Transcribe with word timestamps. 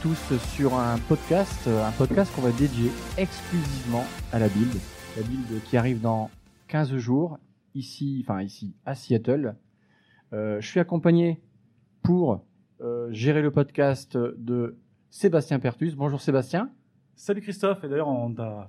Tous 0.00 0.32
sur 0.56 0.74
un 0.74 0.98
podcast, 0.98 1.68
un 1.68 1.92
podcast 1.92 2.34
qu'on 2.34 2.42
va 2.42 2.50
dédier 2.50 2.90
exclusivement 3.16 4.04
à 4.32 4.38
la 4.40 4.48
build. 4.48 4.72
La 5.16 5.22
build 5.22 5.62
qui 5.64 5.76
arrive 5.76 6.00
dans 6.00 6.30
15 6.66 6.96
jours, 6.96 7.38
ici, 7.74 8.24
enfin 8.26 8.42
ici, 8.42 8.74
à 8.86 8.94
Seattle. 8.94 9.54
Euh, 10.32 10.60
je 10.60 10.66
suis 10.66 10.80
accompagné 10.80 11.40
pour 12.02 12.44
euh, 12.80 13.12
gérer 13.12 13.40
le 13.40 13.52
podcast 13.52 14.16
de 14.16 14.76
Sébastien 15.10 15.60
Pertus. 15.60 15.94
Bonjour 15.94 16.20
Sébastien. 16.20 16.70
Salut 17.14 17.40
Christophe, 17.40 17.84
et 17.84 17.88
d'ailleurs 17.88 18.08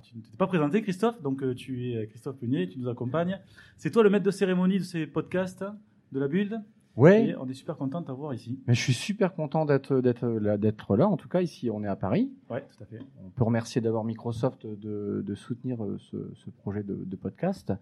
tu 0.02 0.16
ne 0.16 0.22
t'es 0.22 0.36
pas 0.36 0.46
présenté 0.46 0.82
Christophe, 0.82 1.20
donc 1.22 1.42
euh, 1.42 1.54
tu 1.54 1.94
es 1.94 2.06
Christophe 2.06 2.36
Punier, 2.36 2.68
tu 2.68 2.78
nous 2.78 2.88
accompagnes. 2.88 3.40
C'est 3.78 3.90
toi 3.90 4.04
le 4.04 4.10
maître 4.10 4.24
de 4.24 4.30
cérémonie 4.30 4.78
de 4.78 4.84
ces 4.84 5.06
podcasts 5.06 5.64
de 6.12 6.20
la 6.20 6.28
build? 6.28 6.62
Ouais. 6.96 7.34
on 7.38 7.48
est 7.48 7.54
super 7.54 7.76
content 7.76 8.00
de 8.00 8.06
t'avoir 8.06 8.32
ici. 8.32 8.58
Mais 8.66 8.74
je 8.74 8.80
suis 8.80 8.94
super 8.94 9.34
content 9.34 9.66
d'être 9.66 10.00
d'être 10.00 10.26
là, 10.26 10.56
d'être 10.56 10.96
là. 10.96 11.08
En 11.08 11.16
tout 11.16 11.28
cas, 11.28 11.42
ici, 11.42 11.70
on 11.70 11.84
est 11.84 11.88
à 11.88 11.96
Paris. 11.96 12.32
Ouais, 12.50 12.62
tout 12.62 12.82
à 12.82 12.86
fait. 12.86 12.98
On 13.24 13.28
peut 13.30 13.44
remercier 13.44 13.80
d'abord 13.80 14.04
Microsoft 14.04 14.66
de, 14.66 15.22
de 15.24 15.34
soutenir 15.34 15.84
euh, 15.84 15.98
ce, 15.98 16.16
ce 16.34 16.50
projet 16.50 16.82
de, 16.82 16.94
de, 16.94 17.16
podcast. 17.16 17.72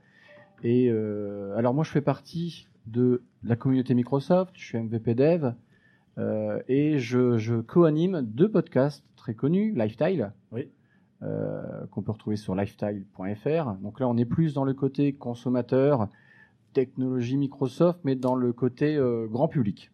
Et 0.62 0.88
euh, 0.90 1.56
alors 1.56 1.74
moi, 1.74 1.84
je 1.84 1.90
fais 1.90 2.00
partie 2.00 2.66
de 2.86 3.22
la 3.42 3.56
communauté 3.56 3.94
Microsoft. 3.94 4.52
Je 4.56 4.64
suis 4.64 4.78
MVP 4.78 5.14
Dev 5.14 5.52
euh, 6.18 6.60
et 6.68 6.98
je, 6.98 7.38
je 7.38 7.60
co-anime 7.60 8.22
deux 8.22 8.50
podcasts 8.50 9.04
très 9.16 9.34
connus, 9.34 9.74
Lifestyle. 9.74 10.32
Oui. 10.52 10.68
Euh, 11.22 11.86
qu'on 11.90 12.02
peut 12.02 12.12
retrouver 12.12 12.36
sur 12.36 12.54
lifestyle.fr. 12.54 13.74
Donc 13.82 14.00
là, 14.00 14.08
on 14.08 14.16
est 14.16 14.26
plus 14.26 14.52
dans 14.52 14.64
le 14.64 14.74
côté 14.74 15.14
consommateur, 15.14 16.08
technologie 16.74 17.38
Microsoft, 17.38 18.00
mais 18.04 18.16
dans 18.16 18.34
le 18.34 18.52
côté 18.52 18.96
euh, 18.96 19.26
grand 19.26 19.48
public. 19.48 19.90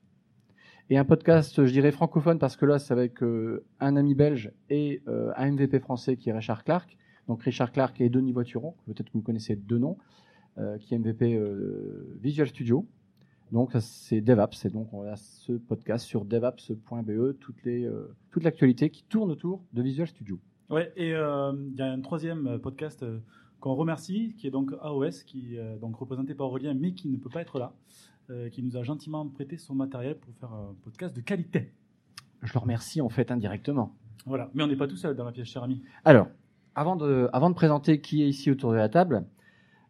Et 0.89 0.99
un 0.99 1.05
podcast, 1.05 1.65
je 1.65 1.71
dirais 1.71 1.93
francophone, 1.93 2.41
parce 2.41 2.57
que 2.57 2.67
là, 2.67 2.81
c'est 2.81 2.93
avec 2.93 3.23
euh, 3.23 3.65
un 3.79 3.95
ami 3.95 4.17
belge 4.17 4.51
et 4.71 5.03
euh, 5.07 5.31
un 5.37 5.53
MVP 5.53 5.79
français 5.79 6.17
qui 6.17 6.31
est 6.31 6.33
Richard 6.33 6.65
Clark. 6.65 6.97
Donc 7.29 7.45
Richard 7.45 7.71
Clark 7.71 8.01
et 8.01 8.09
Denis 8.09 8.33
Voituron, 8.33 8.75
peut-être 8.87 9.07
que 9.07 9.13
vous 9.13 9.23
connaissez 9.23 9.55
deux 9.55 9.79
noms, 9.79 9.97
qui 10.81 10.95
est 10.95 10.99
MVP 10.99 11.41
Visual 12.21 12.49
Studio. 12.49 12.85
Donc 13.53 13.71
c'est 13.79 14.21
DevApps, 14.21 14.65
et 14.65 14.69
donc 14.69 14.93
on 14.93 15.03
a 15.03 15.15
ce 15.15 15.53
podcast 15.53 16.05
sur 16.05 16.25
devapps.be, 16.25 17.39
toute 17.39 18.43
l'actualité 18.43 18.91
qui 18.91 19.05
tourne 19.05 19.31
autour 19.31 19.63
de 19.73 19.81
Visual 19.81 20.09
Studio. 20.09 20.41
Ouais, 20.71 20.93
et 20.97 21.11
il 21.11 21.75
y 21.77 21.83
a 21.83 21.93
un 21.93 22.01
troisième 22.01 22.59
podcast 22.59 23.05
qu'on 23.61 23.75
remercie, 23.75 24.35
qui 24.39 24.47
est 24.47 24.51
donc 24.51 24.73
AOS, 24.81 25.25
qui 25.27 25.57
est 25.57 25.79
donc 25.79 25.97
représenté 25.97 26.35
par 26.35 26.49
Aurélien, 26.49 26.75
mais 26.75 26.93
qui 26.93 27.09
ne 27.09 27.17
peut 27.17 27.31
pas 27.31 27.43
être 27.43 27.59
là, 27.59 27.75
euh, 28.31 28.49
qui 28.49 28.63
nous 28.63 28.77
a 28.77 28.83
gentiment 28.83 29.27
prêté 29.29 29.59
son 29.59 29.75
matériel 29.75 30.17
pour 30.19 30.35
faire 30.35 30.53
un 30.53 30.75
podcast 30.83 31.15
de 31.15 31.21
qualité. 31.21 31.73
Je 32.43 32.53
le 32.53 32.59
remercie 32.59 33.01
en 33.01 33.09
fait 33.09 33.31
indirectement. 33.31 33.95
Voilà, 34.27 34.51
mais 34.55 34.63
on 34.63 34.67
n'est 34.67 34.77
pas 34.77 34.89
tout 34.89 34.97
seul 34.97 35.15
dans 35.15 35.25
la 35.25 35.33
pièce, 35.33 35.49
cher 35.49 35.63
ami. 35.63 35.83
Alors, 36.05 36.29
avant 36.75 36.97
de, 36.97 37.29
avant 37.33 37.51
de 37.51 37.55
présenter 37.55 38.01
qui 38.01 38.23
est 38.23 38.29
ici 38.29 38.51
autour 38.51 38.73
de 38.73 38.77
la 38.77 38.89
table, 38.89 39.27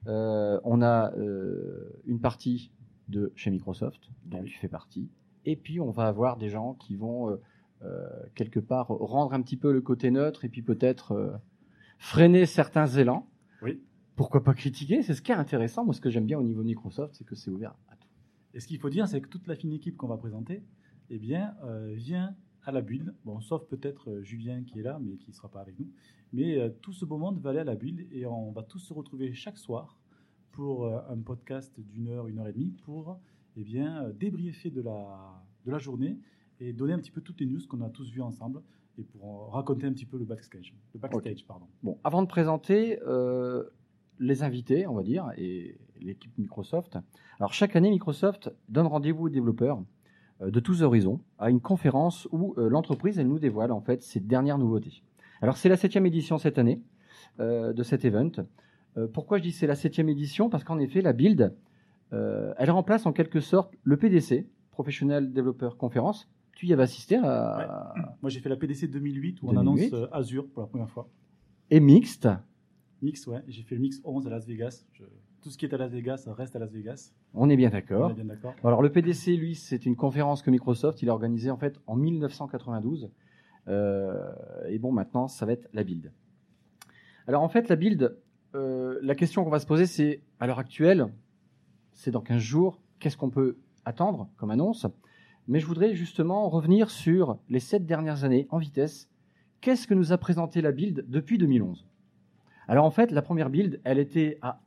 euh, 0.07 0.59
on 0.65 0.83
a 0.83 1.13
euh, 1.15 2.01
une 2.07 2.21
partie 2.21 2.71
de 3.09 3.33
chez 3.37 3.51
Microsoft, 3.51 4.01
dont 4.27 4.43
tu 4.43 4.57
fais 4.59 4.69
partie, 4.69 5.09
et 5.45 5.57
puis 5.57 5.81
on 5.81 5.91
va 5.91 6.07
avoir 6.07 6.37
des 6.37 6.49
gens 6.49 6.75
qui 6.75 6.97
vont 6.97 7.39
euh, 7.83 8.09
quelque 8.35 8.61
part 8.61 8.89
rendre 8.89 9.35
un 9.35 9.43
petit 9.43 9.57
peu 9.57 9.73
le 9.73 9.81
côté 9.81 10.11
neutre, 10.11 10.45
et 10.45 10.49
puis 10.49 10.63
peut-être 10.63 11.41
freiner 11.99 12.47
certains 12.47 12.87
élans. 12.87 13.27
Oui. 13.63 13.81
Pourquoi 14.17 14.43
pas 14.45 14.55
critiquer? 14.55 15.03
C'est 15.03 15.15
ce 15.15 15.23
qui 15.23 15.33
est 15.33 15.37
intéressant. 15.37 15.85
Moi, 15.85 15.95
ce 15.95 16.01
que 16.01 16.11
j'aime 16.11 16.27
bien 16.27 16.39
au 16.39 16.43
niveau 16.43 16.61
de 16.63 16.67
Microsoft, 16.67 17.15
c'est 17.15 17.25
que 17.25 17.35
c'est 17.35 17.51
ouvert 17.51 17.75
à 17.89 17.97
tout. 17.97 18.09
Et 18.55 18.61
ce 18.61 18.67
qu'il 18.67 18.79
faut 18.79 18.91
dire, 18.91 19.09
c'est 19.09 19.21
que 19.21 19.29
toute 19.29 19.47
la 19.47 19.55
fine 19.55 19.73
équipe 19.73 19.97
qu'on 19.97 20.09
va 20.09 20.17
présenter, 20.17 20.63
eh 21.09 21.19
bien, 21.19 21.55
euh, 21.65 21.95
vient 21.95 22.37
à 22.65 22.73
la 22.73 22.81
build. 22.81 23.15
Bon, 23.25 23.41
sauf 23.41 23.67
peut-être 23.67 24.11
euh, 24.11 24.23
Julien 24.23 24.65
qui 24.65 24.81
est 24.81 24.83
là, 24.83 24.99
mais 25.01 25.17
qui 25.17 25.31
ne 25.31 25.35
sera 25.35 25.49
pas 25.49 25.61
avec 25.61 25.79
nous. 25.79 25.89
Mais 26.33 26.59
euh, 26.59 26.69
tout 26.69 26.93
ce 26.93 27.05
beau 27.05 27.19
monde 27.19 27.39
va 27.41 27.51
aller 27.51 27.61
à 27.61 27.65
la 27.65 27.75
build 27.75 28.07
et 28.13 28.27
on 28.27 28.53
va 28.53 28.63
tous 28.63 28.79
se 28.79 28.93
retrouver 28.93 29.33
chaque 29.33 29.59
soir 29.59 29.99
pour 30.53 30.85
euh, 30.85 31.01
un 31.09 31.19
podcast 31.19 31.73
d'une 31.81 32.09
heure, 32.09 32.27
une 32.27 32.39
heure 32.39 32.49
et 32.49 32.53
demie 32.53 32.73
pour 32.83 33.19
eh 33.57 33.65
bien, 33.65 34.09
débriefer 34.11 34.71
de 34.71 34.81
la, 34.81 35.45
de 35.65 35.71
la 35.71 35.79
journée 35.79 36.19
et 36.61 36.73
donner 36.73 36.93
un 36.93 36.99
petit 36.99 37.11
peu 37.11 37.21
toutes 37.21 37.41
les 37.41 37.47
news 37.47 37.61
qu'on 37.69 37.81
a 37.81 37.91
tous 37.91 38.11
vues 38.11 38.23
ensemble 38.23 38.63
et 39.01 39.05
pour 39.05 39.53
raconter 39.53 39.87
un 39.87 39.93
petit 39.93 40.07
peu 40.07 40.19
le 40.19 40.25
backstage. 40.25 40.75
Le 40.95 41.01
backstage, 41.01 41.33
Okay. 41.33 41.45
pardon. 41.47 41.67
Bon, 41.83 41.99
avant 42.05 42.23
de 42.23 42.27
présenter 42.29 43.01
euh, 43.07 43.65
les 44.19 44.43
invités, 44.43 44.87
on 44.87 44.95
va 44.95 45.03
dire, 45.03 45.31
et 45.37 45.79
l'équipe 46.01 46.37
Microsoft. 46.39 46.99
Alors 47.39 47.53
chaque 47.53 47.77
année, 47.77 47.91
Microsoft 47.91 48.53
donne 48.69 48.87
rendez-vous 48.87 49.27
aux 49.27 49.29
développeurs 49.31 49.83
euh, 50.43 50.51
de 50.51 50.61
tous 50.61 50.83
horizons 50.83 51.21
à 51.39 51.51
une 51.51 51.61
conférence 51.61 52.29
où 52.33 52.55
euh, 52.59 52.69
l'entreprise 52.69 53.19
elle 53.19 53.29
nous 53.29 53.39
dévoile 53.39 53.73
en 53.73 53.81
fait 53.81 54.03
ses 54.03 54.21
dernières 54.21 54.59
nouveautés. 54.59 55.03
Alors 55.43 55.57
c'est 55.57 55.69
la 55.69 55.77
septième 55.77 56.07
édition 56.07 56.39
cette 56.39 56.59
année 56.59 56.83
de 57.39 57.83
cet 57.83 58.05
event. 58.05 58.31
Pourquoi 59.15 59.39
je 59.39 59.45
dis 59.45 59.53
c'est 59.53 59.67
la 59.67 59.77
septième 59.77 60.11
édition? 60.11 60.51
Parce 60.51 60.65
qu'en 60.65 60.79
effet, 60.79 61.01
la 61.01 61.15
build, 61.15 61.55
elle 62.11 62.71
remplace 62.71 63.07
en 63.07 63.13
quelque 63.13 63.41
sorte 63.41 63.73
le 63.83 63.97
PDC, 63.97 64.47
Professional 64.73 65.33
Developer 65.33 65.71
Conference. 65.79 66.29
Tu 66.61 66.67
y 66.67 66.75
avais 66.75 66.83
assisté 66.83 67.17
à, 67.17 67.95
Moi, 68.21 68.29
j'ai 68.29 68.41
fait 68.41 68.51
la 68.51 68.57
PDC 68.57 68.87
2008 68.91 69.41
où 69.41 69.49
on 69.49 69.55
2008. 69.55 69.61
annonce 69.61 69.93
euh, 69.95 70.09
Azure 70.13 70.47
pour 70.47 70.61
la 70.61 70.67
première 70.69 70.91
fois. 70.91 71.09
et 71.71 71.81
mixte. 71.81 72.29
Mix, 73.01 73.27
ouais. 73.27 73.41
J'ai 73.49 73.63
fait 73.63 73.77
le 73.77 73.81
Mix 73.81 73.99
11 74.05 74.27
à 74.27 74.31
Las 74.31 74.45
Vegas. 74.47 74.85
Je- 74.93 75.05
Tout 75.41 75.49
ce 75.49 75.57
qui 75.57 75.65
est 75.65 75.73
à 75.73 75.79
Las 75.79 75.91
Vegas 75.91 76.25
reste 76.29 76.55
à 76.57 76.59
Las 76.59 76.71
Vegas. 76.71 77.15
On 77.33 77.49
est 77.49 77.57
bien 77.57 77.71
On 77.71 77.73
d'accord. 77.73 78.11
est 78.11 78.15
bien 78.15 78.27
d'accord. 78.27 78.53
Alors 78.63 78.83
le 78.83 78.93
PDC, 78.93 79.39
lui, 79.39 79.55
c'est 79.55 79.87
une 79.87 79.97
conférence 79.97 80.43
que 80.43 80.51
Microsoft 80.51 81.01
il 81.01 81.09
a 81.09 81.13
organisée 81.15 81.51
en 81.51 81.57
fait 81.57 81.81
en 81.87 81.97
1992. 81.97 83.11
Euh, 83.69 84.31
et 84.69 84.79
bon, 84.79 84.93
maintenant, 84.93 85.29
ça 85.29 85.47
va 85.47 85.53
être 85.53 85.67
la 85.73 85.83
build. 85.83 86.13
Alors 87.27 87.43
en 87.43 87.49
fait, 87.49 87.71
la 87.71 87.77
build, 87.77 88.19
euh, 88.55 88.99
la 89.01 89.15
question 89.15 89.45
qu'on 89.45 89.51
va 89.51 89.61
se 89.61 89.67
poser, 89.67 89.87
c'est 89.87 90.21
à 90.41 90.47
l'heure 90.47 90.59
actuelle, 90.59 91.07
c'est 91.95 92.11
dans 92.11 92.21
15 92.21 92.37
jours, 92.43 92.83
qu'est-ce 92.99 93.17
qu'on 93.17 93.31
peut 93.31 93.57
attendre 93.87 94.29
comme 94.37 94.51
annonce? 94.51 94.87
Mais 95.49 95.59
je 95.61 95.67
voudrais 95.67 95.95
justement 95.95 96.49
revenir 96.49 96.91
sur 96.91 97.39
les 97.49 97.61
sept 97.61 97.87
dernières 97.87 98.25
années 98.25 98.47
en 98.51 98.59
vitesse. 98.59 99.09
Qu'est-ce 99.61 99.87
que 99.87 99.95
nous 99.95 100.13
a 100.13 100.19
présenté 100.19 100.61
la 100.63 100.73
build 100.73 101.05
depuis 101.09 101.39
2011 101.39 101.87
Alors 102.69 102.85
en 102.85 102.91
fait, 102.91 103.11
la 103.11 103.23
première 103.23 103.51
build, 103.51 103.81
elle 103.85 103.99
était 103.99 104.39
à, 104.43 104.61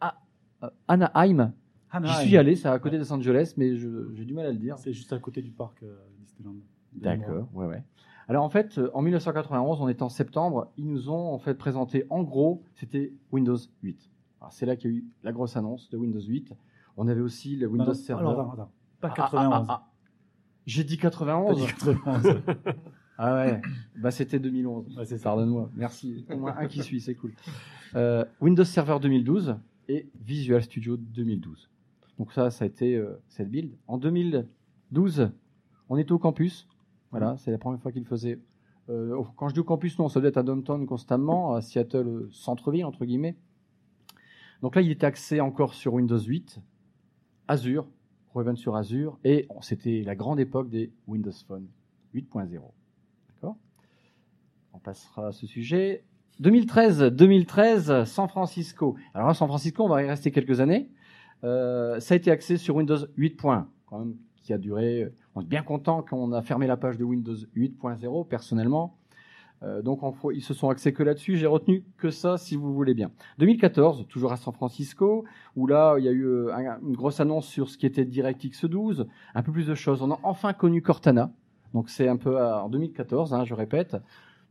à- 0.00 0.18
à 0.60 0.72
Anaheim, 0.88 1.52
J'y 1.92 1.96
Anaheim. 1.96 2.26
suis 2.26 2.36
allé, 2.36 2.54
c'est 2.56 2.68
à 2.68 2.78
côté 2.78 2.96
de 2.96 3.02
Los 3.02 3.12
Angeles, 3.12 3.54
mais 3.56 3.76
j'ai 3.76 4.24
du 4.24 4.34
mal 4.34 4.46
à 4.46 4.52
le 4.52 4.58
dire. 4.58 4.78
C'est 4.78 4.92
juste 4.92 5.12
à 5.12 5.18
côté 5.18 5.42
du 5.42 5.50
parc 5.50 5.82
euh, 5.82 5.96
Disneyland. 6.20 6.56
D'accord, 6.92 7.48
ouais, 7.54 7.66
ouais. 7.66 7.82
Alors 8.28 8.44
en 8.44 8.48
fait, 8.50 8.78
euh, 8.78 8.90
en 8.94 9.02
1991, 9.02 9.80
on 9.80 9.88
est 9.88 10.02
en 10.02 10.08
septembre, 10.08 10.70
ils 10.76 10.86
nous 10.86 11.10
ont 11.10 11.32
en 11.32 11.38
fait 11.38 11.54
présenté, 11.54 12.04
en 12.10 12.22
gros, 12.22 12.62
c'était 12.74 13.12
Windows 13.32 13.56
8. 13.82 14.08
Alors 14.40 14.52
c'est 14.52 14.66
là 14.66 14.76
qu'il 14.76 14.90
y 14.90 14.94
a 14.94 14.96
eu 14.98 15.04
la 15.24 15.32
grosse 15.32 15.56
annonce 15.56 15.90
de 15.90 15.96
Windows 15.96 16.20
8. 16.20 16.52
On 16.96 17.08
avait 17.08 17.20
aussi 17.20 17.56
le 17.56 17.66
Non, 17.66 17.72
Windows 17.72 17.86
non, 17.88 17.94
Server. 17.94 18.22
alors, 18.22 18.40
attends, 18.40 18.52
attends. 18.52 18.70
Pas 19.00 19.08
Ah, 19.08 19.14
91. 19.16 19.52
ah, 19.52 19.64
ah, 19.68 19.82
ah. 19.84 19.89
J'ai 20.66 20.84
dit 20.84 20.96
T'as 20.96 21.10
91. 21.10 21.58
dit 21.58 21.66
91. 21.66 22.42
Ah 23.22 23.34
ouais, 23.34 23.60
bah 23.98 24.10
c'était 24.10 24.38
2011. 24.38 24.96
Ouais, 24.96 25.04
c'est. 25.04 25.22
Pardonne-moi, 25.22 25.70
merci. 25.76 26.24
Au 26.30 26.38
moins 26.38 26.54
un 26.56 26.66
qui 26.68 26.82
suit, 26.82 27.02
c'est 27.02 27.14
cool. 27.14 27.34
Euh, 27.94 28.24
Windows 28.40 28.64
Server 28.64 28.96
2012 28.98 29.56
et 29.88 30.08
Visual 30.24 30.62
Studio 30.62 30.96
2012. 30.96 31.68
Donc 32.18 32.32
ça, 32.32 32.50
ça 32.50 32.64
a 32.64 32.66
été 32.66 32.96
euh, 32.96 33.20
cette 33.28 33.50
build. 33.50 33.76
En 33.88 33.98
2012, 33.98 35.32
on 35.90 35.98
était 35.98 36.12
au 36.12 36.18
campus. 36.18 36.66
Voilà, 37.10 37.36
c'est 37.36 37.50
la 37.50 37.58
première 37.58 37.82
fois 37.82 37.92
qu'il 37.92 38.06
faisait. 38.06 38.38
Euh, 38.88 39.22
quand 39.36 39.50
je 39.50 39.54
dis 39.54 39.60
au 39.60 39.64
campus, 39.64 39.98
non, 39.98 40.08
ça 40.08 40.20
doit 40.20 40.30
être 40.30 40.38
à 40.38 40.42
Downtown 40.42 40.86
constamment, 40.86 41.52
à 41.54 41.60
Seattle 41.60 42.26
centre-ville 42.30 42.86
entre 42.86 43.04
guillemets. 43.04 43.36
Donc 44.62 44.76
là, 44.76 44.80
il 44.80 44.90
était 44.90 45.04
axé 45.04 45.42
encore 45.42 45.74
sur 45.74 45.92
Windows 45.92 46.18
8, 46.18 46.58
Azure, 47.48 47.86
Reven 48.34 48.56
sur 48.56 48.76
Azure, 48.76 49.18
et 49.24 49.48
c'était 49.60 50.02
la 50.04 50.14
grande 50.14 50.38
époque 50.38 50.68
des 50.68 50.92
Windows 51.08 51.32
Phone 51.46 51.66
8.0. 52.14 52.60
D'accord? 53.28 53.56
On 54.72 54.78
passera 54.78 55.28
à 55.28 55.32
ce 55.32 55.46
sujet. 55.46 56.04
2013, 56.38 57.02
2013, 57.12 58.04
San 58.04 58.28
Francisco. 58.28 58.96
Alors 59.14 59.34
San 59.34 59.48
Francisco, 59.48 59.84
on 59.84 59.88
va 59.88 60.02
y 60.02 60.06
rester 60.06 60.30
quelques 60.30 60.60
années. 60.60 60.90
Euh, 61.44 61.98
ça 62.00 62.14
a 62.14 62.16
été 62.16 62.30
axé 62.30 62.56
sur 62.56 62.76
Windows 62.76 62.98
8.1, 63.18 63.66
quand 63.86 63.98
même, 63.98 64.16
qui 64.36 64.52
a 64.52 64.58
duré. 64.58 65.12
On 65.34 65.42
est 65.42 65.46
bien 65.46 65.62
content 65.62 66.02
qu'on 66.02 66.32
a 66.32 66.42
fermé 66.42 66.66
la 66.66 66.76
page 66.76 66.98
de 66.98 67.04
Windows 67.04 67.36
8.0, 67.56 68.28
personnellement. 68.28 68.96
Euh, 69.62 69.82
donc, 69.82 70.00
ils 70.32 70.42
se 70.42 70.54
sont 70.54 70.70
axés 70.70 70.92
que 70.92 71.02
là-dessus. 71.02 71.36
J'ai 71.36 71.46
retenu 71.46 71.84
que 71.98 72.10
ça, 72.10 72.38
si 72.38 72.56
vous 72.56 72.72
voulez 72.72 72.94
bien. 72.94 73.10
2014, 73.38 74.06
toujours 74.08 74.32
à 74.32 74.36
San 74.36 74.54
Francisco, 74.54 75.24
où 75.54 75.66
là, 75.66 75.96
il 75.98 76.04
y 76.04 76.08
a 76.08 76.12
eu 76.12 76.24
euh, 76.24 76.54
un- 76.54 76.80
une 76.80 76.96
grosse 76.96 77.20
annonce 77.20 77.46
sur 77.46 77.68
ce 77.68 77.76
qui 77.76 77.84
était 77.86 78.04
DirectX 78.06 78.64
12, 78.64 79.06
un 79.34 79.42
peu 79.42 79.52
plus 79.52 79.66
de 79.66 79.74
choses. 79.74 80.00
On 80.02 80.10
a 80.10 80.18
enfin 80.22 80.52
connu 80.54 80.80
Cortana. 80.80 81.30
Donc, 81.74 81.90
c'est 81.90 82.08
un 82.08 82.16
peu 82.16 82.42
en 82.42 82.68
2014, 82.70 83.34
hein, 83.34 83.44
je 83.44 83.54
répète. 83.54 83.96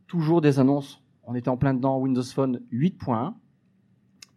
Toujours 0.06 0.40
des 0.40 0.58
annonces. 0.60 1.02
On 1.24 1.34
était 1.34 1.48
en 1.48 1.56
plein 1.56 1.74
dedans, 1.74 1.98
Windows 1.98 2.22
Phone 2.22 2.60
8.1, 2.72 3.34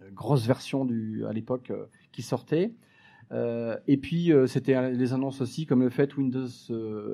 euh, 0.02 0.10
grosse 0.12 0.46
version 0.48 0.86
du, 0.86 1.24
à 1.26 1.34
l'époque 1.34 1.72
qui 2.12 2.22
sortait. 2.24 2.74
Et 3.88 3.98
puis, 3.98 4.32
c'était 4.46 4.92
les 4.92 5.12
annonces 5.14 5.42
aussi, 5.42 5.66
comme 5.66 5.82
le 5.82 5.90
fait 5.90 6.16
Windows 6.18 6.46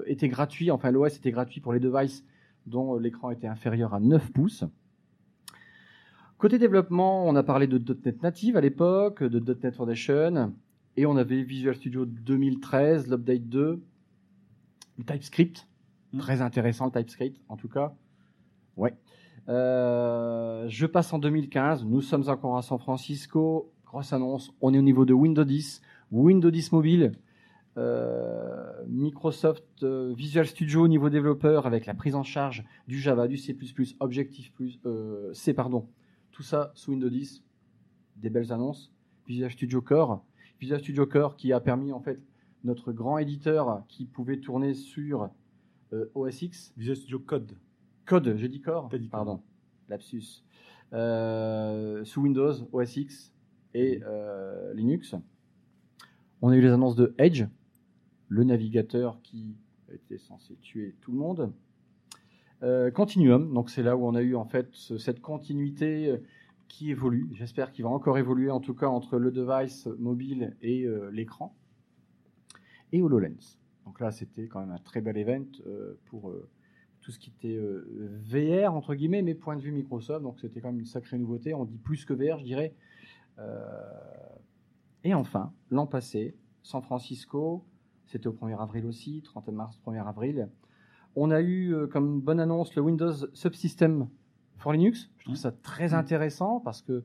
était 0.05 0.27
gratuit, 0.27 0.69
enfin 0.69 0.91
l'OS 0.91 1.15
était 1.15 1.31
gratuit 1.31 1.61
pour 1.61 1.71
les 1.71 1.79
devices 1.79 2.25
dont 2.69 2.97
l'écran 2.97 3.31
était 3.31 3.47
inférieur 3.47 3.93
à 3.93 3.99
9 3.99 4.31
pouces. 4.31 4.63
Côté 6.37 6.57
développement, 6.57 7.27
on 7.27 7.35
a 7.35 7.43
parlé 7.43 7.67
de 7.67 7.77
.NET 7.77 8.23
Native 8.23 8.55
à 8.55 8.61
l'époque, 8.61 9.23
de 9.23 9.39
.NET 9.39 9.75
Foundation, 9.75 10.53
et 10.95 11.05
on 11.05 11.17
avait 11.17 11.43
Visual 11.43 11.75
Studio 11.75 12.05
2013, 12.05 13.09
l'Update 13.09 13.49
2, 13.49 13.81
le 14.97 15.03
TypeScript, 15.03 15.67
Mm. 16.13 16.19
très 16.19 16.41
intéressant 16.41 16.85
le 16.85 16.91
TypeScript 16.91 17.39
en 17.49 17.57
tout 17.57 17.67
cas. 17.69 17.93
Ouais. 18.77 18.93
Euh, 19.47 20.65
je 20.67 20.85
passe 20.85 21.11
en 21.13 21.19
2015, 21.19 21.85
nous 21.85 22.01
sommes 22.01 22.27
encore 22.29 22.57
à 22.57 22.61
San 22.61 22.79
Francisco, 22.79 23.71
grosse 23.85 24.13
annonce, 24.13 24.51
on 24.61 24.73
est 24.73 24.77
au 24.77 24.83
niveau 24.83 25.05
de 25.05 25.13
Windows 25.13 25.43
10, 25.43 25.81
Windows 26.11 26.51
10 26.51 26.71
mobile, 26.71 27.11
euh, 27.77 28.83
Microsoft 28.87 29.83
euh, 29.83 30.13
Visual 30.13 30.45
Studio 30.47 30.81
au 30.83 30.87
niveau 30.87 31.09
développeur 31.09 31.67
avec 31.67 31.85
la 31.85 31.93
prise 31.93 32.15
en 32.15 32.23
charge 32.23 32.65
du 32.87 32.99
Java, 32.99 33.27
du 33.27 33.37
C++, 33.37 33.55
Objective+, 33.99 34.51
euh, 34.85 35.33
C 35.33 35.53
pardon, 35.53 35.87
tout 36.31 36.43
ça 36.43 36.71
sous 36.75 36.91
Windows 36.91 37.09
10, 37.09 37.43
des 38.17 38.29
belles 38.29 38.51
annonces. 38.51 38.91
Visual 39.27 39.51
Studio 39.51 39.81
Core, 39.81 40.25
Visual 40.59 40.79
Studio 40.79 41.05
Core 41.05 41.35
qui 41.35 41.53
a 41.53 41.59
permis 41.59 41.93
en 41.93 41.99
fait 41.99 42.19
notre 42.63 42.91
grand 42.91 43.19
éditeur 43.19 43.83
qui 43.87 44.05
pouvait 44.05 44.39
tourner 44.39 44.73
sur 44.73 45.29
euh, 45.93 46.09
OS 46.15 46.41
X, 46.41 46.73
Visual 46.75 46.97
Studio 46.97 47.19
Code. 47.19 47.55
Code, 48.05 48.35
j'ai 48.37 48.49
dit 48.49 48.59
Core, 48.59 48.89
pardon, 49.11 49.41
lapsus, 49.87 50.43
sous 50.91 52.21
Windows, 52.21 52.67
OS 52.71 52.97
X 52.97 53.31
et 53.75 54.01
Linux. 54.73 55.15
On 56.41 56.49
a 56.49 56.55
eu 56.55 56.61
les 56.61 56.71
annonces 56.71 56.95
de 56.95 57.13
Edge, 57.19 57.45
le 58.29 58.43
navigateur 58.43 59.21
qui 59.21 59.55
était 59.91 60.17
censé 60.19 60.55
tuer 60.61 60.95
tout 61.01 61.11
le 61.11 61.17
monde. 61.17 61.51
Euh, 62.61 62.91
Continuum, 62.91 63.53
donc 63.53 63.69
c'est 63.69 63.83
là 63.83 63.95
où 63.97 64.05
on 64.05 64.15
a 64.15 64.21
eu 64.21 64.35
en 64.35 64.45
fait 64.45 64.67
ce- 64.73 64.97
cette 64.97 65.19
continuité 65.21 66.07
euh, 66.07 66.17
qui 66.67 66.91
évolue. 66.91 67.29
J'espère 67.33 67.71
qu'il 67.71 67.83
va 67.83 67.89
encore 67.89 68.17
évoluer 68.17 68.51
en 68.51 68.59
tout 68.59 68.73
cas 68.75 68.87
entre 68.87 69.17
le 69.17 69.31
device 69.31 69.87
mobile 69.97 70.55
et 70.61 70.83
euh, 70.85 71.09
l'écran. 71.11 71.55
Et 72.91 73.01
HoloLens. 73.01 73.57
Donc 73.85 73.99
là, 73.99 74.11
c'était 74.11 74.47
quand 74.47 74.59
même 74.59 74.71
un 74.71 74.77
très 74.79 75.01
bel 75.01 75.17
event 75.17 75.45
pour 76.05 76.33
tout 77.01 77.11
ce 77.11 77.17
qui 77.19 77.29
était 77.31 77.57
VR 77.57 78.73
entre 78.75 78.93
guillemets, 78.95 79.21
mais 79.23 79.33
point 79.35 79.55
de 79.55 79.61
vue 79.61 79.71
Microsoft. 79.71 80.21
Donc 80.23 80.39
c'était 80.39 80.59
quand 80.59 80.69
même 80.71 80.79
une 80.79 80.85
sacrée 80.85 81.17
nouveauté. 81.17 81.53
On 81.55 81.65
dit 81.65 81.77
plus 81.77 82.05
que 82.05 82.13
VR, 82.13 82.37
je 82.39 82.43
dirais. 82.43 82.73
Et 85.03 85.13
enfin, 85.13 85.53
l'an 85.71 85.87
passé, 85.87 86.35
San 86.63 86.81
Francisco, 86.81 87.63
c'était 88.09 88.27
au 88.27 88.33
1er 88.33 88.59
avril 88.59 88.85
aussi, 88.85 89.21
31 89.23 89.53
mars, 89.53 89.79
1er 89.85 90.05
avril. 90.05 90.49
On 91.15 91.31
a 91.31 91.41
eu 91.41 91.73
euh, 91.73 91.87
comme 91.87 92.21
bonne 92.21 92.39
annonce 92.39 92.75
le 92.75 92.81
Windows 92.81 93.13
Subsystem 93.33 94.07
for 94.57 94.73
Linux. 94.73 95.09
Je 95.17 95.25
trouve 95.25 95.35
ça 95.35 95.51
très 95.51 95.93
intéressant 95.93 96.59
parce 96.59 96.81
que 96.81 97.03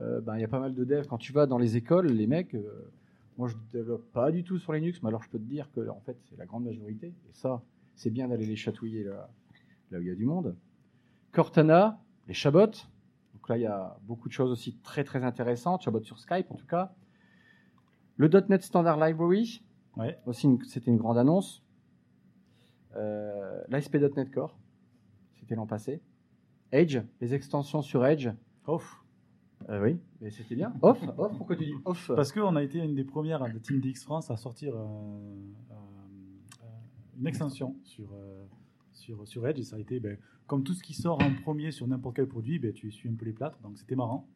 euh, 0.00 0.20
ben, 0.20 0.36
il 0.36 0.40
y 0.40 0.44
a 0.44 0.48
pas 0.48 0.60
mal 0.60 0.74
de 0.74 0.84
devs. 0.84 1.06
Quand 1.06 1.18
tu 1.18 1.32
vas 1.32 1.46
dans 1.46 1.58
les 1.58 1.76
écoles, 1.76 2.08
les 2.08 2.26
mecs, 2.26 2.54
euh, 2.54 2.90
moi 3.38 3.48
je 3.48 3.54
ne 3.54 3.60
développe 3.72 4.10
pas 4.12 4.32
du 4.32 4.44
tout 4.44 4.58
sur 4.58 4.72
Linux, 4.72 5.02
mais 5.02 5.08
alors 5.08 5.22
je 5.22 5.30
peux 5.30 5.38
te 5.38 5.44
dire 5.44 5.70
que 5.72 5.88
en 5.88 6.00
fait 6.00 6.16
c'est 6.28 6.36
la 6.36 6.46
grande 6.46 6.64
majorité. 6.64 7.08
Et 7.08 7.32
ça, 7.32 7.62
c'est 7.94 8.10
bien 8.10 8.28
d'aller 8.28 8.46
les 8.46 8.56
chatouiller 8.56 9.04
là, 9.04 9.30
là 9.90 9.98
où 9.98 10.02
il 10.02 10.08
y 10.08 10.10
a 10.10 10.14
du 10.14 10.24
monde. 10.24 10.56
Cortana, 11.32 12.00
les 12.26 12.34
Chabot. 12.34 12.66
Donc 13.34 13.48
là, 13.48 13.56
il 13.56 13.62
y 13.62 13.66
a 13.66 13.96
beaucoup 14.02 14.28
de 14.28 14.32
choses 14.32 14.50
aussi 14.50 14.76
très 14.82 15.04
très 15.04 15.22
intéressantes. 15.22 15.82
Chabot 15.82 16.02
sur 16.02 16.18
Skype 16.18 16.50
en 16.50 16.56
tout 16.56 16.66
cas. 16.66 16.92
Le 18.16 18.28
.NET 18.28 18.62
Standard 18.62 18.98
Library, 19.02 19.62
Ouais. 19.96 20.18
aussi 20.26 20.48
c'était 20.66 20.90
une 20.90 20.96
grande 20.96 21.18
annonce. 21.18 21.62
Euh, 22.96 23.62
L'ASP.NET 23.68 24.30
Core, 24.30 24.56
c'était 25.38 25.54
l'an 25.54 25.66
passé. 25.66 26.00
Edge, 26.72 26.98
les 27.20 27.34
extensions 27.34 27.82
sur 27.82 28.04
Edge. 28.06 28.28
Off. 28.66 29.04
Euh, 29.68 29.82
oui, 29.82 29.98
mais 30.20 30.30
c'était 30.30 30.54
bien. 30.54 30.72
Off, 30.80 30.98
off, 31.18 31.36
pourquoi 31.36 31.54
tu 31.56 31.64
dis 31.64 31.74
off? 31.84 32.10
Parce 32.16 32.32
qu'on 32.32 32.56
a 32.56 32.62
été 32.62 32.78
une 32.78 32.94
des 32.94 33.04
premières 33.04 33.42
de 33.52 33.58
Team 33.58 33.80
DX 33.80 34.04
France 34.04 34.30
à 34.30 34.36
sortir 34.36 34.74
euh, 34.74 34.78
euh, 34.78 35.74
euh, 36.62 36.66
une 37.18 37.26
extension 37.26 37.76
sur, 37.84 38.08
euh, 38.14 38.44
sur, 38.92 39.26
sur 39.28 39.46
Edge. 39.46 39.58
Et 39.58 39.64
ça 39.64 39.76
a 39.76 39.78
été, 39.78 40.00
ben, 40.00 40.16
comme 40.46 40.64
tout 40.64 40.72
ce 40.72 40.82
qui 40.82 40.94
sort 40.94 41.22
en 41.22 41.34
premier 41.42 41.72
sur 41.72 41.86
n'importe 41.86 42.16
quel 42.16 42.26
produit, 42.26 42.58
ben, 42.58 42.72
tu 42.72 42.90
suis 42.90 43.08
un 43.08 43.14
peu 43.14 43.26
les 43.26 43.32
plâtres. 43.32 43.58
Donc 43.62 43.76
c'était 43.76 43.96
marrant. 43.96 44.26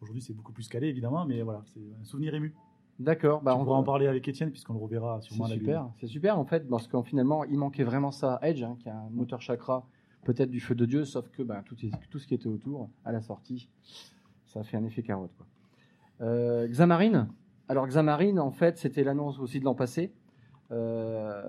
Aujourd'hui, 0.00 0.20
c'est 0.20 0.34
beaucoup 0.34 0.52
plus 0.52 0.68
calé, 0.68 0.88
évidemment, 0.88 1.24
mais 1.24 1.42
voilà, 1.42 1.62
c'est 1.66 1.80
un 2.00 2.04
souvenir 2.04 2.34
ému. 2.34 2.52
D'accord, 2.98 3.42
bah 3.42 3.56
on 3.56 3.64
pourras 3.64 3.78
en 3.78 3.82
parler 3.82 4.06
avec 4.06 4.28
Étienne, 4.28 4.50
puisqu'on 4.50 4.74
le 4.74 4.78
reverra 4.78 5.20
sûrement 5.22 5.46
C'est 5.46 5.54
la 5.54 5.58
super, 5.58 5.90
c'est 6.00 6.06
super 6.06 6.38
en 6.38 6.44
fait, 6.44 6.68
parce 6.68 6.86
qu'en 6.86 7.02
finalement, 7.02 7.42
il 7.44 7.58
manquait 7.58 7.84
vraiment 7.84 8.10
ça 8.12 8.34
à 8.36 8.48
Edge, 8.48 8.62
hein, 8.62 8.76
qui 8.78 8.88
a 8.88 8.96
un 8.96 9.08
moteur 9.10 9.40
chakra, 9.40 9.86
peut-être 10.24 10.50
du 10.50 10.60
feu 10.60 10.74
de 10.74 10.84
Dieu, 10.86 11.04
sauf 11.04 11.28
que 11.30 11.42
ben, 11.42 11.62
tout, 11.64 11.74
est- 11.84 11.90
tout 12.10 12.18
ce 12.18 12.26
qui 12.28 12.34
était 12.34 12.46
autour, 12.48 12.90
à 13.04 13.10
la 13.12 13.20
sortie, 13.20 13.68
ça 14.46 14.60
a 14.60 14.62
fait 14.62 14.76
un 14.76 14.84
effet 14.84 15.02
carotte. 15.02 15.32
Quoi. 15.36 15.46
Euh, 16.20 16.68
Xamarin, 16.68 17.28
alors 17.68 17.86
Xamarin, 17.88 18.36
en 18.38 18.50
fait, 18.52 18.78
c'était 18.78 19.02
l'annonce 19.02 19.40
aussi 19.40 19.58
de 19.58 19.64
l'an 19.64 19.74
passé, 19.74 20.12
euh, 20.70 21.42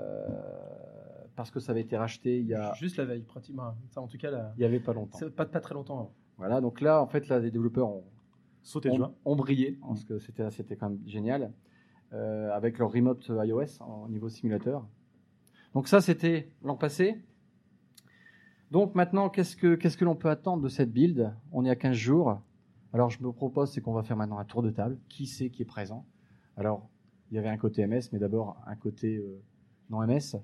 parce 1.35 1.51
que 1.51 1.59
ça 1.59 1.71
avait 1.71 1.81
été 1.81 1.97
racheté 1.97 2.39
il 2.39 2.47
y 2.47 2.53
a, 2.55 2.73
Juste 2.75 2.97
la 2.97 3.05
veille, 3.05 3.21
pratiquement. 3.23 3.75
Ça, 3.89 4.01
en 4.01 4.07
tout 4.07 4.17
cas, 4.17 4.31
là, 4.31 4.53
il 4.57 4.61
y 4.61 4.65
avait 4.65 4.79
pas 4.79 4.93
longtemps. 4.93 5.19
pas, 5.35 5.45
pas 5.45 5.59
très 5.59 5.75
longtemps 5.75 5.99
avant. 5.99 6.13
Voilà, 6.37 6.61
donc 6.61 6.81
là, 6.81 7.01
en 7.01 7.07
fait, 7.07 7.27
là, 7.27 7.39
les 7.39 7.51
développeurs 7.51 7.89
ont, 7.89 8.03
Sauter 8.63 8.89
de 8.89 8.95
ont, 8.95 8.97
joie. 8.97 9.13
ont 9.25 9.35
brillé, 9.35 9.79
parce 9.81 10.03
que 10.03 10.19
c'était, 10.19 10.49
c'était 10.51 10.75
quand 10.75 10.89
même 10.89 10.99
génial, 11.05 11.53
euh, 12.13 12.51
avec 12.51 12.79
leur 12.79 12.91
remote 12.91 13.25
iOS 13.29 13.81
en 13.81 14.09
niveau 14.09 14.29
simulateur. 14.29 14.87
Donc 15.73 15.87
ça, 15.87 16.01
c'était 16.01 16.49
l'an 16.63 16.75
passé. 16.75 17.17
Donc 18.71 18.95
maintenant, 18.95 19.29
qu'est-ce 19.29 19.55
que, 19.55 19.75
qu'est-ce 19.75 19.97
que 19.97 20.05
l'on 20.05 20.15
peut 20.15 20.29
attendre 20.29 20.63
de 20.63 20.69
cette 20.69 20.91
build? 20.91 21.33
On 21.51 21.65
est 21.65 21.69
à 21.69 21.75
15 21.75 21.95
jours. 21.95 22.41
Alors 22.91 23.09
je 23.09 23.21
me 23.21 23.31
propose, 23.31 23.71
c'est 23.71 23.81
qu'on 23.81 23.93
va 23.93 24.03
faire 24.03 24.17
maintenant 24.17 24.39
un 24.39 24.45
tour 24.45 24.63
de 24.63 24.69
table. 24.69 24.97
Qui 25.09 25.27
c'est 25.27 25.49
qui 25.49 25.61
est 25.61 25.65
présent? 25.65 26.05
Alors, 26.57 26.89
il 27.31 27.35
y 27.35 27.39
avait 27.39 27.49
un 27.49 27.57
côté 27.57 27.85
MS, 27.85 28.09
mais 28.11 28.19
d'abord 28.19 28.57
un 28.67 28.75
côté 28.75 29.17
euh, 29.17 29.41
non 29.89 30.05
MS. 30.05 30.37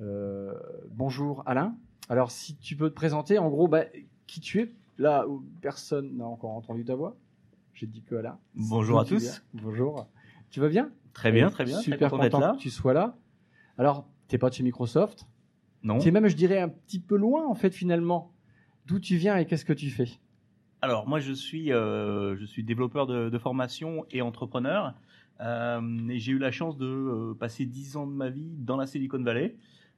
Euh, 0.00 0.54
bonjour 0.90 1.42
Alain. 1.46 1.76
Alors 2.08 2.30
si 2.30 2.56
tu 2.56 2.76
peux 2.76 2.90
te 2.90 2.94
présenter, 2.94 3.38
en 3.38 3.48
gros, 3.48 3.68
bah, 3.68 3.84
qui 4.26 4.40
tu 4.40 4.60
es? 4.60 4.74
Là 4.98 5.26
où 5.26 5.42
personne 5.62 6.16
n'a 6.18 6.26
encore 6.26 6.50
entendu 6.50 6.84
ta 6.84 6.94
voix. 6.94 7.16
J'ai 7.74 7.86
dit 7.86 8.02
que 8.02 8.14
Alain. 8.14 8.38
Bonjour 8.54 9.00
à 9.00 9.04
tous. 9.04 9.42
Bonjour. 9.54 10.06
Tu 10.50 10.60
vas 10.60 10.68
bien? 10.68 10.90
Très 11.12 11.32
bien, 11.32 11.50
très 11.50 11.64
bien. 11.64 11.78
Super 11.80 12.10
très 12.10 12.18
content 12.30 12.40
là. 12.40 12.52
que 12.56 12.58
tu 12.62 12.70
sois 12.70 12.92
là. 12.92 13.16
Alors, 13.78 14.06
t'es 14.28 14.38
pas 14.38 14.48
de 14.50 14.54
chez 14.54 14.62
Microsoft? 14.62 15.26
Non. 15.82 15.98
Tu 15.98 16.08
es 16.08 16.10
même, 16.10 16.28
je 16.28 16.36
dirais, 16.36 16.60
un 16.60 16.68
petit 16.68 17.00
peu 17.00 17.16
loin 17.16 17.46
en 17.46 17.54
fait 17.54 17.70
finalement. 17.74 18.32
D'où 18.86 18.98
tu 18.98 19.16
viens 19.16 19.36
et 19.36 19.46
qu'est-ce 19.46 19.64
que 19.64 19.72
tu 19.72 19.90
fais? 19.90 20.08
Alors 20.80 21.06
moi 21.06 21.20
je 21.20 21.32
suis 21.32 21.72
euh, 21.72 22.36
je 22.36 22.44
suis 22.44 22.64
développeur 22.64 23.06
de, 23.06 23.28
de 23.30 23.38
formation 23.38 24.04
et 24.10 24.20
entrepreneur. 24.22 24.94
Euh, 25.40 26.08
et 26.08 26.18
j'ai 26.18 26.32
eu 26.32 26.38
la 26.38 26.50
chance 26.50 26.76
de 26.76 26.86
euh, 26.86 27.34
passer 27.34 27.66
10 27.66 27.96
ans 27.96 28.06
de 28.06 28.12
ma 28.12 28.28
vie 28.30 28.56
dans 28.58 28.76
la 28.76 28.86
Silicon 28.86 29.22
Valley, 29.22 29.56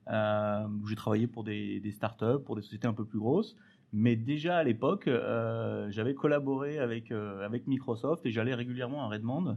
euh, 0.09 0.67
où 0.83 0.87
j'ai 0.87 0.95
travaillé 0.95 1.27
pour 1.27 1.45
des, 1.45 1.81
des 1.81 1.91
startups, 1.91 2.43
pour 2.45 2.57
des 2.57 2.63
sociétés 2.63 2.87
un 2.87 2.95
peu 2.95 3.05
plus 3.05 3.19
grosses. 3.19 3.57
Mais 3.97 4.17
déjà 4.17 4.57
à 4.57 4.65
l'époque, 4.65 5.07
euh, 5.07 5.89
j'avais 5.89 6.15
collaboré 6.15 6.81
avec 6.81 7.13
euh, 7.13 7.47
avec 7.47 7.69
Microsoft 7.69 8.27
et 8.27 8.33
j'allais 8.33 8.53
régulièrement 8.53 9.05
à 9.05 9.07
Redmond. 9.07 9.57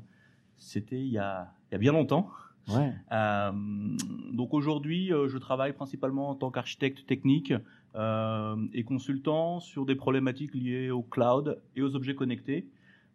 C'était 0.57 0.99
il 0.99 1.07
y 1.11 1.17
a 1.17 1.51
il 1.69 1.73
y 1.73 1.75
a 1.75 1.79
bien 1.79 1.91
longtemps. 1.91 2.29
Ouais. 2.67 2.93
Euh, 3.11 3.51
donc 4.33 4.53
aujourd'hui, 4.53 5.07
je 5.07 5.37
travaille 5.39 5.73
principalement 5.73 6.29
en 6.29 6.35
tant 6.35 6.51
qu'architecte 6.51 7.07
technique 7.07 7.51
et 7.95 8.83
consultant 8.83 9.59
sur 9.59 9.87
des 9.87 9.95
problématiques 9.95 10.53
liées 10.53 10.91
au 10.91 11.01
cloud 11.01 11.59
et 11.75 11.81
aux 11.81 11.95
objets 11.95 12.13
connectés, 12.13 12.67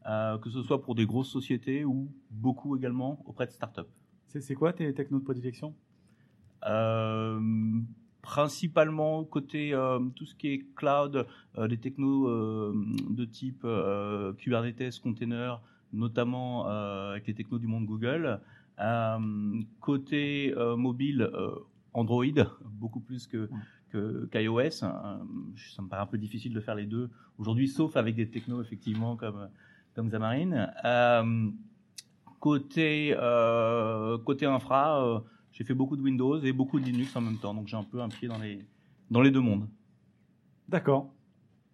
que 0.04 0.50
ce 0.50 0.60
soit 0.62 0.82
pour 0.82 0.96
des 0.96 1.06
grosses 1.06 1.30
sociétés 1.30 1.84
ou 1.84 2.10
beaucoup 2.30 2.76
également 2.76 3.22
auprès 3.26 3.46
de 3.46 3.52
startups. 3.52 3.82
C'est 4.26 4.54
quoi 4.54 4.72
tes 4.72 4.92
technos 4.92 5.20
de 5.20 5.24
prédilection? 5.24 5.72
Principalement 8.22 9.24
côté 9.24 9.74
euh, 9.74 9.98
tout 10.14 10.24
ce 10.24 10.34
qui 10.34 10.48
est 10.48 10.74
cloud, 10.76 11.26
euh, 11.58 11.68
des 11.68 11.76
technos 11.76 12.28
euh, 12.28 12.72
de 13.10 13.24
type 13.24 13.62
euh, 13.64 14.32
Kubernetes, 14.34 15.00
container, 15.02 15.60
notamment 15.92 16.66
avec 16.66 17.26
les 17.26 17.34
technos 17.34 17.58
du 17.58 17.66
monde 17.66 17.84
Google. 17.84 18.40
Côté 19.80 20.54
mobile, 20.78 21.30
Android, 21.92 22.24
beaucoup 22.64 23.00
plus 23.00 23.26
que 23.26 23.50
qu'iOS. 23.92 24.58
Euh, 24.58 24.70
ça 24.72 25.82
me 25.82 25.88
paraît 25.88 26.02
un 26.02 26.06
peu 26.06 26.16
difficile 26.16 26.54
de 26.54 26.60
faire 26.60 26.74
les 26.74 26.86
deux 26.86 27.10
aujourd'hui, 27.38 27.68
sauf 27.68 27.96
avec 27.96 28.14
des 28.14 28.28
technos 28.28 28.62
effectivement 28.62 29.16
comme 29.16 29.48
comme 29.94 30.08
Xamarin. 30.08 30.70
Côté 32.40 33.14
côté 34.24 34.46
infra, 34.46 35.22
j'ai 35.52 35.64
fait 35.64 35.74
beaucoup 35.74 35.96
de 35.96 36.02
Windows 36.02 36.40
et 36.42 36.52
beaucoup 36.52 36.80
de 36.80 36.84
Linux 36.84 37.14
en 37.16 37.20
même 37.20 37.36
temps, 37.38 37.54
donc 37.54 37.68
j'ai 37.68 37.76
un 37.76 37.84
peu 37.84 38.00
un 38.00 38.08
pied 38.08 38.28
dans 38.28 38.38
les 38.38 38.58
dans 39.10 39.20
les 39.20 39.30
deux 39.30 39.40
mondes. 39.40 39.68
D'accord. 40.68 41.12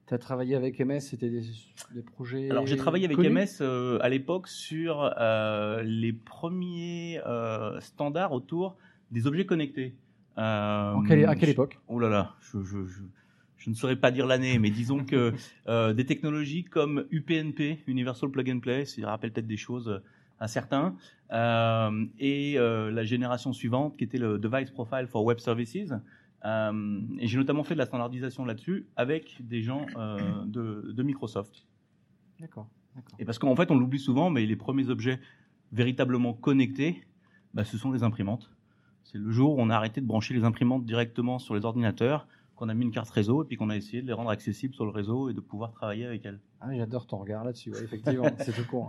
Tu 0.06 0.14
as 0.14 0.18
travaillé 0.18 0.54
avec 0.54 0.80
MS, 0.80 1.00
c'était 1.00 1.28
des, 1.28 1.42
des 1.94 2.02
projets. 2.02 2.50
Alors 2.50 2.66
j'ai 2.66 2.76
travaillé 2.76 3.04
avec 3.04 3.16
connus 3.16 3.30
MS 3.30 3.58
euh, 3.61 3.99
à 4.00 4.08
l'époque 4.08 4.49
sur 4.49 5.12
euh, 5.20 5.82
les 5.82 6.12
premiers 6.14 7.20
euh, 7.26 7.78
standards 7.80 8.32
autour 8.32 8.76
des 9.11 9.26
objets 9.26 9.44
connectés. 9.47 9.94
Euh, 10.38 10.94
En 10.94 11.02
quelle- 11.02 11.26
à 11.26 11.35
quelle 11.37 11.49
je- 11.49 11.52
époque? 11.52 11.78
Oh 11.88 11.99
là 12.00 12.08
là, 12.08 12.35
je, 12.40 12.62
je, 12.62 12.87
je, 12.87 13.02
je 13.58 13.70
ne 13.70 13.75
saurais 13.75 13.97
pas 13.97 14.11
dire 14.11 14.26
l'année, 14.26 14.58
mais 14.58 14.70
disons 14.70 15.04
que 15.04 15.35
euh, 15.68 15.92
des 15.92 16.06
technologies 16.06 16.64
comme 16.64 17.04
UPnP, 17.11 17.82
Universal 17.87 18.30
Plug 18.30 18.50
and 18.50 18.61
Play, 18.61 18.87
ça 18.87 19.06
rappelle 19.11 19.32
peut-être 19.32 19.47
des 19.47 19.56
choses 19.58 20.00
à 20.40 20.49
certains, 20.49 20.97
euh, 21.33 22.07
et 22.18 22.59
euh, 22.59 22.90
la 22.90 23.04
génération 23.04 23.52
suivante 23.52 23.97
qui 23.97 24.04
était 24.04 24.18
le 24.18 24.38
Device 24.38 24.71
Profile 24.71 25.07
for 25.07 25.25
Web 25.25 25.38
Services. 25.38 25.92
Euh, 26.45 27.00
et 27.18 27.26
j'ai 27.26 27.37
notamment 27.37 27.64
fait 27.64 27.75
de 27.75 27.78
la 27.78 27.87
standardisation 27.87 28.45
là-dessus 28.45 28.87
avec 28.97 29.37
des 29.40 29.62
gens 29.62 29.87
euh, 29.97 30.18
de, 30.47 30.92
de 30.92 31.02
Microsoft. 31.02 31.66
D'accord. 32.40 32.68
Et 33.18 33.25
parce 33.25 33.38
qu'en 33.38 33.57
fait, 33.57 33.71
on 33.71 33.78
l'oublie 33.78 33.99
souvent, 33.99 34.30
mais 34.30 34.47
les 34.47 34.57
premiers 34.57 34.88
objets 34.88 35.21
véritablement 35.73 36.33
connectés, 36.33 37.04
bah, 37.54 37.64
ce 37.64 37.76
sont 37.76 37.92
les 37.92 38.02
imprimantes. 38.02 38.50
C'est 39.04 39.18
le 39.18 39.30
jour 39.30 39.57
où 39.57 39.61
on 39.61 39.71
a 39.71 39.75
arrêté 39.75 40.00
de 40.00 40.07
brancher 40.07 40.35
les 40.35 40.45
imprimantes 40.45 40.85
directement 40.85 41.38
sur 41.38 41.54
les 41.54 41.64
ordinateurs, 41.64 42.26
qu'on 42.57 42.68
a 42.68 42.75
mis 42.75 42.85
une 42.85 42.90
carte 42.90 43.11
réseau 43.11 43.45
et 43.45 43.47
puis 43.47 43.57
qu'on 43.57 43.71
a 43.71 43.76
essayé 43.76 44.02
de 44.02 44.07
les 44.07 44.12
rendre 44.12 44.30
accessibles 44.30 44.75
sur 44.75 44.85
le 44.85 44.90
réseau 44.90 45.30
et 45.30 45.33
de 45.33 45.40
pouvoir 45.40 45.73
travailler 45.73 46.07
avec 46.07 46.26
elles. 46.26 46.40
Ah, 46.61 46.75
J'adore 46.76 47.07
ton 47.07 47.18
regard 47.18 47.45
là-dessus, 47.45 47.71
ouais, 47.71 47.83
effectivement, 47.83 48.28
c'est 48.40 48.52
tout 48.52 48.66
con. 48.68 48.88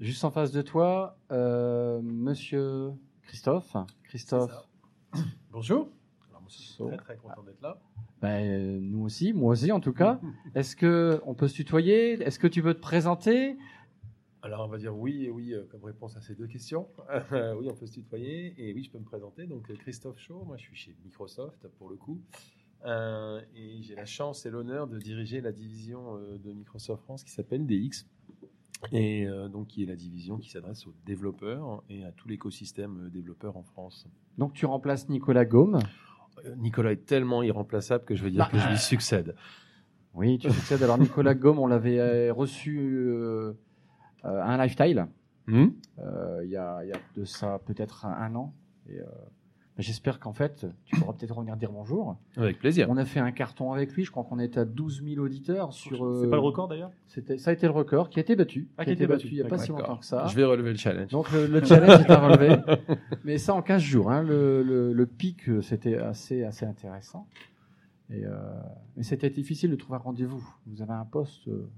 Juste 0.00 0.22
en 0.22 0.30
face 0.30 0.52
de 0.52 0.62
toi, 0.62 1.18
euh, 1.32 2.00
monsieur 2.02 2.92
Christophe. 3.22 3.76
Christophe, 4.04 4.52
Bonjour. 5.50 5.88
Alors, 6.28 6.40
moi, 6.40 6.48
je 6.50 6.56
suis 6.56 6.76
très 6.76 6.96
très 6.96 7.16
content 7.16 7.42
d'être 7.42 7.60
là. 7.60 7.80
ben, 8.22 8.28
euh, 8.28 8.78
nous 8.80 9.02
aussi, 9.02 9.32
moi 9.32 9.50
aussi 9.54 9.72
en 9.72 9.80
tout 9.80 9.92
cas. 9.92 10.20
Est-ce 10.54 10.76
que 10.76 11.20
on 11.26 11.34
peut 11.34 11.48
se 11.48 11.56
tutoyer? 11.56 12.12
Est-ce 12.22 12.38
que 12.38 12.46
tu 12.46 12.60
veux 12.60 12.74
te 12.74 12.80
présenter? 12.80 13.56
Alors, 14.42 14.64
on 14.64 14.68
va 14.68 14.78
dire 14.78 14.96
oui 14.96 15.24
et 15.24 15.30
oui 15.30 15.52
euh, 15.52 15.64
comme 15.68 15.82
réponse 15.82 16.16
à 16.16 16.20
ces 16.20 16.36
deux 16.36 16.46
questions. 16.46 16.86
oui, 17.32 17.68
on 17.68 17.74
peut 17.74 17.86
se 17.86 17.94
tutoyer 17.94 18.54
et 18.56 18.72
oui, 18.72 18.84
je 18.84 18.92
peux 18.92 18.98
me 19.00 19.04
présenter. 19.04 19.46
Donc, 19.48 19.66
Christophe 19.78 20.20
Chaud, 20.20 20.44
moi 20.46 20.56
je 20.58 20.62
suis 20.62 20.76
chez 20.76 20.96
Microsoft 21.04 21.66
pour 21.76 21.88
le 21.90 21.96
coup. 21.96 22.22
Euh, 22.84 23.40
et 23.56 23.82
j'ai 23.82 23.96
la 23.96 24.04
chance 24.04 24.46
et 24.46 24.50
l'honneur 24.50 24.86
de 24.86 24.96
diriger 24.96 25.40
la 25.40 25.50
division 25.50 26.18
de 26.18 26.52
Microsoft 26.52 27.02
France 27.02 27.24
qui 27.24 27.32
s'appelle 27.32 27.66
DX. 27.66 28.06
Et 28.92 29.26
euh, 29.26 29.48
donc, 29.48 29.68
qui 29.68 29.82
est 29.82 29.86
la 29.86 29.96
division 29.96 30.38
qui 30.38 30.50
s'adresse 30.50 30.86
aux 30.86 30.94
développeurs 31.04 31.82
et 31.90 32.04
à 32.04 32.12
tout 32.12 32.28
l'écosystème 32.28 33.06
euh, 33.06 33.10
développeur 33.10 33.56
en 33.56 33.62
France. 33.62 34.06
Donc 34.38 34.52
tu 34.52 34.66
remplaces 34.66 35.08
Nicolas 35.08 35.44
Gaume. 35.44 35.80
Euh, 36.44 36.54
Nicolas 36.56 36.92
est 36.92 37.04
tellement 37.04 37.42
irremplaçable 37.42 38.04
que 38.04 38.14
je 38.14 38.22
veux 38.22 38.30
dire 38.30 38.44
Bah, 38.44 38.50
que 38.52 38.58
je 38.58 38.68
lui 38.68 38.78
succède. 38.78 39.34
Oui, 40.14 40.38
tu 40.38 40.50
succèdes. 40.50 40.82
Alors 40.82 40.98
Nicolas 40.98 41.34
Gaume, 41.34 41.58
on 41.58 41.66
l'avait 41.66 41.98
euh, 41.98 42.32
reçu 42.32 42.78
euh, 42.78 43.52
euh, 44.24 44.40
à 44.40 44.52
un 44.54 44.62
lifestyle. 44.62 45.06
Hmm? 45.48 45.68
Euh, 45.98 46.42
il 46.44 46.50
y, 46.50 46.56
a, 46.56 46.84
il 46.84 46.88
y 46.88 46.92
a 46.92 47.00
de 47.16 47.24
ça 47.24 47.58
peut-être 47.66 48.06
un, 48.06 48.12
un 48.12 48.34
an. 48.36 48.54
Et, 48.88 49.00
euh, 49.00 49.04
J'espère 49.78 50.18
qu'en 50.18 50.32
fait, 50.32 50.66
tu 50.86 50.96
pourras 50.98 51.12
peut-être 51.12 51.36
revenir 51.36 51.56
dire 51.56 51.70
bonjour. 51.70 52.16
Avec 52.36 52.58
plaisir. 52.58 52.88
On 52.90 52.96
a 52.96 53.04
fait 53.04 53.20
un 53.20 53.30
carton 53.30 53.72
avec 53.72 53.92
lui, 53.94 54.04
je 54.04 54.10
crois 54.10 54.24
qu'on 54.24 54.40
est 54.40 54.58
à 54.58 54.64
12 54.64 55.04
000 55.04 55.24
auditeurs 55.24 55.72
sur. 55.72 56.04
euh, 56.04 56.20
C'est 56.22 56.28
pas 56.30 56.34
le 56.36 56.42
record 56.42 56.66
d'ailleurs? 56.66 56.90
c'était- 57.06 57.38
Ça 57.38 57.50
a 57.50 57.52
été 57.52 57.66
le 57.66 57.72
record 57.72 58.10
qui 58.10 58.18
a 58.18 58.22
été 58.22 58.34
battu. 58.34 58.66
Ah, 58.76 58.82
qui 58.84 58.90
a 58.90 58.92
été 58.94 59.06
battu 59.06 59.28
il 59.28 59.34
n'y 59.34 59.40
a 59.40 59.44
pas 59.44 59.56
si 59.58 59.70
longtemps 59.70 59.96
que 59.96 60.04
ça. 60.04 60.26
Je 60.26 60.34
vais 60.34 60.44
relever 60.44 60.70
le 60.72 60.76
challenge. 60.78 61.10
Donc 61.12 61.30
le, 61.30 61.46
le 61.46 61.64
challenge 61.64 62.00
est 62.00 62.10
à 62.10 62.18
relever. 62.28 62.56
Mais 63.24 63.38
ça 63.38 63.54
en 63.54 63.62
15 63.62 63.80
jours. 63.80 64.10
hein. 64.10 64.22
Le, 64.22 64.62
le- 64.64 64.92
le 64.92 65.06
pic, 65.06 65.48
euh, 65.48 65.60
c'était 65.62 65.96
assez, 65.96 66.42
assez 66.42 66.66
intéressant. 66.66 67.28
Et, 68.10 68.24
euh, 68.24 68.30
mais 68.96 69.02
c'était 69.02 69.28
difficile 69.30 69.70
de 69.70 69.76
trouver 69.76 69.96
un 69.96 70.02
rendez-vous. 70.02 70.42
Vous 70.66 70.82
avez 70.82 70.92
un 70.94 71.04
poste. 71.04 71.46
euh, 71.46 71.68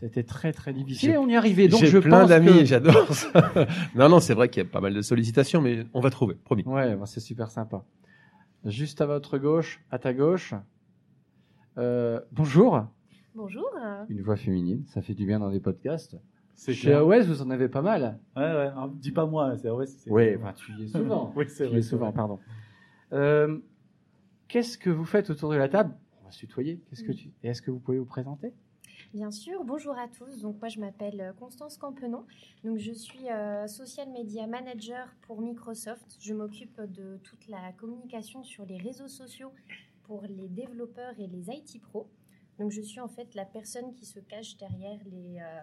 c'était 0.00 0.22
très 0.24 0.52
très 0.52 0.72
difficile. 0.72 1.10
Et 1.10 1.16
on 1.18 1.28
y 1.28 1.36
arrivait. 1.36 1.68
Donc 1.68 1.80
J'ai 1.80 1.86
je 1.86 1.98
plein 1.98 2.26
d'amis 2.26 2.46
que- 2.60 2.64
j'adore 2.64 3.12
ça. 3.14 3.30
non, 3.94 4.08
non, 4.08 4.20
c'est 4.20 4.34
vrai 4.34 4.48
qu'il 4.48 4.62
y 4.62 4.66
a 4.66 4.68
pas 4.68 4.80
mal 4.80 4.94
de 4.94 5.02
sollicitations, 5.02 5.60
mais 5.60 5.84
on 5.94 6.00
va 6.00 6.10
trouver, 6.10 6.34
promis. 6.34 6.62
Ouais, 6.64 6.96
bah, 6.96 7.06
c'est 7.06 7.20
super 7.20 7.50
sympa. 7.50 7.84
Juste 8.64 9.00
à 9.00 9.06
votre 9.06 9.38
gauche, 9.38 9.80
à 9.90 9.98
ta 9.98 10.12
gauche. 10.12 10.54
euh, 11.78 12.20
bonjour. 12.32 12.84
Bonjour. 13.34 13.68
Une 14.08 14.22
voix 14.22 14.36
féminine, 14.36 14.84
ça 14.86 15.02
fait 15.02 15.14
du 15.14 15.24
bien 15.26 15.38
dans 15.38 15.50
des 15.50 15.60
podcasts. 15.60 16.16
C'est 16.54 16.74
Chez. 16.74 16.92
AOS, 16.92 17.22
vous 17.24 17.40
en 17.42 17.48
avez 17.50 17.68
pas 17.68 17.80
mal. 17.80 18.18
Ouais, 18.36 18.42
ouais. 18.42 18.48
alors, 18.48 18.88
dis 18.88 19.12
pas 19.12 19.24
moi, 19.24 19.56
c'est 19.56 19.70
ouais, 19.70 19.86
c'est- 19.86 20.10
Oui, 20.10 20.36
bah, 20.36 20.52
tu 20.54 20.72
y 20.72 20.84
es 20.84 20.88
souvent. 20.88 21.32
Oui, 21.36 21.44
c'est 21.48 21.64
Tu 21.64 21.68
y 21.68 21.68
vrai. 21.70 21.78
es 21.78 21.82
souvent, 21.82 22.06
vrai. 22.06 22.14
pardon. 22.14 22.38
Euh, 23.12 23.58
Qu'est-ce 24.48 24.76
que 24.76 24.90
vous 24.90 25.04
faites 25.04 25.30
autour 25.30 25.50
de 25.52 25.56
la 25.56 25.68
table? 25.68 25.94
On 26.20 26.24
va 26.26 26.32
se 26.32 26.38
tutoyer. 26.40 26.80
Qu'est-ce 26.90 27.04
que 27.04 27.12
tu... 27.12 27.30
Et 27.44 27.48
est-ce 27.48 27.62
que 27.62 27.70
vous 27.70 27.78
pouvez 27.78 27.98
vous 27.98 28.04
présenter? 28.04 28.52
Bien 29.12 29.32
sûr, 29.32 29.64
bonjour 29.64 29.98
à 29.98 30.06
tous. 30.06 30.40
Donc 30.42 30.60
moi 30.60 30.68
je 30.68 30.78
m'appelle 30.78 31.20
euh, 31.20 31.32
Constance 31.32 31.76
Campenon. 31.76 32.24
Donc 32.62 32.78
je 32.78 32.92
suis 32.92 33.28
euh, 33.28 33.66
social 33.66 34.08
media 34.08 34.46
manager 34.46 35.12
pour 35.22 35.40
Microsoft. 35.40 36.16
Je 36.20 36.32
m'occupe 36.32 36.80
de 36.80 37.18
toute 37.24 37.48
la 37.48 37.72
communication 37.72 38.44
sur 38.44 38.64
les 38.66 38.78
réseaux 38.78 39.08
sociaux 39.08 39.52
pour 40.04 40.22
les 40.22 40.46
développeurs 40.46 41.18
et 41.18 41.26
les 41.26 41.50
IT 41.50 41.82
pros. 41.82 42.08
Donc 42.60 42.70
je 42.70 42.80
suis 42.80 43.00
en 43.00 43.08
fait 43.08 43.34
la 43.34 43.44
personne 43.44 43.94
qui 43.94 44.06
se 44.06 44.20
cache 44.20 44.56
derrière 44.58 45.00
les, 45.04 45.40
euh, 45.40 45.58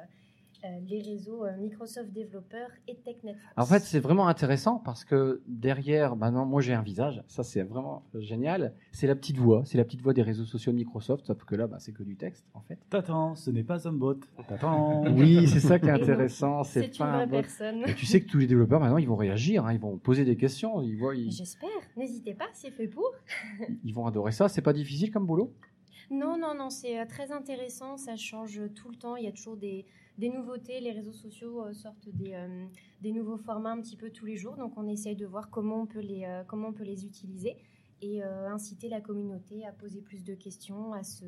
les 0.88 1.02
réseaux 1.02 1.46
euh, 1.46 1.56
Microsoft 1.58 2.12
développeurs 2.12 2.70
et 2.88 2.96
TechNet. 2.96 3.36
En 3.56 3.66
fait, 3.66 3.80
c'est 3.80 4.00
vraiment 4.00 4.28
intéressant 4.28 4.78
parce 4.78 5.04
que 5.04 5.42
derrière, 5.48 6.16
maintenant, 6.16 6.46
moi 6.46 6.62
j'ai 6.62 6.74
un 6.74 6.82
visage, 6.82 7.24
ça 7.28 7.44
c'est 7.44 7.64
vraiment 7.64 8.04
génial. 8.16 8.74
C'est 8.92 9.08
la 9.08 9.16
petite 9.16 9.38
voix, 9.38 9.64
c'est 9.66 9.78
la 9.78 9.84
petite 9.84 10.02
voix 10.02 10.14
des 10.14 10.22
réseaux 10.22 10.46
sociaux 10.46 10.72
de 10.72 10.78
Microsoft, 10.78 11.26
sauf 11.26 11.44
que 11.44 11.56
là, 11.56 11.68
bah, 11.68 11.78
c'est 11.80 11.92
que 11.92 12.04
du 12.04 12.16
texte 12.16 12.46
en 12.54 12.62
fait. 12.62 12.78
T'attends, 12.90 13.36
ce 13.36 13.52
n'est 13.52 13.64
pas 13.64 13.88
un 13.88 13.94
bot. 13.94 14.20
T'attends. 14.48 15.04
Oui, 15.18 15.48
c'est 15.48 15.60
ça 15.60 15.80
qui 15.80 15.88
est 15.88 15.92
intéressant. 15.92 16.64
c'est 16.64 16.82
C'est 16.82 16.88
une 16.88 16.98
pas 16.98 17.12
vraie 17.12 17.24
un 17.24 17.28
bot. 17.28 17.32
personne. 17.32 17.84
Et 17.88 17.96
tu 17.96 18.06
sais 18.06 18.22
que 18.22 18.30
tous 18.30 18.38
les 18.38 18.48
développeurs 18.48 18.80
maintenant, 18.80 18.98
ils 18.98 19.08
vont 19.08 19.16
réagir, 19.16 19.66
hein, 19.66 19.74
ils 19.74 19.80
vont 19.80 19.98
poser 19.98 20.26
des 20.26 20.36
questions, 20.36 20.82
ils, 20.82 20.96
voient, 20.96 21.16
ils, 21.16 21.32
J'espère. 21.32 21.70
N'hésitez 21.96 22.34
pas, 22.34 22.48
c'est 22.54 22.72
fait 22.72 22.88
pour. 22.88 23.12
ils 23.84 23.94
vont 23.94 24.06
adorer 24.06 24.32
ça. 24.32 24.48
C'est 24.50 24.62
pas 24.62 24.74
difficile 24.74 25.12
comme 25.12 25.26
boulot? 25.26 25.54
Non, 26.10 26.38
non, 26.38 26.54
non, 26.56 26.70
c'est 26.70 27.00
euh, 27.00 27.06
très 27.06 27.32
intéressant, 27.32 27.98
ça 27.98 28.16
change 28.16 28.62
tout 28.76 28.90
le 28.90 28.96
temps, 28.96 29.18
il 29.18 29.26
y 29.26 29.28
a 29.28 29.32
toujours 29.32 29.58
des, 29.58 29.86
des 30.18 30.30
nouveautés, 30.30 30.80
les 30.80 30.92
réseaux 30.92 31.14
sociaux 31.14 31.64
euh, 31.64 31.74
sortent 31.74 32.10
des, 32.10 32.34
euh, 32.34 32.66
des 33.02 33.12
nouveaux 33.12 33.38
formats 33.38 33.72
un 33.72 33.82
petit 33.82 33.98
peu 33.98 34.10
tous 34.10 34.26
les 34.26 34.36
jours, 34.38 34.56
donc 34.56 34.74
on 34.78 34.88
essaye 34.88 35.16
de 35.16 35.26
voir 35.26 35.50
comment 35.50 35.82
on 35.82 35.86
peut 35.86 36.00
les, 36.00 36.26
euh, 36.26 36.44
comment 36.46 36.70
on 36.70 36.74
peut 36.74 36.84
les 36.84 37.06
utiliser 37.06 37.58
et 38.00 38.22
inciter 38.22 38.90
la 38.90 39.02
communauté 39.02 39.66
à 39.66 39.72
poser 39.72 40.02
plus 40.02 40.24
de 40.24 40.36
questions, 40.36 40.94
à 40.94 41.02
se, 41.02 41.26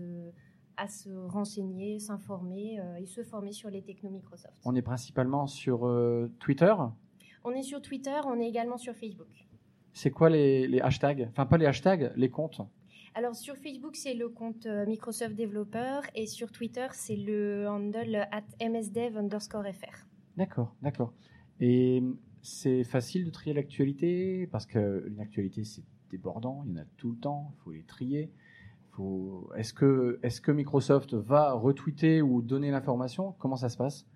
à 0.78 0.88
se 0.88 1.10
renseigner, 1.10 1.98
s'informer 1.98 2.80
euh, 2.80 2.96
et 2.98 3.08
se 3.08 3.24
former 3.24 3.52
sur 3.52 3.72
les 3.72 3.82
technos 3.82 4.12
Microsoft. 4.12 4.54
On 4.66 4.76
est 4.76 4.84
principalement 4.84 5.48
sur 5.48 5.88
euh, 5.88 6.32
Twitter? 6.40 6.74
On 7.44 7.52
est 7.52 7.64
sur 7.64 7.82
Twitter, 7.82 8.20
on 8.26 8.40
est 8.40 8.48
également 8.48 8.78
sur 8.78 8.94
Facebook. 8.94 9.48
C'est 9.94 10.12
quoi 10.12 10.30
les, 10.30 10.68
les 10.68 10.80
hashtags? 10.80 11.28
Enfin, 11.32 11.48
pas 11.48 11.58
les 11.58 11.66
hashtags, 11.66 12.14
les 12.16 12.30
comptes. 12.30 12.62
Alors 13.16 13.36
sur 13.36 13.56
Facebook, 13.58 13.96
c'est 13.96 14.14
le 14.14 14.30
compte 14.30 14.66
euh, 14.66 14.86
Microsoft 14.86 15.36
Developer 15.36 16.02
et 16.16 16.28
sur 16.28 16.52
Twitter, 16.52 16.88
c'est 16.94 17.16
le 17.16 17.68
handle 17.68 18.28
at 18.32 18.44
msdev 18.62 19.18
underscore 19.18 19.66
fr. 19.74 20.06
D'accord, 20.38 20.76
d'accord. 20.82 21.14
Et 21.60 22.04
c'est 22.42 22.84
facile 22.84 23.26
de 23.26 23.32
trier 23.32 23.54
l'actualité? 23.54 24.48
Parce 24.52 24.66
que 24.66 25.06
une 25.08 25.20
actualité 25.20 25.64
c'est 25.64 25.84
débordant, 26.12 26.64
il 26.66 26.72
y 26.72 26.80
en 26.80 26.82
a 26.82 26.86
tout 26.98 27.12
le 27.12 27.18
temps, 27.18 27.52
il 27.54 27.64
faut 27.64 27.72
les 27.72 27.84
trier. 27.84 28.32
Faut... 28.92 29.50
Est-ce 29.56 29.74
que, 29.74 30.20
est 30.24 30.42
que 30.42 30.52
Microsoft 30.52 31.14
va 31.14 31.54
retweeter 31.54 32.22
ou 32.22 32.42
donner 32.42 32.72
l'information? 32.72 33.34
Comment 33.40 33.56
ça 33.56 33.70
se 33.70 33.78
passe? 33.78 34.08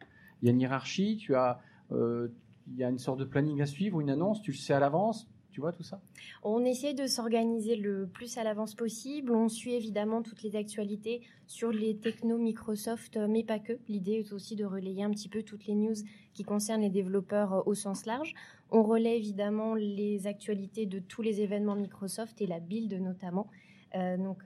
Il 0.41 0.45
y 0.45 0.49
a 0.49 0.51
une 0.51 0.61
hiérarchie, 0.61 1.17
tu 1.17 1.35
as, 1.35 1.59
euh, 1.91 2.29
il 2.67 2.77
y 2.77 2.83
a 2.83 2.89
une 2.89 2.99
sorte 2.99 3.19
de 3.19 3.25
planning 3.25 3.61
à 3.61 3.65
suivre, 3.65 3.99
une 4.01 4.09
annonce, 4.09 4.41
tu 4.41 4.51
le 4.51 4.57
sais 4.57 4.73
à 4.73 4.79
l'avance, 4.79 5.29
tu 5.53 5.61
vois 5.61 5.71
tout 5.71 5.83
ça? 5.83 6.01
On 6.41 6.65
essaie 6.65 6.93
de 6.93 7.05
s'organiser 7.05 7.75
le 7.75 8.07
plus 8.07 8.37
à 8.37 8.43
l'avance 8.43 8.73
possible. 8.73 9.31
On 9.31 9.47
suit 9.47 9.75
évidemment 9.75 10.23
toutes 10.23 10.41
les 10.41 10.55
actualités 10.55 11.21
sur 11.45 11.71
les 11.71 11.95
technos 11.95 12.39
Microsoft, 12.39 13.17
euh, 13.17 13.27
mais 13.29 13.43
pas 13.43 13.59
que. 13.59 13.73
L'idée 13.87 14.23
est 14.25 14.33
aussi 14.33 14.55
de 14.55 14.65
relayer 14.65 15.03
un 15.03 15.11
petit 15.11 15.29
peu 15.29 15.43
toutes 15.43 15.67
les 15.67 15.75
news 15.75 15.93
qui 16.33 16.43
concernent 16.43 16.81
les 16.81 16.89
développeurs 16.89 17.53
euh, 17.53 17.61
au 17.67 17.75
sens 17.75 18.07
large. 18.07 18.33
On 18.71 18.81
relaie 18.81 19.15
évidemment 19.15 19.75
les 19.75 20.25
actualités 20.25 20.87
de 20.87 20.97
tous 20.97 21.21
les 21.21 21.41
événements 21.41 21.75
Microsoft 21.75 22.41
et 22.41 22.47
la 22.47 22.59
build 22.59 22.91
notamment. 22.99 23.47
Euh, 23.95 24.17
donc, 24.17 24.39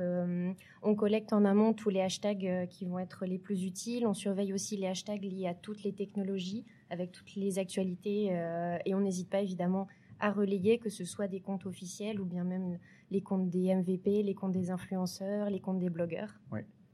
on 0.83 0.95
collecte 0.95 1.31
en 1.31 1.45
amont 1.45 1.71
tous 1.71 1.89
les 1.89 2.01
hashtags 2.01 2.67
qui 2.69 2.83
vont 2.83 2.99
être 2.99 3.25
les 3.25 3.37
plus 3.37 3.63
utiles. 3.63 4.05
On 4.05 4.13
surveille 4.13 4.51
aussi 4.51 4.75
les 4.75 4.87
hashtags 4.87 5.23
liés 5.23 5.47
à 5.47 5.53
toutes 5.53 5.83
les 5.83 5.93
technologies, 5.93 6.65
avec 6.89 7.13
toutes 7.13 7.33
les 7.35 7.57
actualités, 7.57 8.25
et 8.85 8.93
on 8.93 8.99
n'hésite 8.99 9.29
pas 9.29 9.39
évidemment 9.39 9.87
à 10.19 10.31
relayer, 10.31 10.77
que 10.77 10.89
ce 10.89 11.05
soit 11.05 11.27
des 11.27 11.39
comptes 11.39 11.65
officiels 11.65 12.19
ou 12.19 12.25
bien 12.25 12.43
même 12.43 12.77
les 13.11 13.21
comptes 13.21 13.49
des 13.49 13.73
MVP, 13.73 14.23
les 14.23 14.33
comptes 14.33 14.51
des 14.51 14.71
influenceurs, 14.71 15.49
les 15.49 15.59
comptes 15.59 15.79
des 15.79 15.89
blogueurs. 15.89 16.39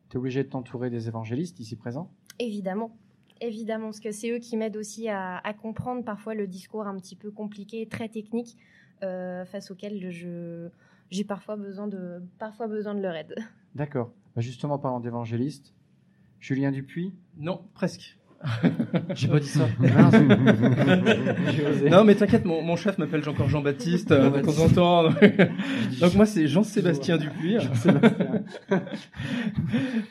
Tu 0.09 0.17
es 0.17 0.19
obligé 0.19 0.43
de 0.43 0.49
t'entourer 0.49 0.89
des 0.89 1.07
évangélistes 1.07 1.59
ici 1.59 1.75
présents? 1.75 2.11
Évidemment. 2.37 2.95
Évidemment, 3.41 3.85
parce 3.85 3.99
que 3.99 4.11
c'est 4.11 4.29
eux 4.29 4.37
qui 4.39 4.57
m'aident 4.57 4.77
aussi 4.77 5.09
à, 5.09 5.37
à 5.37 5.53
comprendre 5.53 6.03
parfois 6.03 6.35
le 6.35 6.45
discours 6.45 6.85
un 6.85 6.95
petit 6.97 7.15
peu 7.15 7.31
compliqué, 7.31 7.87
très 7.87 8.09
technique, 8.09 8.55
euh, 9.01 9.43
face 9.45 9.71
auquel 9.71 10.11
je 10.11 10.69
j'ai 11.09 11.23
parfois 11.23 11.55
besoin 11.55 11.87
de, 11.87 12.23
parfois 12.39 12.67
besoin 12.67 12.95
de 12.95 13.01
leur 13.01 13.15
aide. 13.15 13.35
D'accord. 13.75 14.11
Bah, 14.35 14.41
justement, 14.41 14.79
parlant 14.79 14.99
d'évangéliste, 14.99 15.73
Julien 16.39 16.71
Dupuis, 16.71 17.13
Non, 17.37 17.61
presque. 17.73 18.17
j'ai 19.15 19.27
pas 19.27 19.39
dit 19.39 19.47
ça. 19.47 19.67
Non, 21.89 22.03
mais 22.03 22.15
t'inquiète, 22.15 22.45
mon, 22.45 22.61
mon 22.61 22.75
chef 22.75 22.97
m'appelle 22.97 23.27
encore 23.27 23.49
Jean-Baptiste 23.49 24.11
euh, 24.11 24.29
de 24.29 24.41
temps 24.41 24.63
en 24.63 24.69
temps. 24.69 25.03
Donc 26.01 26.15
moi, 26.15 26.25
c'est 26.25 26.47
Jean-Sébastien 26.47 27.17
Dupuis. 27.17 27.57
Sébastien. 27.75 28.43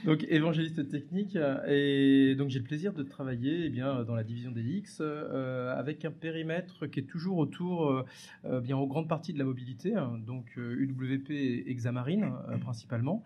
donc 0.04 0.24
évangéliste 0.28 0.88
technique 0.88 1.36
euh, 1.36 1.58
et 1.66 2.34
donc 2.34 2.50
j'ai 2.50 2.58
le 2.58 2.64
plaisir 2.64 2.92
de 2.92 3.02
travailler 3.02 3.66
eh 3.66 3.68
bien 3.68 4.04
dans 4.04 4.14
la 4.14 4.24
division 4.24 4.50
des 4.50 4.62
X 4.62 4.98
euh, 5.00 5.78
avec 5.78 6.04
un 6.04 6.10
périmètre 6.10 6.86
qui 6.86 7.00
est 7.00 7.04
toujours 7.04 7.38
autour 7.38 7.88
euh, 7.88 8.04
euh, 8.44 8.60
bien 8.60 8.76
en 8.76 8.86
grande 8.86 9.08
partie 9.08 9.32
de 9.32 9.38
la 9.38 9.44
mobilité 9.44 9.94
hein, 9.94 10.12
donc 10.26 10.46
euh, 10.58 10.76
UWP 10.78 11.30
et 11.30 11.70
Examarine 11.70 12.32
euh, 12.50 12.58
principalement 12.58 13.22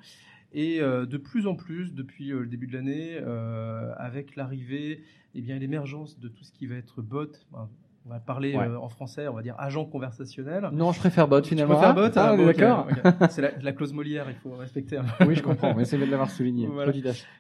et 0.56 0.80
euh, 0.80 1.04
de 1.04 1.18
plus 1.18 1.46
en 1.46 1.54
plus 1.54 1.92
depuis 1.92 2.32
euh, 2.32 2.40
le 2.40 2.46
début 2.46 2.66
de 2.66 2.72
l'année 2.72 3.18
euh, 3.20 3.92
avec 3.98 4.36
l'arrivée 4.36 5.04
et 5.34 5.42
bien 5.42 5.58
l'émergence 5.58 6.18
de 6.18 6.28
tout 6.28 6.44
ce 6.44 6.50
qui 6.50 6.66
va 6.66 6.76
être 6.76 7.02
bot 7.02 7.30
ben, 7.52 7.68
on 8.06 8.10
va 8.10 8.20
parler 8.20 8.56
Ouais. 8.56 8.66
euh, 8.68 8.78
en 8.78 8.88
français 8.88 9.26
on 9.28 9.34
va 9.34 9.42
dire 9.42 9.54
agent 9.58 9.84
conversationnel 9.84 10.68
Non, 10.72 10.92
je 10.92 10.98
préfère 11.00 11.26
bot 11.28 11.42
finalement. 11.42 11.74
préfères 11.74 11.90
Ah, 11.90 12.08
bot 12.08 12.12
ah, 12.16 12.28
Ah, 12.30 12.36
bon, 12.36 12.48
ok, 12.48 12.56
d'accord. 12.56 12.86
C'est 13.30 13.42
la, 13.42 13.50
la 13.60 13.72
clause 13.72 13.92
Molière, 13.92 14.26
il 14.30 14.36
faut 14.36 14.52
respecter. 14.54 14.96
un 14.98 15.04
Oui, 15.26 15.34
je 15.34 15.42
comprends, 15.42 15.74
mais 15.74 15.84
c'est 15.84 15.96
bien 15.96 16.06
de 16.06 16.10
l'avoir 16.10 16.30
souligné. 16.30 16.66
Voilà. 16.72 16.92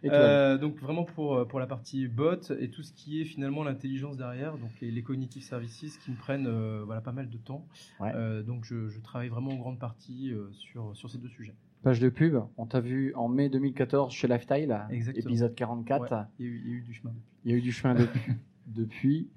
Et 0.02 0.10
euh, 0.10 0.58
donc 0.58 0.78
vraiment 0.80 1.04
pour, 1.04 1.46
pour 1.46 1.60
la 1.60 1.66
partie 1.66 2.08
bot 2.08 2.50
et 2.58 2.70
tout 2.70 2.82
ce 2.82 2.92
qui 2.92 3.20
est 3.20 3.24
finalement 3.24 3.62
l'intelligence 3.64 4.16
derrière, 4.16 4.58
donc 4.58 4.70
les, 4.80 4.90
les 4.90 5.02
cognitive 5.02 5.42
services 5.42 5.98
qui 5.98 6.10
me 6.10 6.16
prennent 6.16 6.46
euh, 6.46 6.82
voilà, 6.84 7.00
pas 7.00 7.12
mal 7.12 7.28
de 7.28 7.36
temps. 7.38 7.66
Ouais. 8.00 8.12
Euh, 8.14 8.42
donc 8.42 8.64
je, 8.64 8.88
je 8.88 9.00
travaille 9.00 9.28
vraiment 9.28 9.50
en 9.52 9.56
grande 9.56 9.78
partie 9.78 10.32
euh, 10.32 10.48
sur, 10.52 10.96
sur 10.96 11.08
ces 11.10 11.18
deux 11.18 11.28
sujets. 11.28 11.54
Page 11.82 12.00
de 12.00 12.08
pub, 12.08 12.36
on 12.56 12.66
t'a 12.66 12.80
vu 12.80 13.12
en 13.14 13.28
mai 13.28 13.48
2014 13.48 14.12
chez 14.12 14.26
Lifestyle, 14.26 14.76
Exactement. 14.90 15.26
épisode 15.28 15.54
44. 15.54 16.00
Ouais, 16.12 16.18
il, 16.40 16.44
y 16.46 16.48
a 16.48 16.50
eu, 16.50 16.62
il 16.64 16.70
y 16.70 16.74
a 16.74 16.76
eu 16.78 16.80
du 16.82 16.94
chemin. 16.94 17.12
Il 17.44 17.50
y 17.50 17.54
a 17.54 17.58
eu 17.58 17.60
du 17.60 17.72
chemin 17.72 17.94
depuis. 18.66 19.28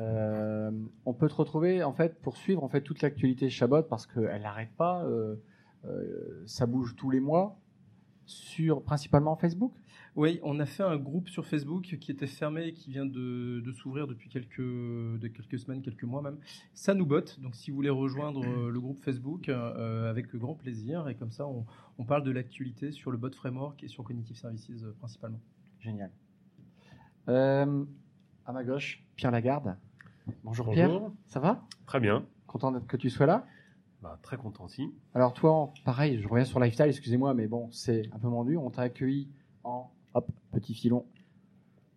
Euh, 0.00 0.70
on 1.04 1.12
peut 1.12 1.28
te 1.28 1.34
retrouver 1.34 1.82
en 1.84 1.92
fait 1.92 2.20
pour 2.22 2.36
suivre 2.36 2.64
en 2.64 2.68
fait 2.68 2.80
toute 2.80 3.02
l'actualité 3.02 3.50
Chabot 3.50 3.82
parce 3.82 4.06
qu'elle 4.06 4.42
n'arrête 4.42 4.72
pas. 4.76 5.04
euh, 5.04 5.36
euh, 5.84 6.42
ça 6.46 6.66
bouge 6.66 6.94
tous 6.96 7.10
les 7.10 7.20
mois 7.20 7.58
sur 8.24 8.82
principalement 8.82 9.36
Facebook. 9.36 9.74
Oui, 10.16 10.40
on 10.42 10.58
a 10.58 10.66
fait 10.66 10.82
un 10.82 10.96
groupe 10.96 11.28
sur 11.28 11.46
Facebook 11.46 11.82
qui 12.00 12.10
était 12.10 12.26
fermé 12.26 12.66
et 12.68 12.72
qui 12.72 12.90
vient 12.90 13.06
de, 13.06 13.60
de 13.60 13.72
s'ouvrir 13.72 14.06
depuis 14.06 14.28
quelques, 14.28 14.58
de 14.60 15.28
quelques 15.28 15.58
semaines, 15.58 15.82
quelques 15.82 16.04
mois 16.04 16.22
même. 16.22 16.38
Ça 16.74 16.94
nous 16.94 17.06
botte, 17.06 17.38
donc 17.40 17.54
si 17.54 17.70
vous 17.70 17.76
voulez 17.76 17.90
rejoindre 17.90 18.44
le 18.44 18.80
groupe 18.80 18.98
Facebook, 18.98 19.48
avec 19.48 20.34
grand 20.34 20.54
plaisir. 20.54 21.08
Et 21.08 21.14
comme 21.14 21.30
ça, 21.30 21.46
on, 21.46 21.64
on 21.98 22.04
parle 22.04 22.24
de 22.24 22.32
l'actualité 22.32 22.90
sur 22.90 23.10
le 23.12 23.18
bot 23.18 23.30
framework 23.30 23.82
et 23.84 23.88
sur 23.88 24.02
Cognitive 24.02 24.36
Services 24.36 24.84
principalement. 24.98 25.40
Génial. 25.78 26.10
À 27.26 28.52
ma 28.52 28.64
gauche, 28.64 29.04
Pierre 29.14 29.30
Lagarde. 29.30 29.76
Bonjour, 30.44 30.70
Pierre. 30.70 31.00
Ça 31.26 31.40
va? 31.40 31.62
Très 31.86 32.00
bien. 32.00 32.24
Content 32.46 32.78
que 32.80 32.96
tu 32.96 33.10
sois 33.10 33.26
là? 33.26 33.46
Bah, 34.02 34.18
très 34.22 34.36
content 34.36 34.64
aussi. 34.64 34.92
Alors 35.14 35.34
toi, 35.34 35.72
pareil, 35.84 36.20
je 36.22 36.28
reviens 36.28 36.44
sur 36.44 36.58
Lifestyle, 36.58 36.86
excusez-moi, 36.86 37.34
mais 37.34 37.46
bon, 37.46 37.68
c'est 37.70 38.08
un 38.12 38.18
peu 38.18 38.28
vendu. 38.28 38.56
On 38.56 38.70
t'a 38.70 38.82
accueilli 38.82 39.28
en, 39.62 39.90
hop, 40.14 40.30
petit 40.52 40.74
filon, 40.74 41.04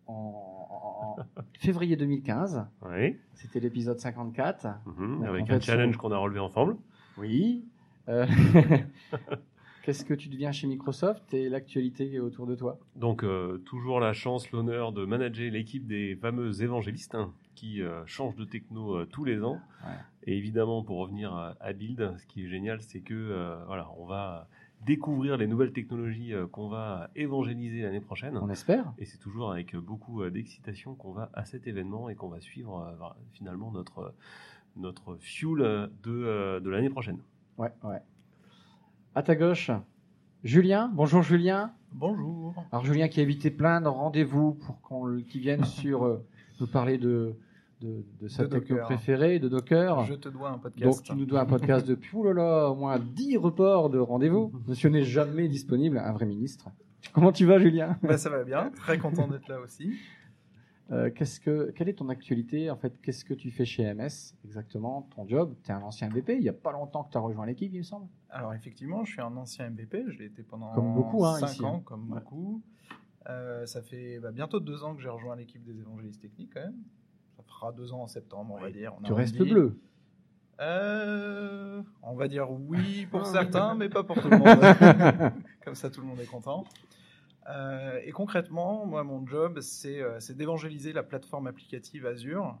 en, 0.06 1.16
février 1.58 1.96
2015. 1.96 2.66
Oui. 2.86 3.16
C'était 3.34 3.60
l'épisode 3.60 3.98
54. 3.98 4.66
Mhm, 4.86 5.18
Donc, 5.20 5.26
Avec 5.28 5.50
un 5.50 5.60
challenge 5.60 5.96
qu'on 5.96 6.12
a 6.12 6.18
relevé 6.18 6.40
ensemble. 6.40 6.76
Oui. 7.16 7.64
Euh, 8.08 8.26
Qu'est-ce 9.82 10.04
que 10.04 10.14
tu 10.14 10.28
deviens 10.28 10.50
chez 10.50 10.66
Microsoft 10.66 11.34
et 11.34 11.48
l'actualité 11.50 12.18
autour 12.18 12.46
de 12.46 12.54
toi? 12.54 12.78
Donc, 12.96 13.22
euh, 13.22 13.58
toujours 13.66 14.00
la 14.00 14.14
chance, 14.14 14.50
l'honneur 14.50 14.92
de 14.92 15.04
manager 15.04 15.50
l'équipe 15.50 15.86
des 15.86 16.16
fameux 16.16 16.62
évangélistes 16.62 17.14
hein, 17.14 17.32
qui 17.54 17.82
euh, 17.82 18.04
changent 18.06 18.36
de 18.36 18.44
techno 18.44 18.96
euh, 18.96 19.06
tous 19.06 19.24
les 19.24 19.42
ans. 19.42 19.58
Ouais. 19.84 19.92
Et 20.24 20.36
évidemment, 20.36 20.82
pour 20.82 20.98
revenir 20.98 21.34
à, 21.34 21.54
à 21.60 21.72
Build, 21.72 22.14
ce 22.18 22.26
qui 22.26 22.44
est 22.44 22.48
génial, 22.48 22.80
c'est 22.80 23.00
que 23.00 23.14
euh, 23.14 23.62
voilà, 23.66 23.88
on 23.98 24.06
va 24.06 24.48
découvrir 24.84 25.36
les 25.36 25.46
nouvelles 25.46 25.72
technologies 25.72 26.34
euh, 26.34 26.46
qu'on 26.46 26.68
va 26.68 27.10
évangéliser 27.16 27.82
l'année 27.82 28.00
prochaine. 28.00 28.36
On 28.38 28.50
espère. 28.50 28.92
Et 28.98 29.04
c'est 29.04 29.18
toujours 29.18 29.50
avec 29.52 29.74
beaucoup 29.76 30.22
euh, 30.22 30.30
d'excitation 30.30 30.94
qu'on 30.94 31.12
va 31.12 31.30
à 31.34 31.44
cet 31.44 31.66
événement 31.66 32.08
et 32.08 32.14
qu'on 32.14 32.28
va 32.28 32.40
suivre 32.40 32.80
euh, 33.00 33.06
finalement 33.32 33.70
notre, 33.70 34.14
notre 34.76 35.16
fuel 35.16 35.90
de, 36.02 36.10
euh, 36.10 36.60
de 36.60 36.70
l'année 36.70 36.90
prochaine. 36.90 37.18
Ouais, 37.58 37.72
ouais. 37.82 38.00
À 39.14 39.22
ta 39.22 39.36
gauche, 39.36 39.70
Julien. 40.42 40.90
Bonjour 40.92 41.22
Julien. 41.22 41.72
Bonjour. 41.92 42.54
Alors 42.72 42.84
Julien 42.84 43.08
qui 43.08 43.20
a 43.20 43.22
évité 43.22 43.50
plein 43.50 43.80
de 43.80 43.86
rendez-vous 43.86 44.54
pour 44.54 44.80
qu'on 44.82 45.20
qu'il 45.22 45.40
vienne 45.40 45.64
sur 45.64 46.20
nous 46.60 46.66
parler 46.66 46.98
de, 46.98 47.34
de, 47.80 48.04
de 48.20 48.28
sa 48.28 48.44
De 48.44 48.48
techno 48.48 48.76
Docker. 48.76 48.86
préférée, 48.86 49.38
de 49.38 49.48
Docker. 49.48 50.04
Je 50.04 50.14
te 50.14 50.28
dois 50.28 50.50
un 50.50 50.58
podcast. 50.58 50.84
Donc 50.84 51.02
tu 51.02 51.14
nous 51.14 51.26
dois 51.26 51.40
un 51.40 51.46
podcast 51.46 51.86
depuis, 51.86 52.10
oh 52.14 52.24
là 52.24 52.32
là, 52.32 52.68
au 52.70 52.74
moins 52.74 52.98
10 52.98 53.36
reports 53.38 53.90
de 53.90 53.98
rendez-vous. 53.98 54.52
Monsieur 54.66 54.88
n'est 54.90 55.04
jamais 55.04 55.48
disponible, 55.48 55.98
un 55.98 56.12
vrai 56.12 56.26
ministre. 56.26 56.68
Comment 57.12 57.32
tu 57.32 57.44
vas 57.46 57.58
Julien? 57.58 57.98
Bah, 58.02 58.16
ça 58.18 58.30
va 58.30 58.44
bien, 58.44 58.70
très 58.70 58.98
content 58.98 59.28
d'être 59.28 59.48
là 59.48 59.60
aussi. 59.60 59.94
Euh, 60.90 61.10
qu'est-ce 61.10 61.40
que, 61.40 61.70
Quelle 61.74 61.88
est 61.88 61.94
ton 61.94 62.10
actualité? 62.10 62.70
En 62.70 62.76
fait, 62.76 63.00
qu'est-ce 63.00 63.24
que 63.24 63.32
tu 63.32 63.50
fais 63.50 63.64
chez 63.64 63.84
MS 63.94 64.34
exactement? 64.44 65.08
Ton 65.16 65.26
job? 65.26 65.54
Tu 65.62 65.70
es 65.70 65.74
un 65.74 65.80
ancien 65.80 66.08
BP, 66.10 66.30
il 66.36 66.40
n'y 66.40 66.48
a 66.48 66.52
pas 66.54 66.72
longtemps 66.72 67.04
que 67.04 67.12
tu 67.12 67.16
as 67.16 67.20
rejoint 67.22 67.46
l'équipe, 67.46 67.70
il 67.72 67.78
me 67.78 67.82
semble? 67.82 68.06
Alors 68.28 68.52
effectivement, 68.52 69.02
je 69.04 69.12
suis 69.12 69.20
un 69.22 69.34
ancien 69.36 69.70
MVP, 69.70 70.04
je 70.08 70.18
l'ai 70.18 70.26
été 70.26 70.42
pendant 70.42 70.72
Comme 70.74 70.92
beaucoup, 70.94 71.24
hein, 71.24 71.38
5 71.38 71.46
ici, 71.50 71.64
ans, 71.64 71.76
hein. 71.76 71.82
comme 71.86 72.10
Ouais. 72.12 72.18
beaucoup. 72.20 72.60
Euh, 73.28 73.64
ça 73.66 73.82
fait 73.82 74.18
bah, 74.18 74.32
bientôt 74.32 74.60
deux 74.60 74.84
ans 74.84 74.94
que 74.94 75.02
j'ai 75.02 75.08
rejoint 75.08 75.36
l'équipe 75.36 75.62
des 75.62 75.78
évangélistes 75.78 76.20
techniques 76.20 76.52
quand 76.52 76.60
même. 76.60 76.82
Ça 77.36 77.42
fera 77.42 77.72
deux 77.72 77.92
ans 77.92 78.02
en 78.02 78.06
septembre, 78.06 78.54
on 78.58 78.60
va 78.60 78.70
dire. 78.70 78.94
On 78.98 79.02
Tu 79.02 79.12
restes 79.12 79.38
bleu. 79.38 79.78
Euh, 80.60 81.82
On 82.02 82.14
va 82.14 82.28
dire 82.28 82.50
oui 82.50 83.06
pour 83.10 83.26
certains, 83.26 83.74
mais 83.74 83.88
pas 83.88 84.04
pour 84.04 84.20
tout 84.20 84.28
le 84.28 84.38
monde. 84.38 85.32
Comme 85.64 85.74
ça, 85.74 85.90
tout 85.90 86.00
le 86.00 86.06
monde 86.06 86.20
est 86.20 86.26
content. 86.26 86.64
Euh, 87.48 87.98
et 88.04 88.12
concrètement, 88.12 88.86
moi, 88.86 89.02
mon 89.02 89.26
job, 89.26 89.60
c'est 89.60 90.36
d'évangéliser 90.36 90.92
la 90.92 91.02
plateforme 91.02 91.46
applicative 91.46 92.06
Azure. 92.06 92.58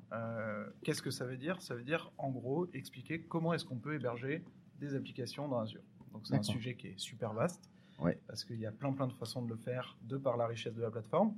Qu'est-ce 0.82 1.02
que 1.02 1.10
ça 1.10 1.24
veut 1.24 1.36
dire? 1.36 1.62
Ça 1.62 1.74
veut 1.74 1.84
dire, 1.84 2.10
en 2.18 2.30
gros, 2.30 2.66
expliquer 2.72 3.20
comment 3.20 3.54
est-ce 3.54 3.64
qu'on 3.64 3.78
peut 3.78 3.94
héberger 3.94 4.42
des 4.80 4.94
applications 4.96 5.46
dans 5.48 5.60
Azure. 5.60 5.82
Donc, 6.12 6.26
c'est 6.26 6.34
un 6.34 6.42
sujet 6.42 6.74
qui 6.74 6.88
est 6.88 6.98
super 6.98 7.32
vaste, 7.32 7.70
Ouais. 8.00 8.18
parce 8.26 8.44
qu'il 8.44 8.58
y 8.58 8.66
a 8.66 8.72
plein, 8.72 8.92
plein 8.92 9.06
de 9.06 9.12
façons 9.12 9.42
de 9.42 9.48
le 9.48 9.56
faire, 9.56 9.96
de 10.02 10.16
par 10.16 10.36
la 10.36 10.46
richesse 10.46 10.74
de 10.74 10.82
la 10.82 10.90
plateforme. 10.90 11.34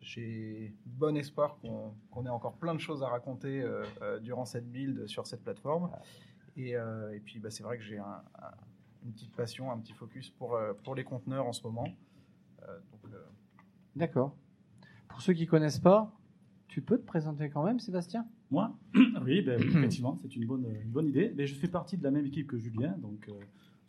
J'ai 0.00 0.74
bon 0.86 1.14
espoir 1.16 1.58
qu'on 1.60 1.92
qu'on 2.10 2.24
ait 2.24 2.30
encore 2.30 2.54
plein 2.56 2.74
de 2.74 2.80
choses 2.80 3.02
à 3.02 3.08
raconter 3.08 3.60
euh, 3.62 3.84
euh, 4.00 4.18
durant 4.18 4.46
cette 4.46 4.70
build 4.70 5.06
sur 5.06 5.26
cette 5.26 5.42
plateforme. 5.42 5.90
Et, 6.56 6.74
euh, 6.76 7.14
et 7.14 7.20
puis, 7.20 7.38
bah, 7.38 7.50
c'est 7.50 7.62
vrai 7.62 7.76
que 7.76 7.82
j'ai 7.84 7.98
un- 7.98 8.22
un- 8.42 8.54
une 9.04 9.12
petite 9.12 9.34
passion, 9.36 9.70
un 9.70 9.78
petit 9.78 9.92
focus 9.92 10.30
pour, 10.30 10.58
pour 10.84 10.94
les 10.94 11.04
conteneurs 11.04 11.46
en 11.46 11.52
ce 11.52 11.62
moment. 11.62 11.86
Euh, 12.62 12.78
euh, 13.12 13.18
D'accord. 13.94 14.34
Pour 15.08 15.20
ceux 15.22 15.32
qui 15.34 15.46
connaissent 15.46 15.78
pas, 15.78 16.12
tu 16.68 16.80
peux 16.82 16.98
te 16.98 17.04
présenter 17.04 17.50
quand 17.50 17.64
même, 17.64 17.78
Sébastien? 17.78 18.26
Moi? 18.50 18.74
Oui, 19.24 19.42
ben, 19.42 19.60
oui, 19.60 19.68
effectivement, 19.68 20.18
c'est 20.22 20.34
une 20.36 20.46
bonne, 20.46 20.64
une 20.82 20.90
bonne 20.90 21.06
idée. 21.08 21.32
Mais 21.36 21.46
je 21.46 21.54
fais 21.54 21.68
partie 21.68 21.96
de 21.98 22.02
la 22.04 22.10
même 22.10 22.24
équipe 22.26 22.46
que 22.48 22.58
Julien, 22.58 22.96
donc 22.98 23.28
euh, 23.28 23.32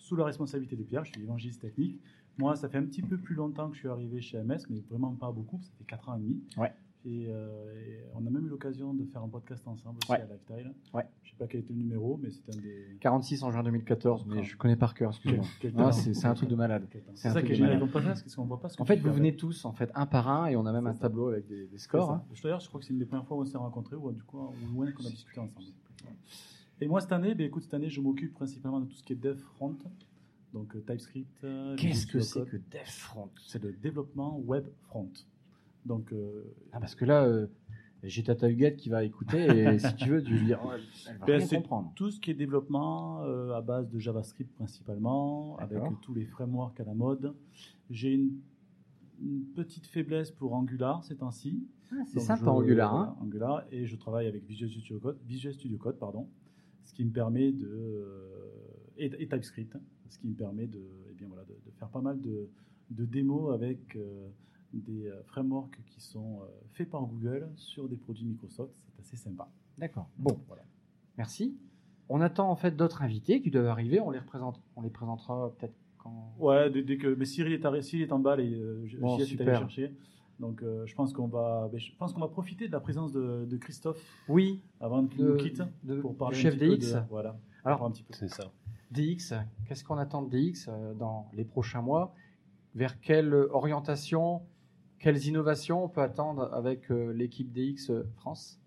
sous 0.01 0.15
la 0.15 0.25
responsabilité 0.25 0.75
de 0.75 0.83
Pierre, 0.83 1.05
je 1.05 1.11
suis 1.11 1.21
évangéliste 1.21 1.61
technique. 1.61 1.99
Moi, 2.37 2.55
ça 2.55 2.69
fait 2.69 2.77
un 2.77 2.83
petit 2.85 3.01
peu 3.01 3.17
plus 3.17 3.35
longtemps 3.35 3.69
que 3.69 3.75
je 3.75 3.79
suis 3.81 3.87
arrivé 3.89 4.19
chez 4.21 4.41
MS, 4.41 4.59
mais 4.69 4.79
vraiment 4.89 5.13
pas 5.13 5.31
beaucoup, 5.31 5.59
ça 5.61 5.71
fait 5.77 5.83
4 5.85 6.09
ans 6.09 6.15
et 6.15 6.19
demi. 6.19 6.41
Ouais. 6.57 6.73
Et, 7.03 7.25
euh, 7.29 7.73
et 7.79 7.99
on 8.13 8.25
a 8.25 8.29
même 8.29 8.45
eu 8.45 8.49
l'occasion 8.49 8.93
de 8.93 9.05
faire 9.05 9.23
un 9.23 9.27
podcast 9.27 9.67
ensemble 9.67 9.97
aussi 10.03 10.11
Ouais. 10.11 10.21
à 10.21 10.25
Lifestyle. 10.25 10.73
Ouais. 10.93 11.03
Je 11.23 11.31
sais 11.31 11.35
pas 11.35 11.47
quel 11.47 11.61
était 11.61 11.73
le 11.73 11.79
numéro, 11.79 12.19
mais 12.21 12.29
c'était 12.29 12.55
un 12.55 12.61
des. 12.61 12.97
46 12.99 13.41
en 13.43 13.51
juin 13.51 13.63
2014, 13.63 14.25
mais 14.27 14.43
je 14.43 14.55
connais 14.55 14.75
par 14.75 14.93
cœur, 14.93 15.09
excuse-moi. 15.09 15.43
Quel 15.59 15.73
Ah, 15.77 15.91
c'est 15.91 16.25
un 16.25 16.33
truc 16.35 16.49
de 16.49 16.55
malade. 16.55 16.87
C'est 17.15 17.29
ça 17.31 17.41
qui 17.41 17.51
est 17.51 17.55
génial 17.55 17.79
podcast, 17.89 18.23
parce 18.23 18.35
qu'on 18.35 18.45
voit 18.45 18.59
pas 18.59 18.69
ce 18.69 18.81
En 18.81 18.85
fait, 18.85 18.97
vous 18.97 19.11
venez 19.11 19.35
tous, 19.35 19.65
en 19.65 19.73
fait, 19.73 19.91
un 19.95 20.05
par 20.05 20.27
un, 20.29 20.45
et 20.47 20.55
on 20.55 20.65
a 20.67 20.71
même 20.71 20.85
un 20.87 20.93
ça. 20.93 21.01
tableau 21.01 21.29
avec 21.29 21.47
des, 21.47 21.67
scores. 21.77 22.11
hein. 22.11 22.23
D'ailleurs, 22.43 22.59
je 22.59 22.67
crois 22.67 22.79
que 22.79 22.85
c'est 22.85 22.93
une 22.93 22.99
des 22.99 23.05
premières 23.05 23.25
fois 23.25 23.37
où 23.37 23.41
on 23.41 23.45
s'est 23.45 23.57
rencontrés, 23.57 23.95
ou 23.95 24.11
du 24.11 24.21
coup, 24.23 24.37
au 24.39 24.53
moins 24.71 24.91
qu'on 24.91 25.05
a 25.05 25.09
discuté 25.09 25.39
ensemble. 25.39 25.65
Et 26.82 26.88
moi, 26.88 27.00
cette 27.02 27.12
année, 27.12 27.36
ben, 27.36 27.46
écoute, 27.46 27.63
cette 27.63 27.74
année, 27.74 27.89
je 27.89 28.02
m'occupe 28.02 28.34
principalement 28.34 28.80
de 28.80 28.86
tout 28.86 28.96
ce 28.96 29.04
qui 29.04 29.13
est 29.13 29.15
dev 29.15 29.38
front, 29.38 29.78
donc 30.54 30.76
euh, 30.76 30.80
TypeScript. 30.82 31.44
euh, 31.44 31.76
Qu'est-ce 31.78 32.08
que 32.08 32.20
c'est 32.20 32.44
que 32.46 32.58
DevFront? 32.58 33.30
C'est 33.46 33.62
le 33.63 33.72
développement 33.74 34.38
web 34.39 34.65
front. 34.88 35.12
Donc, 35.86 36.12
euh, 36.12 36.44
ah, 36.72 36.80
Parce 36.80 36.96
que 36.96 37.06
là, 37.06 37.24
euh, 37.26 37.48
j'ai 38.04 38.24
Tata 38.24 38.50
Huguette 38.50 38.78
qui 38.78 38.89
va 38.89 39.04
écouter, 39.04 39.46
et 39.46 39.80
si 39.80 39.96
tu 39.96 40.10
veux, 40.10 40.24
tu 40.24 40.32
lui 40.34 40.46
dire, 40.46 40.60
oh, 40.65 40.70
elle, 41.08 41.17
va 41.20 41.26
Ben, 41.28 41.38
rien 41.38 41.48
comprendre. 41.60 41.91
tout 41.96 42.10
ce 42.10 42.20
qui 42.20 42.32
est 42.32 42.34
développement 42.34 43.22
euh, 43.24 43.54
à 43.54 43.62
base 43.62 43.88
de 43.89 44.00
JavaScript 44.00 44.52
principalement, 44.56 45.58
avec 45.58 45.82
tous 46.02 46.13
les 46.15 46.26
frameworks 46.26 46.80
à 46.80 46.84
la 46.84 46.96
mode. 46.96 47.36
J'ai 47.91 48.13
une, 48.13 48.32
une 49.22 49.44
petite 49.56 49.86
faiblesse 49.86 50.32
pour 50.32 50.54
Angular 50.54 51.04
ces 51.04 51.15
temps-ci. 51.17 51.63
Ah, 51.91 51.96
c'est 52.08 52.20
sympa, 52.22 52.50
Angular. 52.50 52.96
Hein 52.96 53.15
Angular, 53.22 53.65
et 53.72 53.86
je 53.86 53.96
travaille 53.98 54.26
avec 54.26 54.46
Visual 54.48 54.70
Studio 54.72 55.00
Code, 55.00 55.20
Visual 55.28 55.54
Studio 55.54 55.78
Code 55.78 56.00
pardon, 56.00 56.28
ce 56.91 56.95
qui 56.97 57.06
me 57.06 57.12
permet 57.12 57.54
de. 57.54 57.67
euh, 57.67 58.51
et, 58.97 59.06
et 59.06 59.27
TypeScript. 59.27 59.77
ce 60.10 60.19
qui 60.19 60.27
me 60.27 60.36
permet 60.36 60.67
de, 60.67 60.82
eh 61.10 61.13
bien, 61.13 61.27
voilà, 61.30 61.45
de, 61.45 61.54
de 61.54 61.71
faire 61.80 61.88
pas 61.88 62.01
mal 62.01 62.19
de, 62.19 62.49
de 62.89 63.06
démos 63.06 63.54
avec 63.54 63.95
euh, 63.95 64.27
des 64.73 65.08
euh, 65.08 65.23
frameworks 65.23 65.80
qui 65.88 66.01
sont 66.01 66.41
faits 66.73 66.89
par 66.89 67.04
Google 67.06 67.49
sur 67.56 67.88
des 67.88 67.95
produits 67.95 68.25
Microsoft. 68.25 68.73
C'est 68.93 69.01
assez 69.01 69.15
sympa. 69.15 69.49
D'accord. 69.77 70.10
Bon, 70.17 70.38
Voilà. 70.47 70.63
merci. 71.17 71.56
On 72.10 72.19
attend 72.19 72.51
en 72.51 72.58
fait 72.58 72.75
d'autres 72.75 73.01
invités 73.04 73.41
qui 73.41 73.51
doivent 73.51 73.67
arriver. 73.67 74.01
On 74.01 74.12
les 74.12 74.19
représente, 74.19 74.62
on 74.75 74.82
les 74.82 74.89
présentera 74.89 75.54
peut-être 75.58 75.73
quand. 75.97 76.34
Ouais, 76.39 76.69
dès, 76.69 76.84
dès 76.84 76.97
que 76.97 77.08
mais 77.15 77.23
Cyril 77.23 77.54
est, 77.54 77.63
arri- 77.63 77.82
Cyril 77.82 78.06
est 78.08 78.12
en 78.12 78.19
bas 78.19 78.38
et 78.38 78.54
euh, 78.54 78.86
Bon, 78.99 79.17
est 79.17 79.39
allé 79.39 79.51
chercher. 79.58 79.93
Donc 80.41 80.63
euh, 80.63 80.86
je 80.88 80.95
pense 80.95 81.13
qu'on 81.13 81.27
va, 81.27 81.69
ben, 81.71 81.80
je 81.80 81.91
pense 81.97 82.12
qu'on 82.13 82.19
va 82.19 82.27
profiter 82.27 82.67
de 82.67 82.71
la 82.73 82.80
présence 82.82 83.12
de, 83.13 83.45
de 83.45 83.58
Christophe 83.58 84.04
Oui, 84.27 84.62
avant 84.82 85.06
qu'il 85.06 85.19
de- 85.21 85.30
nous 85.30 85.38
quitte 85.38 85.62
de- 85.84 86.01
pour 86.01 86.17
parler 86.17 86.36
chef 86.36 86.56
un 86.56 86.58
petit 86.58 86.67
peu 86.69 86.77
DX. 86.77 86.93
de- 86.95 86.99
voilà. 87.10 87.38
Alors, 87.63 87.84
un 87.84 87.91
petit 87.91 88.04
peu. 88.04 88.13
C'est 88.13 88.27
ça. 88.27 88.51
DX, 88.89 89.34
qu'est-ce 89.67 89.84
qu'on 89.84 89.97
attend 89.99 90.23
de 90.23 90.30
DX 90.30 90.67
euh, 90.67 90.93
dans 90.95 91.30
les 91.34 91.45
prochains 91.45 91.82
mois? 91.82 92.13
Vers 92.73 92.99
quelle 92.99 93.34
orientation, 93.34 94.41
quelles 94.99 95.25
innovations 95.27 95.84
on 95.86 95.89
peut 95.89 96.01
attendre 96.01 96.49
avec 96.54 96.89
euh, 96.91 97.12
l'équipe 97.13 97.51
DX 97.51 97.91
France? 98.17 98.60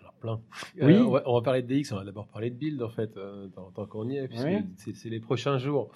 Alors 0.00 0.12
plein. 0.14 0.40
Oui. 0.82 0.92
Euh, 0.94 1.04
on, 1.04 1.10
va, 1.10 1.22
on 1.26 1.34
va 1.34 1.40
parler 1.42 1.62
de 1.62 1.68
DX, 1.74 1.92
on 1.92 1.96
va 1.96 2.04
d'abord 2.04 2.26
parler 2.28 2.50
de 2.50 2.56
build 2.56 2.82
en 2.82 2.90
fait, 2.90 3.16
euh, 3.16 3.48
tant, 3.48 3.70
tant 3.70 3.86
qu'on 3.86 4.08
y 4.08 4.16
est, 4.18 4.28
puisque 4.28 4.44
Oui. 4.44 4.58
c'est, 4.76 4.94
c'est 4.94 5.08
les 5.08 5.20
prochains 5.20 5.56
jours. 5.58 5.90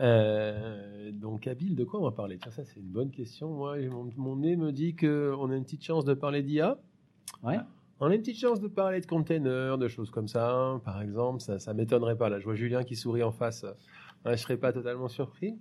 Euh, 0.00 1.10
donc 1.12 1.48
build, 1.48 1.76
de 1.76 1.84
quoi 1.84 2.00
on 2.00 2.04
va 2.04 2.12
parler? 2.12 2.38
Tiens, 2.38 2.52
ça 2.52 2.64
c'est 2.64 2.80
une 2.80 2.86
bonne 2.86 3.10
question. 3.10 3.50
Moi, 3.50 3.78
mon, 3.88 4.10
mon 4.16 4.36
nez 4.36 4.56
me 4.56 4.72
dit 4.72 4.94
qu'on 4.94 5.50
a 5.50 5.56
une 5.56 5.64
petite 5.64 5.84
chance 5.84 6.04
de 6.04 6.14
parler 6.14 6.42
d'IA. 6.42 6.78
Ouais. 7.42 7.58
On 8.00 8.06
a 8.06 8.14
une 8.14 8.20
petite 8.20 8.38
chance 8.38 8.60
de 8.60 8.68
parler 8.68 9.00
de 9.00 9.06
containers, 9.06 9.76
de 9.76 9.88
choses 9.88 10.10
comme 10.10 10.28
ça, 10.28 10.80
par 10.84 11.02
exemple. 11.02 11.40
Ça, 11.40 11.58
ça 11.58 11.74
m'étonnerait 11.74 12.16
pas. 12.16 12.28
Là, 12.28 12.38
je 12.38 12.44
vois 12.44 12.54
Julien 12.54 12.84
qui 12.84 12.94
sourit 12.94 13.24
en 13.24 13.32
face. 13.32 13.64
Ouais, 14.24 14.36
je 14.36 14.42
serais 14.42 14.56
pas 14.56 14.72
totalement 14.72 15.08
surpris. 15.08 15.56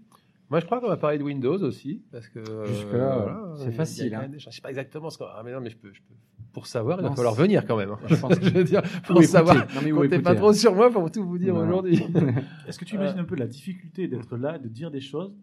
Moi, 0.49 0.59
je 0.61 0.65
crois 0.65 0.79
qu'on 0.79 0.87
va 0.87 0.97
parler 0.97 1.17
de 1.17 1.23
Windows 1.23 1.61
aussi, 1.63 2.03
parce 2.11 2.27
que 2.29 2.39
euh, 2.39 3.55
c'est 3.57 3.71
facile, 3.71 4.13
hein. 4.15 4.27
des. 4.29 4.39
Je 4.39 4.49
sais 4.49 4.61
pas 4.61 4.69
exactement 4.69 5.09
ce 5.09 5.17
qu'on. 5.17 5.25
Ah, 5.25 5.41
mais 5.43 5.51
non, 5.51 5.59
mais 5.61 5.69
je 5.69 5.77
peux, 5.77 5.91
je 5.93 5.99
peux. 6.01 6.13
Pour 6.53 6.65
savoir, 6.67 6.99
il 6.99 7.03
va 7.03 7.09
Non, 7.09 7.15
falloir 7.15 7.35
venir 7.35 7.65
quand 7.67 7.75
même. 7.77 7.91
hein. 7.91 7.99
Je 8.07 8.15
pense 8.15 8.33
que- 8.39 8.45
je 8.45 8.49
veux 8.53 8.63
dire, 8.63 8.81
pour 9.05 9.17
Ou 9.17 9.23
savoir. 9.23 9.67
Comptez 9.67 10.19
pas 10.19 10.35
trop 10.35 10.49
hein. 10.49 10.53
sur 10.53 10.73
moi 10.73 10.89
pour 10.89 11.11
tout 11.11 11.23
vous 11.23 11.37
dire 11.37 11.55
aujourd'hui. 11.55 12.01
Est-ce 12.67 12.79
que 12.79 12.85
tu 12.85 12.95
imagines 12.95 13.19
un 13.19 13.25
peu 13.25 13.35
la 13.35 13.45
difficulté 13.47 14.07
d'être 14.07 14.37
là, 14.37 14.57
de 14.57 14.67
dire 14.69 14.89
des 14.89 15.01
choses 15.01 15.33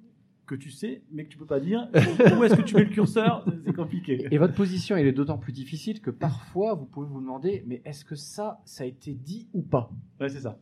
que 0.47 0.55
tu 0.55 0.71
sais, 0.71 1.03
mais 1.13 1.25
que 1.25 1.31
tu 1.31 1.39
peux 1.39 1.47
pas 1.47 1.61
dire 1.61 1.89
Où 1.95 2.45
est-ce 2.45 2.55
que 2.55 2.63
tu 2.63 2.75
mets 2.75 2.85
le 2.85 2.91
curseur? 2.91 3.47
C'est 3.65 3.73
compliqué. 3.75 4.27
Et 4.31 4.37
votre 4.39 4.53
position, 4.55 4.95
elle 4.97 5.07
est 5.07 5.13
d'autant 5.13 5.39
plus 5.39 5.53
difficile 5.53 6.01
que 6.01 6.11
parfois, 6.11 6.75
vous 6.75 6.85
pouvez 6.87 7.07
vous 7.07 7.21
demander, 7.21 7.63
mais 7.67 7.81
est-ce 7.87 8.05
que 8.05 8.15
ça, 8.15 8.61
ça 8.67 8.85
a 8.85 8.87
été 8.87 9.15
dit 9.15 9.49
ou 9.55 9.63
pas? 9.63 9.91
Ouais, 10.21 10.29
c'est 10.29 10.41
ça. 10.41 10.59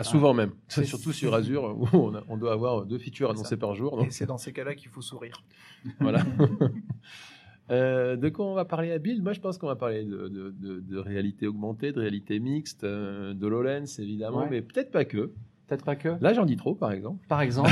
Ah, 0.00 0.04
souvent 0.04 0.32
même. 0.34 0.52
C'est- 0.68 0.84
Surtout 0.94 1.12
sur 1.12 1.34
Azure, 1.34 1.76
où 1.76 1.86
on, 1.96 2.14
a- 2.14 2.22
on 2.28 2.36
doit 2.36 2.52
avoir 2.52 2.86
deux 2.86 2.98
features 2.98 3.30
annoncées 3.30 3.56
par 3.56 3.74
jour. 3.74 4.02
Et 4.04 4.10
c'est 4.10 4.26
dans 4.26 4.38
ces 4.38 4.52
cas-là 4.52 4.74
qu'il 4.74 4.88
faut 4.90 5.02
sourire. 5.02 5.42
voilà. 6.00 6.20
Euh, 7.70 8.16
de 8.16 8.28
quoi 8.30 8.46
on 8.46 8.54
va 8.54 8.64
parler 8.64 8.92
à 8.92 8.98
Build? 8.98 9.22
Moi, 9.22 9.34
je 9.34 9.40
pense 9.40 9.58
qu'on 9.58 9.66
va 9.66 9.76
parler 9.76 10.04
de, 10.04 10.28
de- 10.28 10.54
de- 10.58 10.80
de 10.80 10.98
réalité 10.98 11.46
augmentée, 11.46 11.92
de 11.92 12.00
réalité 12.00 12.38
mixte, 12.40 12.84
euh, 12.84 13.34
de 13.34 13.44
HoloLens, 13.46 13.84
évidemment, 13.98 14.38
Ouais. 14.38 14.48
mais 14.50 14.62
peut-être 14.62 14.90
pas 14.90 15.04
que. 15.04 15.32
Peut-être 15.66 15.84
pas 15.84 15.96
que. 15.96 16.08
Là, 16.22 16.32
j'en 16.32 16.46
dis 16.46 16.56
trop, 16.56 16.74
par 16.74 16.92
exemple. 16.92 17.22
Par 17.28 17.42
exemple, 17.42 17.70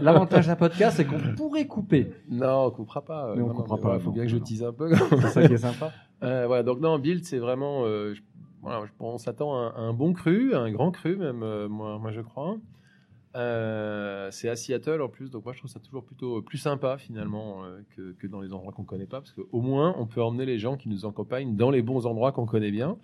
l'avantage 0.00 0.46
d'un 0.46 0.54
podcast, 0.54 0.96
c'est 0.98 1.04
qu'on 1.06 1.18
pourrait 1.36 1.66
couper. 1.66 2.12
Non, 2.30 2.66
on 2.66 2.70
coupera 2.70 3.04
pas. 3.04 3.32
Mais 3.34 3.42
on 3.42 3.48
Non, 3.48 3.54
non, 3.54 3.60
coupera 3.62 3.76
mais 3.76 3.82
pas, 3.82 3.88
voilà, 3.88 4.00
faut 4.04 4.12
bien 4.12 4.22
que 4.22 4.28
je 4.30 4.36
tease 4.36 4.62
un 4.62 4.72
peu. 4.72 4.94
C'est 4.94 5.28
ça 5.28 5.46
qui 5.48 5.54
est 5.54 5.58
sympa. 5.58 5.90
Euh, 6.22 6.46
voilà, 6.46 6.62
donc 6.62 6.78
non, 6.78 6.96
Build, 7.00 7.24
c'est 7.24 7.38
vraiment. 7.38 7.82
euh, 7.84 8.14
je- 8.14 8.22
voilà, 8.62 8.84
on 9.00 9.18
s'attend 9.18 9.54
à, 9.54 9.74
un- 9.78 9.92
bon 9.92 10.12
cru, 10.12 10.54
un 10.54 10.70
grand 10.70 10.90
cru, 10.90 11.16
même, 11.16 11.42
euh, 11.42 11.68
moi, 11.68 12.10
je 12.10 12.20
crois. 12.20 12.56
Euh, 13.36 14.30
c'est 14.30 14.48
à 14.48 14.56
Seattle 14.56 15.02
en 15.02 15.08
plus, 15.08 15.30
donc 15.30 15.44
moi 15.44 15.52
je 15.52 15.58
trouve 15.58 15.70
ça 15.70 15.78
toujours 15.80 16.02
plutôt 16.02 16.40
plus 16.40 16.56
sympa 16.56 16.96
finalement 16.96 17.62
euh, 17.62 17.82
que, 17.94 18.12
que 18.12 18.26
dans 18.26 18.40
les 18.40 18.54
endroits 18.54 18.72
qu'on 18.72 18.84
connaît 18.84 19.06
pas, 19.06 19.20
parce 19.20 19.32
qu'au 19.32 19.60
moins 19.60 19.94
on 19.98 20.06
peut 20.06 20.22
emmener 20.22 20.46
les 20.46 20.58
gens 20.58 20.78
qui 20.78 20.88
nous 20.88 21.04
accompagnent 21.04 21.54
dans 21.54 21.70
les 21.70 21.82
bons 21.82 22.06
endroits 22.06 22.32
qu'on 22.32 22.46
connaît 22.46 22.70
bien. 22.70 22.96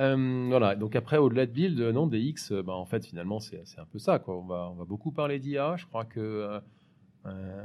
Euh, 0.00 0.46
voilà, 0.48 0.76
donc 0.76 0.94
après 0.94 1.18
au-delà 1.18 1.44
de 1.46 1.50
Build, 1.50 1.80
euh, 1.80 1.92
non, 1.92 2.06
DX, 2.06 2.52
euh, 2.52 2.62
bah, 2.62 2.74
en 2.74 2.86
fait 2.86 3.04
finalement 3.04 3.40
c'est 3.40 3.62
un 3.78 3.84
peu 3.84 3.98
ça. 3.98 4.20
Quoi. 4.20 4.38
On, 4.38 4.44
va, 4.46 4.70
on 4.70 4.74
va 4.76 4.84
beaucoup 4.84 5.10
parler 5.10 5.40
d'IA, 5.40 5.74
je 5.76 5.86
crois 5.86 6.04
que 6.04 6.20
euh, 6.20 6.60
euh, 7.26 7.64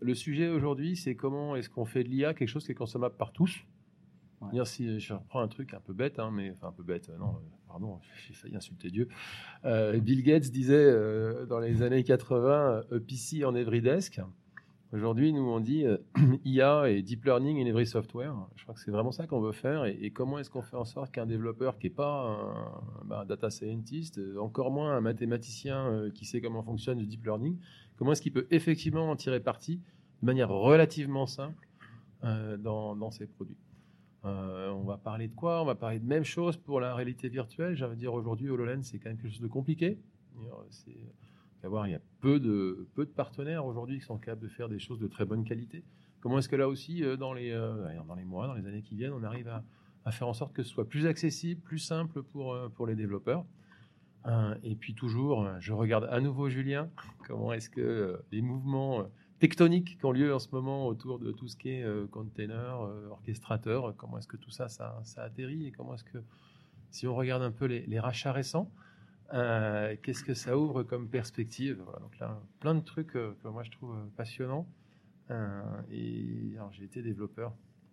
le 0.00 0.14
sujet 0.14 0.48
aujourd'hui 0.48 0.96
c'est 0.96 1.16
comment 1.16 1.56
est-ce 1.56 1.68
qu'on 1.68 1.84
fait 1.84 2.04
de 2.04 2.08
l'IA 2.08 2.32
quelque 2.32 2.48
chose 2.48 2.64
qui 2.64 2.72
est 2.72 2.76
consommable 2.76 3.16
par 3.16 3.32
tous. 3.32 3.64
Ouais. 4.40 4.64
Si 4.64 5.00
je 5.00 5.14
reprends 5.14 5.40
un 5.40 5.48
truc 5.48 5.74
un 5.74 5.80
peu 5.80 5.92
bête, 5.92 6.18
hein, 6.18 6.30
mais 6.32 6.52
enfin 6.52 6.68
un 6.68 6.72
peu 6.72 6.82
bête, 6.82 7.08
euh, 7.08 7.18
non, 7.18 7.30
euh, 7.30 7.40
pardon, 7.66 7.98
j'ai 8.26 8.34
failli 8.34 8.56
insulter 8.56 8.90
Dieu. 8.90 9.08
Euh, 9.64 9.98
Bill 9.98 10.22
Gates 10.22 10.50
disait 10.50 10.74
euh, 10.74 11.46
dans 11.46 11.58
les 11.58 11.82
années 11.82 12.04
80, 12.04 12.84
euh, 12.92 12.96
a 12.96 13.00
PC 13.00 13.44
on 13.44 13.54
every 13.54 13.82
desk. 13.82 14.20
Aujourd'hui, 14.90 15.34
nous 15.34 15.42
on 15.42 15.60
dit 15.60 15.84
euh, 15.84 15.98
IA 16.46 16.88
et 16.88 17.02
deep 17.02 17.26
learning 17.26 17.60
in 17.60 17.66
every 17.66 17.86
software. 17.86 18.34
Je 18.56 18.62
crois 18.62 18.74
que 18.74 18.80
c'est 18.80 18.90
vraiment 18.90 19.12
ça 19.12 19.26
qu'on 19.26 19.40
veut 19.40 19.52
faire. 19.52 19.84
Et, 19.84 20.10
comment 20.10 20.38
est-ce 20.38 20.48
qu'on 20.48 20.62
fait 20.62 20.76
en 20.76 20.86
sorte 20.86 21.12
qu'un 21.12 21.26
développeur 21.26 21.78
qui 21.78 21.88
n'est 21.88 21.94
pas 21.94 22.38
un, 22.40 23.04
bah, 23.04 23.20
un 23.20 23.24
data 23.26 23.50
scientist, 23.50 24.16
euh, 24.16 24.38
encore 24.38 24.70
moins 24.70 24.96
un 24.96 25.02
mathématicien 25.02 25.88
euh, 25.88 26.10
qui 26.10 26.24
sait 26.24 26.40
comment 26.40 26.62
fonctionne 26.62 27.00
le 27.00 27.06
deep 27.06 27.22
learning, 27.24 27.58
comment 27.96 28.12
est-ce 28.12 28.22
qu'il 28.22 28.32
peut 28.32 28.46
effectivement 28.50 29.10
en 29.10 29.16
tirer 29.16 29.40
parti 29.40 29.82
de 30.22 30.26
manière 30.26 30.48
relativement 30.48 31.26
simple 31.26 31.68
euh, 32.24 32.56
dans 32.56 33.10
ses 33.10 33.26
produits? 33.26 33.58
Euh, 34.24 34.70
on 34.70 34.84
va 34.84 34.96
parler 34.96 35.28
de 35.28 35.34
quoi? 35.34 35.62
On 35.62 35.64
va 35.64 35.74
parler 35.74 36.00
de 36.00 36.06
même 36.06 36.24
chose 36.24 36.56
pour 36.56 36.80
la 36.80 36.94
réalité 36.94 37.28
virtuelle. 37.28 37.76
De 37.76 37.94
dire 37.94 38.12
aujourd'hui, 38.14 38.50
HoloLens, 38.50 38.82
c'est 38.82 38.98
quand 38.98 39.10
même 39.10 39.18
quelque 39.18 39.30
chose 39.30 39.40
de 39.40 39.48
compliqué. 39.48 39.98
Savoir, 41.62 41.88
il 41.88 41.90
y 41.90 41.94
a 41.94 42.00
peu 42.20 42.38
de, 42.38 42.86
peu 42.94 43.04
de 43.04 43.10
partenaires 43.10 43.66
aujourd'hui 43.66 43.98
qui 43.98 44.04
sont 44.04 44.18
capables 44.18 44.42
de 44.42 44.48
faire 44.48 44.68
des 44.68 44.78
choses 44.78 45.00
de 45.00 45.08
très 45.08 45.24
bonne 45.24 45.44
qualité. 45.44 45.82
Comment 46.20 46.38
est-ce 46.38 46.48
que 46.48 46.56
là 46.56 46.68
aussi, 46.68 47.04
euh, 47.04 47.16
dans 47.16 47.32
les, 47.32 47.50
euh, 47.50 47.86
dans 48.06 48.14
les 48.14 48.24
mois, 48.24 48.46
dans 48.46 48.54
les 48.54 48.66
années 48.66 48.82
qui 48.82 48.94
viennent, 48.94 49.12
on 49.12 49.24
arrive 49.24 49.48
à, 49.48 49.64
à 50.04 50.12
faire 50.12 50.28
en 50.28 50.34
sorte 50.34 50.52
que 50.52 50.62
ce 50.62 50.70
soit 50.70 50.88
plus 50.88 51.06
accessible, 51.06 51.60
plus 51.60 51.78
simple 51.78 52.22
pour, 52.22 52.54
euh, 52.54 52.68
pour 52.68 52.86
les 52.86 52.94
développeurs? 52.94 53.44
Euh, 54.26 54.54
Et 54.62 54.74
puis 54.74 54.94
toujours, 54.94 55.44
euh, 55.44 55.56
je 55.60 55.72
regarde 55.72 56.08
à 56.10 56.20
nouveau 56.20 56.48
Julien, 56.48 56.90
comment 57.26 57.52
est-ce 57.52 57.70
que 57.70 57.80
euh, 57.80 58.16
les 58.30 58.42
mouvements 58.42 59.00
euh, 59.00 59.04
tectoniques 59.38 59.98
qui 59.98 60.04
ont 60.04 60.12
lieu 60.12 60.34
en 60.34 60.38
ce 60.38 60.48
moment 60.52 60.86
autour 60.86 61.18
de 61.18 61.30
tout 61.32 61.48
ce 61.48 61.56
qui 61.56 61.70
est 61.70 61.82
euh, 61.84 62.06
container, 62.06 62.80
euh, 62.82 63.08
orchestrateur, 63.10 63.94
comment 63.96 64.18
est-ce 64.18 64.28
que 64.28 64.36
tout 64.36 64.50
ça, 64.50 64.68
ça, 64.68 65.00
ça 65.04 65.22
atterrit 65.22 65.66
et 65.66 65.72
comment 65.72 65.94
est-ce 65.94 66.04
que, 66.04 66.18
si 66.90 67.06
on 67.06 67.14
regarde 67.14 67.42
un 67.42 67.50
peu 67.52 67.66
les, 67.66 67.86
les 67.86 68.00
rachats 68.00 68.32
récents, 68.32 68.70
euh, 69.34 69.94
qu'est-ce 70.02 70.24
que 70.24 70.34
ça 70.34 70.56
ouvre 70.56 70.82
comme 70.82 71.08
perspective? 71.08 71.78
Voilà, 71.84 71.98
donc 72.00 72.18
là, 72.18 72.40
plein 72.60 72.74
de 72.74 72.80
trucs 72.80 73.14
euh, 73.14 73.36
que 73.42 73.48
moi 73.48 73.62
je 73.62 73.70
trouve 73.70 73.90
euh, 73.94 74.06
passionnants. 74.16 74.66
Et 75.90 76.54
alors, 76.56 76.72
j'ai 76.72 76.84
été 76.84 77.02
développeur, 77.02 77.52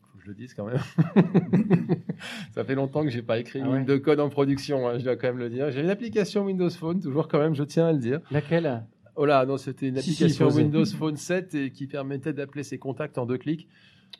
faut 0.09 0.17
que 0.17 0.23
je 0.23 0.29
le 0.29 0.35
dise 0.35 0.53
quand 0.53 0.65
même. 0.65 0.79
ça 2.51 2.63
fait 2.63 2.75
longtemps 2.75 3.03
que 3.03 3.09
j'ai 3.09 3.21
pas 3.21 3.37
écrit 3.39 3.59
une 3.59 3.65
Ah 3.65 3.69
ouais. 3.71 3.77
ligne 3.79 3.85
de 3.85 3.97
code 3.97 4.21
en 4.21 4.29
production, 4.29 4.87
hein, 4.87 4.97
je 4.97 5.03
dois 5.03 5.17
quand 5.17 5.27
même 5.27 5.39
le 5.39 5.49
dire. 5.49 5.69
J'ai 5.69 5.81
une 5.81 5.89
application 5.89 6.45
Windows 6.45 6.69
Phone, 6.69 7.01
toujours 7.01 7.27
quand 7.27 7.39
même, 7.39 7.53
je 7.53 7.63
tiens 7.63 7.87
à 7.87 7.91
le 7.91 7.99
dire. 7.99 8.21
Laquelle? 8.31 8.85
Oh 9.15 9.25
là, 9.25 9.45
non, 9.45 9.57
c'était 9.57 9.87
une 9.87 9.97
Si, 10.01 10.13
si, 10.13 10.23
application. 10.23 10.49
Windows 10.49 10.85
Phone 10.85 11.15
7 11.17 11.55
et 11.55 11.71
qui 11.71 11.87
permettait 11.87 12.33
d'appeler 12.33 12.63
ses 12.63 12.77
contacts 12.77 13.17
en 13.17 13.25
deux 13.25 13.37
clics. 13.37 13.67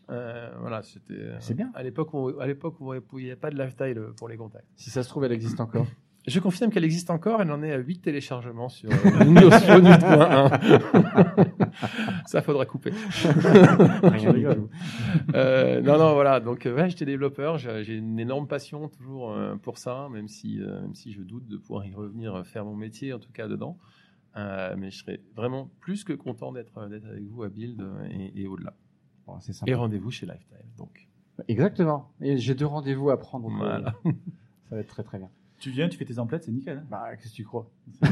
Euh, 0.09 0.51
voilà, 0.59 0.81
c'était. 0.83 1.13
euh, 1.13 1.35
C'est 1.39 1.53
bien. 1.53 1.71
À 1.73 1.83
l'époque, 1.83 2.13
où- 2.13 2.39
à 2.39 2.47
l'époque 2.47 2.79
où 2.79 2.93
il 3.19 3.23
n'y 3.25 3.31
avait 3.31 3.39
pas 3.39 3.49
de 3.49 3.57
lifestyle 3.57 3.97
euh, 3.97 4.13
pour 4.17 4.27
les 4.29 4.37
contacts. 4.37 4.67
Si 4.75 4.89
ça 4.89 5.03
se 5.03 5.09
trouve, 5.09 5.23
elle 5.25 5.31
existe 5.31 5.59
encore. 5.59 5.85
Je 6.27 6.39
confirme 6.39 6.71
qu'elle 6.71 6.83
existe 6.85 7.11
encore. 7.11 7.41
Elle 7.43 7.51
en 7.51 7.61
est 7.61 7.71
à 7.71 7.77
8 7.77 7.99
téléchargements 8.01 8.67
sur 8.69 8.89
euh, 8.91 8.95
Windows 9.25 9.51
Phone 9.51 9.85
8.1. 9.85 11.49
Ça 12.25 12.41
faudra 12.41 12.65
couper. 12.65 12.91
Rien 13.23 14.31
rigole. 14.31 14.67
Euh, 15.35 15.81
non, 15.81 15.97
non, 15.99 16.13
voilà. 16.13 16.39
Donc, 16.39 16.65
ouais, 16.65 16.89
j'étais 16.89 17.05
développeur. 17.05 17.57
J'ai 17.57 17.95
une 17.97 18.19
énorme 18.19 18.47
passion 18.47 18.87
toujours 18.89 19.35
pour 19.61 19.77
ça, 19.77 20.07
même 20.11 20.27
si, 20.27 20.57
même 20.59 20.95
si 20.95 21.11
je 21.13 21.21
doute 21.21 21.47
de 21.47 21.57
pouvoir 21.57 21.85
y 21.85 21.93
revenir 21.93 22.43
faire 22.45 22.65
mon 22.65 22.75
métier, 22.75 23.13
en 23.13 23.19
tout 23.19 23.31
cas 23.31 23.47
dedans. 23.47 23.77
Euh, 24.37 24.75
mais 24.77 24.91
je 24.91 24.97
serais 24.99 25.21
vraiment 25.35 25.69
plus 25.79 26.03
que 26.03 26.11
content 26.13 26.51
d'être 26.51 26.87
d'être 26.89 27.05
avec 27.07 27.23
vous 27.23 27.43
à 27.43 27.49
Build 27.49 27.81
euh, 27.81 28.03
et, 28.09 28.41
et 28.41 28.47
au-delà. 28.47 28.73
Bon, 29.25 29.39
c'est 29.39 29.53
sympa. 29.53 29.71
Et 29.71 29.75
rendez-vous 29.75 30.11
chez 30.11 30.25
Lifestyle. 30.25 30.57
Donc, 30.77 31.07
Exactement. 31.47 32.11
Et 32.21 32.37
j'ai 32.37 32.53
deux 32.55 32.65
rendez-vous 32.65 33.09
à 33.09 33.19
prendre. 33.19 33.49
Voilà. 33.49 33.93
euh, 34.05 34.11
Ça 34.69 34.75
va 34.75 34.81
être 34.81 34.87
très 34.87 35.03
très 35.03 35.17
bien. 35.19 35.29
Tu 35.59 35.69
viens, 35.71 35.87
tu 35.87 35.97
fais 35.97 36.05
tes 36.05 36.19
emplettes, 36.19 36.43
c'est 36.43 36.51
nickel. 36.51 36.79
hein. 36.79 36.85
Bah, 36.89 37.15
qu'est-ce 37.15 37.29
que 37.31 37.35
tu 37.35 37.45
crois? 37.45 37.69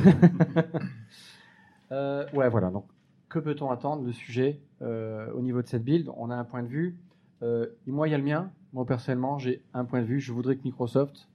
Euh, 1.92 2.26
Ouais, 2.34 2.50
voilà. 2.50 2.72
Donc, 2.72 2.86
que 3.30 3.40
peut-on 3.40 3.70
attendre 3.72 4.04
Le 4.04 4.12
sujet 4.12 4.60
euh, 4.82 5.32
au 5.34 5.42
niveau 5.42 5.62
de 5.62 5.68
cette 5.68 5.84
build, 5.84 6.10
on 6.18 6.30
a 6.30 6.36
un 6.36 6.44
point 6.44 6.64
de 6.64 6.68
vue. 6.68 6.98
Euh, 7.42 7.68
moi, 7.88 8.08
il 8.08 8.12
y 8.12 8.14
a 8.14 8.18
le 8.18 8.24
mien. 8.24 8.52
Moi, 8.74 8.86
personnellement, 8.86 9.38
j'ai 9.38 9.62
un 9.74 9.86
point 9.86 10.02
de 10.02 10.06
vue. 10.06 10.20
Je 10.20 10.32
voudrais 10.32 10.56
que 10.56 10.64
Microsoft 10.64 11.28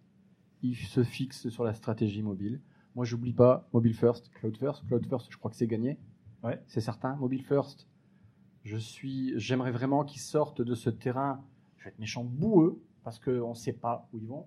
il 0.63 0.75
se 0.75 1.05
fixe 1.05 1.49
sur 1.51 1.63
la 1.63 1.73
stratégie 1.75 2.23
mobile. 2.23 2.61
Moi, 2.99 3.05
j'oublie 3.05 3.33
pas 3.33 3.69
mobile 3.73 3.95
first, 3.95 4.29
cloud 4.35 4.57
first. 4.57 4.85
Cloud 4.89 5.07
first, 5.07 5.29
je 5.31 5.37
crois 5.37 5.53
que 5.53 5.57
c'est 5.57 5.69
gagné. 5.69 5.97
Ouais. 6.43 6.61
C'est 6.67 6.81
certain. 6.81 7.15
Mobile 7.15 7.45
first, 7.45 7.87
je 8.65 8.77
suis, 8.77 9.35
j'aimerais 9.37 9.71
vraiment 9.71 10.03
qu'ils 10.03 10.21
sortent 10.21 10.63
de 10.63 10.75
ce 10.75 10.91
terrain. 10.91 11.41
Je 11.77 11.85
vais 11.85 11.91
être 11.91 11.99
méchant 12.01 12.25
boueux 12.25 12.83
parce 13.05 13.21
qu'on 13.21 13.51
ne 13.51 13.55
sait 13.55 13.73
pas 13.73 14.09
où 14.13 14.19
ils 14.19 14.27
vont. 14.27 14.47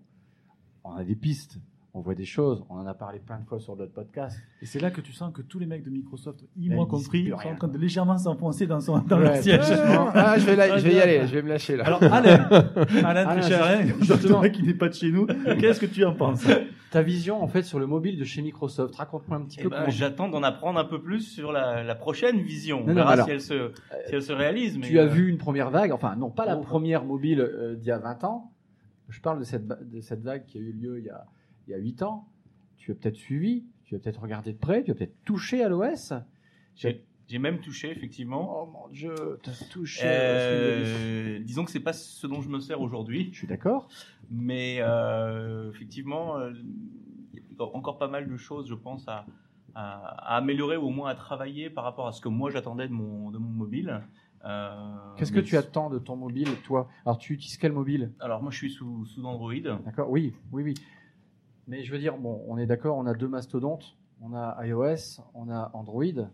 On 0.83 0.91
a 0.97 1.05
des 1.05 1.15
pistes. 1.15 1.59
on 1.93 2.01
voit 2.01 2.13
des 2.13 2.25
choses. 2.25 2.65
On 2.69 2.75
en 2.75 2.85
a 2.87 2.93
parlé 2.93 3.19
plein 3.19 3.39
de 3.39 3.45
fois 3.45 3.57
sur 3.61 3.77
d'autres 3.77 3.93
podcasts. 3.93 4.37
Et 4.61 4.65
c'est 4.65 4.81
là 4.81 4.91
que 4.91 4.99
tu 4.99 5.13
sens 5.13 5.31
que 5.33 5.41
tous 5.41 5.57
les 5.57 5.65
mecs 5.65 5.85
de 5.85 5.89
Microsoft, 5.89 6.43
ils 6.57 6.71
Là, 6.71 6.75
moi 6.75 6.87
compris, 6.87 7.29
sont 7.29 7.35
en 7.47 7.55
train 7.55 7.67
de 7.69 7.77
légèrement 7.77 8.17
s'enfoncer 8.17 8.67
dans, 8.67 8.81
son, 8.81 8.99
dans 8.99 9.17
Ouais, 9.17 9.23
leur 9.23 9.35
siège. 9.37 9.61
Ah, 10.13 10.37
je 10.37 10.45
vais, 10.45 10.57
la- 10.57 10.77
je 10.77 10.83
vais 10.85 10.93
y 10.95 10.99
aller, 10.99 11.25
je 11.25 11.33
vais 11.35 11.41
me 11.41 11.47
lâcher 11.47 11.77
là. 11.77 11.85
Alors, 11.85 12.03
Alain, 12.03 12.35
Alain 12.49 13.05
Alain, 13.05 13.39
Trécharin, 13.39 13.85
justement. 14.01 14.41
qui 14.49 14.61
n'est 14.63 14.73
pas 14.73 14.89
de 14.89 14.93
chez 14.93 15.09
nous, 15.09 15.25
qu'est-ce 15.25 15.79
que 15.79 15.85
tu 15.85 16.03
en 16.03 16.13
penses? 16.15 16.45
Ta 16.91 17.01
vision, 17.01 17.41
en 17.41 17.47
fait, 17.47 17.63
sur 17.63 17.79
le 17.79 17.87
mobile 17.87 18.19
de 18.19 18.23
chez 18.25 18.41
Microsoft? 18.41 18.95
Raconte-moi 18.95 19.37
un 19.37 19.45
petit 19.45 19.59
Eh 19.61 19.63
peu 19.63 19.69
ben, 19.69 19.89
J'attends 19.89 20.27
d'en 20.29 20.43
apprendre 20.43 20.77
un 20.77 20.83
peu 20.85 21.01
plus 21.01 21.21
sur 21.21 21.51
la, 21.53 21.83
la 21.83 21.95
prochaine 21.95 22.41
vision. 22.41 22.81
On 22.83 22.87
non, 22.87 22.93
verra 22.93 23.11
alors, 23.13 23.25
si, 23.27 23.31
elle 23.31 23.41
se, 23.41 23.71
si 24.07 24.15
elle 24.15 24.21
se 24.21 24.33
réalise. 24.33 24.77
Mais 24.77 24.87
Tu 24.87 24.99
as 24.99 25.03
euh, 25.03 25.07
vu 25.07 25.29
une 25.29 25.37
première 25.37 25.69
vague, 25.69 25.91
enfin 25.93 26.15
non 26.17 26.29
pas 26.29 26.45
la 26.45 26.57
Oh. 26.57 26.61
première 26.61 27.05
mobile 27.05 27.39
euh, 27.39 27.75
d'il 27.75 27.87
y 27.87 27.91
a 27.91 27.97
20 27.97 28.25
ans, 28.25 28.51
je 29.07 29.21
parle 29.21 29.39
de 29.39 29.43
cette, 29.45 29.65
de 29.67 30.01
cette 30.01 30.21
vague 30.21 30.45
qui 30.45 30.57
a 30.57 30.61
eu 30.61 30.73
lieu 30.73 30.99
il 30.99 31.05
y 31.05 31.09
a, 31.09 31.25
il 31.67 31.71
y 31.71 31.73
a 31.73 31.77
8 31.77 32.03
ans. 32.03 32.27
Tu 32.77 32.91
as 32.91 32.95
peut-être 32.95 33.15
suivi, 33.15 33.65
tu 33.85 33.95
as 33.95 33.99
peut-être 33.99 34.21
regardé 34.21 34.51
de 34.51 34.57
près, 34.57 34.83
tu 34.83 34.91
as 34.91 34.93
peut-être 34.95 35.15
touché 35.23 35.63
à 35.63 35.69
l'OS. 35.69 36.11
J'ai 36.75 37.05
j'ai 37.31 37.39
même 37.39 37.59
touché, 37.61 37.89
effectivement. 37.91 38.61
Oh 38.63 38.69
mon 38.71 38.87
dieu, 38.89 39.39
tu 39.41 39.49
as 39.49 39.65
touché. 39.69 40.05
Windows 40.51 40.83
10. 40.83 40.91
Euh, 40.93 41.39
disons 41.39 41.63
que 41.65 41.71
c'est 41.71 41.79
pas 41.79 41.93
ce 41.93 42.27
dont 42.27 42.41
je 42.41 42.49
me 42.49 42.59
sers 42.59 42.81
aujourd'hui, 42.81 43.29
Je 43.31 43.37
suis 43.39 43.47
d'accord. 43.47 43.87
mais 44.29 44.77
euh, 44.81 45.69
effectivement, 45.71 46.37
euh, 46.37 46.51
il 47.33 47.39
y 47.39 47.61
a 47.61 47.63
encore 47.63 47.97
pas 47.97 48.07
mal 48.09 48.27
de 48.29 48.35
choses, 48.37 48.67
je 48.67 48.73
pense, 48.75 49.07
à, 49.07 49.25
à- 49.75 50.33
à 50.33 50.37
améliorer 50.37 50.75
ou 50.75 50.87
au 50.87 50.89
moins 50.89 51.09
à 51.09 51.15
travailler 51.15 51.69
par 51.69 51.85
rapport 51.85 52.07
à 52.07 52.11
ce 52.11 52.19
que 52.19 52.27
moi 52.29 52.49
j'attendais 52.51 52.87
de 52.89 52.93
mon, 52.93 53.31
de 53.31 53.37
mon 53.37 53.49
mobile. 53.49 54.01
Euh, 54.43 55.15
Qu'est-ce 55.17 55.31
que 55.31 55.39
tu 55.39 55.55
attends 55.55 55.89
de 55.89 55.99
ton 55.99 56.15
mobile, 56.17 56.49
toi? 56.65 56.89
Alors 57.05 57.17
tu 57.17 57.33
utilises 57.33 57.57
quel 57.57 57.71
mobile? 57.71 58.11
Alors 58.19 58.41
moi 58.41 58.51
je 58.51 58.57
suis 58.57 58.71
sous, 58.71 59.05
sous 59.05 59.23
Android. 59.23 59.53
D'accord 59.85 60.09
Oui, 60.09 60.33
oui, 60.51 60.63
oui. 60.63 60.73
Mais 61.67 61.83
je 61.83 61.91
veux 61.93 61.99
dire, 61.99 62.17
bon, 62.17 62.43
on 62.47 62.57
est 62.57 62.65
d'accord, 62.65 62.97
on 62.97 63.05
a 63.05 63.13
deux 63.13 63.27
mastodontes. 63.29 63.95
On 64.19 64.33
a 64.35 64.57
iOS, 64.65 65.21
on 65.33 65.49
a 65.49 65.71
Android. 65.73 66.27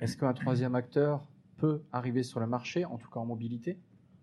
Est-ce 0.00 0.16
qu'un 0.16 0.32
troisième 0.32 0.74
acteur 0.74 1.22
peut 1.58 1.82
arriver 1.92 2.22
sur 2.22 2.40
le 2.40 2.46
marché, 2.46 2.84
en 2.84 2.96
tout 2.96 3.08
cas 3.10 3.20
en 3.20 3.26
mobilité? 3.26 3.78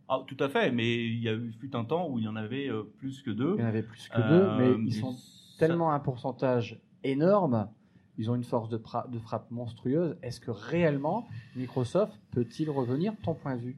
Ah, 0.09 0.23
tout 0.25 0.37
à 0.39 0.49
fait, 0.49 0.71
mais 0.71 1.05
il 1.05 1.19
y 1.21 1.29
a 1.29 1.33
eu 1.33 1.51
fut 1.59 1.75
un 1.75 1.83
temps 1.83 2.09
où 2.09 2.17
il 2.17 2.25
y 2.25 2.27
en 2.27 2.35
avait 2.35 2.67
euh, 2.69 2.83
plus 2.97 3.21
que 3.21 3.29
deux. 3.31 3.55
Il 3.57 3.61
y 3.61 3.63
en 3.63 3.67
avait 3.67 3.83
plus 3.83 4.07
que 4.07 4.19
Euh, 4.19 4.27
deux, 4.27 4.55
mais 4.55 4.75
ils 4.85 4.93
sont 4.95 5.11
ça- 5.11 5.57
tellement 5.59 5.91
un 5.91 5.99
pourcentage 5.99 6.79
énorme, 7.03 7.69
ils 8.17 8.31
ont 8.31 8.35
une 8.35 8.43
force 8.43 8.69
de, 8.69 8.77
frappe 8.77 9.51
monstrueuse. 9.51 10.17
Est-ce 10.23 10.39
que 10.39 10.49
réellement 10.51 11.27
Microsoft 11.55 12.19
peut-il 12.31 12.69
revenir? 12.69 13.13
Ton 13.23 13.35
point 13.35 13.55
de 13.55 13.61
vue? 13.61 13.77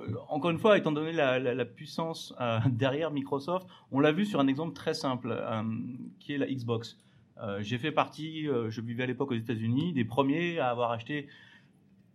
Euh, 0.00 0.14
encore 0.28 0.50
une 0.50 0.58
fois, 0.58 0.76
étant 0.76 0.92
donné 0.92 1.12
la, 1.12 1.38
la- 1.38 1.54
la 1.54 1.64
puissance 1.64 2.34
euh, 2.40 2.58
derrière 2.70 3.10
Microsoft, 3.12 3.66
on 3.92 4.00
l'a 4.00 4.12
vu 4.12 4.26
sur 4.26 4.40
un 4.40 4.48
exemple 4.48 4.74
très 4.74 4.92
simple, 4.92 5.28
euh, 5.30 5.62
qui 6.18 6.34
est 6.34 6.38
la 6.38 6.46
Xbox. 6.46 6.98
Euh, 7.42 7.60
J'ai 7.62 7.78
fait 7.78 7.92
partie, 7.92 8.48
euh, 8.48 8.70
je 8.70 8.80
vivais 8.80 9.02
à 9.02 9.06
l'époque 9.06 9.30
aux 9.32 9.36
États-Unis, 9.36 9.92
des 9.92 10.04
premiers 10.04 10.58
à 10.58 10.70
avoir 10.70 10.92
acheté 10.92 11.26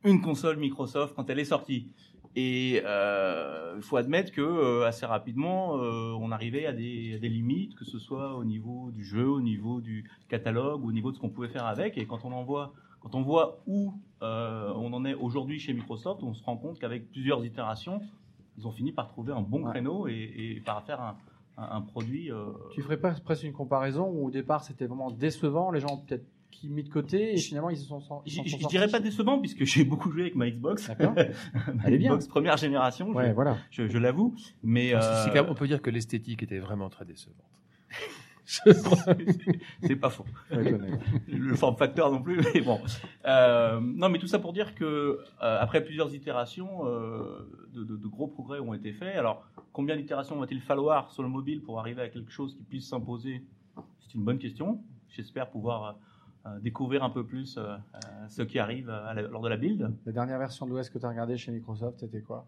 une 0.03 0.21
console 0.21 0.57
Microsoft 0.57 1.13
quand 1.15 1.29
elle 1.29 1.39
est 1.39 1.45
sortie. 1.45 1.91
Et 2.35 2.81
euh, 2.85 3.73
il 3.75 3.81
faut 3.81 3.97
admettre 3.97 4.31
que 4.31 4.39
euh, 4.41 4.85
assez 4.87 5.05
rapidement, 5.05 5.77
euh, 5.77 6.13
on 6.19 6.31
arrivait 6.31 6.65
à 6.67 6.73
des, 6.73 7.15
à 7.15 7.17
des 7.19 7.27
limites, 7.27 7.75
que 7.75 7.83
ce 7.85 7.97
soit 7.99 8.35
au 8.35 8.45
niveau 8.45 8.91
du 8.91 9.03
jeu, 9.03 9.27
au 9.27 9.41
niveau 9.41 9.81
du 9.81 10.09
catalogue, 10.29 10.85
au 10.85 10.91
niveau 10.91 11.09
de 11.11 11.15
ce 11.15 11.21
qu'on 11.21 11.29
pouvait 11.29 11.49
faire 11.49 11.65
avec. 11.65 11.97
Et 11.97 12.05
quand 12.05 12.23
on 12.23 12.31
en 12.31 12.43
voit, 12.43 12.71
quand 13.01 13.15
on 13.15 13.23
voit 13.23 13.59
où 13.65 13.93
euh, 14.21 14.71
on 14.75 14.93
en 14.93 15.03
est 15.05 15.15
aujourd'hui 15.15 15.59
chez 15.59 15.73
Microsoft, 15.73 16.21
on 16.23 16.33
se 16.33 16.43
rend 16.43 16.55
compte 16.55 16.79
qu'avec 16.79 17.09
plusieurs 17.11 17.43
itérations, 17.43 18.01
ils 18.57 18.67
ont 18.67 18.71
fini 18.71 18.91
par 18.91 19.07
trouver 19.07 19.33
un 19.33 19.41
bon 19.41 19.63
Ouais. 19.63 19.71
créneau 19.71 20.07
et, 20.07 20.13
et 20.37 20.61
par 20.61 20.83
faire 20.83 21.01
un, 21.01 21.17
un- 21.59 21.77
un 21.77 21.81
produit. 21.81 22.31
euh, 22.31 22.45
Tu 22.71 22.81
ferais 22.81 22.97
pas 22.97 23.11
presque 23.11 23.43
une 23.43 23.53
comparaison 23.53 24.07
où 24.09 24.27
au 24.27 24.31
départ 24.31 24.63
c'était 24.63 24.85
vraiment 24.85 25.11
décevant, 25.11 25.71
les 25.71 25.79
gens 25.79 25.93
ont 25.93 25.97
peut-être 25.97 26.25
qui 26.51 26.67
mis 26.69 26.83
de 26.83 26.89
côté 26.89 27.33
et 27.33 27.37
finalement 27.37 27.69
ils 27.69 27.77
se 27.77 27.85
sont, 27.85 28.01
ils 28.25 28.31
je 28.31 28.37
sont 28.37 28.43
je- 28.45 28.57
je 28.63 28.67
dirais 28.67 28.87
pas 28.89 28.99
décevant 28.99 29.39
puisque 29.39 29.63
j'ai 29.65 29.83
beaucoup 29.85 30.11
joué 30.11 30.23
avec 30.23 30.35
ma 30.35 30.49
Xbox, 30.49 30.87
D'accord 30.87 31.13
ma 31.13 31.23
Elle 31.85 31.93
est 31.93 31.97
bien. 31.99 32.09
Xbox 32.11 32.27
première 32.27 32.57
génération, 32.57 33.11
je- 33.13 33.17
Ouais, 33.17 33.33
voilà. 33.33 33.57
je, 33.71 33.87
je 33.87 33.97
l'avoue. 33.97 34.33
Mais 34.63 34.93
euh, 34.93 35.43
on 35.47 35.53
peut 35.53 35.67
dire 35.67 35.81
que 35.81 35.89
l'esthétique 35.89 36.41
était 36.43 36.59
vraiment 36.59 36.89
très 36.89 37.05
décevante. 37.05 37.37
c'est 39.83 39.95
pas 39.95 40.09
faux. 40.09 40.25
Le 41.27 41.55
form 41.55 41.75
factor 41.77 42.11
non 42.11 42.21
plus, 42.21 42.41
mais 42.53 42.61
bon. 42.61 42.79
Euh, 43.25 43.79
non, 43.79 44.09
mais 44.09 44.17
tout 44.19 44.27
ça 44.27 44.39
pour 44.39 44.53
dire 44.53 44.73
que 44.75 44.85
euh, 44.85 45.57
après 45.59 45.83
plusieurs 45.83 46.13
itérations, 46.15 46.85
euh, 46.87 47.47
de, 47.73 47.83
de- 47.83 47.97
de 47.97 48.07
gros 48.07 48.27
progrès 48.27 48.59
ont 48.59 48.73
été 48.73 48.91
faits. 48.91 49.15
Alors, 49.15 49.43
combien 49.73 49.95
d'itérations 49.95 50.37
va-t-il 50.39 50.61
falloir 50.61 51.11
sur 51.11 51.21
le 51.23 51.29
mobile 51.29 51.61
pour 51.61 51.79
arriver 51.79 52.01
à 52.01 52.09
quelque 52.09 52.31
chose 52.31 52.55
qui 52.55 52.63
puisse 52.63 52.87
s'imposer? 52.89 53.43
C'est 53.99 54.15
une 54.15 54.23
bonne 54.23 54.39
question. 54.39 54.81
J'espère 55.09 55.49
pouvoir 55.49 55.97
découvrir 56.61 57.03
un 57.03 57.09
peu 57.11 57.23
plus 57.25 57.59
ce 58.29 58.41
qui 58.41 58.57
arrive 58.57 58.89
à 58.89 59.13
la- 59.13 59.21
lors 59.23 59.41
de 59.41 59.49
la 59.49 59.57
build. 59.57 59.91
La 60.07 60.11
dernière 60.11 60.39
version 60.39 60.65
de 60.65 60.71
l'OS 60.71 60.89
que 60.89 60.97
tu 60.97 61.05
as 61.05 61.09
regardé 61.09 61.37
chez 61.37 61.51
Microsoft, 61.51 61.99
c'était 61.99 62.21
quoi? 62.21 62.47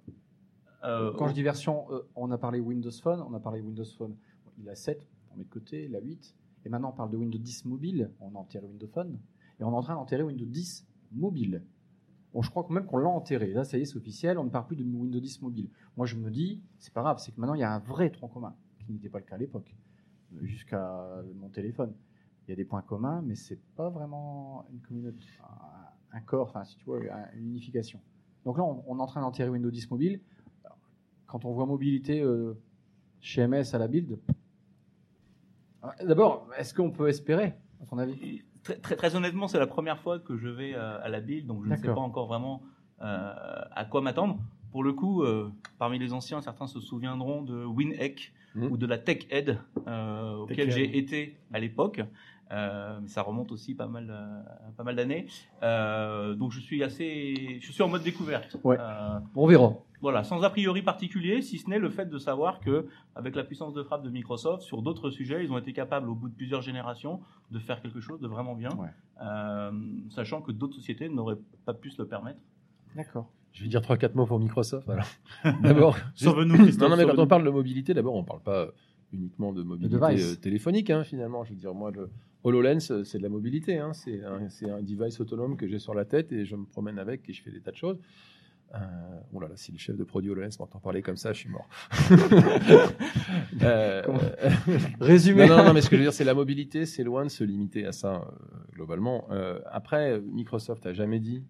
Quand 0.81 1.27
je 1.27 1.33
dis 1.33 1.43
version, 1.43 1.85
on 2.15 2.31
a 2.31 2.37
parlé 2.39 2.59
Windows 2.59 2.89
Phone, 3.03 3.21
on 3.29 3.33
a 3.35 3.39
parlé 3.39 3.61
Windows 3.61 3.85
Phone. 3.97 4.15
Il 4.59 4.67
a 4.69 4.75
7, 4.75 5.05
on 5.33 5.37
met 5.37 5.43
de 5.43 5.49
côté, 5.49 5.85
il 5.85 5.95
a 5.95 5.99
8. 5.99 6.35
Et 6.65 6.69
maintenant, 6.69 6.89
on 6.89 6.95
parle 6.95 7.11
de 7.11 7.17
Windows 7.17 7.39
10 7.39 7.65
mobile, 7.65 8.11
on 8.19 8.35
a 8.35 8.37
enterré 8.37 8.65
Windows 8.65 8.87
Phone. 8.87 9.19
Et 9.59 9.63
on 9.63 9.71
est 9.71 9.75
en 9.75 9.81
train 9.81 9.95
d'enterrer 9.95 10.23
Windows 10.23 10.45
10 10.45 10.87
mobile. 11.11 11.63
Bon, 12.33 12.41
je 12.41 12.49
crois 12.49 12.63
quand 12.63 12.73
même 12.73 12.85
qu'on 12.85 12.97
l'a 12.97 13.09
enterré. 13.09 13.51
Là, 13.53 13.63
ça 13.63 13.77
y 13.77 13.81
est, 13.81 13.85
c'est 13.85 13.97
officiel, 13.97 14.37
on 14.37 14.45
ne 14.45 14.49
parle 14.49 14.67
plus 14.67 14.75
de 14.75 14.83
Windows 14.83 15.19
10 15.19 15.41
mobile. 15.41 15.69
Moi, 15.97 16.05
je 16.05 16.15
me 16.15 16.29
dis, 16.29 16.61
c'est 16.79 16.93
pas 16.93 17.01
grave, 17.01 17.17
c'est 17.19 17.31
que 17.31 17.39
maintenant, 17.39 17.55
il 17.55 17.59
y 17.61 17.63
a 17.63 17.73
un 17.73 17.79
vrai 17.79 18.09
tronc 18.09 18.29
commun, 18.29 18.55
qui 18.79 18.91
n'était 18.93 19.09
pas 19.09 19.19
le 19.19 19.25
cas 19.25 19.35
à 19.35 19.37
l'époque, 19.37 19.75
jusqu'à 20.41 21.23
mon 21.35 21.49
téléphone. 21.49 21.93
Il 22.47 22.51
y 22.51 22.53
a 22.53 22.55
des 22.55 22.65
points 22.65 22.81
communs, 22.81 23.21
mais 23.21 23.35
c'est 23.35 23.59
pas 23.75 23.89
vraiment 23.89 24.65
une 24.71 24.79
communauté, 24.79 25.23
un, 26.11 26.21
corps, 26.21 26.47
enfin, 26.47 26.63
si 26.63 26.77
tu 26.77 26.85
vois, 26.85 26.99
un- 26.99 27.37
une 27.37 27.49
unification. 27.49 27.99
Donc 28.45 28.57
là, 28.57 28.63
on, 28.63 28.97
est 28.97 29.01
en 29.01 29.05
train 29.05 29.21
d'enterrer 29.21 29.49
Windows 29.49 29.69
10 29.69 29.91
mobile. 29.91 30.21
Quand 31.27 31.45
on 31.45 31.53
voit 31.53 31.65
mobilité 31.65 32.21
euh, 32.21 32.57
chez 33.19 33.45
MS 33.45 33.73
à 33.73 33.77
la 33.77 33.87
build, 33.87 34.17
d'abord, 36.03 36.47
est-ce 36.57 36.73
qu'on 36.73 36.91
peut 36.91 37.07
espérer, 37.09 37.53
à 37.81 37.85
ton 37.89 37.97
avis? 37.97 38.41
Très, 38.63 38.75
très, 38.75 38.95
très 38.95 39.15
honnêtement, 39.15 39.47
c'est 39.47 39.57
la 39.59 39.67
première 39.67 39.99
fois 39.99 40.19
que 40.19 40.37
je 40.37 40.47
vais 40.47 40.75
euh, 40.75 41.03
à 41.03 41.09
la 41.09 41.19
build, 41.19 41.47
donc 41.47 41.63
je 41.65 41.69
ne 41.69 41.75
sais 41.75 41.87
pas 41.87 41.95
encore 41.99 42.27
vraiment 42.27 42.61
euh, 43.01 43.33
à 43.71 43.85
quoi 43.85 44.01
m'attendre. 44.01 44.37
Pour 44.71 44.83
le 44.83 44.93
coup, 44.93 45.23
euh, 45.23 45.51
parmi 45.79 45.97
les 45.99 46.13
anciens, 46.13 46.41
certains 46.41 46.67
se 46.67 46.79
souviendront 46.79 47.41
de 47.41 47.65
WinEck 47.65 48.33
Mhm. 48.53 48.71
ou 48.71 48.77
de 48.77 48.85
la 48.85 48.97
TechEd, 48.97 49.59
euh, 49.87 50.35
auquel 50.35 50.71
j'ai 50.71 50.97
été 50.97 51.37
à 51.53 51.59
l'époque. 51.59 52.01
Euh, 52.51 52.99
mais 53.01 53.07
ça 53.07 53.21
remonte 53.21 53.51
aussi 53.51 53.75
pas 53.75 53.87
mal, 53.87 54.07
euh, 54.09 54.71
pas 54.75 54.83
mal 54.83 54.95
d'années. 54.95 55.27
Euh, 55.63 56.35
donc 56.35 56.51
je 56.51 56.59
suis 56.59 56.83
assez, 56.83 57.59
je 57.61 57.71
suis 57.71 57.81
en 57.83 57.87
mode 57.87 58.03
découverte. 58.03 58.57
Ouais. 58.63 58.77
Euh, 58.79 59.19
On 59.35 59.47
verra. 59.47 59.73
voilà, 60.01 60.23
sans 60.23 60.41
a 60.43 60.49
priori 60.49 60.81
particulier, 60.81 61.41
si 61.41 61.59
ce 61.59 61.69
n'est 61.69 61.79
le 61.79 61.89
fait 61.89 62.07
de 62.07 62.17
savoir 62.17 62.59
que, 62.59 62.87
avec 63.15 63.35
la 63.35 63.43
puissance 63.43 63.73
de 63.73 63.83
frappe 63.83 64.03
de 64.03 64.09
Microsoft, 64.09 64.63
sur 64.63 64.81
d'autres 64.81 65.11
sujets, 65.11 65.43
ils 65.45 65.51
ont 65.51 65.57
été 65.57 65.71
capables, 65.71 66.09
au 66.09 66.15
bout 66.15 66.27
de 66.27 66.35
plusieurs 66.35 66.61
générations, 66.61 67.21
de 67.51 67.59
faire 67.59 67.81
quelque 67.81 68.01
chose 68.01 68.19
de 68.19 68.27
vraiment 68.27 68.55
bien, 68.55 68.69
Ouais. 68.77 68.89
Euh, 69.23 69.71
sachant 70.09 70.41
que 70.41 70.51
d'autres 70.51 70.75
sociétés 70.75 71.07
n'auraient 71.07 71.37
pas 71.65 71.73
pu 71.75 71.89
se 71.91 72.01
le 72.01 72.07
permettre. 72.07 72.39
D'accord. 72.95 73.29
Je 73.53 73.63
vais 73.63 73.69
dire 73.69 73.81
3-4 73.81 74.15
mots 74.15 74.25
pour 74.25 74.39
Microsoft. 74.39 74.89
alors. 74.89 75.05
D'abord, 75.61 75.95
Sauve-nous, 76.15 76.57
non, 76.57 76.89
non, 76.89 76.97
mais 76.97 77.05
quand 77.05 77.19
on 77.19 77.27
parle 77.27 77.43
de 77.45 77.49
mobilité, 77.49 77.93
d'abord, 77.93 78.15
on 78.15 78.21
ne 78.21 78.25
parle 78.25 78.41
pas 78.41 78.67
uniquement 79.13 79.53
de 79.53 79.61
mobilité 79.61 80.37
téléphonique, 80.37 80.89
hein, 80.89 81.03
finalement. 81.03 81.43
Je 81.43 81.51
veux 81.51 81.57
dire, 81.57 81.73
moi, 81.73 81.91
le 81.91 82.09
HoloLens, 82.43 82.91
euh, 82.91 83.03
c'est 83.03 83.17
de 83.17 83.23
la 83.23 83.29
mobilité. 83.29 83.77
hein. 83.77 83.93
C'est 83.93 84.23
un, 84.23 84.81
device 84.81 85.19
autonome 85.19 85.57
que 85.57 85.67
j'ai 85.67 85.79
sur 85.79 85.93
la 85.93 86.05
tête 86.05 86.31
et 86.31 86.45
je 86.45 86.55
me 86.55 86.65
promène 86.65 86.99
avec 86.99 87.29
et 87.29 87.33
je 87.33 87.41
fais 87.41 87.51
des 87.51 87.61
tas 87.61 87.71
de 87.71 87.77
choses. 87.77 87.99
Euh, 88.73 88.77
oh 89.33 89.39
là 89.39 89.49
là, 89.49 89.55
si 89.57 89.71
le 89.71 89.77
chef 89.77 89.97
de 89.97 90.03
produit 90.03 90.29
HoloLens 90.29 90.57
m'entend 90.59 90.79
parler 90.79 91.01
comme 91.01 91.17
ça, 91.17 91.33
je 91.33 91.39
suis 91.39 91.49
mort. 91.49 91.67
Euh, 93.63 94.01
Résumé. 94.99 95.47
non, 95.47 95.57
non, 95.57 95.65
non, 95.65 95.73
mais 95.73 95.81
ce 95.81 95.89
que 95.89 95.95
je 95.95 96.01
veux 96.01 96.05
dire, 96.05 96.13
c'est 96.13 96.23
la 96.23 96.33
mobilité, 96.33 96.85
c'est 96.85 97.03
loin 97.03 97.23
de 97.23 97.29
se 97.29 97.43
limiter 97.43 97.85
à 97.85 97.91
ça, 97.91 98.15
euh, 98.15 98.73
globalement. 98.73 99.27
Après, 99.65 100.19
Microsoft 100.19 100.85
a 100.85 100.93
jamais 100.93 101.19
dit 101.19 101.43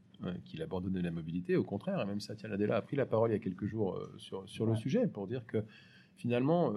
qu'il 0.45 0.61
abandonnait 0.61 1.01
la 1.01 1.11
mobilité. 1.11 1.55
Au 1.55 1.63
contraire, 1.63 2.01
et 2.01 2.05
même 2.05 2.19
Satya 2.19 2.49
Nadella 2.49 2.77
a 2.77 2.81
pris 2.81 2.97
la 2.97 3.05
parole 3.05 3.29
il 3.29 3.33
y 3.33 3.35
a 3.35 3.39
quelques 3.39 3.65
jours 3.65 3.99
sur, 4.17 4.43
sur 4.47 4.65
le 4.65 4.75
sujet 4.75 5.07
pour 5.07 5.27
dire 5.27 5.45
que 5.45 5.63
finalement, 6.15 6.73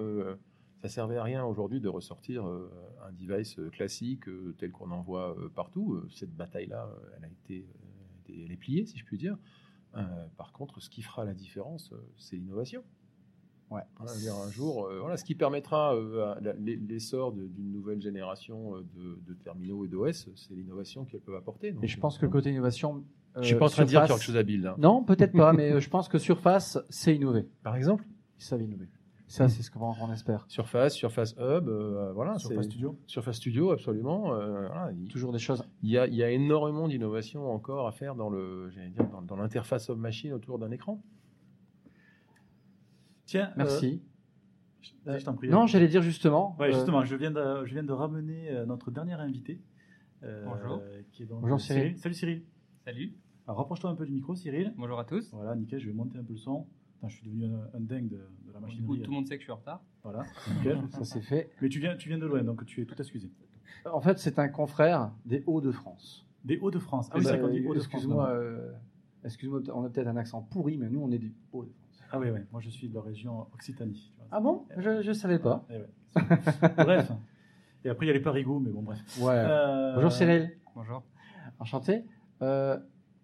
ça 0.84 0.88
servait 0.96 1.16
à 1.16 1.22
rien 1.22 1.44
aujourd'hui 1.46 1.80
de 1.80 1.88
ressortir 1.88 2.46
euh, 2.46 2.70
un 3.08 3.12
device 3.12 3.58
euh, 3.58 3.70
classique 3.70 4.28
euh, 4.28 4.54
tel 4.58 4.70
qu'on 4.70 4.90
en 4.90 5.00
voit 5.00 5.34
euh, 5.38 5.48
partout. 5.48 5.94
Euh, 5.94 6.06
Cette 6.10 6.34
bataille-là, 6.36 6.86
euh, 6.90 7.08
elle 7.16 7.24
a 7.24 7.28
été, 7.28 7.66
euh, 8.28 8.44
elle 8.44 8.52
est 8.52 8.56
pliée, 8.56 8.84
si 8.84 8.98
je 8.98 9.04
puis 9.06 9.16
dire. 9.16 9.38
Euh, 9.96 10.02
par 10.36 10.52
contre, 10.52 10.80
ce 10.80 10.90
qui 10.90 11.00
fera 11.00 11.24
la 11.24 11.32
différence, 11.32 11.90
euh, 11.92 11.96
c'est 12.18 12.36
l'innovation. 12.36 12.82
Ouais. 13.70 13.80
Un 13.98 14.50
jour, 14.50 14.84
euh, 14.86 15.00
voilà, 15.00 15.16
ce 15.16 15.24
qui 15.24 15.34
permettra 15.34 15.94
euh, 15.96 16.34
l'essor 16.60 17.32
d'une 17.32 17.72
nouvelle 17.72 18.00
génération 18.02 18.76
euh, 18.76 18.82
de, 18.94 19.18
de 19.26 19.34
terminaux 19.34 19.86
et 19.86 19.88
d'OS, 19.88 20.28
c'est 20.36 20.52
l'innovation 20.54 21.06
qu'elles 21.06 21.20
peuvent 21.22 21.34
apporter. 21.36 21.72
Donc, 21.72 21.82
Et 21.82 21.86
je 21.88 21.98
pense 21.98 22.18
que 22.18 22.26
euh, 22.26 22.28
côté 22.28 22.50
innovation. 22.50 23.04
je 23.36 23.42
suis 23.42 23.54
pas 23.56 23.64
en 23.64 23.68
euh, 23.68 23.70
train 23.70 23.84
de 23.84 23.88
dire 23.88 24.00
qu'il 24.02 24.10
y 24.10 24.12
a 24.12 24.18
Surface- 24.18 24.18
quelque 24.18 24.26
chose 24.26 24.36
à 24.36 24.42
build. 24.42 24.66
hein. 24.66 24.74
Non, 24.78 25.02
peut-être 25.02 25.32
pas, 25.32 25.54
mais 25.54 25.72
euh, 25.72 25.80
je 25.80 25.88
pense 25.88 26.08
que 26.08 26.18
Surface, 26.18 26.78
c'est 26.90 27.16
innover. 27.16 27.48
Par 27.62 27.74
exemple? 27.74 28.04
Ils 28.38 28.44
savent 28.44 28.62
innover. 28.62 28.88
Ça, 29.26 29.48
c'est 29.48 29.62
ce 29.62 29.70
qu'on 29.70 29.80
on 30.00 30.12
espère. 30.12 30.44
Surface, 30.48 30.94
Surface 30.94 31.32
Hub, 31.38 31.66
euh, 31.68 32.12
voilà. 32.12 32.38
Surface 32.38 32.66
Studio. 32.66 32.98
Surface 33.06 33.36
Studio, 33.36 33.70
absolument. 33.72 34.34
euh, 34.34 34.66
voilà, 34.68 34.92
il, 34.92 35.08
Toujours 35.08 35.32
des 35.32 35.38
choses. 35.38 35.64
il 35.82 35.90
y 35.90 35.98
a, 35.98 36.06
il 36.06 36.14
y 36.14 36.22
a 36.22 36.30
énormément 36.30 36.86
d'innovations 36.88 37.50
encore 37.50 37.88
à 37.88 37.92
faire 37.92 38.14
dans 38.14 38.28
le, 38.28 38.68
j'allais 38.70 38.90
dire, 38.90 39.08
dans, 39.08 39.22
dans 39.22 39.36
l'interface 39.36 39.88
homme-machine 39.88 40.32
autour 40.34 40.58
d'un 40.58 40.70
écran. 40.70 41.02
Tiens, 43.26 43.50
Merci. 43.56 44.02
euh, 45.08 45.18
je 45.18 45.24
t'en 45.24 45.34
prie. 45.34 45.48
non, 45.48 45.66
j'allais 45.66 45.88
dire 45.88 46.02
justement. 46.02 46.54
Ouais, 46.60 46.68
euh, 46.68 46.72
justement, 46.72 47.04
je 47.04 47.16
viens 47.16 47.30
de, 47.30 47.64
je 47.64 47.72
viens 47.72 47.82
de 47.82 47.92
ramener 47.92 48.50
notre 48.66 48.90
dernier 48.90 49.14
invité. 49.14 49.60
euh, 50.22 50.44
Bonjour. 50.46 50.82
Qui 51.12 51.22
est 51.22 51.26
donc 51.26 51.40
Bonjour, 51.40 51.60
Cyril. 51.60 51.96
Salut 51.98 52.14
Cyril. 52.14 52.42
Salut, 52.84 53.14
Alors 53.46 53.56
rapproche-toi 53.58 53.88
un 53.90 53.94
peu 53.94 54.04
du 54.04 54.12
micro, 54.12 54.34
Cyril. 54.36 54.74
bonjour 54.76 54.98
à 54.98 55.04
tous. 55.04 55.30
Voilà, 55.32 55.56
nickel, 55.56 55.80
je 55.80 55.86
vais 55.86 55.94
monter 55.94 56.18
un 56.18 56.22
peu 56.24 56.34
le 56.34 56.38
son. 56.38 56.66
Putain, 57.04 57.08
je 57.08 57.16
suis 57.16 57.26
devenu 57.28 57.54
un, 57.54 57.76
un 57.76 57.80
dingue 57.80 58.08
de, 58.08 58.16
de 58.16 58.52
la 58.52 58.58
Du 58.58 58.64
machine. 58.66 58.86
coup, 58.86 58.96
tout 58.96 59.10
le 59.10 59.14
monde 59.14 59.26
sait 59.26 59.34
que 59.36 59.40
je 59.40 59.44
suis 59.46 59.52
en 59.52 59.56
retard. 59.56 59.82
Voilà, 60.02 60.24
nickel. 60.56 60.78
ça 60.90 61.04
c'est 61.04 61.20
fait. 61.20 61.50
Mais 61.60 61.68
tu 61.68 61.80
viens, 61.80 61.96
tu 61.96 62.08
viens 62.08 62.18
de 62.18 62.26
loin, 62.26 62.42
donc 62.42 62.64
tu 62.66 62.80
es 62.82 62.84
tout 62.84 63.00
excusé. 63.00 63.30
En 63.84 64.00
fait, 64.00 64.18
c'est 64.18 64.38
un 64.38 64.48
confrère 64.48 65.12
des 65.26 65.42
Hauts-de-France. 65.46 66.26
Des 66.44 66.58
Hauts-de-France. 66.58 67.08
Ah 67.12 67.16
oui, 67.18 67.24
c'est 67.24 67.32
ben, 67.32 67.40
vrai 67.40 67.48
qu'on 67.48 67.54
dit 67.54 67.66
Hauts-de-France. 67.66 67.94
Excuse-moi, 67.94 68.30
euh, 68.30 68.72
excuse-moi, 69.24 69.60
on 69.74 69.84
a 69.84 69.90
peut-être 69.90 70.06
un 70.08 70.16
accent 70.16 70.42
pourri, 70.42 70.78
mais 70.78 70.88
nous, 70.88 71.00
on 71.00 71.10
est 71.10 71.18
des 71.18 71.32
Hauts-de-France. 71.52 72.02
Ah 72.10 72.18
oui, 72.18 72.28
oui, 72.30 72.40
moi 72.52 72.60
je 72.60 72.70
suis 72.70 72.88
de 72.88 72.94
la 72.94 73.00
région 73.00 73.46
Occitanie. 73.52 74.10
tu 74.12 74.16
vois. 74.18 74.26
Ah 74.30 74.40
bon? 74.40 74.66
Je 74.76 75.06
ne 75.06 75.12
savais 75.12 75.38
pas. 75.38 75.66
Ouais. 75.68 75.84
bref. 76.76 77.10
Et 77.84 77.88
après, 77.88 78.06
il 78.06 78.08
y 78.08 78.10
a 78.10 78.14
les 78.14 78.20
parigots, 78.20 78.60
mais 78.60 78.70
bon, 78.70 78.82
bref. 78.82 79.00
Ouais. 79.20 79.34
Euh, 79.34 79.94
Bonjour 79.96 80.12
Cyril. 80.12 80.56
Bonjour. 80.74 81.02
Enchanté. 81.58 82.04
Euh, 82.40 82.78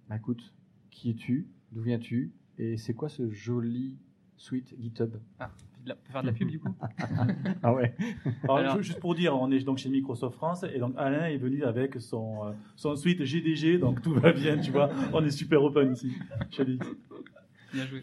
bah 0.09 0.17
écoute, 0.17 0.53
qui 0.91 1.11
es-tu? 1.11 1.49
D'où 1.73 1.83
viens-tu? 1.83 2.33
Et 2.63 2.77
c'est 2.77 2.93
quoi 2.95 3.09
ce 3.09 3.31
joli 3.31 3.97
suite 4.37 4.75
GitHub? 4.79 5.15
Ah, 5.39 5.51
la- 5.87 5.97
faire 6.11 6.21
de 6.21 6.27
la 6.27 6.33
pub 6.35 6.49
du 6.51 6.59
coup? 6.61 6.75
Ah 7.63 7.73
ouais. 7.75 7.95
Alors, 8.45 8.57
Alors- 8.59 8.77
ju- 8.77 8.83
juste 8.83 9.01
pour 9.01 9.15
dire, 9.15 9.35
on 9.35 9.51
est 9.51 9.61
donc 9.65 9.79
chez 9.79 9.89
Microsoft 9.89 10.37
France 10.37 10.63
et 10.65 10.79
donc 10.79 10.93
Alain 10.99 11.27
est 11.27 11.39
venu 11.39 11.65
avec 11.65 12.01
son, 12.01 12.49
euh, 12.49 12.53
son 12.77 12.97
suite 12.97 13.25
GDG, 13.25 13.79
donc 13.79 14.03
tout 14.03 14.13
va 14.13 14.33
bien, 14.33 14.59
tu 14.59 14.71
vois. 14.73 14.91
On 15.15 15.25
est 15.25 15.31
super 15.31 15.63
open 15.65 15.93
ici. 15.95 16.13
chez 16.51 16.65
lui. 16.65 16.79
Bien 17.73 17.87
joué. 17.87 18.03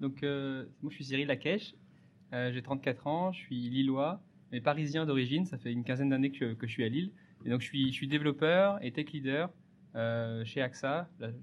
Donc, 0.00 0.22
euh, 0.22 0.66
moi 0.82 0.90
je 0.90 0.96
suis 0.96 1.04
Cyril 1.06 1.26
Lakesh, 1.26 1.74
euh, 2.32 2.52
j'ai 2.52 2.62
34 2.62 3.06
ans, 3.06 3.32
je 3.32 3.38
suis 3.40 3.56
lillois, 3.70 4.20
mais 4.52 4.60
parisien 4.60 5.04
d'origine, 5.06 5.46
ça 5.46 5.56
fait 5.58 5.72
une 5.72 5.84
quinzaine 5.84 6.10
d'années 6.10 6.30
que, 6.30 6.52
que 6.54 6.66
je 6.66 6.72
suis 6.72 6.84
à 6.84 6.88
Lille. 6.88 7.10
Et 7.44 7.50
donc 7.50 7.60
je 7.60 7.66
suis, 7.66 7.88
je 7.88 7.92
suis 7.94 8.06
développeur 8.08 8.78
et 8.84 8.92
tech 8.92 9.10
leader 9.12 9.50
euh, 9.94 10.44
chez 10.44 10.60
AXA, 10.62 11.08
la- 11.18 11.28
la- 11.28 11.34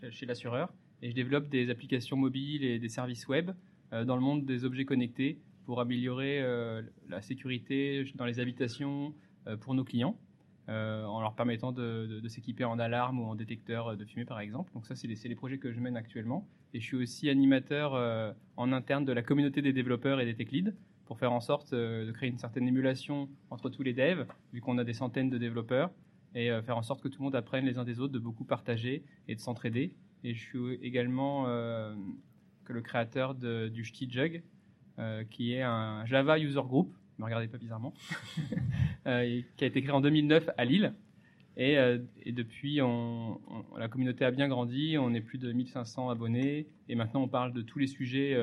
chez- 0.00 0.10
chez 0.12 0.26
l'assureur, 0.26 0.72
et 1.02 1.10
je 1.10 1.14
développe 1.14 1.48
des 1.48 1.70
applications 1.70 2.16
mobiles 2.16 2.64
et 2.64 2.78
des 2.78 2.88
services 2.88 3.28
web 3.28 3.50
euh, 3.92 4.04
dans 4.04 4.16
le 4.16 4.22
monde 4.22 4.44
des 4.44 4.64
objets 4.64 4.84
connectés 4.84 5.38
pour 5.64 5.80
améliorer 5.80 6.40
euh, 6.40 6.82
la 7.08 7.20
sécurité 7.20 8.04
dans 8.14 8.24
les 8.24 8.40
habitations 8.40 9.14
euh, 9.46 9.56
pour 9.56 9.74
nos 9.74 9.84
clients. 9.84 10.16
en 10.68 11.20
leur 11.22 11.34
permettant 11.34 11.72
de, 11.72 12.20
s'équiper 12.28 12.64
en 12.64 12.78
alarme 12.78 13.20
ou 13.20 13.24
en 13.24 13.34
détecteur 13.34 13.96
de 13.96 14.04
fumée 14.04 14.26
par 14.26 14.40
exemple. 14.40 14.70
Donc 14.74 14.84
ça, 14.86 14.94
c'est 14.94 15.08
les, 15.08 15.34
projets 15.34 15.58
que 15.58 15.72
je 15.72 15.80
mène 15.80 15.96
actuellement. 15.96 16.46
Et 16.74 16.80
je 16.80 16.84
suis 16.84 16.96
aussi 16.96 17.30
animateur 17.30 17.94
en 18.56 18.72
interne 18.72 19.06
de 19.06 19.12
la 19.14 19.22
communauté 19.22 19.62
des 19.62 19.72
développeurs 19.72 20.20
et 20.20 20.26
des 20.26 20.34
tech 20.34 20.50
leads 20.50 20.74
pour 21.06 21.18
faire 21.18 21.32
en 21.32 21.40
sorte 21.40 21.72
de 21.72 22.12
créer 22.12 22.28
une 22.28 22.36
certaine 22.36 22.68
émulation 22.68 23.30
entre 23.48 23.70
tous 23.70 23.82
les 23.82 23.94
devs, 23.94 24.26
vu 24.52 24.60
qu'on 24.60 24.76
a 24.76 24.84
des 24.84 24.92
centaines 24.92 25.30
de 25.30 25.38
développeurs, 25.38 25.90
et 26.34 26.50
faire 26.66 26.76
en 26.76 26.82
sorte 26.82 27.00
que 27.00 27.08
tout 27.08 27.20
le 27.20 27.24
monde 27.24 27.36
apprenne 27.36 27.64
les 27.64 27.78
uns 27.78 27.84
des 27.84 27.98
autres, 27.98 28.12
de 28.12 28.18
beaucoup 28.18 28.44
partager 28.44 29.02
et 29.26 29.34
de 29.34 29.40
s'entraider. 29.40 29.94
Et 30.24 30.34
je 30.34 30.40
suis 30.40 30.74
également 30.82 31.44
euh, 31.46 31.94
que 32.64 32.72
le 32.72 32.80
créateur 32.80 33.34
du 33.34 33.84
Shti 33.84 34.10
Jug, 34.10 34.42
euh, 34.98 35.24
qui 35.24 35.54
est 35.54 35.62
un 35.62 36.04
Java 36.06 36.38
User 36.38 36.60
Group, 36.64 36.92
ne 37.18 37.22
me 37.22 37.24
regardez 37.26 37.48
pas 37.48 37.58
bizarrement, 37.58 37.94
euh, 39.06 39.40
qui 39.56 39.64
a 39.64 39.66
été 39.66 39.80
créé 39.82 39.92
en 39.92 40.00
2009 40.00 40.50
à 40.56 40.64
Lille. 40.64 40.94
Et, 41.60 41.76
depuis, 42.26 42.76
la 42.76 43.88
communauté 43.88 44.24
a 44.24 44.30
bien 44.30 44.46
grandi, 44.46 44.96
on 44.96 45.12
est 45.12 45.20
plus 45.20 45.38
de 45.38 45.50
1500 45.50 46.08
abonnés, 46.08 46.68
et 46.88 46.94
maintenant 46.94 47.22
on 47.22 47.28
parle 47.28 47.52
de 47.52 47.62
tous 47.62 47.80
les 47.80 47.88
sujets, 47.88 48.40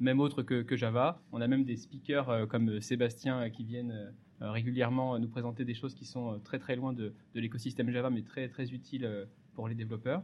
même 0.00 0.18
autres 0.18 0.42
que, 0.42 0.74
Java. 0.74 1.20
On 1.32 1.42
a 1.42 1.46
même 1.46 1.64
des 1.64 1.76
speakers 1.76 2.48
comme 2.48 2.80
Sébastien 2.80 3.50
qui 3.50 3.64
viennent 3.64 4.14
régulièrement 4.40 5.18
nous 5.18 5.28
présenter 5.28 5.66
des 5.66 5.74
choses 5.74 5.94
qui 5.94 6.06
sont 6.06 6.40
très 6.42 6.58
très 6.58 6.74
loin 6.74 6.94
de, 6.94 7.12
de 7.34 7.40
l'écosystème 7.40 7.90
Java, 7.90 8.08
mais 8.08 8.22
très 8.22 8.48
très 8.48 8.72
utiles 8.72 9.26
pour 9.52 9.68
les 9.68 9.74
développeurs. 9.74 10.22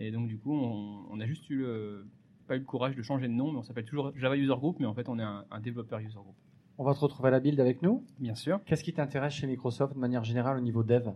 Et 0.00 0.10
donc 0.10 0.26
du 0.26 0.38
coup, 0.38 0.54
on, 0.54 1.04
on 1.10 1.20
a 1.20 1.26
juste 1.26 1.48
eu 1.50 1.58
le, 1.58 2.06
pas 2.48 2.56
eu 2.56 2.60
le 2.60 2.64
courage 2.64 2.96
de 2.96 3.02
changer 3.02 3.28
de 3.28 3.32
nom, 3.32 3.52
mais 3.52 3.58
on 3.58 3.62
s'appelle 3.62 3.84
toujours 3.84 4.12
Java 4.16 4.36
User 4.36 4.54
Group, 4.56 4.78
mais 4.80 4.86
en 4.86 4.94
fait 4.94 5.08
on 5.08 5.18
est 5.18 5.22
un, 5.22 5.44
un 5.50 5.60
développeur 5.60 6.00
User 6.00 6.14
Group. 6.14 6.34
On 6.78 6.84
va 6.84 6.94
te 6.94 7.00
retrouver 7.00 7.28
à 7.28 7.32
la 7.32 7.40
build 7.40 7.60
avec 7.60 7.82
nous. 7.82 8.04
Bien 8.18 8.34
sûr. 8.34 8.58
Qu'est-ce 8.64 8.82
qui 8.82 8.94
t'intéresse 8.94 9.34
chez 9.34 9.46
Microsoft 9.46 9.94
de 9.94 9.98
manière 9.98 10.24
générale 10.24 10.56
au 10.56 10.62
niveau 10.62 10.82
dev? 10.82 11.10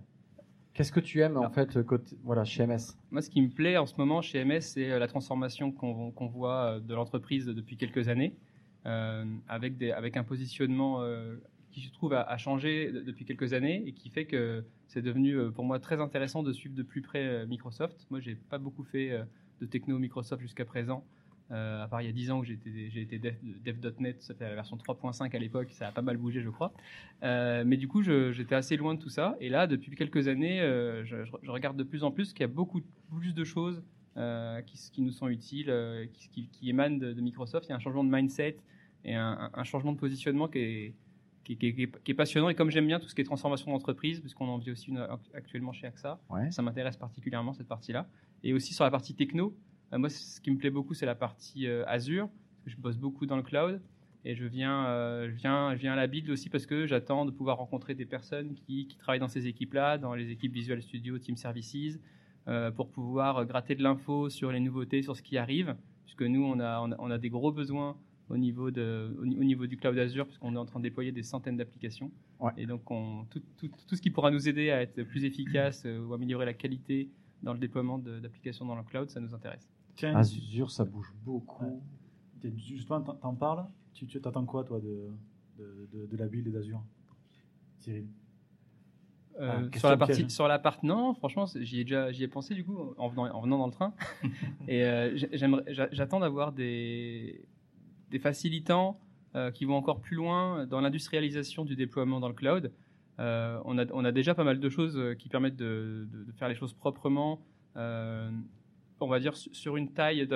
Qu'est-ce 0.74 0.92
que 0.92 1.00
tu 1.00 1.20
aimes 1.20 1.38
en 1.38 1.48
fait 1.50 1.82
côté, 1.84 2.16
voilà, 2.22 2.44
chez 2.44 2.66
MS 2.66 2.96
Moi, 3.10 3.22
ce 3.22 3.30
qui 3.30 3.40
me 3.40 3.48
plaît 3.48 3.78
en 3.78 3.86
ce 3.86 3.94
moment 3.96 4.20
chez 4.20 4.44
MS, 4.44 4.60
c'est 4.60 4.90
euh, 4.90 4.98
la 4.98 5.06
transformation 5.06 5.72
qu'on 5.72 6.26
voit 6.26 6.74
euh, 6.74 6.80
de 6.80 6.94
l'entreprise 6.94 7.46
depuis 7.46 7.76
quelques 7.76 8.08
années, 8.08 8.36
euh, 8.84 9.24
avec, 9.48 9.78
des, 9.78 9.92
avec 9.92 10.16
un 10.16 10.24
positionnement 10.24 11.00
euh, 11.00 11.36
qui, 11.74 11.80
je 11.82 11.90
trouve, 11.92 12.12
a, 12.12 12.22
a 12.22 12.36
changé 12.36 12.92
de- 12.92 13.00
depuis 13.00 13.24
quelques 13.24 13.52
années 13.52 13.82
et 13.86 13.92
qui 13.92 14.08
fait 14.08 14.26
que 14.26 14.64
c'est 14.86 15.02
devenu 15.02 15.36
euh, 15.36 15.50
pour 15.50 15.64
moi 15.64 15.80
très 15.80 16.00
intéressant 16.00 16.44
de 16.44 16.52
suivre 16.52 16.74
de 16.74 16.84
plus 16.84 17.02
près 17.02 17.26
euh, 17.26 17.46
Microsoft. 17.46 18.06
Moi, 18.10 18.20
j'ai 18.20 18.36
pas 18.36 18.58
beaucoup 18.58 18.84
fait 18.84 19.10
euh, 19.10 19.24
de 19.60 19.66
techno 19.66 19.98
Microsoft 19.98 20.40
jusqu'à 20.40 20.64
présent. 20.64 21.04
À 21.50 21.86
part 21.88 22.00
il 22.00 22.06
y 22.06 22.08
a 22.08 22.12
10 22.12 22.30
ans 22.32 22.40
que 22.40 22.46
j'ai 22.46 22.54
été, 22.54 23.00
été 23.00 23.18
dev, 23.18 23.34
dev.net, 23.62 24.20
ça 24.22 24.34
fait 24.34 24.48
la 24.48 24.54
version 24.54 24.76
3.5 24.76 25.36
à 25.36 25.38
l'époque, 25.38 25.68
ça 25.70 25.86
a 25.86 25.92
pas 25.92 26.02
mal 26.02 26.16
bougé 26.16 26.40
je 26.40 26.48
crois. 26.48 26.72
Mais 27.22 27.76
du 27.76 27.86
coup 27.86 28.02
j'étais 28.02 28.56
assez 28.56 28.76
loin 28.76 28.94
de 28.94 28.98
tout 28.98 29.10
ça. 29.10 29.36
Et 29.40 29.50
là 29.50 29.68
depuis 29.68 29.94
quelques 29.94 30.26
années, 30.26 30.58
je, 31.04 31.16
regarde 31.46 31.76
de 31.76 31.84
plus 31.84 32.02
en 32.02 32.10
plus 32.10 32.32
qu'il 32.32 32.40
y 32.40 32.44
a 32.44 32.48
beaucoup 32.48 32.80
plus 33.14 33.34
de 33.34 33.44
choses 33.44 33.84
qui, 34.66 35.02
nous 35.02 35.12
sont 35.12 35.28
utiles, 35.28 35.72
qui, 36.32 36.48
émanent 36.68 36.96
de, 36.96 37.20
Microsoft. 37.20 37.66
Il 37.66 37.70
y 37.70 37.72
a 37.72 37.76
un 37.76 37.80
changement 37.80 38.04
de 38.04 38.10
mindset 38.10 38.56
et 39.04 39.14
un 39.14 39.64
changement 39.64 39.92
de 39.92 39.98
positionnement 39.98 40.48
qui 40.48 40.58
est, 40.58 40.94
qui, 41.44 41.52
est- 41.52 41.74
qui 41.74 41.88
qui 42.04 42.14
passionnant. 42.14 42.48
Et 42.48 42.54
comme 42.54 42.70
j'aime 42.70 42.86
bien 42.86 42.98
tout 42.98 43.08
ce 43.08 43.14
qui 43.14 43.20
est 43.20 43.24
transformation 43.24 43.70
d'entreprise, 43.70 44.20
puisqu'on 44.20 44.48
en 44.48 44.58
vit 44.58 44.70
aussi 44.72 44.90
une 44.90 45.06
actuellement 45.34 45.72
chez 45.72 45.86
AXA, 45.86 46.18
Ouais. 46.30 46.50
ça 46.50 46.62
m'intéresse 46.62 46.96
particulièrement 46.96 47.52
cette 47.52 47.68
partie-là. 47.68 48.08
Et 48.42 48.52
aussi 48.52 48.74
sur 48.74 48.84
la 48.84 48.90
partie 48.90 49.14
techno, 49.14 49.54
euh, 49.92 49.98
moi 49.98 50.08
ce 50.08 50.40
qui 50.40 50.50
me 50.50 50.56
plaît 50.58 50.70
beaucoup 50.70 50.94
c'est 50.94 51.06
la 51.06 51.14
partie 51.14 51.66
euh, 51.68 51.84
Azure, 51.86 52.28
parce 52.28 52.64
que 52.64 52.70
je 52.70 52.76
bosse 52.76 52.96
beaucoup 52.98 53.26
dans 53.26 53.36
le 53.36 53.42
cloud. 53.42 53.80
Et 54.26 54.34
je 54.34 54.46
viens, 54.46 54.86
euh, 54.86 55.28
je 55.30 55.34
viens, 55.34 55.74
je 55.74 55.80
viens 55.80 55.92
à 55.92 55.96
la 55.96 56.06
build 56.06 56.30
aussi 56.30 56.48
parce 56.48 56.64
que 56.64 56.86
j'attends 56.86 57.26
de 57.26 57.30
pouvoir 57.30 57.58
rencontrer 57.58 57.94
des 57.94 58.06
personnes 58.06 58.54
qui, 58.54 58.86
qui 58.86 58.96
travaillent 58.96 59.20
dans 59.20 59.28
ces 59.28 59.46
équipes-là, 59.46 59.98
dans 59.98 60.14
les 60.14 60.30
équipes 60.30 60.54
Visual 60.54 60.80
Studio, 60.80 61.18
Team 61.18 61.36
Services, 61.36 62.00
euh, 62.48 62.70
pour 62.70 62.88
pouvoir 62.88 63.44
gratter 63.44 63.74
de 63.74 63.82
l'info 63.82 64.30
sur 64.30 64.50
les 64.50 64.60
nouveautés, 64.60 65.02
sur 65.02 65.14
ce 65.14 65.20
qui 65.20 65.36
arrive, 65.36 65.76
puisque 66.04 66.22
nous, 66.22 66.42
on 66.42 66.58
a, 66.58 66.80
on 66.80 66.92
a, 66.92 66.96
on 67.00 67.10
a 67.10 67.18
des 67.18 67.28
gros 67.28 67.52
besoins 67.52 67.98
au 68.30 68.36
niveau, 68.36 68.70
de, 68.70 69.14
au, 69.20 69.26
ni- 69.26 69.36
au 69.38 69.44
niveau 69.44 69.66
du 69.66 69.76
cloud 69.76 69.98
Azure, 69.98 70.26
puisqu'on 70.26 70.54
est 70.54 70.58
en 70.58 70.64
train 70.64 70.80
de 70.80 70.84
déployer 70.84 71.12
des 71.12 71.22
centaines 71.22 71.56
d'applications. 71.56 72.10
Ouais. 72.40 72.52
Et 72.56 72.66
donc, 72.66 72.90
on, 72.90 73.24
tout, 73.30 73.42
tout, 73.56 73.68
tout 73.86 73.94
ce 73.96 74.00
qui 74.02 74.10
pourra 74.10 74.30
nous 74.30 74.48
aider 74.48 74.70
à 74.70 74.80
être 74.82 75.02
plus 75.02 75.24
efficace 75.24 75.84
euh, 75.86 75.98
ou 76.04 76.14
améliorer 76.14 76.46
la 76.46 76.54
qualité 76.54 77.10
dans 77.42 77.52
le 77.52 77.58
déploiement 77.58 77.98
d'applications 77.98 78.64
dans 78.64 78.76
le 78.76 78.82
cloud, 78.82 79.10
ça 79.10 79.20
nous 79.20 79.34
intéresse. 79.34 79.68
Tiens, 79.94 80.16
Azure, 80.16 80.70
ça 80.70 80.84
bouge 80.84 81.12
beaucoup. 81.24 81.64
Ouais. 82.42 82.52
justement, 82.56 83.00
t'en- 83.02 83.34
parles? 83.34 83.66
Tu 83.92 84.06
t'attends 84.06 84.44
quoi, 84.46 84.64
toi, 84.64 84.80
de, 84.80 85.08
de, 85.58 85.88
de, 85.92 86.06
de 86.06 86.16
la 86.16 86.26
build 86.26 86.50
d'Azure? 86.50 86.82
Cyril? 87.80 88.06
Euh, 89.40 89.68
Ah, 89.72 89.78
sur 89.78 89.88
la 89.88 89.96
partie 89.96 90.30
sur 90.30 90.46
la 90.46 90.60
part 90.60 90.78
non 90.84 91.12
franchement 91.12 91.44
j'y 91.56 91.80
ai 91.80 91.84
déjà 91.84 92.12
j'y 92.12 92.22
ai 92.22 92.28
pensé 92.28 92.54
du 92.54 92.62
coup 92.64 92.94
en 92.98 93.08
venant 93.08 93.24
en 93.34 93.40
venant 93.40 93.58
dans 93.58 93.66
le 93.66 93.72
train 93.72 93.92
et 94.68 94.84
euh, 94.84 95.18
j'attends 95.90 96.20
d'avoir 96.20 96.52
des 96.52 97.44
des 98.14 98.20
facilitants 98.20 99.00
euh, 99.34 99.50
qui 99.50 99.64
vont 99.64 99.74
encore 99.74 100.00
plus 100.00 100.14
loin 100.14 100.66
dans 100.66 100.80
l'industrialisation 100.80 101.64
du 101.64 101.74
déploiement 101.74 102.20
dans 102.20 102.28
le 102.28 102.34
cloud. 102.34 102.70
Euh, 103.18 103.58
on 103.64 104.04
a 104.04 104.12
déjà 104.12 104.36
pas 104.36 104.44
mal 104.44 104.60
de 104.60 104.68
choses 104.68 104.96
euh, 104.96 105.14
qui 105.14 105.28
permettent 105.28 105.56
de, 105.56 106.06
faire 106.38 106.48
les 106.48 106.54
choses 106.54 106.72
proprement 106.72 107.40
on 109.00 109.08
va 109.08 109.18
dire 109.18 109.36
su- 109.36 109.52
sur 109.52 109.76
une 109.76 109.92
taille 109.92 110.26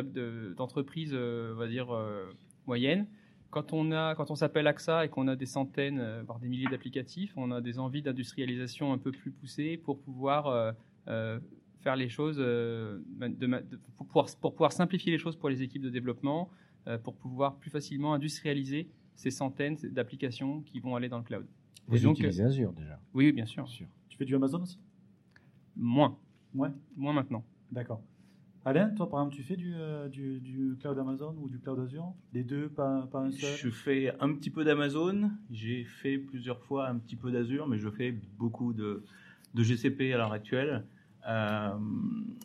d'entreprise 0.56 1.14
on 1.14 1.54
va 1.54 1.68
dire 1.68 1.88
moyenne. 2.66 3.06
Quand 3.50 3.72
on 3.72 3.92
a, 3.92 4.16
quand 4.16 4.32
on 4.32 4.34
s'appelle 4.34 4.66
AXA 4.66 5.04
et 5.04 5.08
qu'on 5.08 5.28
a 5.28 5.36
des 5.36 5.46
centaines, 5.46 6.02
voire 6.26 6.40
des 6.40 6.48
milliers 6.48 6.66
d'applicatifs, 6.66 7.32
on 7.36 7.52
a 7.52 7.60
des 7.60 7.78
envies 7.78 8.02
d'industrialisation 8.02 8.92
un 8.92 8.98
peu 8.98 9.12
plus 9.12 9.30
poussées 9.30 9.76
pour 9.76 10.00
pouvoir 10.00 10.74
faire 11.06 11.96
les 11.96 12.08
choses, 12.08 12.42
pour, 13.96 14.52
pouvoir, 14.52 14.72
simplifier 14.72 15.12
les 15.12 15.18
choses 15.18 15.36
pour 15.36 15.48
les 15.48 15.62
équipes 15.62 15.82
de 15.82 15.90
développement, 15.90 16.50
pour 17.04 17.14
pouvoir 17.16 17.56
plus 17.56 17.70
facilement 17.70 18.14
industrialiser 18.14 18.88
ces 19.14 19.30
centaines 19.30 19.76
d'applications 19.76 20.60
qui 20.62 20.80
vont 20.80 20.96
aller 20.96 21.08
dans 21.08 21.18
le 21.18 21.24
cloud. 21.24 21.46
Vous 21.86 21.96
Et 21.96 22.00
donc, 22.00 22.18
utilisez 22.18 22.44
Azure 22.44 22.72
déjà. 22.72 23.00
Oui, 23.14 23.32
bien 23.32 23.46
sûr. 23.46 23.64
Tu 24.08 24.16
fais 24.16 24.24
du 24.24 24.34
Amazon 24.34 24.62
aussi? 24.62 24.78
Moins, 25.76 26.16
Ouais, 26.54 26.70
moins 26.96 27.12
maintenant. 27.12 27.44
d'accord. 27.70 28.02
Alain, 28.64 28.90
toi 28.90 29.08
par 29.08 29.20
exemple, 29.20 29.36
tu 29.36 29.42
fais 29.42 29.56
du, 29.56 29.72
euh, 29.74 30.08
du, 30.08 30.40
du 30.40 30.76
cloud 30.80 30.98
Amazon 30.98 31.34
ou 31.40 31.48
du 31.48 31.58
cloud 31.58 31.78
Azure? 31.80 32.12
Les 32.34 32.42
deux, 32.44 32.68
pas, 32.68 33.06
pas 33.10 33.20
un 33.20 33.30
seul? 33.30 33.56
Je 33.56 33.70
fais 33.70 34.12
un 34.20 34.34
petit 34.34 34.50
peu 34.50 34.64
d'Amazon, 34.64 35.30
j'ai 35.50 35.84
fait 35.84 36.18
plusieurs 36.18 36.60
fois 36.62 36.88
un 36.88 36.98
petit 36.98 37.16
peu 37.16 37.30
d'Azure, 37.30 37.66
mais 37.66 37.78
je 37.78 37.88
fais 37.88 38.12
beaucoup 38.12 38.72
de, 38.74 39.04
de 39.54 39.62
GCP 39.62 40.12
à 40.12 40.18
l'heure 40.18 40.32
actuelle. 40.32 40.84
Euh, 41.28 41.70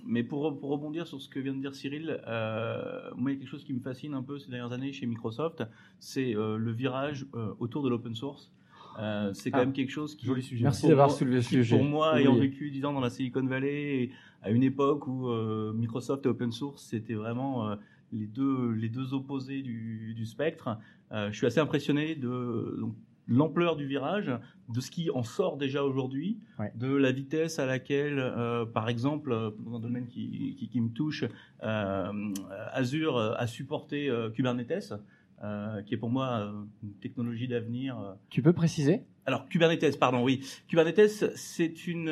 mais 0.05 0.23
pour, 0.23 0.59
pour 0.59 0.69
rebondir 0.69 1.07
sur 1.07 1.21
ce 1.21 1.29
que 1.29 1.39
vient 1.39 1.53
de 1.53 1.59
dire 1.61 1.73
Cyril, 1.73 2.19
euh, 2.27 3.09
moi 3.15 3.31
il 3.31 3.35
y 3.35 3.37
a 3.37 3.39
quelque 3.39 3.49
chose 3.49 3.63
qui 3.63 3.73
me 3.73 3.79
fascine 3.79 4.13
un 4.13 4.23
peu 4.23 4.37
ces 4.39 4.49
dernières 4.51 4.73
années 4.73 4.91
chez 4.91 5.05
Microsoft, 5.05 5.63
c'est 5.99 6.35
euh, 6.35 6.57
le 6.57 6.71
virage 6.71 7.25
euh, 7.35 7.53
autour 7.59 7.81
de 7.83 7.89
l'open 7.89 8.13
source. 8.13 8.51
Euh, 8.99 9.33
c'est 9.33 9.49
quand 9.51 9.59
Ah, 9.59 9.65
même 9.65 9.73
quelque 9.73 9.89
chose 9.89 10.15
qui, 10.15 10.25
joli 10.25 10.43
sujet. 10.43 10.63
Merci 10.63 10.87
d'avoir 10.87 11.09
soulevé 11.09 11.41
ce 11.41 11.49
sujet. 11.49 11.75
Pour 11.77 11.85
moi, 11.85 12.11
Oui. 12.15 12.21
ayant 12.21 12.35
vécu 12.35 12.69
10 12.69 12.85
ans 12.85 12.93
dans 12.93 12.99
la 12.99 13.09
Silicon 13.09 13.43
Valley, 13.45 14.03
et 14.03 14.11
à 14.43 14.51
une 14.51 14.61
époque 14.63 15.07
où 15.07 15.29
euh, 15.29 15.73
Microsoft 15.73 16.25
et 16.25 16.29
open 16.29 16.51
source, 16.51 16.83
c'était 16.83 17.15
vraiment 17.15 17.69
euh, 17.69 17.75
les, 18.11 18.27
deux, 18.27 18.71
les 18.71 18.89
deux 18.89 19.13
opposés 19.15 19.61
du, 19.63 20.13
du 20.15 20.25
spectre, 20.25 20.77
euh, 21.11 21.31
je 21.31 21.37
suis 21.37 21.47
assez 21.47 21.59
impressionné 21.59 22.13
de 22.15 22.77
donc, 22.79 22.93
l'ampleur 23.27 23.75
du 23.75 23.85
virage, 23.85 24.31
de 24.73 24.79
ce 24.81 24.91
qui 24.91 25.09
en 25.09 25.23
sort 25.23 25.57
déjà 25.57 25.83
aujourd'hui, 25.83 26.37
Ouais. 26.59 26.71
de 26.75 26.93
la 26.93 27.11
vitesse 27.11 27.59
à 27.59 27.65
laquelle, 27.65 28.19
euh, 28.19 28.65
par 28.65 28.89
exemple, 28.89 29.31
euh, 29.31 29.51
dans 29.59 29.75
un 29.75 29.79
domaine 29.79 30.07
qui, 30.07 30.55
qui, 30.57 30.67
qui 30.69 30.81
me 30.81 30.89
touche, 30.89 31.23
euh, 31.63 32.33
Azure 32.73 33.17
a 33.17 33.47
supporté 33.47 34.09
euh, 34.09 34.29
Kubernetes, 34.29 34.93
qui 35.85 35.93
est 35.93 35.97
pour 35.97 36.09
moi 36.09 36.53
une 36.83 36.93
technologie 37.01 37.49
d'avenir. 37.49 38.15
Tu 38.29 38.41
peux 38.41 38.53
préciser? 38.53 39.03
Alors 39.25 39.49
Kubernetes, 39.49 39.99
pardon, 39.99 40.23
oui. 40.23 40.39
Kubernetes, 40.69 41.35
c'est 41.35 41.85
une 41.87 42.07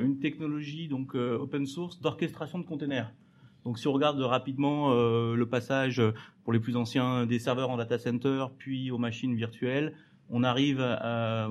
une 0.00 0.18
technologie 0.20 0.86
donc 0.86 1.14
open 1.16 1.66
source 1.66 2.00
d'orchestration 2.00 2.60
de 2.60 2.64
containers. 2.64 3.12
Donc 3.64 3.78
si 3.80 3.88
on 3.88 3.92
regarde 3.92 4.20
rapidement 4.20 4.92
euh, 4.92 5.34
le 5.34 5.46
passage 5.48 6.00
pour 6.44 6.52
les 6.52 6.60
plus 6.60 6.76
anciens 6.76 7.26
des 7.26 7.40
serveurs 7.40 7.70
en 7.70 7.76
data 7.76 7.98
center, 7.98 8.46
puis 8.56 8.90
aux 8.92 8.98
machines 8.98 9.34
virtuelles, 9.34 9.94
on 10.30 10.42
arrive 10.44 10.80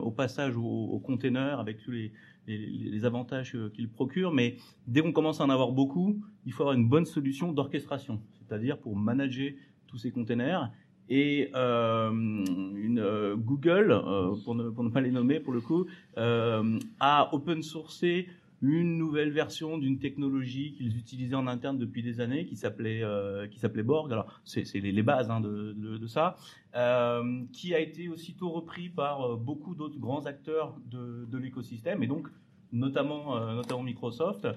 au 0.02 0.12
passage 0.12 0.56
aux, 0.56 0.64
aux 0.64 1.00
containers 1.00 1.60
avec 1.60 1.80
tous 1.80 1.92
les, 1.92 2.12
avantages 3.06 3.58
qu'ils 3.74 3.90
procurent. 3.90 4.32
Mais 4.34 4.58
dès 4.88 5.02
qu'on 5.02 5.12
commence 5.12 5.42
à 5.42 5.44
en 5.44 5.50
avoir 5.50 5.72
beaucoup, 5.72 6.22
il 6.46 6.54
faut 6.54 6.64
avoir 6.64 6.76
une 6.76 6.88
bonne 6.88 7.06
solution 7.06 7.52
d'orchestration, 7.52 8.22
c'est-à-dire 8.34 8.78
pour 8.78 8.96
manager 8.96 9.52
tous 9.88 9.98
ces 9.98 10.12
containers. 10.12 10.72
Et 11.10 11.52
euh, 11.56 12.12
une, 12.12 13.00
euh, 13.00 13.36
Google, 13.36 13.92
euh, 13.92 14.36
pour, 14.44 14.56
ne, 14.56 14.70
pour 14.70 14.84
ne 14.84 14.90
pas 14.90 15.02
les 15.02 15.12
nommer 15.12 15.40
pour 15.40 15.54
le 15.54 15.62
coup, 15.62 15.86
a 16.16 17.30
open 17.34 17.64
sourcé 17.64 18.28
une 18.62 18.98
nouvelle 18.98 19.32
version 19.32 19.78
d'une 19.78 20.00
technologie 20.00 20.74
qu'ils 20.74 20.98
utilisaient 20.98 21.36
en 21.36 21.46
interne 21.48 21.78
depuis 21.78 22.02
des 22.02 22.20
années, 22.22 22.46
qui 22.46 22.56
s'appelait 22.56 23.04
euh, 23.04 23.48
qui 23.48 23.60
s'appelait 23.60 23.84
Borg. 23.84 24.12
Alors 24.12 24.42
c'est 24.46 24.64
les, 24.76 24.92
les 24.92 25.04
bases 25.04 25.30
hein, 25.30 25.42
de, 25.42 25.74
de, 25.74 25.98
de 25.98 26.08
ça, 26.08 26.36
euh, 26.76 27.44
qui 27.54 27.76
a 27.76 27.80
été 27.80 28.10
aussitôt 28.10 28.50
repris 28.50 28.90
par 28.90 29.22
euh, 29.22 29.36
beaucoup 29.36 29.76
d'autres 29.76 30.00
grands 30.00 30.26
acteurs 30.26 30.76
de, 30.86 31.26
de 31.26 31.38
l'écosystème 31.38 32.02
et 32.04 32.08
donc 32.08 32.28
notamment 32.72 33.38
euh, 33.38 33.54
notamment 33.56 33.84
Microsoft. 33.84 34.48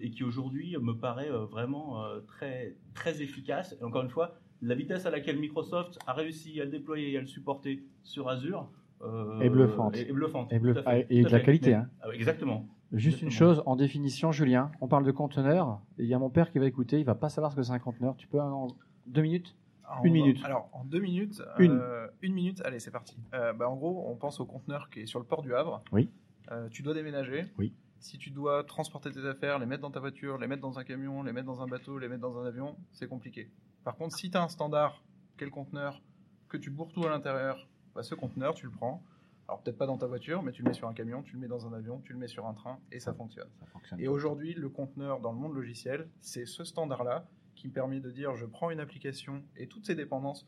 et 0.00 0.10
qui 0.10 0.24
aujourd'hui 0.24 0.76
me 0.80 0.94
paraît 0.94 1.28
vraiment 1.50 2.02
très 2.26 2.74
très 2.94 3.20
efficace. 3.22 3.76
Et 3.80 3.84
encore 3.84 4.02
une 4.02 4.08
fois, 4.10 4.34
la 4.62 4.74
vitesse 4.74 5.04
à 5.06 5.10
laquelle 5.10 5.38
Microsoft 5.38 5.98
a 6.06 6.12
réussi 6.14 6.58
à 6.60 6.64
le 6.64 6.70
déployer 6.70 7.12
et 7.12 7.18
à 7.18 7.20
le 7.20 7.26
supporter 7.26 7.82
sur 8.02 8.28
Azure 8.30 8.70
euh, 9.02 9.40
Est 9.40 9.50
bluffante. 9.50 9.94
est 9.96 10.10
bluffante, 10.12 10.52
Et, 10.52 10.58
bluff- 10.58 10.82
et 11.10 11.22
de 11.22 11.28
la 11.28 11.40
qualité. 11.40 11.70
Mais- 11.70 11.76
hein. 11.76 11.88
ah 12.00 12.08
exactement. 12.14 12.66
Juste 12.92 13.22
une 13.22 13.30
chose, 13.30 13.62
en 13.66 13.74
définition, 13.76 14.32
Julien, 14.32 14.70
on 14.80 14.88
parle 14.88 15.04
de 15.04 15.12
conteneur. 15.12 15.80
Il 15.98 16.06
y 16.06 16.14
a 16.14 16.18
mon 16.18 16.28
père 16.30 16.50
qui 16.50 16.58
va 16.58 16.66
écouter, 16.66 16.98
il 17.00 17.04
va 17.04 17.14
pas 17.14 17.30
savoir 17.30 17.50
ce 17.52 17.56
que 17.56 17.62
c'est 17.62 17.72
un 17.72 17.78
conteneur. 17.78 18.16
Tu 18.16 18.26
peux 18.28 18.40
en 18.40 18.68
deux 19.06 19.22
minutes? 19.22 19.56
Alors, 19.84 20.04
Une 20.04 20.12
minute. 20.12 20.44
Alors, 20.44 20.68
en 20.72 20.84
deux 20.84 21.00
minutes. 21.00 21.42
Une. 21.58 21.72
euh, 21.72 22.06
une 22.20 22.34
minute, 22.34 22.60
allez, 22.64 22.78
c'est 22.80 22.90
parti. 22.90 23.16
Euh, 23.34 23.52
bah, 23.52 23.68
en 23.68 23.76
gros, 23.76 24.04
on 24.08 24.14
pense 24.16 24.40
au 24.40 24.44
conteneur 24.44 24.90
qui 24.90 25.00
est 25.00 25.06
sur 25.06 25.18
le 25.18 25.24
port 25.24 25.42
du 25.42 25.54
Havre. 25.54 25.82
Oui. 25.92 26.08
Euh, 26.50 26.68
tu 26.70 26.82
dois 26.82 26.94
déménager. 26.94 27.46
Oui. 27.58 27.72
Si 27.98 28.18
tu 28.18 28.30
dois 28.30 28.64
transporter 28.64 29.10
tes 29.10 29.24
affaires, 29.26 29.58
les 29.58 29.66
mettre 29.66 29.82
dans 29.82 29.90
ta 29.90 30.00
voiture, 30.00 30.36
les 30.38 30.46
mettre 30.46 30.62
dans 30.62 30.78
un 30.78 30.84
camion, 30.84 31.22
les 31.22 31.32
mettre 31.32 31.46
dans 31.46 31.62
un 31.62 31.66
bateau, 31.66 31.98
les 31.98 32.08
mettre 32.08 32.20
dans 32.22 32.38
un 32.38 32.46
avion, 32.46 32.76
c'est 32.92 33.06
compliqué. 33.08 33.48
Par 33.84 33.96
contre, 33.96 34.16
si 34.16 34.30
tu 34.30 34.36
as 34.36 34.42
un 34.42 34.48
standard, 34.48 35.02
quel 35.36 35.50
conteneur, 35.50 36.02
que 36.48 36.56
tu 36.56 36.70
bourres 36.70 36.92
tout 36.92 37.04
à 37.04 37.08
l'intérieur, 37.10 37.66
bah, 37.94 38.02
ce 38.02 38.14
conteneur, 38.14 38.54
tu 38.54 38.66
le 38.66 38.72
prends. 38.72 39.02
Alors, 39.48 39.62
peut-être 39.62 39.78
pas 39.78 39.86
dans 39.86 39.98
ta 39.98 40.06
voiture, 40.06 40.42
mais 40.42 40.52
tu 40.52 40.62
le 40.62 40.68
mets 40.68 40.74
sur 40.74 40.88
un 40.88 40.94
camion, 40.94 41.22
tu 41.22 41.34
le 41.34 41.40
mets 41.40 41.48
dans 41.48 41.66
un 41.66 41.72
avion, 41.72 42.00
tu 42.00 42.12
le 42.12 42.18
mets 42.18 42.28
sur 42.28 42.46
un 42.46 42.54
train, 42.54 42.78
et 42.90 43.00
ça 43.00 43.12
fonctionne. 43.12 43.48
Ça 43.58 43.66
fonctionne. 43.66 44.00
Et 44.00 44.08
aujourd'hui, 44.08 44.54
le 44.54 44.68
conteneur 44.68 45.20
dans 45.20 45.32
le 45.32 45.38
monde 45.38 45.54
logiciel, 45.54 46.08
c'est 46.20 46.46
ce 46.46 46.64
standard-là 46.64 47.28
qui 47.54 47.68
me 47.68 47.72
permet 47.72 48.00
de 48.00 48.10
dire 48.10 48.34
je 48.34 48.46
prends 48.46 48.70
une 48.70 48.80
application 48.80 49.42
et 49.56 49.66
toutes 49.66 49.86
ses 49.86 49.94
dépendances, 49.94 50.46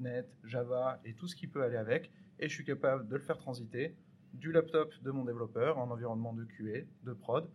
.NET, 0.00 0.28
Java 0.44 1.00
et 1.04 1.14
tout 1.14 1.26
ce 1.26 1.36
qui 1.36 1.46
peut 1.46 1.62
aller 1.62 1.76
avec, 1.76 2.10
et 2.38 2.48
je 2.48 2.54
suis 2.54 2.64
capable 2.64 3.08
de 3.08 3.16
le 3.16 3.22
faire 3.22 3.38
transiter 3.38 3.96
du 4.34 4.52
laptop 4.52 4.92
de 5.02 5.10
mon 5.10 5.24
développeur 5.24 5.78
en 5.78 5.90
environnement 5.90 6.32
de 6.32 6.44
QA, 6.44 6.86
de 7.04 7.12
prod, 7.12 7.48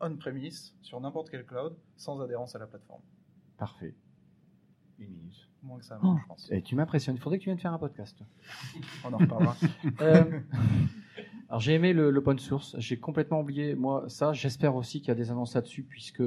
on-premise, 0.00 0.76
sur 0.82 1.00
n'importe 1.00 1.30
quel 1.30 1.46
cloud, 1.46 1.76
sans 1.96 2.20
adhérence 2.20 2.54
à 2.54 2.58
la 2.58 2.66
plateforme. 2.66 3.02
Parfait. 3.56 3.94
Une 4.98 5.10
minute. 5.10 5.48
Moins 5.62 5.78
que 5.78 5.84
ça, 5.84 5.98
Oh, 6.02 6.16
je 6.20 6.26
pense. 6.26 6.50
Et 6.50 6.60
tu 6.62 6.74
m'impressionnes. 6.74 7.16
Il 7.16 7.20
faudrait 7.20 7.38
que 7.38 7.44
tu 7.44 7.48
viennes 7.50 7.58
faire 7.58 7.72
un 7.72 7.78
podcast. 7.78 8.18
On 9.04 9.12
en 9.12 9.18
reparlera. 9.18 9.56
Euh, 10.00 10.40
alors 11.48 11.60
j'ai 11.60 11.74
aimé 11.74 11.92
le- 11.92 12.10
l'open 12.10 12.38
source. 12.38 12.74
J'ai 12.78 12.98
complètement 12.98 13.40
oublié 13.40 13.74
moi 13.74 14.04
ça. 14.08 14.32
J'espère 14.32 14.74
aussi 14.74 15.00
qu'il 15.00 15.08
y 15.08 15.12
a 15.12 15.14
des 15.14 15.30
annonces 15.30 15.54
là-dessus 15.54 15.82
puisque 15.84 16.22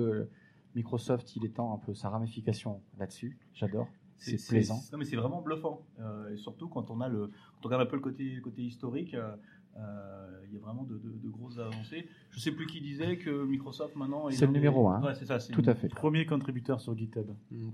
Microsoft 0.76 1.36
il 1.36 1.46
étend 1.46 1.74
un 1.74 1.78
peu 1.78 1.94
sa 1.94 2.10
ramification 2.10 2.82
là-dessus. 2.98 3.38
J'adore. 3.54 3.88
C'est 4.18 4.38
plaisant. 4.48 4.80
Non, 4.94 4.98
mais 4.98 5.06
c'est 5.06 5.18
vraiment 5.18 5.42
bluffant. 5.42 5.82
Euh, 6.00 6.34
et 6.34 6.38
surtout 6.38 6.70
quand 6.70 6.90
on 6.90 7.02
a 7.02 7.10
le, 7.10 7.28
quand 7.28 7.66
on 7.66 7.68
regarde 7.68 7.84
un 7.84 7.86
peu 7.90 7.98
le 7.98 8.02
côté, 8.02 8.24
le 8.36 8.42
côté 8.42 8.62
historique, 8.64 9.14
euh, 9.14 9.36
il 9.78 10.54
y 10.54 10.58
a 10.58 10.60
vraiment 10.60 10.84
de, 10.84 10.94
de- 10.98 11.18
de 11.24 11.30
grosses 11.30 11.58
avancées. 11.58 12.08
Je 12.32 12.40
sais 12.40 12.52
plus 12.52 12.66
qui 12.66 12.80
disait 12.82 13.18
que 13.18 13.46
Microsoft 13.46 13.96
maintenant. 13.96 14.30
est 14.30 14.34
C'est 14.34 14.46
le 14.46 14.54
des- 14.54 14.60
numéro 14.60 14.88
un. 14.88 15.02
Ouais, 15.04 15.16
c'est 15.16 15.26
ça. 15.26 15.40
c'est 15.40 15.52
Tout 15.52 15.64
à 15.66 15.76
fait. 15.76 15.90
Premier 15.90 16.26
contributeur 16.26 16.80
sur 16.80 16.98
GitHub. 16.98 17.28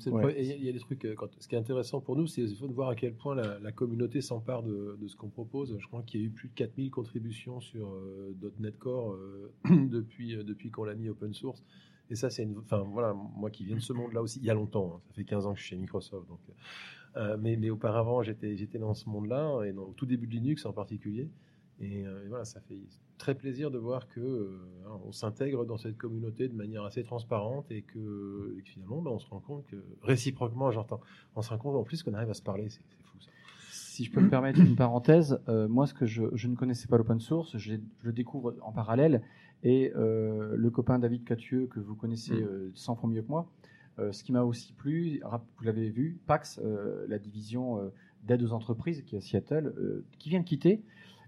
Ouais. 0.08 0.34
et 0.42 0.56
Il 0.58 0.64
y 0.64 0.70
a 0.70 0.72
des 0.72 0.80
trucs. 0.80 1.06
euh, 1.06 1.14
Quand, 1.16 1.28
ce 1.40 1.48
qui 1.48 1.56
est 1.56 1.60
intéressant 1.60 2.02
pour 2.02 2.16
nous, 2.16 2.28
c'est 2.28 2.42
de 2.44 2.74
voir 2.74 2.90
à 2.90 2.96
quel 2.96 3.14
point 3.14 3.36
la, 3.36 3.60
la 3.60 3.72
communauté 3.72 4.22
s'empare 4.22 4.64
de, 4.64 4.98
de 5.00 5.08
ce 5.08 5.16
qu'on 5.16 5.30
propose. 5.30 5.78
Je 5.80 5.88
crois 5.88 6.02
qu'il 6.04 6.22
y 6.22 6.24
a 6.24 6.28
eu 6.28 6.32
plus 6.32 6.50
de 6.50 6.54
4000 6.56 6.90
contributions 6.90 7.60
sur 7.62 7.88
euh, 7.94 8.36
.NET 8.60 8.78
Core 8.80 9.14
euh, 9.14 9.52
depuis, 9.70 10.36
euh, 10.36 10.44
depuis 10.44 10.72
qu'on 10.72 10.86
l'a 10.86 10.96
mis 10.96 11.10
open 11.10 11.34
source. 11.34 11.64
Et 12.10 12.16
ça, 12.16 12.30
c'est 12.30 12.44
une. 12.44 12.58
Enfin, 12.58 12.80
voilà, 12.80 13.14
moi 13.14 13.50
qui 13.52 13.64
viens 13.64 13.76
de 13.78 13.82
ce 13.82 13.94
monde-là 13.94 14.22
aussi, 14.22 14.40
il 14.40 14.46
y 14.46 14.50
a 14.50 14.54
longtemps. 14.54 14.96
hein, 14.96 15.02
ça 15.10 15.14
fait 15.14 15.24
15 15.24 15.46
ans 15.46 15.54
que 15.54 15.60
je 15.60 15.66
suis 15.66 15.76
chez 15.76 15.80
Microsoft. 15.82 16.28
Donc, 16.28 16.40
euh, 17.18 17.38
mais, 17.40 17.56
mais 17.58 17.70
auparavant, 17.70 18.22
j'étais 18.24 18.58
j'étais 18.58 18.80
dans 18.80 18.94
ce 18.94 19.08
monde-là, 19.10 19.64
et 19.66 19.72
dans, 19.72 19.84
au 19.84 19.94
tout 19.94 20.06
début 20.06 20.28
de 20.28 20.32
Linux 20.34 20.66
en 20.66 20.74
particulier. 20.74 21.30
Et, 21.80 22.06
euh, 22.06 22.26
et 22.26 22.28
voilà, 22.28 22.46
ça 22.46 22.60
fait 22.62 22.82
très 23.18 23.36
plaisir 23.36 23.70
de 23.72 23.78
voir 23.78 24.08
que 24.08 24.20
euh, 24.20 24.60
hein, 24.88 25.00
on 25.06 25.12
s'intègre 25.12 25.66
dans 25.66 25.78
cette 25.78 25.98
communauté 25.98 26.48
de 26.48 26.56
manière 26.56 26.84
assez 26.84 27.04
transparente 27.04 27.70
et 27.72 27.84
que, 27.84 28.56
et 28.58 28.62
que 28.64 28.70
finalement, 28.70 29.02
ben, 29.02 29.12
on 29.12 29.20
se 29.20 29.28
rend 29.28 29.40
compte 29.40 29.66
que 29.68 29.78
réciproquement, 30.02 30.72
j'entends, 30.72 31.02
on 31.36 31.42
se 31.42 31.50
rend 31.50 31.58
compte 31.58 31.76
en 31.76 31.84
plus 31.84 32.02
qu'on 32.04 32.14
arrive 32.14 32.32
à 32.32 32.34
se 32.34 32.42
parler, 32.42 32.70
c'est 32.70 32.82
fou. 33.04 33.20
Ça. 33.20 33.30
Si 33.72 34.06
je 34.06 34.12
peux 34.12 34.22
me 34.22 34.30
permettre 34.30 34.60
une 34.60 34.76
parenthèse, 34.76 35.40
euh, 35.50 35.68
moi 35.68 35.86
ce 35.86 35.94
que 35.94 36.06
je, 36.06 36.24
je 36.34 36.48
ne 36.48 36.56
connaissais 36.56 36.88
pas 36.88 36.98
l'open 36.98 37.20
source, 37.20 37.58
je, 37.58 37.76
le 38.02 38.12
découvre 38.12 38.56
en 38.62 38.72
parallèle 38.72 39.22
et 39.64 39.92
euh, 39.96 40.56
le 40.56 40.70
copain 40.72 40.98
David 40.98 41.24
Catieux 41.24 41.68
que 41.68 41.80
vous 41.80 41.96
connaissez 41.96 42.34
Mm. 42.34 42.48
euh, 42.48 42.72
100 42.74 42.96
fois 42.96 43.10
mieux 43.10 43.22
que 43.22 43.30
moi, 43.30 43.48
ce 44.12 44.24
qui 44.24 44.32
m'a 44.32 44.42
aussi 44.44 44.74
plu, 44.74 45.22
vous 45.58 45.64
l'avez 45.64 45.92
vu, 45.92 46.18
Pax, 46.26 46.60
la 47.08 47.20
division 47.20 47.92
d'aide 48.24 48.42
aux 48.42 48.52
entreprises 48.52 49.04
qui 49.04 49.14
est 49.14 49.20
à 49.20 49.22
Seattle, 49.22 49.76
qui 50.18 50.30
vient 50.30 50.40
de 50.40 50.46
quitter. 50.46 50.82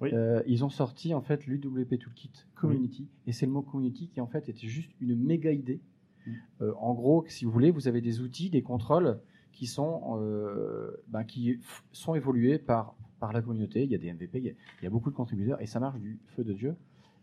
Oui. 0.04 0.10
Euh, 0.14 0.44
ils 0.48 0.66
ont 0.66 0.70
sorti 0.70 1.14
en 1.14 1.22
fait 1.22 1.48
l'UWP 1.48 1.98
Toolkit 1.98 2.32
Community 2.56 3.08
et 3.26 3.32
c'est 3.32 3.46
le 3.46 3.52
mot 3.52 3.62
community 3.62 4.10
qui 4.10 4.20
en 4.20 4.28
fait 4.28 4.50
était 4.50 4.68
juste 4.68 4.92
une 5.00 5.16
méga 5.16 5.52
idée. 5.52 5.80
Mm. 6.26 6.32
Euh, 6.62 6.74
en 6.80 6.94
gros, 6.94 7.26
si 7.28 7.46
vous 7.46 7.52
voulez, 7.52 7.72
vous 7.72 7.88
avez 7.88 8.02
des 8.02 8.22
outils, 8.22 8.50
des 8.50 8.62
contrôles 8.62 9.20
qui 9.54 9.66
sont 9.66 10.20
euh, 10.20 10.92
ben, 11.08 11.24
qui 11.24 11.60
sont 11.92 12.16
évolués 12.16 12.60
par 12.60 12.96
par 13.20 13.32
la 13.32 13.42
communauté. 13.42 13.84
Il 13.84 13.92
y 13.92 13.96
a 13.96 13.98
des 13.98 14.12
MVP, 14.12 14.40
il 14.40 14.46
y 14.46 14.50
a, 14.50 14.54
il 14.82 14.84
y 14.84 14.88
a 14.88 14.90
beaucoup 14.90 15.10
de 15.10 15.16
contributeurs 15.16 15.62
et 15.62 15.68
ça 15.68 15.80
marche 15.80 16.00
du 16.00 16.20
feu 16.36 16.44
de 16.44 16.54
dieu. 16.54 16.76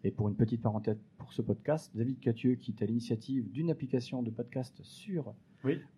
Et 0.03 0.11
pour 0.11 0.29
une 0.29 0.35
petite 0.35 0.63
parenthèse 0.63 0.99
pour 1.19 1.35
ce 1.35 1.43
podcast, 1.43 1.91
David 1.95 2.21
Catieux 2.21 2.55
qui 2.55 2.73
est 2.73 2.83
à 2.83 2.87
l'initiative 2.87 3.51
d'une 3.51 3.71
application 3.71 4.23
de 4.23 4.31
podcast 4.31 4.81
sur. 4.83 5.35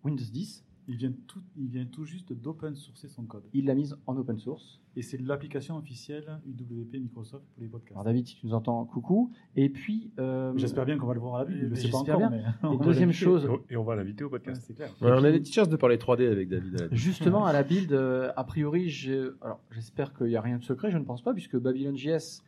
Windows 0.03 0.25
10, 0.29 0.65
Il 0.87 0.97
vient 0.97 1.13
tout, 1.27 1.41
il 1.57 1.69
vient 1.69 1.85
tout 1.85 2.03
juste 2.03 2.33
d'open 2.33 2.75
sourcer 2.75 3.07
son 3.07 3.23
code. 3.23 3.43
il 3.53 3.65
l'a 3.65 3.73
mise 3.75 3.95
en 4.05 4.17
open 4.17 4.37
source. 4.37 4.81
Et 4.95 5.01
c'est 5.01 5.19
l'application 5.19 5.77
officielle 5.77 6.39
UWP 6.45 6.95
Microsoft 7.01 7.45
pour 7.53 7.63
les 7.63 7.69
podcasts. 7.69 7.93
Alors 7.93 8.03
David, 8.03 8.27
si 8.27 8.35
tu 8.35 8.45
nous 8.45 8.53
entends, 8.53 8.83
coucou. 8.85 9.31
Et 9.55 9.69
puis, 9.69 10.11
euh, 10.19 10.51
J'espère 10.57 10.85
bien 10.85 10.97
qu'on 10.97 11.07
va 11.07 11.13
le 11.13 11.19
voir 11.21 11.35
à 11.35 11.39
la 11.39 11.45
vue. 11.45 11.57
Je 11.61 11.65
Mais 11.67 11.75
sais 11.77 11.89
pas 11.89 11.97
j'espère 11.99 12.17
encore, 12.17 12.29
bien. 12.29 12.53
mais 12.61 12.69
Et 12.75 12.77
deuxième 12.77 13.11
chose, 13.13 13.49
Et 13.69 13.77
on 13.77 13.83
va 13.83 13.95
l'inviter 13.95 14.23
au 14.23 14.27
Ouais, 14.27 14.31
podcast. 14.39 14.61
c'est 14.67 14.73
clair. 14.73 14.89
Ouais, 15.01 15.11
on 15.11 15.23
a 15.23 15.31
des 15.31 15.39
petites 15.39 15.55
chances 15.55 15.69
de 15.69 15.77
parler 15.77 15.97
3D 15.97 16.29
avec 16.29 16.49
David. 16.49 16.89
Justement, 16.91 17.45
à 17.45 17.53
la 17.53 17.63
build, 17.63 17.91
euh, 17.93 18.31
a 18.35 18.43
priori, 18.43 18.89
j'ai- 18.89 19.29
alors, 19.41 19.61
j'espère 19.71 20.13
qu'il 20.13 20.27
n'y 20.27 20.35
a 20.35 20.41
rien 20.41 20.57
de 20.57 20.63
secret, 20.63 20.91
je 20.91 20.97
ne 20.97 21.03
pense 21.05 21.21
pas, 21.23 21.33
puisque 21.33 21.57
Babylon 21.57 21.95
JS, 21.95 22.43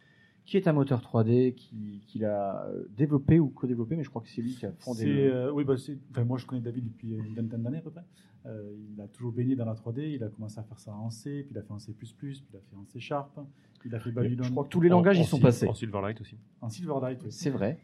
qui 0.46 0.58
est 0.58 0.68
un 0.68 0.74
moteur 0.74 1.02
3D 1.02 1.54
qui- 1.56 2.02
qu'il 2.08 2.24
a 2.26 2.68
développé 2.96 3.39
ou 3.39 3.50
co-développé, 3.50 3.96
mais 3.96 4.04
je 4.04 4.10
crois 4.10 4.22
que 4.22 4.30
c'est 4.30 4.41
lui 4.41 4.54
qui 4.56 4.66
a 4.66 4.72
fondé. 4.74 5.06
Le- 5.06 5.34
euh, 5.34 5.52
oui, 5.52 5.64
bah, 5.64 5.74
enfin, 6.12 6.24
moi 6.24 6.38
je 6.38 6.46
connais 6.46 6.62
David 6.62 6.86
depuis 6.86 7.14
une 7.16 7.34
vingtaine 7.34 7.64
d'années 7.64 7.78
à 7.80 7.82
peu 7.82 7.89
près. 7.91 8.04
Euh, 8.46 8.72
il 8.93 9.02
a 9.02 9.08
toujours 9.08 9.32
baigné 9.32 9.56
dans 9.56 9.66
la 9.66 9.74
3D, 9.74 10.14
il 10.14 10.24
a 10.24 10.30
commencé 10.30 10.60
à 10.60 10.64
faire 10.64 10.80
ça 10.80 10.93
en 10.93 11.10
C, 11.10 11.41
puis 11.43 11.52
il 11.52 11.58
a 11.58 11.64
fait 11.64 11.72
en 11.72 11.80
C++, 11.80 11.93
puis 11.93 12.08
il 12.52 12.56
a 12.58 12.60
fait 12.60 12.76
en 12.76 12.86
C 12.86 13.00
Sharp, 13.00 13.39
il 13.84 13.96
a 13.96 14.00
fait 14.00 14.12
Babylon 14.12 14.43
Je 14.43 14.52
crois 14.52 14.64
que 14.66 14.70
tous 14.70 14.82
les 14.82 14.89
langages 14.89 15.18
En- 15.20 15.24
y 15.24 15.26
sont 15.26 15.39
passés. 15.39 15.68
En 15.68 15.74
Silverlight 15.74 16.22
aussi. 16.22 16.38
en 16.62 16.70
Silverlight. 16.70 17.20
oui. 17.24 17.32
C'est 17.32 17.50
vrai. 17.50 17.80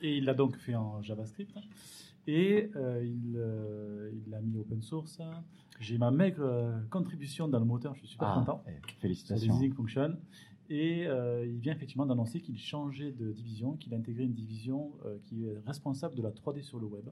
Et 0.00 0.16
il 0.18 0.24
l'a 0.26 0.34
donc 0.34 0.56
fait 0.58 0.76
en 0.76 1.02
JavaScript. 1.02 1.56
Et 2.28 2.70
euh, 2.76 3.04
il 3.04 3.34
euh, 3.36 4.12
l'a 4.30 4.40
mis 4.40 4.56
open 4.58 4.80
source. 4.80 5.20
J'ai 5.80 5.98
ma 5.98 6.12
maigre 6.12 6.42
euh, 6.44 6.78
contribution 6.88 7.48
dans 7.48 7.58
le 7.58 7.64
moteur, 7.64 7.94
je 7.94 8.00
suis 8.00 8.08
super 8.10 8.28
Ah, 8.28 8.34
content. 8.38 8.62
eh, 8.68 8.70
Sur 8.70 8.80
les 8.86 8.92
félicitations. 9.00 9.74
Function. 9.74 10.16
Et 10.70 11.06
euh, 11.06 11.44
il 11.46 11.58
vient 11.58 11.72
effectivement 11.74 12.06
d'annoncer 12.06 12.40
qu'il 12.40 12.58
changeait 12.58 13.12
de 13.12 13.32
division, 13.32 13.72
qu'il 13.76 13.92
a 13.94 13.96
intégré 13.96 14.24
une 14.24 14.32
division 14.34 14.92
euh, 15.04 15.18
qui 15.26 15.46
est 15.46 15.58
responsable 15.66 16.14
de 16.14 16.22
la 16.22 16.30
3D 16.30 16.62
sur 16.62 16.78
le 16.78 16.86
web. 16.86 17.08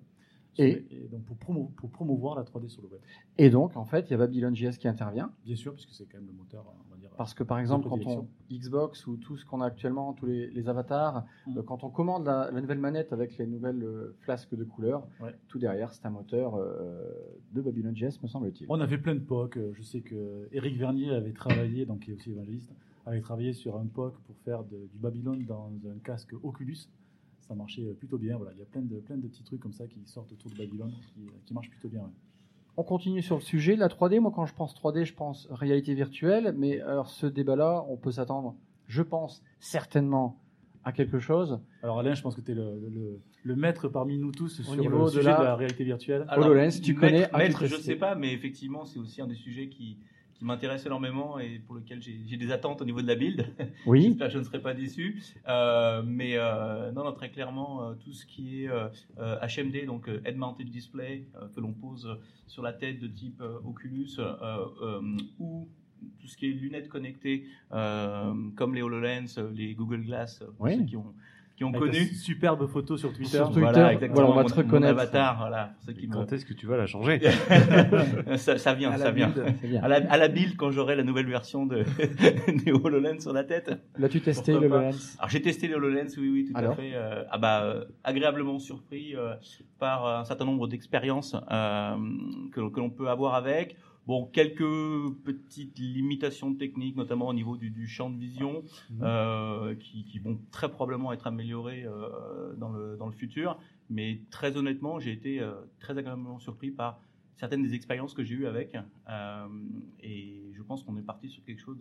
Et- 0.59 0.85
et 0.91 1.09
donc 1.11 1.23
pour, 1.25 1.37
promo- 1.37 1.71
pour 1.75 1.91
promouvoir 1.91 2.35
la 2.37 2.43
3D 2.43 2.69
sur 2.69 2.83
le 2.83 2.89
web. 2.89 3.01
Et 3.39 3.51
donc, 3.51 3.77
en 3.77 3.85
fait, 3.85 4.09
il 4.09 4.11
y 4.11 4.15
a 4.15 4.19
Babylon.js 4.19 4.79
qui 4.79 4.89
intervient. 4.89 5.33
Bien 5.45 5.55
sûr, 5.57 5.73
puisque 5.73 5.93
c'est 5.93 6.05
quand 6.07 6.19
même 6.19 6.27
le 6.27 6.33
moteur, 6.33 6.65
on 6.67 6.91
va 6.91 6.97
dire. 7.01 7.09
Parce 7.17 7.35
que 7.35 7.45
par 7.45 7.59
exemple, 7.61 7.89
quand 7.89 7.99
on 8.07 8.27
Xbox 8.51 9.07
ou 9.07 9.17
tout 9.17 9.37
ce 9.37 9.47
qu'on 9.47 9.61
a 9.61 9.67
actuellement, 9.67 10.13
tous 10.13 10.27
les, 10.27 10.51
les 10.51 10.69
avatars, 10.69 11.25
euh, 11.57 11.63
quand 11.63 11.85
on 11.85 11.89
commande 11.89 12.27
la, 12.27 12.51
la 12.51 12.61
nouvelle 12.61 12.79
manette 12.81 13.13
avec 13.13 13.39
les 13.39 13.47
nouvelles 13.47 13.83
euh, 13.83 14.15
flasques 14.21 14.55
de 14.55 14.65
couleurs, 14.65 15.07
Ouais. 15.21 15.35
tout 15.49 15.59
derrière, 15.59 15.93
c'est 15.95 16.05
un 16.05 16.11
moteur 16.11 16.57
euh, 16.57 17.05
de 17.53 17.61
Babylon.js, 17.63 18.19
me 18.23 18.29
semble-t-il. 18.29 18.67
On 18.69 18.81
avait 18.81 18.99
plein 18.99 19.15
de 19.15 19.21
POC. 19.21 19.57
euh, 19.57 19.71
Je 19.75 19.83
sais 19.83 20.01
que 20.01 20.49
Eric 20.53 20.77
Vernier 20.77 21.11
avait 21.11 21.33
travaillé, 21.33 21.87
donc 21.87 22.01
qui 22.01 22.11
est 22.11 22.15
aussi 22.15 22.31
évangéliste, 22.33 22.73
avait 23.07 23.21
travaillé 23.21 23.53
sur 23.53 23.77
un 23.77 23.87
POC 23.87 24.15
pour 24.27 24.37
faire 24.45 24.65
de- 24.65 24.87
du 24.93 24.99
Babylone 24.99 25.45
dans 25.47 25.71
un 25.87 25.99
casque 26.05 26.35
Oculus. 26.43 26.79
Ça 27.41 27.55
marchait 27.55 27.83
euh, 27.87 27.95
plutôt 27.95 28.19
bien. 28.19 28.37
Voilà, 28.37 28.53
il 28.53 28.59
y 28.59 28.63
a 28.63 28.67
plein 28.67 28.83
de, 28.83 28.97
plein 29.01 29.17
de 29.17 29.27
petits 29.27 29.43
trucs 29.43 29.61
comme 29.61 29.73
ça 29.73 29.87
qui 29.87 30.01
sortent 30.07 30.31
autour 30.33 30.51
de 30.51 30.57
Babylone 30.57 30.93
qui, 31.15 31.27
qui 31.47 31.55
marchent 31.55 31.71
plutôt 31.71 31.89
bien. 31.89 32.01
ouais. 32.01 32.11
On 32.77 32.85
continue 32.85 33.21
sur 33.23 33.37
le 33.37 33.43
sujet 33.43 33.75
de 33.75 33.81
la 33.81 33.89
3D. 33.89 34.21
Moi, 34.21 34.33
quand 34.35 34.47
je 34.47 34.55
pense 34.55 34.75
3D, 34.75 35.05
je 35.05 35.15
pense 35.15 35.49
réalité 35.51 35.95
virtuelle. 35.95 36.55
Mais 36.57 36.81
alors, 36.81 37.09
ce 37.09 37.27
débat-là, 37.27 37.85
on 37.89 37.97
peut 37.97 38.13
s'attendre, 38.13 38.55
je 38.87 39.03
pense, 39.03 39.43
certainement 39.59 40.39
à 40.85 40.93
quelque 40.93 41.19
chose. 41.19 41.61
Alors 41.83 41.99
Alain, 41.99 42.15
je 42.15 42.23
pense 42.23 42.35
que 42.35 42.41
tu 42.41 42.53
es 42.53 42.55
le, 42.55 42.79
le- 42.89 43.21
le 43.43 43.57
maître 43.57 43.89
parmi 43.89 44.17
nous 44.19 44.33
tous 44.33 44.63
sur 44.63 44.75
le 44.77 45.05
de 45.05 45.09
sujet 45.11 45.23
la- 45.25 45.39
de 45.39 45.45
la 45.45 45.57
réalité 45.57 45.85
virtuelle. 45.85 46.25
Alors, 46.29 46.47
HoloLens, 46.47 46.81
tu 46.83 46.95
maître- 46.95 47.01
connais, 47.01 47.29
Maître, 47.45 47.65
je 47.67 47.75
testé 47.75 47.93
sais 47.93 47.97
pas, 47.97 48.15
mais 48.15 48.33
effectivement, 48.33 48.85
c'est 48.87 48.99
aussi 48.99 49.21
un 49.21 49.27
des 49.27 49.35
sujets 49.35 49.69
qui, 49.69 49.99
qui 50.41 50.47
m'intéresse 50.47 50.87
énormément 50.87 51.39
et 51.39 51.59
pour 51.59 51.75
lequel 51.75 52.01
j'ai 52.01 52.37
des 52.39 52.51
attentes 52.51 52.81
au 52.81 52.87
niveau 52.87 53.03
de 53.03 53.07
la 53.07 53.15
build. 53.15 53.47
Oui. 53.85 54.03
J'espère 54.09 54.29
que 54.29 54.33
je 54.33 54.39
ne 54.39 54.45
serai 54.45 54.63
pas 54.63 54.73
déçu. 54.73 55.23
Euh, 55.47 56.03
mais 56.03 56.39
euh, 56.39 56.91
non, 56.93 57.05
non, 57.05 57.13
très 57.13 57.29
clairement, 57.29 57.85
euh, 57.85 57.93
tout 58.03 58.15
ce 58.15 58.25
qui 58.25 58.65
est 58.65 58.71
HMD, 59.19 59.85
donc 59.85 60.09
Head 60.25 60.39
Mounted 60.39 60.71
Display, 60.71 61.27
que 61.55 61.61
l'on 61.61 61.75
pose 61.75 62.09
sur 62.47 62.63
la 62.63 62.73
tête 62.73 63.01
de 63.01 63.07
type 63.07 63.43
Oculus, 63.67 64.19
ou 65.39 65.69
tout 66.19 66.27
ce 66.27 66.39
qui 66.39 66.47
est 66.47 66.53
lunettes 66.53 66.89
connectées, 66.89 67.45
comme 67.71 68.75
les 68.75 68.81
HoloLens, 68.81 69.37
les 69.55 69.75
Google 69.75 70.01
Glass, 70.05 70.43
pour 70.57 70.65
Oui. 70.67 70.79
ceux 70.79 70.85
qui 70.85 70.97
ont, 70.97 71.15
qui 71.61 71.65
ont 71.65 71.73
connu. 71.73 72.07
superbe 72.15 72.67
photo 72.69 72.97
sur 72.97 73.13
Twitter. 73.13 73.37
Sur 73.37 73.49
Twitter, 73.51 73.61
Voilà, 73.61 73.93
exactement. 73.93 74.15
voilà, 74.15 74.31
on 74.31 74.35
va 74.35 74.43
mon- 74.45 74.49
te 74.49 74.55
mon 74.55 74.63
reconnaître. 74.63 74.93
avatar, 74.99 75.37
voilà, 75.41 75.65
pour 75.77 75.85
ceux 75.85 75.93
qui 75.93 76.07
me- 76.09 76.13
quand 76.15 76.33
est-ce 76.33 76.47
que 76.47 76.55
tu 76.55 76.67
vas 76.67 76.79
la 76.79 76.87
changer 76.87 77.21
ça, 78.39 78.57
ça 78.57 78.73
vient, 78.73 78.97
ça 78.97 79.11
vient. 79.11 79.29
build. 79.29 79.55
À 79.83 79.89
la, 79.89 79.97
à 80.11 80.17
la 80.17 80.29
build, 80.29 80.57
quand 80.57 80.71
j'aurai 80.71 80.97
la 80.97 81.03
nouvelle 81.03 81.27
version 81.27 81.67
de, 81.67 81.85
des 82.65 82.73
HoloLens 82.73 83.21
sur 83.21 83.35
la 83.35 83.45
tête. 83.45 83.71
L'as-tu 83.99 84.23
testé, 84.23 84.53
le. 84.53 84.59
HoloLens 84.59 85.17
Alors 85.19 85.29
j'ai 85.29 85.43
testé 85.43 85.69
les 85.69 85.75
HoloLens, 85.75 86.09
oui, 86.17 86.31
oui, 86.31 86.45
tout 86.51 86.53
Alors 86.59 86.73
à 86.73 86.77
fait. 86.77 86.93
euh, 86.95 87.25
ah 87.31 87.37
bah, 87.37 87.63
euh, 87.65 87.85
agréablement 88.05 88.59
surpris 88.59 89.15
euh, 89.15 89.35
par 89.79 90.07
un 90.07 90.25
certain 90.25 90.47
nombre 90.47 90.67
d'expériences 90.67 91.37
euh, 91.51 91.95
que, 92.53 92.71
que 92.71 92.81
l'on 92.81 92.89
peut 92.89 93.09
avoir 93.11 93.35
avec. 93.35 93.77
Bon, 94.11 94.27
quelques 94.27 94.59
petites 95.23 95.79
limitations 95.79 96.53
techniques, 96.53 96.97
notamment 96.97 97.29
au 97.29 97.33
niveau 97.33 97.57
du, 97.57 97.71
du 97.71 97.87
champ 97.87 98.11
de 98.11 98.19
vision, 98.19 98.65
euh, 99.03 99.77
qui, 99.77 100.05
qui 100.05 100.19
vont 100.19 100.41
très 100.51 100.69
probablement 100.69 101.13
être 101.13 101.29
améliorées 101.29 101.85
euh, 101.85 102.53
dans, 102.57 102.71
le, 102.71 102.97
dans 102.97 103.07
le 103.07 103.13
futur. 103.13 103.57
Mais 103.89 104.23
très 104.33 104.57
honnêtement, 104.57 104.99
j'ai 104.99 105.13
été 105.13 105.39
euh, 105.39 105.53
très 105.79 105.97
agréablement 105.97 106.41
surpris 106.41 106.73
par 106.73 107.01
certaines 107.37 107.63
des 107.63 107.75
expériences 107.75 108.13
que 108.13 108.25
j'ai 108.25 108.35
eues 108.35 108.49
avec. 108.49 108.77
Et 110.01 110.43
je 110.55 110.63
pense 110.65 110.83
qu'on 110.83 110.97
est 110.97 111.07
parti 111.07 111.29
sur 111.29 111.45
quelque 111.45 111.61
chose 111.61 111.79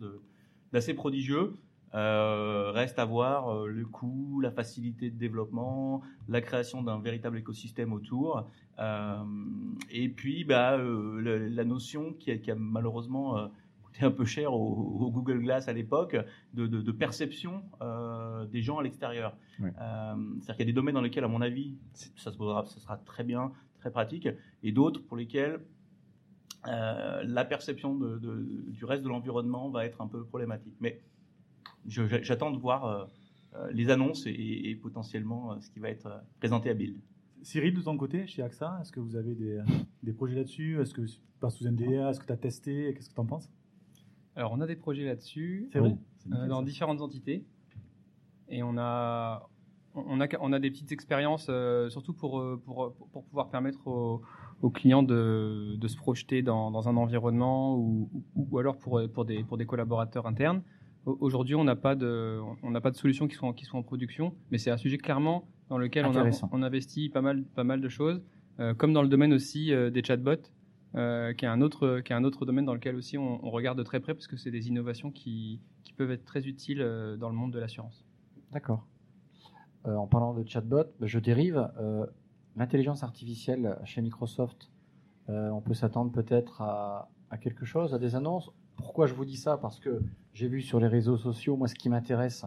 d'assez 0.72 0.94
prodigieux. 0.94 1.56
Euh, 1.94 2.70
reste 2.72 3.00
à 3.00 3.04
voir 3.04 3.48
euh, 3.48 3.66
le 3.66 3.84
coût, 3.84 4.40
la 4.40 4.52
facilité 4.52 5.10
de 5.10 5.18
développement, 5.18 6.02
la 6.28 6.40
création 6.40 6.82
d'un 6.82 7.00
véritable 7.00 7.38
écosystème 7.38 7.92
autour, 7.92 8.46
Euh, 8.78 9.22
et 9.90 10.08
puis 10.08 10.44
bah, 10.44 10.78
le- 10.78 11.48
la 11.48 11.64
notion 11.64 12.14
qui 12.18 12.30
a, 12.30 12.38
qui 12.38 12.50
a 12.50 12.54
malheureusement 12.54 13.50
coûté 13.82 14.06
un 14.06 14.10
peu 14.10 14.24
cher 14.24 14.54
au, 14.54 14.58
au 15.04 15.10
Google 15.10 15.40
Glass 15.40 15.68
à 15.68 15.74
l'époque 15.74 16.16
de, 16.54 16.66
de- 16.66 16.80
de 16.80 16.92
perception 16.92 17.62
des 18.50 18.62
gens 18.62 18.78
à 18.78 18.82
l'extérieur. 18.82 19.36
C'est-à-dire 20.38 20.56
qu'il 20.56 20.60
y 20.60 20.68
a 20.68 20.72
des 20.72 20.78
domaines 20.80 20.94
dans 20.94 21.02
lesquels, 21.02 21.24
à 21.24 21.28
mon 21.28 21.42
avis, 21.42 21.76
ça, 21.92 22.30
se 22.32 22.38
posera, 22.38 22.64
ça 22.64 22.80
sera 22.80 22.96
très 22.96 23.22
bien, 23.24 23.52
très 23.80 23.90
pratique, 23.90 24.28
et 24.62 24.72
d'autres 24.72 25.02
pour 25.06 25.16
lesquels 25.18 25.60
la 26.64 27.44
perception 27.44 27.94
de- 27.94 28.18
du 28.78 28.84
reste 28.84 29.02
de 29.02 29.08
l'environnement 29.08 29.68
va 29.70 29.84
être 29.84 30.00
un 30.00 30.06
peu 30.06 30.24
problématique. 30.24 30.74
Mais 30.80 31.00
j'attends 31.86 32.50
de 32.50 32.58
voir 32.58 32.84
euh, 32.84 33.04
euh, 33.56 33.70
les 33.72 33.90
annonces 33.90 34.26
et, 34.26 34.32
et 34.70 34.74
potentiellement 34.76 35.52
euh, 35.52 35.60
ce 35.60 35.70
qui 35.70 35.80
va 35.80 35.88
être 35.90 36.22
présenté 36.38 36.70
à 36.70 36.74
Build. 36.74 36.96
Cyril, 37.42 37.74
de 37.74 37.80
ton 37.80 37.96
côté, 37.96 38.26
chez 38.26 38.42
AXA, 38.42 38.78
est-ce 38.82 38.92
que 38.92 39.00
vous 39.00 39.16
avez 39.16 39.34
des, 39.34 39.60
des 40.02 40.12
projets 40.12 40.36
là-dessus? 40.36 40.80
Est-ce 40.80 40.92
que 40.92 41.06
c'est 41.06 41.20
pas 41.40 41.48
sous 41.50 41.66
NDA 41.66 42.10
Est-ce 42.10 42.20
que 42.20 42.26
tu 42.26 42.32
as 42.32 42.36
testé? 42.36 42.92
Qu'est-ce 42.94 43.08
que 43.08 43.14
tu 43.14 43.20
en 43.20 43.26
penses? 43.26 43.50
Alors, 44.36 44.52
on 44.52 44.60
a 44.60 44.66
des 44.66 44.76
projets 44.76 45.04
là-dessus. 45.04 45.68
C'est 45.72 45.78
vrai? 45.78 45.96
Euh, 46.32 46.46
dans 46.46 46.58
ça. 46.60 46.64
différentes 46.66 47.00
entités. 47.00 47.46
Et 48.48 48.62
on 48.62 48.76
a, 48.76 49.48
on 49.94 50.20
a, 50.20 50.26
on 50.40 50.52
a 50.52 50.58
des 50.58 50.70
petites 50.70 50.92
expériences, 50.92 51.46
euh, 51.48 51.88
surtout 51.88 52.12
pour, 52.12 52.44
pour, 52.64 52.94
pour 52.94 53.24
pouvoir 53.24 53.48
permettre 53.48 53.86
aux, 53.86 54.20
aux 54.60 54.70
clients 54.70 55.02
de, 55.02 55.76
de 55.76 55.88
se 55.88 55.96
projeter 55.96 56.42
dans, 56.42 56.70
dans 56.70 56.88
un 56.88 56.96
environnement 56.96 57.76
ou, 57.76 58.10
ou, 58.34 58.48
ou 58.50 58.58
alors 58.58 58.76
pour, 58.76 59.00
pour, 59.14 59.24
des, 59.24 59.44
pour 59.44 59.56
des 59.56 59.66
collaborateurs 59.66 60.26
internes. 60.26 60.62
Au- 61.06 61.16
Aujourd'hui, 61.20 61.54
on 61.54 61.64
n'a 61.64 61.76
pas 61.76 61.94
de, 61.94 62.40
on 62.62 62.70
n'a 62.70 62.80
pas 62.80 62.90
de 62.90 62.96
solutions 62.96 63.26
qui 63.28 63.36
sont, 63.36 63.52
qui 63.52 63.64
sont 63.64 63.78
en 63.78 63.82
production, 63.82 64.34
mais 64.50 64.58
c'est 64.58 64.70
un 64.70 64.76
sujet 64.76 64.98
clairement 64.98 65.48
dans 65.68 65.78
lequel 65.78 66.04
on, 66.04 66.08
a, 66.08 66.10
Intéressant. 66.10 66.48
on 66.52 66.62
investit 66.62 67.08
pas 67.08 67.22
mal, 67.22 67.44
pas 67.44 67.64
mal 67.64 67.80
de 67.80 67.88
choses, 67.88 68.22
euh, 68.58 68.74
comme 68.74 68.92
dans 68.92 69.02
le 69.02 69.08
domaine 69.08 69.32
aussi 69.32 69.72
euh, 69.72 69.90
des 69.90 70.02
chatbots, 70.04 70.50
euh, 70.96 71.32
qui 71.32 71.44
est 71.44 71.48
un 71.48 71.60
autre, 71.60 72.00
qui 72.00 72.12
est 72.12 72.16
un 72.16 72.24
autre 72.24 72.44
domaine 72.44 72.64
dans 72.64 72.74
lequel 72.74 72.96
aussi 72.96 73.16
on, 73.16 73.44
on 73.46 73.50
regarde 73.50 73.78
de 73.78 73.82
très 73.84 74.00
près 74.00 74.12
parce 74.14 74.26
que 74.26 74.36
c'est 74.36 74.50
des 74.50 74.68
innovations 74.68 75.10
qui, 75.10 75.60
qui 75.84 75.92
peuvent 75.92 76.10
être 76.10 76.24
très 76.24 76.46
utiles 76.46 76.80
dans 77.18 77.28
le 77.30 77.34
monde 77.36 77.52
de 77.52 77.58
l'assurance. 77.58 78.04
D'accord. 78.52 78.86
En 79.84 80.06
parlant 80.08 80.34
de 80.34 80.46
chatbot, 80.46 80.84
bah, 80.98 81.06
je 81.06 81.18
dérive. 81.18 81.70
L'intelligence 82.56 83.02
artificielle 83.04 83.78
chez 83.84 84.02
Microsoft, 84.02 84.70
on 85.28 85.60
peut 85.60 85.72
s'attendre 85.74 86.10
peut-être 86.10 86.60
à, 86.60 87.08
à 87.30 87.38
quelque 87.38 87.64
chose, 87.64 87.94
à 87.94 87.98
des 88.00 88.16
annonces. 88.16 88.50
Pourquoi 88.80 89.06
je 89.06 89.14
vous 89.14 89.24
dis 89.24 89.36
ça? 89.36 89.56
Parce 89.56 89.78
que 89.78 90.00
j'ai 90.32 90.48
vu 90.48 90.62
sur 90.62 90.80
les 90.80 90.86
réseaux 90.86 91.16
sociaux, 91.16 91.56
moi 91.56 91.68
ce 91.68 91.74
qui 91.74 91.88
m'intéresse, 91.88 92.44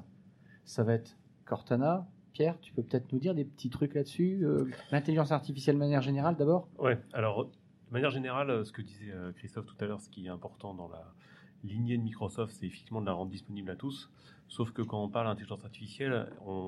ça 0.65 0.83
va 0.83 0.93
être 0.93 1.17
Cortana. 1.45 2.07
Pierre, 2.33 2.59
tu 2.61 2.73
peux 2.73 2.81
peut-être 2.81 3.11
nous 3.13 3.19
dire 3.19 3.35
des 3.35 3.45
petits 3.45 3.69
trucs 3.69 3.93
là-dessus 3.93 4.39
euh, 4.43 4.65
L'intelligence 4.91 5.31
artificielle 5.31 5.75
de 5.75 5.79
manière 5.79 6.01
générale 6.01 6.35
d'abord? 6.35 6.67
Ouais, 6.79 6.99
alors 7.13 7.45
de 7.45 7.51
manière 7.91 8.09
générale, 8.09 8.49
euh, 8.49 8.63
ce 8.63 8.71
que 8.71 8.81
disait 8.81 9.11
euh, 9.11 9.31
Christophe 9.33 9.67
tout 9.67 9.75
à 9.79 9.85
l'heure, 9.85 10.01
ce 10.01 10.09
qui 10.09 10.25
est 10.25 10.29
important 10.29 10.73
dans 10.73 10.87
la 10.87 11.13
lignée 11.63 11.95
de 11.97 12.01
Microsoft, 12.01 12.55
c'est 12.59 12.65
effectivement 12.65 13.01
de 13.01 13.05
la 13.05 13.13
rendre 13.13 13.29
disponible 13.29 13.69
à 13.69 13.75
tous. 13.75 14.09
Sauf 14.47 14.71
que 14.71 14.81
quand 14.81 15.03
on 15.03 15.09
parle 15.09 15.27
d'intelligence 15.27 15.63
artificielle, 15.63 16.27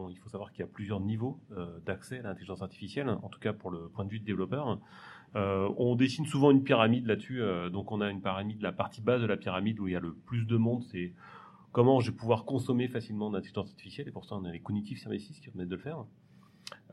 il 0.09 0.17
faut 0.17 0.29
savoir 0.29 0.51
qu'il 0.51 0.61
y 0.61 0.63
a 0.63 0.67
plusieurs 0.67 1.01
niveaux 1.01 1.37
d'accès 1.85 2.19
à 2.19 2.23
l'intelligence 2.23 2.61
artificielle, 2.61 3.09
en 3.09 3.27
tout 3.27 3.39
cas 3.39 3.51
pour 3.51 3.69
le 3.69 3.89
point 3.89 4.05
de 4.05 4.09
vue 4.09 4.19
de 4.19 4.25
développeur. 4.25 4.79
Euh, 5.35 5.69
on 5.77 5.95
dessine 5.95 6.25
souvent 6.25 6.51
une 6.51 6.63
pyramide 6.63 7.05
là-dessus, 7.05 7.41
euh, 7.41 7.69
donc 7.69 7.91
on 7.91 7.99
a 8.01 8.09
une 8.09 8.21
pyramide, 8.21 8.61
la 8.61 8.71
partie 8.71 9.01
basse 9.01 9.21
de 9.21 9.25
la 9.25 9.37
pyramide 9.37 9.79
où 9.79 9.87
il 9.87 9.93
y 9.93 9.95
a 9.95 9.99
le 9.99 10.13
plus 10.13 10.45
de 10.45 10.55
monde, 10.55 10.83
c'est 10.91 11.13
comment 11.71 11.99
je 11.99 12.11
vais 12.11 12.17
pouvoir 12.17 12.45
consommer 12.45 12.87
facilement 12.87 13.29
d'intelligence 13.29 13.69
artificielle, 13.69 14.07
et 14.07 14.11
pour 14.11 14.25
ça 14.25 14.35
on 14.35 14.45
a 14.45 14.51
les 14.51 14.61
cognitive 14.61 14.97
services 14.97 15.27
qui 15.27 15.41
permettent 15.41 15.69
de 15.69 15.75
le 15.75 15.81
faire 15.81 16.05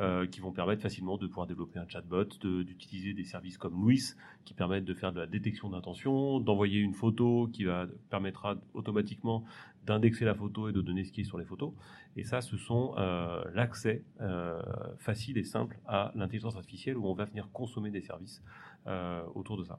euh, 0.01 0.27
qui 0.27 0.41
vont 0.41 0.53
permettre 0.53 0.83
facilement 0.83 1.16
de 1.16 1.27
pouvoir 1.27 1.47
développer 1.47 1.79
un 1.79 1.87
chatbot, 1.87 2.25
d'utiliser 2.43 3.14
des 3.14 3.25
services 3.25 3.59
comme 3.59 3.75
Louis 3.75 4.03
qui 4.45 4.55
permettent 4.55 4.85
de 4.85 4.95
faire 4.95 5.12
de 5.12 5.20
la 5.20 5.27
détection 5.27 5.70
d'intention, 5.70 6.41
d'envoyer 6.41 6.81
une 6.81 6.95
photo 6.95 7.49
qui 7.53 7.66
permettra 8.11 8.57
automatiquement 8.75 9.45
d'indexer 9.87 10.25
la 10.25 10.35
photo 10.35 10.68
et 10.68 10.73
de 10.73 10.81
donner 10.81 11.05
ce 11.05 11.12
qui 11.12 11.20
est 11.20 11.25
sur 11.25 11.39
les 11.39 11.45
photos. 11.45 11.73
Et 12.16 12.25
ça, 12.25 12.41
ce 12.41 12.57
sont 12.57 12.95
euh, 12.99 13.45
l'accès 13.55 14.05
euh, 14.20 14.61
facile 14.99 15.39
et 15.39 15.45
simple 15.45 15.79
à 15.87 16.11
l'intelligence 16.14 16.57
artificielle 16.57 16.97
où 16.97 17.07
on 17.07 17.14
va 17.14 17.25
venir 17.25 17.49
consommer 17.53 17.91
des 17.91 18.03
services 18.03 18.43
autour 19.35 19.57
de 19.57 19.64
ça. 19.64 19.79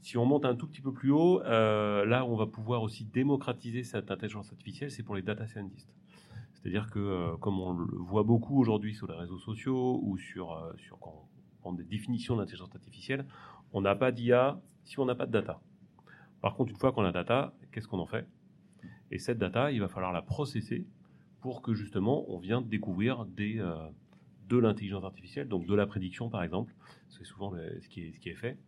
Si 0.00 0.16
on 0.16 0.24
monte 0.24 0.44
un 0.44 0.54
tout 0.54 0.68
petit 0.68 0.82
peu 0.82 0.92
plus 0.92 1.10
haut, 1.10 1.42
là, 1.42 2.24
on 2.24 2.36
va 2.36 2.46
pouvoir 2.46 2.82
aussi 2.82 3.04
démocratiser 3.04 3.82
cette 3.82 4.10
intelligence 4.10 4.52
artificielle, 4.52 4.90
c'est 4.90 5.02
pour 5.02 5.16
les 5.16 5.22
data 5.22 5.46
scientists. 5.46 5.92
C'est-à-dire 6.66 6.90
que, 6.90 6.98
euh, 6.98 7.36
comme 7.36 7.60
on 7.60 7.74
le 7.74 7.96
voit 7.96 8.24
beaucoup 8.24 8.58
aujourd'hui 8.58 8.92
sur 8.92 9.06
les 9.06 9.14
réseaux 9.14 9.38
sociaux 9.38 10.00
ou 10.02 10.18
sur, 10.18 10.52
euh, 10.52 10.72
sur 10.78 10.98
quand 10.98 11.14
on 11.14 11.60
prend 11.60 11.72
des 11.72 11.84
définitions 11.84 12.34
d'intelligence 12.34 12.74
artificielle, 12.74 13.24
on 13.72 13.82
n'a 13.82 13.94
pas 13.94 14.10
d'IA 14.10 14.60
si 14.82 14.98
on 14.98 15.04
n'a 15.04 15.14
pas 15.14 15.26
de 15.26 15.30
data. 15.30 15.60
Par 16.40 16.56
contre, 16.56 16.72
une 16.72 16.76
fois 16.76 16.90
qu'on 16.90 17.04
a 17.04 17.12
data, 17.12 17.54
qu'est-ce 17.70 17.86
qu'on 17.86 18.00
en 18.00 18.06
fait? 18.06 18.26
Et 19.12 19.20
cette 19.20 19.38
data, 19.38 19.70
il 19.70 19.78
va 19.78 19.86
falloir 19.86 20.12
la 20.12 20.22
processer 20.22 20.84
pour 21.40 21.62
que 21.62 21.72
justement 21.72 22.28
on 22.28 22.40
vienne 22.40 22.66
découvrir 22.66 23.24
euh, 23.38 23.88
de 24.48 24.58
l'intelligence 24.58 25.04
artificielle, 25.04 25.46
donc 25.46 25.66
de 25.66 25.74
la 25.76 25.86
prédiction 25.86 26.30
par 26.30 26.42
exemple, 26.42 26.74
c'est 27.10 27.24
souvent 27.24 27.54
ce, 27.54 27.88
qui 27.88 28.00
est, 28.00 28.12
ce 28.12 28.18
qui 28.18 28.30
est 28.30 28.34
fait. 28.34 28.58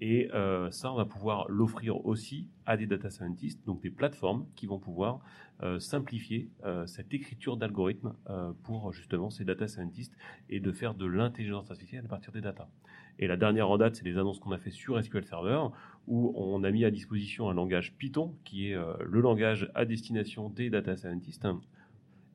Et 0.00 0.30
euh, 0.32 0.70
ça, 0.70 0.90
on 0.92 0.96
va 0.96 1.04
pouvoir 1.04 1.46
l'offrir 1.50 2.04
aussi 2.06 2.48
à 2.64 2.78
des 2.78 2.86
data 2.86 3.10
scientists, 3.10 3.64
donc 3.66 3.82
des 3.82 3.90
plateformes 3.90 4.46
qui 4.56 4.66
vont 4.66 4.78
pouvoir 4.78 5.20
euh, 5.62 5.78
simplifier 5.78 6.48
euh, 6.64 6.86
cette 6.86 7.12
écriture 7.12 7.58
d'algorithmes 7.58 8.14
pour 8.62 8.92
justement 8.92 9.28
ces 9.28 9.44
data 9.44 9.68
scientists 9.68 10.16
et 10.48 10.60
de 10.60 10.72
faire 10.72 10.94
de 10.94 11.04
l'intelligence 11.04 11.70
artificielle 11.70 12.06
à 12.06 12.08
partir 12.08 12.32
des 12.32 12.40
data. 12.40 12.70
Et 13.18 13.26
la 13.26 13.36
dernière 13.36 13.68
en 13.68 13.76
date, 13.76 13.96
c'est 13.96 14.04
les 14.04 14.16
annonces 14.16 14.40
qu'on 14.40 14.52
a 14.52 14.58
fait 14.58 14.70
sur 14.70 15.02
SQL 15.02 15.24
Server, 15.24 15.64
où 16.06 16.32
on 16.34 16.64
a 16.64 16.70
mis 16.70 16.86
à 16.86 16.90
disposition 16.90 17.50
un 17.50 17.54
langage 17.54 17.94
Python, 17.98 18.34
qui 18.44 18.70
est 18.70 18.76
le 19.04 19.20
langage 19.20 19.70
à 19.74 19.84
destination 19.84 20.48
des 20.48 20.70
data 20.70 20.96
scientists, 20.96 21.46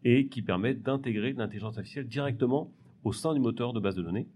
et 0.04 0.28
qui 0.28 0.44
permet 0.44 0.76
d'intégrer 0.76 1.34
l'intelligence 1.34 1.78
artificielle 1.80 2.08
directement 2.08 2.72
au 3.04 3.14
sein 3.14 3.34
du 3.34 3.40
moteur 3.40 3.74
de 3.74 3.80
base 3.80 3.96
de 3.96 4.04
données. 4.04 4.28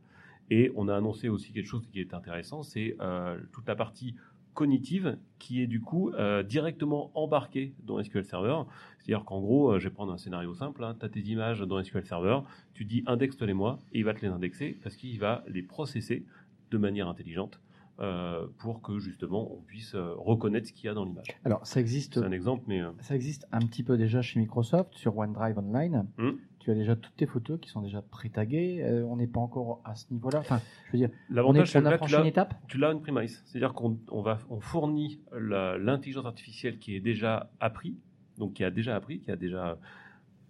Et 0.49 0.71
on 0.75 0.87
a 0.87 0.95
annoncé 0.95 1.29
aussi 1.29 1.51
quelque 1.51 1.67
chose 1.67 1.87
qui 1.87 1.99
est 1.99 2.13
intéressant, 2.13 2.63
c'est 2.63 2.95
euh, 3.01 3.39
toute 3.51 3.67
la 3.67 3.75
partie 3.75 4.15
cognitive 4.53 5.17
qui 5.37 5.61
est 5.61 5.67
du 5.67 5.79
coup 5.79 6.09
euh, 6.11 6.43
directement 6.43 7.11
embarquée 7.13 7.73
dans 7.85 8.03
SQL 8.03 8.25
Server. 8.25 8.63
C'est-à-dire 8.97 9.23
qu'en 9.23 9.39
gros, 9.39 9.71
euh, 9.71 9.79
je 9.79 9.87
vais 9.87 9.93
prendre 9.93 10.11
un 10.11 10.17
scénario 10.17 10.53
simple, 10.53 10.85
tu 10.99 11.05
as 11.05 11.09
tes 11.09 11.21
images 11.21 11.61
dans 11.61 11.81
SQL 11.81 12.05
Server, 12.05 12.39
tu 12.73 12.83
dis 12.83 13.03
indexe-les-moi 13.05 13.79
et 13.93 13.99
il 13.99 14.05
va 14.05 14.13
te 14.13 14.21
les 14.21 14.27
indexer 14.27 14.77
parce 14.83 14.95
qu'il 14.95 15.17
va 15.19 15.43
les 15.47 15.61
processer 15.61 16.25
de 16.71 16.77
manière 16.77 17.07
intelligente 17.07 17.61
euh, 17.99 18.47
pour 18.57 18.81
que 18.81 18.99
justement 18.99 19.51
on 19.53 19.61
puisse 19.61 19.95
reconnaître 19.95 20.67
ce 20.67 20.73
qu'il 20.73 20.85
y 20.85 20.89
a 20.89 20.93
dans 20.93 21.05
l'image. 21.05 21.27
Alors, 21.45 21.65
ça 21.65 21.79
existe, 21.79 22.15
C'est 22.15 22.25
un 22.25 22.31
exemple, 22.31 22.63
mais 22.67 22.81
ça 22.99 23.15
existe 23.15 23.47
un 23.51 23.59
petit 23.59 23.83
peu 23.83 23.97
déjà 23.97 24.21
chez 24.21 24.39
Microsoft 24.39 24.93
sur 24.95 25.17
OneDrive 25.17 25.57
Online. 25.57 26.07
Hmm. 26.17 26.31
Tu 26.70 26.74
as 26.74 26.76
déjà 26.76 26.95
toutes 26.95 27.15
tes 27.15 27.26
photos 27.26 27.59
qui 27.59 27.67
sont 27.70 27.82
déjà 27.82 28.03
pré-taguées. 28.03 28.84
Euh, 28.84 29.03
on 29.05 29.17
n'est 29.17 29.26
pas 29.26 29.39
encore 29.39 29.82
à 29.84 29.95
ce 29.95 30.05
niveau-là. 30.13 30.38
Enfin, 30.39 30.61
je 30.86 30.91
veux 30.91 30.97
dire, 30.99 31.09
on, 31.32 31.34
l'avantage 31.34 31.76
est, 31.76 31.80
on 31.80 31.86
a 31.86 31.97
franchi 31.97 32.15
une 32.15 32.26
étape. 32.28 32.53
tu 32.67 32.78
l'as 32.78 32.91
on 32.95 32.99
premise, 32.99 33.41
c'est-à-dire 33.45 33.74
qu'on 33.74 33.97
on 34.11 34.22
va 34.22 34.38
on 34.51 34.59
fournit 34.59 35.20
la- 35.36 35.80
l'intelligence 35.80 36.26
artificielle 36.28 36.78
qui 36.78 36.95
est 36.95 36.99
déjà 36.99 37.49
appris, 37.59 37.97
donc 38.38 38.53
qui 38.53 38.63
a 38.63 38.70
déjà 38.70 38.95
appris, 38.95 39.20
qui 39.20 39.32
a 39.32 39.36
déjà 39.36 39.80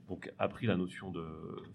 donc 0.09 0.29
appris 0.39 0.67
la 0.67 0.75
notion 0.75 1.09
de, 1.09 1.23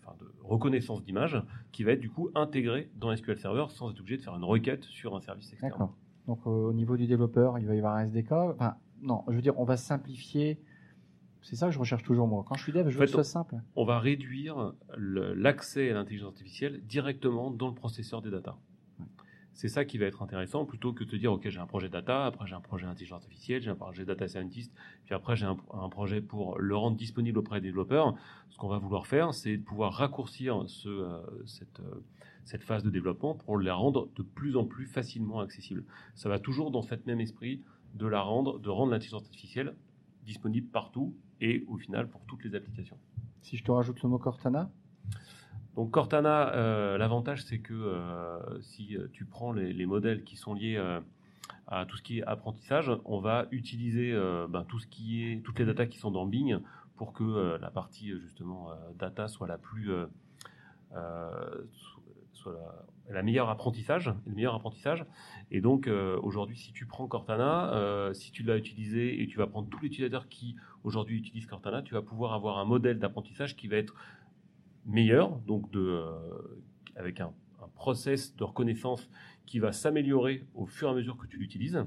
enfin, 0.03 0.15
de 0.21 0.27
reconnaissance 0.43 1.03
d'image, 1.03 1.41
qui 1.73 1.85
va 1.85 1.93
être 1.93 2.01
du 2.01 2.11
coup 2.11 2.29
intégrée 2.35 2.91
dans 2.97 3.17
SQL 3.17 3.39
Server 3.39 3.65
sans 3.71 3.91
être 3.93 4.01
obligé 4.01 4.19
de 4.19 4.23
faire 4.23 4.37
une 4.37 4.45
requête 4.45 4.85
sur 4.85 5.17
un 5.17 5.21
service 5.21 5.51
externe. 5.53 5.73
D'accord. 5.73 5.95
Donc, 6.27 6.41
euh, 6.47 6.51
au 6.51 6.73
niveau 6.75 6.99
du 6.99 7.07
développeur, 7.07 7.59
il 7.59 7.67
va 7.67 7.75
y 7.75 7.79
avoir 7.79 7.95
un 7.95 8.05
SDK. 8.05 8.33
Enfin, 8.33 8.77
non, 9.01 9.25
je 9.29 9.35
veux 9.35 9.43
dire, 9.43 9.59
on 9.59 9.65
va 9.65 9.77
simplifier. 9.79 10.61
C'est 11.45 11.57
ça 11.57 11.67
que 11.67 11.73
je 11.73 11.79
recherche 11.79 12.03
toujours, 12.03 12.27
moi. 12.27 12.43
Quand 12.49 12.55
je 12.55 12.63
suis 12.63 12.73
dev, 12.73 12.89
je 12.89 12.97
En 12.97 13.01
veux 13.01 13.07
fait, 13.07 13.13
que 13.13 13.23
ce 13.23 13.23
soit 13.23 13.25
simple. 13.25 13.57
On 13.77 13.85
va 13.85 13.99
réduire 13.99 14.73
l'accès 14.97 15.91
à 15.91 15.95
l'intelligence 15.95 16.33
artificielle 16.33 16.81
directement 16.87 17.51
dans 17.51 17.69
le 17.69 17.75
processeur 17.75 18.23
des 18.23 18.31
data. 18.31 18.57
C'est 19.53 19.69
ça 19.69 19.85
qui 19.85 19.99
va 19.99 20.07
être 20.07 20.21
intéressant 20.21 20.65
plutôt 20.65 20.93
que 20.93 21.05
de 21.05 21.11
te 21.11 21.15
dire 21.15 21.33
ok 21.33 21.49
j'ai 21.49 21.61
un 21.61 21.67
projet 21.67 21.89
data, 21.89 22.27
après 22.27 22.45
j'ai 22.49 22.57
un 22.57 22.61
projet 22.61 22.87
intelligence 22.87 23.23
artificielle, 23.23 23.63
j'ai 23.63 23.71
un 23.71 23.77
projet 23.77 24.05
data 24.05 24.27
scientist, 24.27 24.75
puis 25.05 25.15
après 25.15 25.37
j'ai 25.37 25.47
un, 25.47 25.57
un 25.73 25.89
projet 25.89 26.21
pour 26.21 26.59
le 26.59 26.75
rendre 26.75 26.97
disponible 26.97 27.39
auprès 27.39 27.61
des 27.61 27.69
développeurs. 27.69 28.17
Ce 28.51 28.57
qu'on 28.57 28.67
va 28.67 28.79
vouloir 28.79 29.07
faire, 29.07 29.33
c'est 29.33 29.57
de 29.57 29.63
pouvoir 29.63 29.93
raccourcir 29.93 30.65
ce, 30.67 30.89
euh, 30.89 31.21
cette, 31.47 31.79
euh, 31.79 32.03
cette 32.43 32.65
phase 32.65 32.83
de 32.83 32.91
développement 32.91 33.37
pour 33.37 33.57
la 33.57 33.75
rendre 33.75 34.09
de 34.17 34.23
plus 34.25 34.57
en 34.57 34.65
plus 34.65 34.87
facilement 34.87 35.39
accessible. 35.39 35.85
Ça 36.17 36.29
va 36.29 36.41
toujours 36.41 36.73
dans 36.73 36.83
cet 36.83 37.07
même 37.07 37.21
esprit 37.21 37.63
de 37.95 38.09
la 38.09 38.23
rendre, 38.23 38.59
de 38.59 38.71
rendre 38.71 38.91
l'intelligence 38.91 39.23
artificielle 39.23 39.77
disponible 40.25 40.67
partout 40.69 41.15
et 41.47 41.55
au 41.73 41.77
final 41.85 42.05
pour 42.13 42.23
toutes 42.29 42.43
les 42.47 42.55
applications. 42.59 42.99
Si 43.43 43.57
je 43.59 43.65
te 43.65 43.71
rajoute 43.71 44.03
le 44.03 44.09
mot 44.09 44.19
Cortana, 44.19 44.65
Donc 45.77 45.91
Cortana, 45.91 46.39
euh, 46.55 46.97
l'avantage 46.99 47.41
c'est 47.47 47.59
que 47.69 47.75
euh, 47.75 48.61
si 48.63 48.97
euh, 48.97 49.09
tu 49.13 49.25
prends 49.25 49.53
les, 49.59 49.73
les 49.81 49.87
modèles 49.95 50.23
qui 50.29 50.37
sont 50.37 50.55
liés 50.55 50.77
euh, 50.77 51.01
à 51.67 51.85
tout 51.89 51.97
ce 51.97 52.03
qui 52.03 52.19
est 52.19 52.25
apprentissage, 52.25 52.91
on 53.05 53.19
va 53.19 53.47
utiliser 53.51 54.13
ben, 54.49 54.65
tout 54.71 54.79
ce 54.79 54.87
qui 54.87 55.25
est 55.25 55.43
toutes 55.45 55.59
les 55.59 55.67
datas 55.67 55.87
qui 55.87 55.99
sont 55.99 56.13
dans 56.13 56.27
Bing 56.27 56.59
pour 56.97 57.13
que 57.13 57.59
la 57.61 57.71
partie 57.71 58.09
justement 58.25 58.69
data 58.99 59.29
soit 59.29 59.49
la 59.49 59.59
plus 59.59 59.91
so- 61.83 62.03
soit 62.33 62.53
la, 63.09 63.15
la 63.17 63.23
meilleure 63.23 63.49
apprentissage, 63.49 64.13
le 64.27 64.35
meilleur 64.35 64.55
apprentissage. 64.55 65.05
Et 65.51 65.61
donc 65.61 65.89
aujourd'hui, 66.23 66.57
si 66.57 66.73
tu 66.73 66.85
prends 66.87 67.09
Cortana, 67.09 68.11
si 68.13 68.31
tu 68.31 68.43
l'as 68.43 68.59
utilisé 68.59 69.23
et 69.23 69.27
tu 69.27 69.39
vas 69.39 69.47
prendre 69.47 69.69
tous 69.69 69.81
les 69.81 69.89
utilisateurs 69.89 70.29
qui 70.29 70.57
aujourd'hui 70.85 71.19
utilisent 71.19 71.47
Cortana, 71.47 71.83
tu 71.83 71.95
vas 71.95 72.03
pouvoir 72.03 72.35
avoir 72.35 72.59
un 72.59 72.65
modèle 72.65 72.99
d'apprentissage 72.99 73.57
qui 73.57 73.67
va 73.67 73.77
être 73.77 73.95
meilleur, 74.87 75.39
donc 75.41 75.75
euh, 75.75 76.13
avec 76.95 77.21
un, 77.21 77.33
un 77.63 77.69
process 77.75 78.37
de 78.37 78.45
reconnaissance 78.45 79.09
qui 79.47 79.59
va 79.59 79.73
s'améliorer 79.73 80.47
au 80.55 80.67
fur 80.67 80.89
et 80.89 80.91
à 80.93 80.95
mesure 80.95 81.17
que 81.17 81.27
tu 81.27 81.39
l'utilises. 81.39 81.85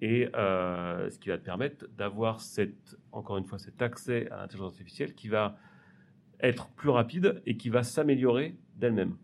Et 0.00 0.28
euh, 0.34 1.08
ce 1.08 1.18
qui 1.18 1.28
va 1.28 1.38
te 1.38 1.44
permettre 1.44 1.86
d'avoir 1.96 2.40
encore 3.12 3.38
une 3.38 3.44
fois, 3.44 3.58
cet 3.58 3.80
accès 3.80 4.28
à 4.30 4.38
l'intelligence 4.38 4.72
artificielle 4.72 5.14
qui 5.14 5.28
va 5.28 5.56
être 6.40 6.68
plus 6.70 6.90
rapide 6.90 7.42
et 7.46 7.56
qui 7.56 7.70
va 7.70 7.82
s'améliorer 7.82 8.56
d'elle-même. 8.76 9.16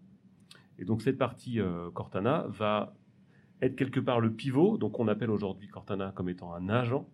Et 0.78 0.84
donc 0.84 1.02
cette 1.02 1.18
partie 1.18 1.60
euh, 1.60 1.90
Cortana 1.90 2.46
va 2.48 2.94
être 3.60 3.76
quelque 3.76 4.00
part 4.00 4.20
le 4.20 4.32
pivot. 4.32 4.78
Donc 4.78 4.98
on 5.00 5.08
appelle 5.08 5.30
aujourd'hui 5.30 5.68
Cortana 5.68 6.12
comme 6.14 6.28
étant 6.28 6.54
un 6.54 6.68
agent 6.68 7.06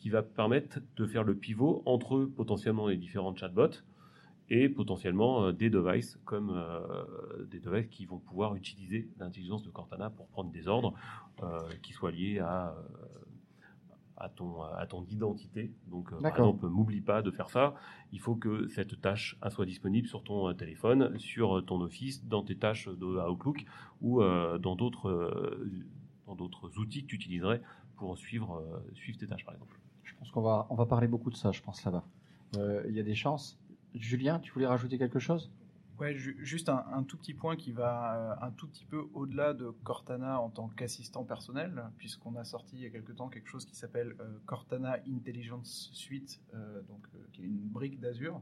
qui 0.00 0.08
va 0.08 0.22
permettre 0.22 0.80
de 0.96 1.06
faire 1.06 1.24
le 1.24 1.34
pivot 1.34 1.82
entre 1.84 2.24
potentiellement 2.24 2.88
les 2.88 2.96
différents 2.96 3.36
chatbots 3.36 3.82
et 4.48 4.70
potentiellement 4.70 5.44
euh, 5.44 5.52
des 5.52 5.68
devices 5.68 6.18
comme 6.24 6.50
euh, 6.56 7.44
des 7.50 7.60
devices 7.60 7.88
qui 7.88 8.06
vont 8.06 8.18
pouvoir 8.18 8.56
utiliser 8.56 9.10
l'intelligence 9.18 9.62
de 9.62 9.68
Cortana 9.68 10.08
pour 10.08 10.26
prendre 10.28 10.50
des 10.50 10.68
ordres 10.68 10.94
euh, 11.42 11.58
qui 11.82 11.92
soient 11.92 12.10
liés 12.12 12.38
à, 12.38 12.74
à, 14.16 14.30
ton, 14.30 14.62
à 14.62 14.86
ton 14.86 15.04
identité. 15.04 15.70
Donc, 15.88 16.18
par 16.18 16.30
exemple, 16.30 16.66
m'oublie 16.66 17.02
pas 17.02 17.20
de 17.20 17.30
faire 17.30 17.50
ça. 17.50 17.74
Il 18.10 18.20
faut 18.20 18.36
que 18.36 18.68
cette 18.68 19.02
tâche 19.02 19.36
soit 19.50 19.66
disponible 19.66 20.08
sur 20.08 20.24
ton 20.24 20.52
téléphone, 20.54 21.18
sur 21.18 21.62
ton 21.66 21.82
Office, 21.82 22.24
dans 22.24 22.42
tes 22.42 22.56
tâches 22.56 22.88
de 22.88 23.06
Outlook 23.30 23.66
ou 24.00 24.22
euh, 24.22 24.56
dans 24.56 24.76
d'autres 24.76 25.60
dans 26.26 26.36
d'autres 26.36 26.78
outils 26.78 27.02
que 27.02 27.08
tu 27.08 27.16
utiliserais 27.16 27.60
pour 27.96 28.16
suivre, 28.16 28.82
suivre 28.94 29.18
tes 29.18 29.26
tâches, 29.26 29.44
par 29.44 29.54
exemple. 29.54 29.76
Je 30.10 30.14
pense 30.16 30.30
qu'on 30.32 30.42
va, 30.42 30.66
on 30.70 30.74
va 30.74 30.86
parler 30.86 31.06
beaucoup 31.08 31.30
de 31.30 31.36
ça, 31.36 31.52
je 31.52 31.62
pense, 31.62 31.84
là-bas. 31.84 32.04
Euh, 32.56 32.82
Il 32.88 32.94
y 32.96 33.00
a 33.00 33.02
des 33.04 33.14
chances. 33.14 33.58
Julien, 33.94 34.38
tu 34.40 34.52
voulais 34.52 34.66
rajouter 34.66 34.98
quelque 34.98 35.18
chose? 35.18 35.50
Ouais, 36.00 36.14
ju- 36.16 36.36
juste 36.40 36.68
un, 36.68 36.84
un 36.92 37.02
tout 37.02 37.16
petit 37.18 37.34
point 37.34 37.56
qui 37.56 37.72
va 37.72 38.14
euh, 38.40 38.46
un 38.46 38.50
tout 38.52 38.66
petit 38.66 38.86
peu 38.86 39.02
au-delà 39.14 39.52
de 39.54 39.70
Cortana 39.84 40.40
en 40.40 40.48
tant 40.48 40.68
qu'assistant 40.68 41.24
personnel, 41.24 41.84
puisqu'on 41.98 42.34
a 42.36 42.44
sorti 42.44 42.76
il 42.76 42.82
y 42.82 42.86
a 42.86 42.90
quelque 42.90 43.12
temps 43.12 43.28
quelque 43.28 43.48
chose 43.48 43.66
qui 43.66 43.76
s'appelle 43.76 44.16
euh, 44.20 44.38
Cortana 44.46 44.96
Intelligence 45.08 45.90
Suite, 45.92 46.40
donc 46.88 47.06
qui 47.32 47.42
est 47.42 47.46
une 47.46 47.58
brique 47.58 48.00
d'Azure, 48.00 48.40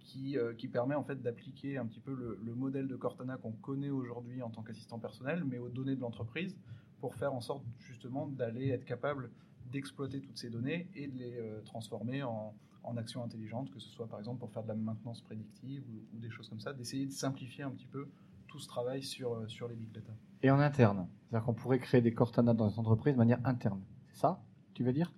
qui, 0.00 0.36
qui 0.56 0.68
permet 0.68 0.94
en 0.94 1.04
fait 1.04 1.20
d'appliquer 1.22 1.76
un 1.78 1.86
petit 1.86 2.00
peu 2.00 2.38
le 2.42 2.54
modèle 2.54 2.88
de 2.88 2.96
Cortana 2.96 3.36
qu'on 3.36 3.52
connaît 3.52 3.90
aujourd'hui 3.90 4.42
en 4.42 4.50
tant 4.50 4.62
qu'assistant 4.62 4.98
personnel, 4.98 5.44
mais 5.44 5.58
aux 5.58 5.68
données 5.68 5.96
de 5.96 6.00
l'entreprise, 6.00 6.56
pour 7.00 7.14
faire 7.14 7.32
en 7.32 7.40
sorte 7.40 7.62
justement 7.78 8.26
d'aller 8.26 8.70
être 8.70 8.84
capable 8.84 9.30
d'exploiter 9.70 10.20
toutes 10.20 10.38
ces 10.38 10.50
données 10.50 10.88
et 10.94 11.08
de 11.08 11.18
les 11.18 11.36
euh, 11.36 11.60
transformer 11.62 12.22
en, 12.22 12.54
en 12.84 12.96
actions 12.96 13.22
intelligentes, 13.22 13.70
que 13.70 13.78
ce 13.78 13.88
soit 13.88 14.08
par 14.08 14.18
exemple 14.18 14.40
pour 14.40 14.50
faire 14.50 14.62
de 14.62 14.68
la 14.68 14.74
maintenance 14.74 15.20
prédictive 15.22 15.84
ou, 16.14 16.18
des 16.18 16.30
choses 16.30 16.48
comme 16.48 16.60
ça, 16.60 16.72
d'essayer 16.72 17.06
de 17.06 17.12
simplifier 17.12 17.64
un 17.64 17.70
petit 17.70 17.86
peu 17.86 18.08
tout 18.46 18.58
ce 18.58 18.66
travail 18.66 19.02
sur, 19.02 19.34
euh, 19.34 19.46
sur 19.46 19.68
les 19.68 19.74
big 19.74 19.92
data. 19.92 20.12
Et 20.42 20.50
en 20.50 20.58
interne. 20.58 21.06
C'est-à-dire 21.28 21.44
qu'on 21.44 21.54
pourrait 21.54 21.78
créer 21.78 22.00
des 22.00 22.14
Cortana 22.14 22.54
dans 22.54 22.68
les 22.68 22.78
entreprises 22.78 23.12
de 23.12 23.18
manière 23.18 23.40
interne. 23.44 23.82
C'est 24.08 24.20
ça, 24.20 24.42
tu 24.74 24.84
veux 24.84 24.92
dire? 24.92 25.12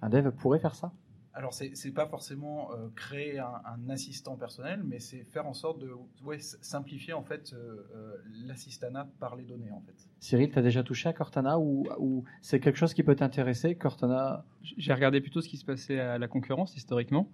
Un 0.00 0.10
dev 0.10 0.30
pourrait 0.30 0.60
faire 0.60 0.74
ça? 0.74 0.92
Alors, 1.38 1.54
c'est 1.54 1.70
c'est 1.76 1.92
pas 1.92 2.08
forcément 2.08 2.72
euh, 2.72 2.88
créer 2.96 3.38
un, 3.38 3.60
un 3.64 3.90
assistant 3.90 4.34
personnel, 4.36 4.82
mais 4.84 4.98
c'est 4.98 5.22
faire 5.22 5.46
en 5.46 5.54
sorte 5.54 5.78
de 5.78 5.88
ouais, 6.24 6.38
simplifier 6.40 7.12
en 7.12 7.22
fait 7.22 7.52
euh, 7.52 7.56
euh, 7.94 8.16
l'assistanat 8.48 9.06
par 9.20 9.36
les 9.36 9.44
données 9.44 9.70
en 9.70 9.80
fait. 9.86 9.94
Cyril, 10.18 10.50
tu 10.50 10.58
as 10.58 10.62
déjà 10.62 10.82
touché 10.82 11.08
à 11.08 11.12
Cortana 11.12 11.60
ou, 11.60 11.86
ou 12.00 12.24
c'est 12.42 12.58
quelque 12.58 12.74
chose 12.76 12.92
qui 12.92 13.04
peut 13.04 13.14
t'intéresser 13.14 13.76
Cortana? 13.76 14.44
J'ai 14.62 14.92
regardé 14.92 15.20
plutôt 15.20 15.40
ce 15.40 15.48
qui 15.48 15.58
se 15.58 15.64
passait 15.64 16.00
à 16.00 16.18
la 16.18 16.26
concurrence 16.26 16.74
historiquement. 16.76 17.30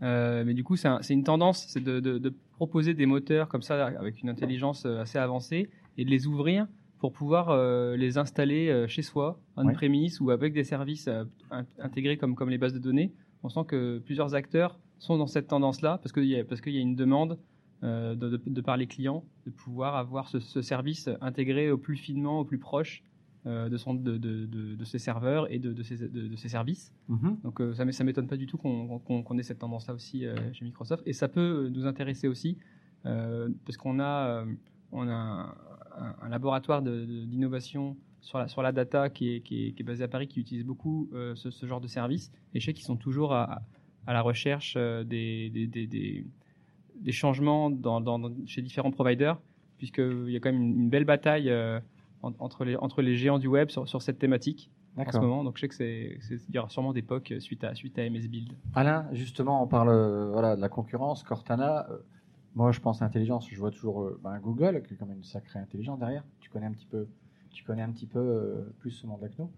Euh, 0.00 0.44
mais 0.46 0.54
du 0.54 0.64
coup, 0.64 0.76
c'est 0.76 0.88
un- 0.88 1.02
c'est 1.02 1.12
une 1.12 1.22
tendance, 1.24 1.66
c'est 1.68 1.84
de, 1.84 2.00
de- 2.00 2.16
de 2.16 2.34
proposer 2.56 2.94
des 2.94 3.04
moteurs 3.06 3.48
comme 3.48 3.62
ça 3.62 3.86
avec 3.86 4.22
une 4.22 4.30
intelligence 4.30 4.86
assez 4.86 5.18
avancée 5.18 5.68
et 5.98 6.06
de 6.06 6.10
les 6.10 6.26
ouvrir 6.26 6.66
pour 7.00 7.12
pouvoir 7.12 7.50
euh, 7.50 7.96
les 7.96 8.16
installer 8.16 8.68
euh, 8.70 8.86
chez 8.88 9.02
soi, 9.02 9.38
on-premise 9.56 10.20
ou 10.22 10.30
avec 10.30 10.54
des 10.54 10.64
services 10.64 11.08
euh, 11.08 11.24
in- 11.50 11.66
intégrés 11.80 12.16
comme, 12.16 12.34
comme 12.34 12.48
les 12.48 12.58
bases 12.58 12.72
de 12.72 12.78
données. 12.78 13.12
On 13.42 13.48
sent 13.48 13.64
que 13.66 13.98
plusieurs 13.98 14.34
acteurs 14.34 14.78
sont 14.98 15.18
dans 15.18 15.26
cette 15.26 15.48
tendance-là 15.48 15.98
parce 15.98 16.12
qu'il 16.12 16.24
y, 16.24 16.44
qu'il 16.62 16.72
y 16.74 16.78
a 16.78 16.80
une 16.80 16.94
demande 16.96 17.38
euh, 17.82 18.14
de, 18.14 18.28
de- 18.28 18.40
de 18.46 18.60
par 18.60 18.76
les 18.76 18.86
clients 18.86 19.24
de 19.46 19.50
pouvoir 19.50 19.96
avoir 19.96 20.28
ce, 20.28 20.38
ce 20.38 20.62
service 20.62 21.08
intégré 21.20 21.70
au 21.70 21.78
plus 21.78 21.96
finement, 21.96 22.38
au 22.40 22.44
plus 22.44 22.58
proche 22.58 23.02
euh, 23.46 23.68
de, 23.68 23.76
son, 23.76 23.94
de, 23.94 24.16
de, 24.18 24.46
de, 24.46 24.76
de 24.76 24.84
ses 24.84 25.00
serveurs 25.00 25.52
et 25.52 25.58
de, 25.58 25.72
de, 25.72 25.82
ses, 25.82 25.96
ses 26.36 26.48
services. 26.48 26.92
Mhm. 27.08 27.38
Donc 27.42 27.60
euh, 27.60 27.74
ça 27.74 27.84
ne 27.84 28.04
m'étonne 28.04 28.28
pas 28.28 28.36
du 28.36 28.46
tout 28.46 28.56
qu'on 28.56 29.00
qu'on 29.00 29.38
ait 29.38 29.42
cette 29.42 29.58
tendance-là 29.58 29.94
aussi 29.94 30.24
euh, 30.24 30.36
chez 30.52 30.64
Microsoft. 30.64 31.02
Et 31.06 31.12
ça 31.12 31.26
peut 31.28 31.68
nous 31.74 31.86
intéresser 31.86 32.28
aussi, 32.28 32.56
parce 33.02 33.76
qu'on 33.76 33.98
a, 33.98 34.44
on 34.92 35.08
a 35.08 35.56
un, 36.22 36.28
laboratoire 36.28 36.82
d'innovation 36.82 37.96
sur 38.22 38.38
la, 38.38 38.48
sur 38.48 38.62
la 38.62 38.72
data 38.72 39.10
qui 39.10 39.34
est, 39.36 39.40
qui, 39.40 39.66
est, 39.66 39.72
qui 39.72 39.82
est 39.82 39.84
basé 39.84 40.02
à 40.04 40.08
Paris, 40.08 40.26
qui 40.28 40.40
utilise 40.40 40.64
beaucoup 40.64 41.10
euh, 41.12 41.34
ce, 41.34 41.50
ce 41.50 41.66
genre 41.66 41.80
de 41.80 41.88
service. 41.88 42.32
Et 42.54 42.60
je 42.60 42.64
sais 42.66 42.72
qu'ils 42.72 42.86
sont 42.86 42.96
toujours 42.96 43.34
à, 43.34 43.60
à 44.06 44.12
la 44.14 44.22
recherche 44.22 44.74
euh, 44.78 45.04
des, 45.04 45.50
des, 45.50 45.66
des, 45.66 45.86
des- 45.86 46.24
changements 47.12 47.68
dans, 47.68 48.00
dans- 48.00 48.30
chez 48.46 48.62
différents 48.62 48.90
providers, 48.92 49.38
puisqu'il 49.76 50.30
y 50.30 50.36
a 50.36 50.40
quand 50.40 50.52
même 50.52 50.62
une, 50.62 50.80
une 50.82 50.88
belle 50.88 51.04
bataille 51.04 51.50
euh, 51.50 51.78
en- 52.22 52.32
entre, 52.38 52.64
les, 52.64 52.76
entre 52.76 53.02
les 53.02 53.16
géants 53.16 53.38
du 53.40 53.48
web 53.48 53.68
sur, 53.70 53.88
sur 53.88 54.00
cette 54.02 54.18
thématique 54.18 54.70
en 54.96 55.02
ce 55.10 55.18
moment. 55.18 55.42
Donc 55.44 55.56
je 55.56 55.62
sais 55.62 55.68
que 55.68 55.74
c'est, 55.74 56.16
c'est- 56.20 56.48
il 56.48 56.54
y 56.54 56.58
aura 56.58 56.68
sûrement 56.68 56.92
des 56.92 57.02
POC 57.02 57.34
suite 57.40 57.64
à, 57.64 57.74
suite 57.74 57.98
à 57.98 58.08
MS 58.08 58.28
Build. 58.28 58.52
Alain, 58.74 59.08
justement, 59.12 59.62
on 59.62 59.66
parle 59.66 59.90
voilà, 60.30 60.54
de 60.54 60.60
la 60.60 60.68
concurrence, 60.68 61.22
Cortana. 61.24 61.86
euh, 61.90 61.98
moi, 62.54 62.70
je 62.70 62.80
pense 62.80 63.02
à 63.02 63.06
intelligence. 63.06 63.48
Je 63.50 63.58
vois 63.58 63.70
toujours 63.72 64.10
ben, 64.22 64.38
Google, 64.38 64.82
qui 64.86 64.94
est 64.94 64.96
quand 64.96 65.06
même 65.06 65.16
une 65.18 65.24
sacrée 65.24 65.58
intelligence 65.58 65.98
derrière. 65.98 66.22
Tu 66.38 66.50
connais 66.50 66.66
un 66.66 66.72
petit 66.72 66.86
peu, 66.86 67.08
tu 67.52 67.64
connais 67.64 67.82
un 67.82 67.90
petit 67.92 68.06
peu 68.06 68.18
euh, 68.18 68.62
plus 68.80 68.90
ce 68.90 69.06
monde 69.06 69.20
que 69.20 69.42
nous. 69.42 69.50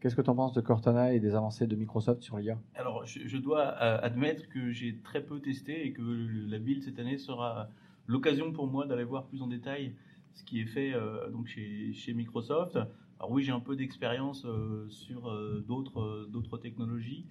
Qu'est-ce 0.00 0.14
que 0.16 0.20
tu 0.22 0.28
en 0.30 0.34
penses 0.34 0.52
de 0.52 0.60
Cortana 0.60 1.14
et 1.14 1.20
des 1.20 1.34
avancées 1.34 1.66
de 1.66 1.74
Microsoft 1.76 2.20
sur 2.22 2.36
l'IA 2.36 2.58
Alors, 2.74 3.06
je, 3.06 3.20
je 3.26 3.36
dois 3.38 3.74
euh, 3.80 3.98
admettre 4.02 4.48
que 4.50 4.70
j'ai 4.70 4.98
très 5.02 5.22
peu 5.22 5.40
testé 5.40 5.86
et 5.86 5.92
que 5.92 6.02
le- 6.02 6.46
la 6.46 6.58
build 6.58 6.82
cette 6.82 6.98
année 6.98 7.16
sera 7.16 7.68
l'occasion 8.06 8.52
pour 8.52 8.66
moi 8.66 8.86
d'aller 8.86 9.04
voir 9.04 9.24
plus 9.24 9.40
en 9.40 9.46
détail 9.46 9.94
ce 10.34 10.44
qui 10.44 10.60
est 10.60 10.66
fait 10.66 10.92
euh, 10.92 11.30
donc 11.30 11.46
chez, 11.46 11.92
chez 11.94 12.12
Microsoft. 12.12 12.76
Alors 13.18 13.30
oui, 13.30 13.42
j'ai 13.44 13.52
un 13.52 13.60
peu 13.60 13.76
d'expérience 13.76 14.44
euh, 14.44 14.86
sur 14.90 15.32
d'autres 15.66 16.26
d'autres 16.28 16.58
technologies, 16.58 17.24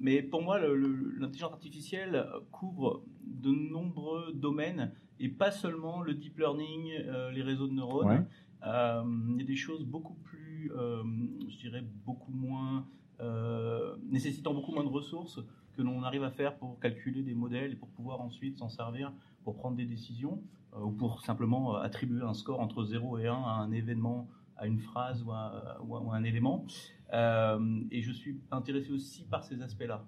mais 0.00 0.22
pour 0.22 0.42
moi, 0.42 0.58
l'intelligence 0.60 1.52
artificielle 1.52 2.26
couvre 2.50 3.02
de 3.24 3.50
nombreux 3.50 4.32
domaines 4.34 4.92
et 5.20 5.28
pas 5.28 5.50
seulement 5.50 6.02
le 6.02 6.14
deep 6.14 6.38
learning, 6.38 6.92
les 7.32 7.42
réseaux 7.42 7.68
de 7.68 7.72
neurones. 7.72 8.08
Ouais. 8.08 8.20
Euh, 8.66 9.02
il 9.34 9.40
y 9.40 9.42
a 9.42 9.46
des 9.46 9.56
choses 9.56 9.84
beaucoup 9.84 10.14
plus, 10.14 10.72
euh, 10.76 11.02
je 11.48 11.56
dirais, 11.58 11.84
beaucoup 12.04 12.32
moins, 12.32 12.86
euh, 13.20 13.96
nécessitant 14.10 14.54
beaucoup 14.54 14.72
moins 14.72 14.84
de 14.84 14.88
ressources 14.88 15.40
que 15.76 15.82
l'on 15.82 16.02
arrive 16.02 16.24
à 16.24 16.30
faire 16.30 16.56
pour 16.56 16.78
calculer 16.80 17.22
des 17.22 17.34
modèles 17.34 17.72
et 17.72 17.76
pour 17.76 17.88
pouvoir 17.88 18.20
ensuite 18.20 18.58
s'en 18.58 18.68
servir 18.68 19.12
pour 19.44 19.56
prendre 19.56 19.76
des 19.76 19.86
décisions 19.86 20.42
ou 20.78 20.90
pour 20.90 21.22
simplement 21.22 21.76
attribuer 21.76 22.22
un 22.22 22.34
score 22.34 22.60
entre 22.60 22.84
0 22.84 23.18
et 23.18 23.28
1 23.28 23.32
à 23.32 23.36
un 23.36 23.70
événement, 23.70 24.28
à 24.56 24.66
une 24.66 24.80
phrase 24.80 25.22
ou 25.22 25.32
à, 25.32 25.78
un 26.12 26.24
élément. 26.24 26.66
Et 27.12 28.02
je 28.02 28.12
suis 28.12 28.40
intéressé 28.50 28.90
aussi 28.90 29.24
par 29.24 29.44
ces 29.44 29.62
aspects-là. 29.62 30.04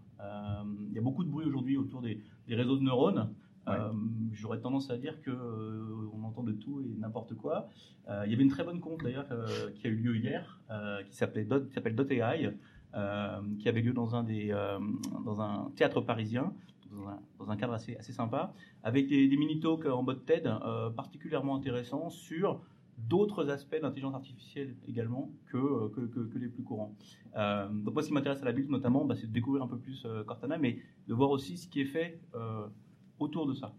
Il 0.89 0.93
y 0.93 0.99
a 0.99 1.03
beaucoup 1.03 1.25
de 1.25 1.31
bruit 1.31 1.47
aujourd'hui 1.47 1.77
autour 1.79 2.03
des 2.03 2.21
réseaux 2.49 2.77
de 2.77 2.83
neurones. 2.83 3.33
Euh, 3.71 3.93
J'aurais 4.33 4.61
tendance 4.61 4.91
à 4.91 4.97
dire 4.97 5.21
que 5.23 5.31
euh, 5.31 6.09
on 6.15 6.25
entend 6.25 6.43
de 6.43 6.53
tout 6.53 6.81
et 6.81 6.97
n'importe 6.99 7.35
quoi. 7.35 7.69
Euh, 8.09 8.23
il 8.27 8.31
y 8.31 8.35
avait 8.35 8.43
une 8.43 8.51
très 8.51 8.65
bonne 8.65 8.81
conf 8.81 9.03
d'ailleurs 9.03 9.27
euh, 9.31 9.71
qui 9.75 9.87
a 9.87 9.91
eu 9.91 9.97
lieu 9.97 10.17
hier, 10.17 10.61
qui 11.07 11.17
s'appelait 11.17 11.47
qui 11.47 11.73
s'appelle 11.73 11.95
Dot 11.95 12.11
AI, 12.11 12.55
qui 13.59 13.69
avait 13.69 13.83
lieu 13.83 13.93
dans 13.93 14.15
un 14.15 14.23
des 14.23 14.55
dans 15.25 15.41
un 15.41 15.71
théâtre 15.77 16.01
parisien, 16.01 16.53
dans 17.39 17.51
un, 17.51 17.57
cadre 17.57 17.75
assez 17.75 17.97
assez 17.97 18.13
sympa, 18.13 18.55
avec 18.83 19.09
des, 19.09 19.29
des 19.29 19.37
mini 19.37 19.61
talks 19.61 19.87
en 19.87 20.03
mode 20.03 20.25
TED 20.25 20.51
particulièrement 20.97 21.57
intéressants 21.57 22.09
sur 22.11 22.61
d'autres 22.99 23.49
aspects 23.49 23.81
d'intelligence 23.81 24.15
artificielle 24.15 24.77
également 24.87 25.31
que, 25.47 25.89
que, 25.89 26.39
les 26.39 26.49
plus 26.49 26.63
courants. 26.63 26.95
Donc 27.35 27.95
moi, 27.95 28.03
ce 28.03 28.09
qui 28.09 28.15
m'intéresse 28.15 28.43
à 28.43 28.45
la 28.45 28.53
build 28.53 28.71
notamment, 28.71 29.05
bah, 29.05 29.17
c'est 29.17 29.27
de 29.27 29.33
découvrir 29.33 29.63
un 29.63 29.69
peu 29.69 29.79
plus 29.79 30.07
Cortana, 30.27 30.59
mais 30.59 30.79
de 31.09 31.15
voir 31.15 31.31
aussi 31.31 31.57
ce 31.57 31.69
qui 31.69 31.81
est 31.81 31.87
fait 31.87 32.21
autour 33.21 33.47
de 33.47 33.55
ça. 33.55 33.73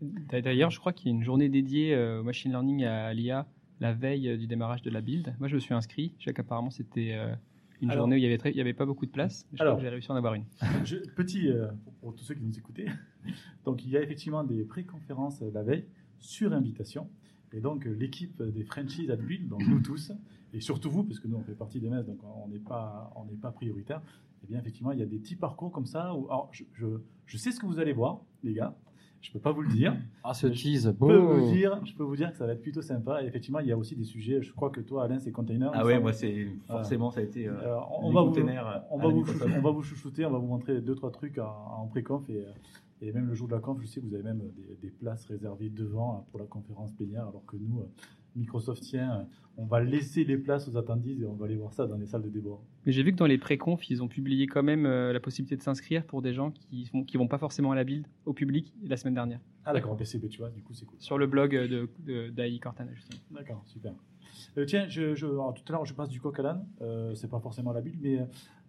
D'a- 0.00 0.40
D'ailleurs, 0.40 0.70
je 0.70 0.78
crois 0.78 0.92
qu'il 0.92 1.08
y 1.10 1.14
a 1.14 1.16
une 1.16 1.22
journée 1.24 1.48
dédiée 1.48 1.94
euh, 1.94 2.20
au 2.20 2.22
machine 2.24 2.50
learning 2.50 2.84
à 2.84 3.12
l'IA 3.14 3.46
la 3.80 3.92
veille 3.92 4.28
euh, 4.28 4.36
du 4.36 4.46
démarrage 4.46 4.82
de 4.82 4.90
la 4.90 5.00
build. 5.00 5.34
Moi, 5.38 5.48
je 5.48 5.54
me 5.56 5.60
suis 5.60 5.74
inscrit. 5.74 6.12
Je 6.18 6.24
sais 6.24 6.32
qu'apparemment, 6.34 6.70
c'était 6.70 7.12
euh, 7.14 7.34
une 7.80 7.90
Alors- 7.90 8.02
journée 8.02 8.16
où 8.16 8.18
il 8.18 8.22
y 8.22 8.26
avait, 8.26 8.38
très- 8.38 8.50
il 8.50 8.56
y 8.56 8.60
avait 8.60 8.72
pas 8.74 8.86
beaucoup 8.86 9.06
de 9.06 9.10
place. 9.10 9.46
Je 9.52 9.62
Alors- 9.62 9.76
que 9.76 9.82
j'ai 9.82 9.88
réussi 9.88 10.10
à 10.10 10.14
en 10.14 10.16
avoir 10.16 10.34
une. 10.34 10.44
Je- 10.84 10.96
petit, 11.16 11.48
euh, 11.48 11.68
pour, 11.84 11.92
pour 11.94 12.14
tous 12.14 12.24
ceux 12.24 12.34
qui 12.34 12.42
nous 12.42 12.56
écoutaient, 12.58 12.86
donc 13.64 13.84
il 13.84 13.90
y 13.90 13.96
a 13.96 14.02
effectivement 14.02 14.44
des 14.44 14.64
pré-conférences 14.64 15.40
la 15.52 15.62
veille 15.62 15.84
sur 16.18 16.52
invitation. 16.52 17.08
Et 17.56 17.60
donc 17.60 17.86
euh, 17.86 17.92
l'équipe 17.94 18.42
des 18.42 18.64
Frenchies 18.64 19.10
at 19.10 19.16
Build, 19.16 19.48
donc 19.48 19.62
nous 19.66 19.80
tous, 19.80 20.12
et 20.52 20.60
surtout 20.60 20.90
vous, 20.90 21.04
parce 21.04 21.20
que 21.20 21.28
nous 21.28 21.36
on 21.36 21.42
fait 21.42 21.54
partie 21.54 21.80
des 21.80 21.88
MES, 21.88 22.02
donc 22.02 22.18
on 22.24 22.48
n'est 22.48 22.58
pas, 22.58 23.12
on 23.16 23.24
n'est 23.24 23.36
pas 23.40 23.52
prioritaire, 23.52 24.02
et 24.42 24.46
bien 24.48 24.58
effectivement 24.58 24.92
il 24.92 24.98
y 24.98 25.02
a 25.02 25.06
des 25.06 25.18
petits 25.18 25.36
parcours 25.36 25.70
comme 25.72 25.86
ça. 25.86 26.14
Où, 26.14 26.26
alors 26.26 26.48
je, 26.52 26.64
je, 26.74 26.86
je 27.26 27.36
sais 27.36 27.50
ce 27.52 27.60
que 27.60 27.66
vous 27.66 27.78
allez 27.78 27.92
voir, 27.92 28.20
les 28.42 28.54
gars, 28.54 28.74
je 29.20 29.32
peux 29.32 29.38
pas 29.38 29.52
vous 29.52 29.62
le 29.62 29.70
dire. 29.70 29.96
Ah, 30.22 30.34
ce 30.34 30.46
tease, 30.48 30.84
Je 30.84 30.90
peux, 30.90 31.16
vous 31.16 31.50
dire, 31.52 31.80
je 31.86 31.94
peux 31.94 32.02
vous 32.02 32.14
dire 32.16 32.30
que 32.30 32.36
ça 32.36 32.44
va 32.44 32.52
être 32.52 32.60
plutôt 32.60 32.82
sympa. 32.82 33.22
Et 33.22 33.26
effectivement, 33.26 33.60
il 33.60 33.66
y 33.68 33.72
a 33.72 33.78
aussi 33.78 33.96
des 33.96 34.04
sujets. 34.04 34.42
Je 34.42 34.52
crois 34.52 34.68
que 34.68 34.82
toi, 34.82 35.04
Alain, 35.04 35.18
c'est 35.18 35.32
container. 35.32 35.70
Ah 35.72 35.82
ouais, 35.82 35.98
moi 35.98 36.12
c'est 36.12 36.46
forcément 36.66 37.10
ça 37.10 37.20
a 37.20 37.22
été. 37.22 37.48
euh, 37.48 37.54
Euh, 37.62 37.78
on, 38.02 38.08
les 38.10 38.14
va 38.14 38.20
vous, 38.20 38.28
containers, 38.28 38.66
euh, 38.68 38.78
on, 38.90 38.98
à 39.00 39.02
va 39.04 39.08
vous, 39.08 39.24
on 39.56 39.60
va 39.62 39.70
vous 39.70 39.82
chouchouter, 39.82 40.26
on 40.26 40.30
va 40.30 40.36
vous 40.38 40.46
montrer 40.46 40.78
deux 40.82 40.94
trois 40.94 41.10
trucs 41.10 41.38
en, 41.38 41.46
en 41.46 41.86
pré-conf 41.86 42.28
et, 42.28 42.40
euh, 42.40 42.50
et 43.06 43.12
même 43.12 43.26
le 43.26 43.34
jour 43.34 43.48
de 43.48 43.54
la 43.54 43.60
conf, 43.60 43.80
je 43.80 43.86
sais 43.86 44.00
que 44.00 44.06
vous 44.06 44.14
avez 44.14 44.22
même 44.22 44.42
des, 44.56 44.76
des 44.80 44.90
places 44.90 45.24
réservées 45.26 45.68
devant 45.70 46.16
euh, 46.16 46.20
pour 46.30 46.38
la 46.40 46.46
conférence 46.46 46.92
plénière, 46.92 47.28
alors 47.28 47.44
que 47.46 47.56
nous, 47.56 47.80
euh, 47.80 47.84
Microsoft 48.36 48.82
tient, 48.82 49.20
euh, 49.20 49.24
on 49.56 49.64
va 49.66 49.80
laisser 49.82 50.24
les 50.24 50.36
places 50.36 50.68
aux 50.68 50.76
attendises 50.76 51.20
et 51.22 51.26
on 51.26 51.34
va 51.34 51.44
aller 51.46 51.56
voir 51.56 51.72
ça 51.72 51.86
dans 51.86 51.96
les 51.96 52.06
salles 52.06 52.22
de 52.22 52.28
débat. 52.28 52.58
Mais 52.86 52.92
j'ai 52.92 53.02
vu 53.02 53.12
que 53.12 53.16
dans 53.16 53.26
les 53.26 53.38
pré-confs, 53.38 53.88
ils 53.90 54.02
ont 54.02 54.08
publié 54.08 54.46
quand 54.46 54.62
même 54.62 54.86
euh, 54.86 55.12
la 55.12 55.20
possibilité 55.20 55.56
de 55.56 55.62
s'inscrire 55.62 56.04
pour 56.04 56.22
des 56.22 56.32
gens 56.34 56.50
qui 56.50 56.88
vont, 56.92 57.04
qui 57.04 57.16
vont 57.16 57.28
pas 57.28 57.38
forcément 57.38 57.70
à 57.72 57.74
la 57.76 57.84
build 57.84 58.06
au 58.26 58.32
public 58.32 58.74
la 58.82 58.96
semaine 58.96 59.14
dernière. 59.14 59.40
Ah 59.64 59.72
d'accord, 59.72 59.96
PCB, 59.96 60.28
tu 60.28 60.38
vois, 60.38 60.50
du 60.50 60.62
coup 60.62 60.74
c'est 60.74 60.84
cool. 60.84 60.96
Sur 61.00 61.18
le 61.18 61.26
blog 61.26 61.52
de, 61.54 61.88
de, 62.00 62.30
d'AI 62.30 62.58
Cortana, 62.58 62.92
justement. 62.94 63.20
D'accord, 63.30 63.62
super. 63.66 63.92
Euh, 64.58 64.64
tiens, 64.66 64.88
je, 64.88 65.14
je- 65.14 65.26
alors, 65.26 65.54
tout 65.54 65.62
à 65.68 65.72
l'heure, 65.72 65.84
je 65.84 65.94
passe 65.94 66.08
du 66.08 66.20
coq 66.20 66.38
à 66.40 66.42
l'âne. 66.42 66.66
Euh, 66.80 67.14
c'est 67.14 67.28
pas 67.30 67.38
forcément 67.40 67.72
la 67.72 67.80
bulle, 67.80 67.96
mais 68.00 68.18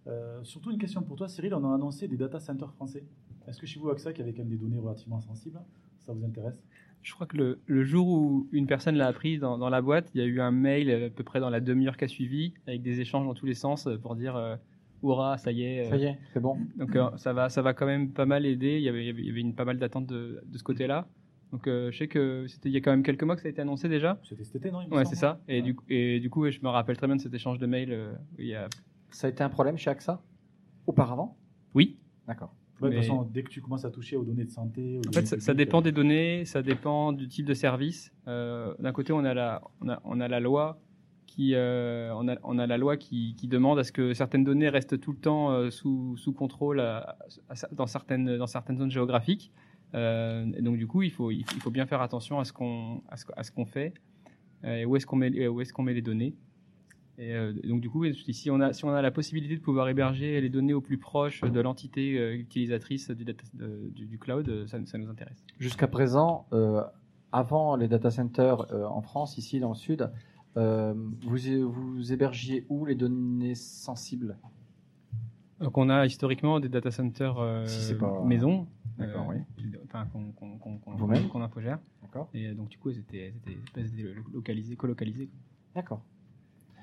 euh, 0.06 0.42
surtout 0.44 0.70
une 0.70 0.78
question 0.78 1.02
pour 1.02 1.16
toi, 1.16 1.26
Cyril. 1.28 1.52
On 1.54 1.64
a 1.68 1.74
annoncé 1.74 2.06
des 2.06 2.16
data 2.16 2.38
centers 2.38 2.72
français. 2.72 3.04
Est-ce 3.48 3.60
que 3.60 3.66
chez 3.66 3.78
vous, 3.80 3.90
AXA, 3.90 4.12
qui 4.12 4.22
avait 4.22 4.32
quand 4.32 4.40
même 4.42 4.48
des 4.50 4.56
données 4.56 4.78
relativement 4.78 5.20
sensibles, 5.20 5.60
ça 6.04 6.12
vous 6.12 6.24
intéresse? 6.24 6.60
Je 7.02 7.12
crois 7.14 7.26
que 7.26 7.36
le, 7.36 7.60
le 7.66 7.84
jour 7.84 8.08
où 8.08 8.48
une 8.50 8.66
personne 8.66 8.96
l'a 8.96 9.06
appris 9.06 9.38
dans, 9.38 9.58
dans 9.58 9.68
la 9.68 9.80
boîte, 9.80 10.10
il 10.14 10.20
y 10.20 10.24
a 10.24 10.26
eu 10.26 10.40
un 10.40 10.50
mail 10.50 10.90
euh, 10.90 11.06
à 11.06 11.10
peu 11.10 11.22
près 11.22 11.38
dans 11.38 11.50
la 11.50 11.60
demi-heure 11.60 11.96
qui 11.96 12.04
a 12.04 12.08
suivi, 12.08 12.54
avec 12.66 12.82
des 12.82 13.00
échanges 13.00 13.26
dans 13.26 13.34
tous 13.34 13.46
les 13.46 13.54
sens 13.54 13.86
euh, 13.86 13.96
pour 13.96 14.16
dire 14.16 14.34
euh, 14.34 14.56
Hurrah, 15.04 15.38
ça 15.38 15.52
y 15.52 15.62
est. 15.62 15.86
euh, 15.86 15.90
Ça 15.90 15.96
y 15.98 16.04
est, 16.06 16.18
c'est 16.32 16.40
bon. 16.40 16.58
Donc 16.76 16.96
euh, 16.96 17.16
ça, 17.16 17.32
va, 17.32 17.48
ça 17.48 17.62
va 17.62 17.74
quand 17.74 17.86
même 17.86 18.10
pas 18.12 18.26
mal 18.26 18.44
aider. 18.44 18.76
Il 18.78 18.82
y 18.82 18.88
avait, 18.88 19.06
il 19.06 19.24
y 19.24 19.30
avait- 19.30 19.40
une, 19.40 19.54
pas 19.54 19.64
mal 19.64 19.78
d'attentes 19.78 20.06
de, 20.06 20.42
de 20.44 20.58
ce 20.58 20.64
côté-là. 20.64 21.06
Donc 21.52 21.68
euh, 21.68 21.92
je 21.92 21.98
sais 21.98 22.08
que 22.08 22.46
c'était 22.48 22.70
il 22.70 22.72
y 22.72 22.76
a 22.76 22.80
quand 22.80 22.90
même 22.90 23.04
quelques 23.04 23.22
mois 23.22 23.36
que 23.36 23.42
ça 23.42 23.46
a 23.46 23.50
été 23.52 23.60
annoncé 23.62 23.88
déjà. 23.88 24.18
C'était 24.24 24.42
cet 24.42 24.56
été, 24.56 24.72
non? 24.72 24.80
Il 24.82 24.88
me 24.90 24.96
Ouais, 24.96 25.04
c'est 25.04 25.14
ça. 25.14 25.40
Et, 25.46 25.58
Ouais. 25.58 25.62
du, 25.62 25.74
coup- 25.76 25.84
et 25.88 26.18
du 26.18 26.28
coup, 26.28 26.50
je 26.50 26.58
me 26.60 26.68
rappelle 26.68 26.96
très 26.96 27.06
bien 27.06 27.14
de 27.16 27.20
cet 27.20 27.32
échange 27.34 27.60
de 27.60 27.66
mails. 27.66 27.92
euh, 27.92 28.12
où 28.36 28.40
il 28.40 28.46
y 28.48 28.54
a... 28.56 28.68
Ça 29.10 29.28
a 29.28 29.30
été 29.30 29.44
un 29.44 29.48
problème 29.48 29.76
chez 29.78 29.90
AXA? 29.90 30.20
Auparavant? 30.88 31.36
Oui. 31.74 31.98
D'accord. 32.26 32.52
Ouais, 32.80 32.90
De 32.90 32.94
Mais- 32.94 33.00
toute 33.00 33.08
façon, 33.10 33.22
dès 33.32 33.42
que 33.42 33.48
tu 33.50 33.60
commences 33.62 33.84
à 33.86 33.90
toucher 33.90 34.16
aux 34.16 34.24
données 34.24 34.44
de 34.44 34.50
santé, 34.50 34.98
aux 34.98 35.08
En 35.08 35.12
fait, 35.12 35.24
ça, 35.40 35.54
dépend 35.54 35.78
euh, 35.78 35.82
des 35.84 35.92
données, 35.92 36.44
ça 36.44 36.62
dépend 36.62 37.12
du 37.12 37.26
type 37.28 37.46
de 37.46 37.54
service. 37.54 38.12
Euh, 38.28 38.74
D'un 38.78 38.92
côté, 38.92 39.12
on 39.12 39.24
a 39.24 39.32
la, 39.34 39.62
on 39.80 39.88
a, 39.88 40.00
on 40.04 40.20
a 40.20 40.28
la 40.28 40.40
loi 40.40 40.78
qui, 41.26 41.54
euh, 41.54 42.12
on 42.16 42.28
a, 42.28 42.36
on 42.44 42.58
a 42.58 42.66
la 42.66 42.76
loi 42.78 42.96
qui, 42.96 43.34
qui 43.36 43.48
demande 43.48 43.78
à 43.78 43.84
ce 43.84 43.92
que 43.92 44.12
certaines 44.14 44.44
données 44.44 44.68
restent 44.68 45.00
tout 45.00 45.12
le 45.12 45.18
temps 45.18 45.50
euh, 45.50 45.70
sous, 45.70 46.16
sous 46.18 46.32
contrôle 46.32 46.80
à- 46.80 47.16
à- 47.48 47.54
dans 47.72 47.86
certaines, 47.86 48.36
dans 48.36 48.46
certaines 48.46 48.76
zones 48.78 48.90
géographiques. 48.90 49.52
Euh, 49.94 50.44
et 50.56 50.62
donc, 50.62 50.76
du 50.76 50.86
coup, 50.86 51.02
il 51.02 51.10
faut, 51.10 51.30
il 51.30 51.44
faut 51.60 51.70
bien 51.70 51.86
faire 51.86 52.02
attention 52.02 52.38
à 52.40 52.44
ce 52.44 52.52
qu'on, 52.52 53.00
qu'on 53.54 53.64
fait 53.66 53.94
euh, 54.64 54.76
et 54.80 54.84
où 54.84 54.96
est-ce 54.96 55.06
qu'on 55.06 55.16
met, 55.16 55.28
et 55.28 55.48
où 55.48 55.60
est-ce 55.60 55.72
qu'on 55.72 55.82
met 55.82 55.94
les 55.94 56.02
données. 56.02 56.34
Et 57.18 57.34
euh, 57.34 57.52
donc 57.64 57.80
du 57.80 57.88
coup, 57.88 58.04
si 58.12 58.50
on, 58.50 58.60
a, 58.60 58.72
si 58.74 58.84
on 58.84 58.90
a 58.90 59.00
la 59.00 59.10
possibilité 59.10 59.56
de 59.56 59.60
pouvoir 59.62 59.88
héberger 59.88 60.38
les 60.40 60.50
données 60.50 60.74
au 60.74 60.82
plus 60.82 60.98
proche 60.98 61.40
de 61.40 61.60
l'entité 61.60 62.18
euh, 62.18 62.34
utilisatrice 62.34 63.10
du, 63.10 63.24
data- 63.24 63.44
de- 63.54 63.88
du, 63.94 64.06
du 64.06 64.18
cloud, 64.18 64.46
euh, 64.48 64.66
ça, 64.66 64.78
ça 64.84 64.98
nous 64.98 65.08
intéresse. 65.08 65.42
Jusqu'à 65.58 65.88
présent, 65.88 66.46
euh, 66.52 66.82
avant 67.32 67.74
les 67.76 67.88
data 67.88 68.10
centers 68.10 68.70
euh, 68.72 68.84
en 68.84 69.00
France, 69.00 69.38
ici 69.38 69.60
dans 69.60 69.70
le 69.70 69.74
sud, 69.74 70.10
euh, 70.58 70.94
vous, 71.22 71.70
vous 71.72 72.12
hébergiez 72.12 72.66
où 72.68 72.84
les 72.84 72.94
données 72.94 73.54
sensibles? 73.54 74.36
Donc 75.60 75.78
on 75.78 75.88
a 75.88 76.04
historiquement 76.04 76.60
des 76.60 76.68
data 76.68 76.90
centers 76.90 77.38
euh, 77.38 77.64
Si 77.64 77.80
c'est 77.80 77.96
pas- 77.98 78.22
maison. 78.24 78.66
D'accord, 78.98 79.26
oui. 79.28 79.36
Enfin, 79.84 80.06
qu'on 80.12 80.32
Vous-même 80.96 81.28
qu'on 81.28 81.42
infogère. 81.42 81.78
Et 82.34 82.48
euh, 82.48 82.54
donc, 82.54 82.68
du 82.68 82.78
coup, 82.78 82.90
c'était 82.92 83.32
c'était- 83.34 83.58
elles 83.76 83.86
étaient 83.86 84.14
localisées, 84.32 84.76
colocalisées. 84.76 85.28
D'accord. 85.74 86.02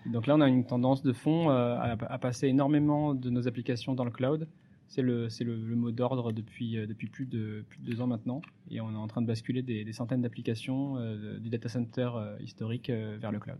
Donc 0.06 0.28
là, 0.28 0.36
on 0.36 0.41
a 0.41 0.47
une 0.47 0.66
tendance 0.66 1.01
de 1.04 1.14
fond 1.14 1.49
euh, 1.49 1.76
à, 1.76 1.91
à 2.14 2.18
passer 2.18 2.47
énormément 2.47 3.14
de 3.14 3.30
nos 3.30 3.47
applications 3.47 3.93
dans 3.93 4.06
le 4.06 4.12
cloud. 4.12 4.47
C'est 4.88 5.01
le, 5.01 5.28
le, 5.41 5.56
le 5.56 5.76
mot 5.76 5.91
d'ordre 5.91 6.32
depuis, 6.32 6.78
euh, 6.78 6.86
depuis 6.86 7.08
plus, 7.08 7.26
de, 7.26 7.66
plus 7.68 7.80
de 7.80 7.86
deux 7.86 8.01
ans 8.01 8.08
maintenant. 8.08 8.41
Et 8.70 8.82
on 8.82 8.91
est 8.91 8.97
en 8.97 9.08
train 9.08 9.22
de 9.22 9.28
basculer 9.28 9.62
des, 9.62 9.84
des 9.84 9.93
centaines 9.93 10.22
d'applications 10.22 10.97
euh, 10.97 11.39
du 11.39 11.49
data 11.49 11.70
center 11.70 12.10
euh, 12.16 12.38
historique 12.41 12.89
euh, 12.89 13.18
vers 13.20 13.32
le 13.32 13.39
cloud. 13.39 13.58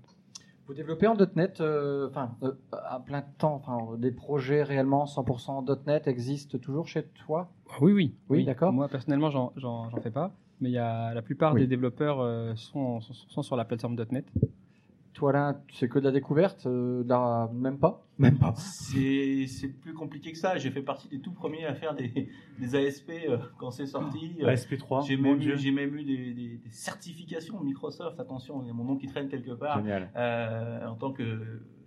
Vous 0.68 0.74
développez 0.74 1.08
en 1.08 1.16
.NET, 1.36 1.60
enfin, 1.60 2.38
à 2.72 3.00
plein 3.02 3.22
temps, 3.22 3.96
des 3.98 4.12
projets 4.12 4.64
réellement 4.64 5.04
100% 5.04 5.86
.NET 5.88 6.08
existent 6.08 6.58
toujours 6.58 6.88
chez 6.88 7.04
toi? 7.26 7.50
Oui, 7.82 7.92
oui. 7.92 8.16
Oui, 8.30 8.46
d'accord. 8.46 8.72
Moi, 8.72 8.88
personnellement, 8.88 9.30
j'en, 9.30 9.90
fais 10.02 10.12
pas. 10.12 10.32
Mais 10.62 10.72
y 10.72 10.78
a, 10.78 11.14
la 11.14 11.22
plupart 11.22 11.54
Oui. 11.54 11.60
des 11.62 11.68
développeurs 11.68 12.58
sont, 12.58 13.02
sont, 13.02 13.14
sont 13.14 13.42
sur 13.42 13.58
la 13.58 13.66
plateforme 13.66 13.98
.NET. 14.10 14.26
Toi 15.14 15.32
là, 15.32 15.62
c'est 15.72 15.88
que 15.88 16.00
de 16.00 16.06
la 16.06 16.12
découverte, 16.12 16.66
euh, 16.66 17.04
de 17.04 17.10
la- 17.10 17.50
même 17.54 17.78
pas? 17.78 18.04
Même 18.18 18.38
pas. 18.40 18.54
C'est 18.56 19.46
c'est 19.48 19.68
plus 19.68 19.94
compliqué 19.94 20.32
que 20.32 20.38
ça. 20.38 20.58
J'ai 20.58 20.72
fait 20.72 20.82
partie 20.82 21.08
des 21.08 21.20
tout 21.20 21.32
premiers 21.34 21.66
à 21.66 21.74
faire 21.76 21.94
des, 21.96 22.30
des 22.60 22.76
ASP 22.76 23.10
euh, 23.30 23.38
quand 23.60 23.70
c'est 23.72 23.86
sorti. 23.86 24.36
Euh, 24.42 24.48
ASP3, 24.54 25.06
J'ai 25.08 25.18
mon 25.18 25.32
même, 25.32 25.40
Dieu. 25.40 25.54
eu- 25.54 25.58
j'ai 25.58 25.72
même 25.72 25.96
eu 25.96 26.04
des, 26.04 26.34
des- 26.34 26.58
des 26.58 26.70
certifications 26.72 27.60
Microsoft. 27.62 28.20
Attention, 28.20 28.62
il 28.64 28.68
y 28.68 28.70
a 28.72 28.74
mon 28.74 28.84
nom 28.86 28.96
qui 28.98 29.08
traîne 29.08 29.30
quelque 29.30 29.52
part. 29.52 29.78
Génial. 29.80 30.10
Euh, 30.16 30.86
en 30.88 30.96
tant 30.96 31.12
que 31.14 31.24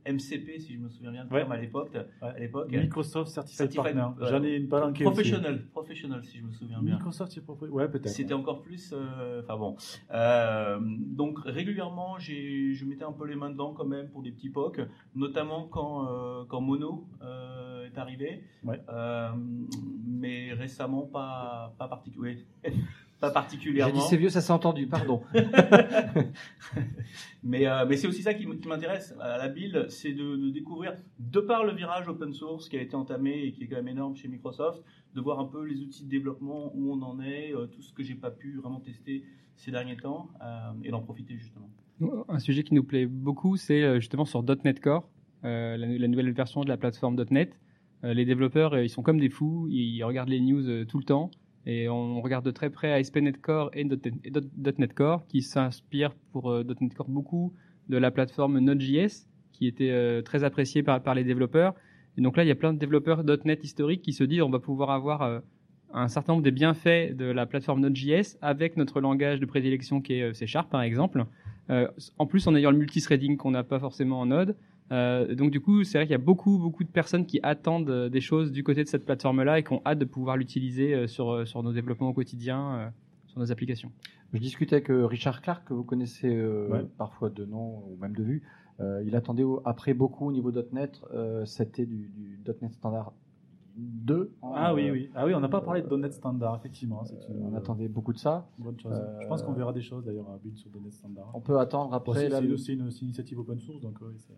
MCP, 0.07 0.59
si 0.59 0.74
je 0.74 0.78
me 0.78 0.88
souviens 0.88 1.11
bien 1.12 1.24
Ouais. 1.30 1.40
terme 1.40 1.52
à 1.52 1.57
l'époque. 1.57 1.96
À 2.20 2.38
l'époque. 2.38 2.70
Microsoft 2.72 3.30
Certified, 3.30 3.70
Certified, 3.72 3.96
Partner. 3.96 4.26
J'en 4.30 4.42
ai 4.42 4.54
une 4.57 4.68
palanquée 4.68 5.04
aussi. 5.04 5.12
Professional, 5.14 5.64
professional, 5.66 6.24
si 6.24 6.38
je 6.38 6.44
me 6.44 6.52
souviens 6.52 6.80
bien. 6.82 6.94
Microsoft, 6.94 7.32
c'est 7.32 7.42
propre. 7.44 7.66
Ouais, 7.68 7.88
peut-être. 7.88 8.09
C'était 8.09 8.34
encore 8.34 8.62
plus. 8.62 8.92
euh, 8.92 9.42
Enfin 9.42 9.57
bon. 9.57 9.76
Euh, 10.12 10.78
donc 10.80 11.38
régulièrement, 11.44 12.18
j'ai- 12.18 12.72
je 12.74 12.84
mettais 12.84 13.04
un 13.04 13.12
peu 13.12 13.26
les 13.26 13.36
mains 13.36 13.50
dedans 13.50 13.72
quand 13.72 13.84
même 13.86 14.09
pour 14.11 14.22
des 14.22 14.30
petits 14.30 14.50
POC, 14.50 14.80
notamment 15.14 15.66
quand, 15.68 16.07
euh, 16.09 16.44
quand 16.48 16.61
Mono 16.61 17.07
est 17.84 17.98
arrivé. 17.98 18.42
Ouais. 18.64 18.80
Mais 20.07 20.52
récemment, 20.52 21.02
pas, 21.02 21.74
pas, 21.78 21.88
particu- 21.88 22.44
pas 23.20 23.28
J'ai 23.28 23.34
particulièrement. 23.34 23.94
dit 23.94 24.00
c'est 24.08 24.16
vieux, 24.16 24.28
ça 24.28 24.40
s'est 24.40 24.52
entendu, 24.52 24.86
pardon. 24.86 25.22
mais 27.42 27.66
euh, 27.66 27.86
mais 27.88 27.96
c'est 27.96 28.06
aussi 28.06 28.22
ça 28.22 28.34
qui, 28.34 28.46
m'intéresse 28.46 29.14
à 29.20 29.38
la 29.38 29.48
build, 29.48 29.88
c'est 29.88 30.12
de, 30.12 30.36
de 30.36 30.50
découvrir, 30.50 30.94
de 31.18 31.40
par 31.40 31.64
le 31.64 31.72
virage 31.72 32.08
open 32.08 32.32
source 32.32 32.68
qui 32.68 32.76
a 32.76 32.82
été 32.82 32.94
entamé 32.94 33.44
et 33.44 33.52
qui 33.52 33.64
est 33.64 33.66
quand 33.68 33.76
même 33.76 33.88
énorme 33.88 34.16
chez 34.16 34.28
Microsoft, 34.28 34.82
de 35.14 35.20
voir 35.20 35.40
un 35.40 35.46
peu 35.46 35.64
les 35.64 35.80
outils 35.80 36.04
de 36.04 36.10
développement, 36.10 36.72
où 36.74 36.92
on 36.92 37.00
en 37.02 37.20
est, 37.20 37.54
euh, 37.54 37.66
tout 37.66 37.82
ce 37.82 37.92
que 37.92 38.02
j'ai 38.02 38.14
pas 38.14 38.30
pu 38.30 38.56
vraiment 38.56 38.80
tester 38.80 39.24
ces 39.56 39.70
derniers 39.70 39.96
temps, 39.96 40.28
euh, 40.42 40.72
et 40.84 40.90
d'en 40.90 41.00
profiter 41.00 41.36
justement. 41.36 41.70
Un 42.28 42.38
sujet 42.38 42.62
qui 42.62 42.74
nous 42.74 42.84
plaît 42.84 43.06
beaucoup, 43.06 43.56
c'est 43.56 43.98
justement 44.00 44.26
sur 44.26 44.42
.NET 44.42 44.80
Core, 44.80 45.08
euh, 45.44 45.76
la, 45.76 45.86
la 45.86 46.08
nouvelle 46.08 46.32
version 46.32 46.62
de 46.62 46.68
la 46.68 46.76
plateforme 46.76 47.16
.NET. 47.30 47.58
Euh, 48.04 48.14
les 48.14 48.24
développeurs, 48.24 48.78
ils 48.78 48.90
sont 48.90 49.02
comme 49.02 49.20
des 49.20 49.28
fous, 49.28 49.68
ils 49.70 50.02
regardent 50.02 50.28
les 50.28 50.40
news 50.40 50.68
euh, 50.68 50.84
tout 50.84 50.98
le 50.98 51.04
temps. 51.04 51.30
Et 51.66 51.88
on 51.88 52.20
regarde 52.22 52.44
de 52.44 52.52
très 52.52 52.70
près 52.70 52.92
ASP.NET 52.92 53.40
Core 53.40 53.70
et 53.74 53.84
.NET 53.84 54.06
et 54.24 54.32
.NET 54.78 54.94
Core, 54.94 55.26
qui 55.26 55.42
s'inspirent 55.42 56.14
pour 56.32 56.52
euh, 56.52 56.64
.NET 56.80 56.94
Core 56.94 57.08
beaucoup 57.08 57.52
de 57.88 57.96
la 57.96 58.12
plateforme 58.12 58.60
Node.js, 58.60 59.26
qui 59.52 59.66
était 59.66 59.90
euh, 59.90 60.22
très 60.22 60.44
appréciée 60.44 60.84
par, 60.84 61.14
les 61.14 61.24
développeurs. 61.24 61.74
Et 62.16 62.20
donc 62.22 62.36
là, 62.36 62.44
il 62.44 62.46
y 62.46 62.52
a 62.52 62.54
plein 62.56 62.72
de 62.72 62.78
développeurs 62.78 63.24
.NET 63.44 63.64
historiques 63.64 64.02
qui 64.02 64.12
se 64.12 64.22
disent 64.22 64.42
on 64.42 64.50
va 64.50 64.60
pouvoir 64.60 64.90
avoir 64.90 65.22
euh, 65.22 65.40
un 65.92 66.06
certain 66.06 66.34
nombre 66.34 66.44
des 66.44 66.52
bienfaits 66.52 67.16
de 67.16 67.24
la 67.24 67.46
plateforme 67.46 67.80
Node.js 67.80 68.38
avec 68.42 68.76
notre 68.76 69.00
langage 69.00 69.40
de 69.40 69.46
prédilection 69.46 70.00
qui 70.00 70.14
est 70.14 70.34
C 70.34 70.46
Sharp, 70.46 70.70
par 70.70 70.82
exemple. 70.82 71.24
En 71.68 72.26
plus, 72.26 72.46
en 72.46 72.54
ayant 72.54 72.70
le 72.70 72.76
multithreading 72.76 73.36
qu'on 73.36 73.50
n'a 73.50 73.64
pas 73.64 73.80
forcément 73.80 74.20
en 74.20 74.26
Node. 74.26 74.56
Euh, 74.93 75.34
donc 75.34 75.51
du 75.51 75.61
coup, 75.61 75.82
c'est 75.84 75.99
vrai 75.99 76.07
qu'il 76.07 76.12
y 76.12 76.14
a 76.14 76.18
beaucoup, 76.18 76.59
beaucoup 76.59 76.84
de 76.84 76.89
personnes 76.89 77.26
qui 77.26 77.41
attendent 77.43 77.91
euh, 77.91 78.09
des 78.09 78.20
choses 78.20 78.53
du 78.53 78.62
côté 78.62 78.84
de 78.84 78.89
cette 78.89 79.05
plateforme-là 79.05 79.59
et 79.59 79.64
qui 79.64 79.72
ont 79.72 79.82
hâte 79.84 79.99
de 79.99 80.05
pouvoir 80.05 80.37
l'utiliser 80.37 80.95
euh, 80.95 81.07
sur, 81.09 81.47
sur 81.47 81.62
nos 81.62 81.72
développements 81.72 82.09
au 82.11 82.14
quotidien, 82.14 82.93
sur 83.26 83.41
nos 83.41 83.51
applications. 83.51 83.91
Je 84.32 84.39
discutais 84.39 84.76
avec 84.76 84.89
Richard 84.89 85.41
Clark, 85.43 85.66
que 85.66 85.74
vous 85.74 85.84
connaissez 85.84 86.34
euh, 86.34 86.68
Ouais. 86.70 86.84
parfois 86.99 87.30
de 87.30 87.45
nom 87.45 87.82
ou 87.89 87.97
même 88.01 88.14
de 88.14 88.22
vue. 88.22 88.43
Euh, 88.80 89.03
il 89.07 89.16
attendait 89.16 89.45
après 89.64 89.95
beaucoup 89.95 90.26
au 90.26 90.32
niveau 90.32 90.53
.NET, 90.72 91.01
euh, 91.14 91.45
c'était 91.47 91.87
du, 91.87 92.09
du 92.09 92.41
.NET 92.61 92.72
Standard 92.74 93.12
2. 93.76 94.32
hein, 94.43 94.53
Ah 94.55 94.74
oui, 94.74 94.89
euh, 94.89 94.93
oui. 94.93 95.11
Ah 95.14 95.26
oui, 95.26 95.34
on 95.34 95.41
n'a 95.41 95.49
pas 95.49 95.61
parlé 95.62 95.82
de 95.82 95.97
.NET 95.97 96.12
Standard, 96.12 96.57
effectivement. 96.57 97.03
Une 97.28 97.43
On 97.45 97.55
attendait 97.55 97.89
beaucoup 97.89 98.12
de 98.12 98.18
ça. 98.18 98.49
bonne 98.59 98.78
chose. 98.78 98.93
Euh, 98.93 99.20
Je 99.22 99.26
pense 99.26 99.43
qu'on 99.43 99.53
verra 99.53 99.72
des 99.72 99.80
choses 99.80 100.05
d'ailleurs 100.05 100.28
à 100.30 100.39
build 100.39 100.57
sur 100.57 100.70
.NET 100.80 100.93
Standard. 100.93 101.30
On 101.34 101.41
peut 101.41 101.59
attendre 101.59 101.93
après 101.95 102.28
c'est 102.28 102.51
aussi 102.51 102.74
une, 102.74 102.91
c'est 102.91 103.01
une 103.01 103.07
initiative 103.09 103.39
open 103.39 103.59
source, 103.59 103.80
donc 103.80 103.99
oui, 104.03 104.14
c'est- 104.18 104.32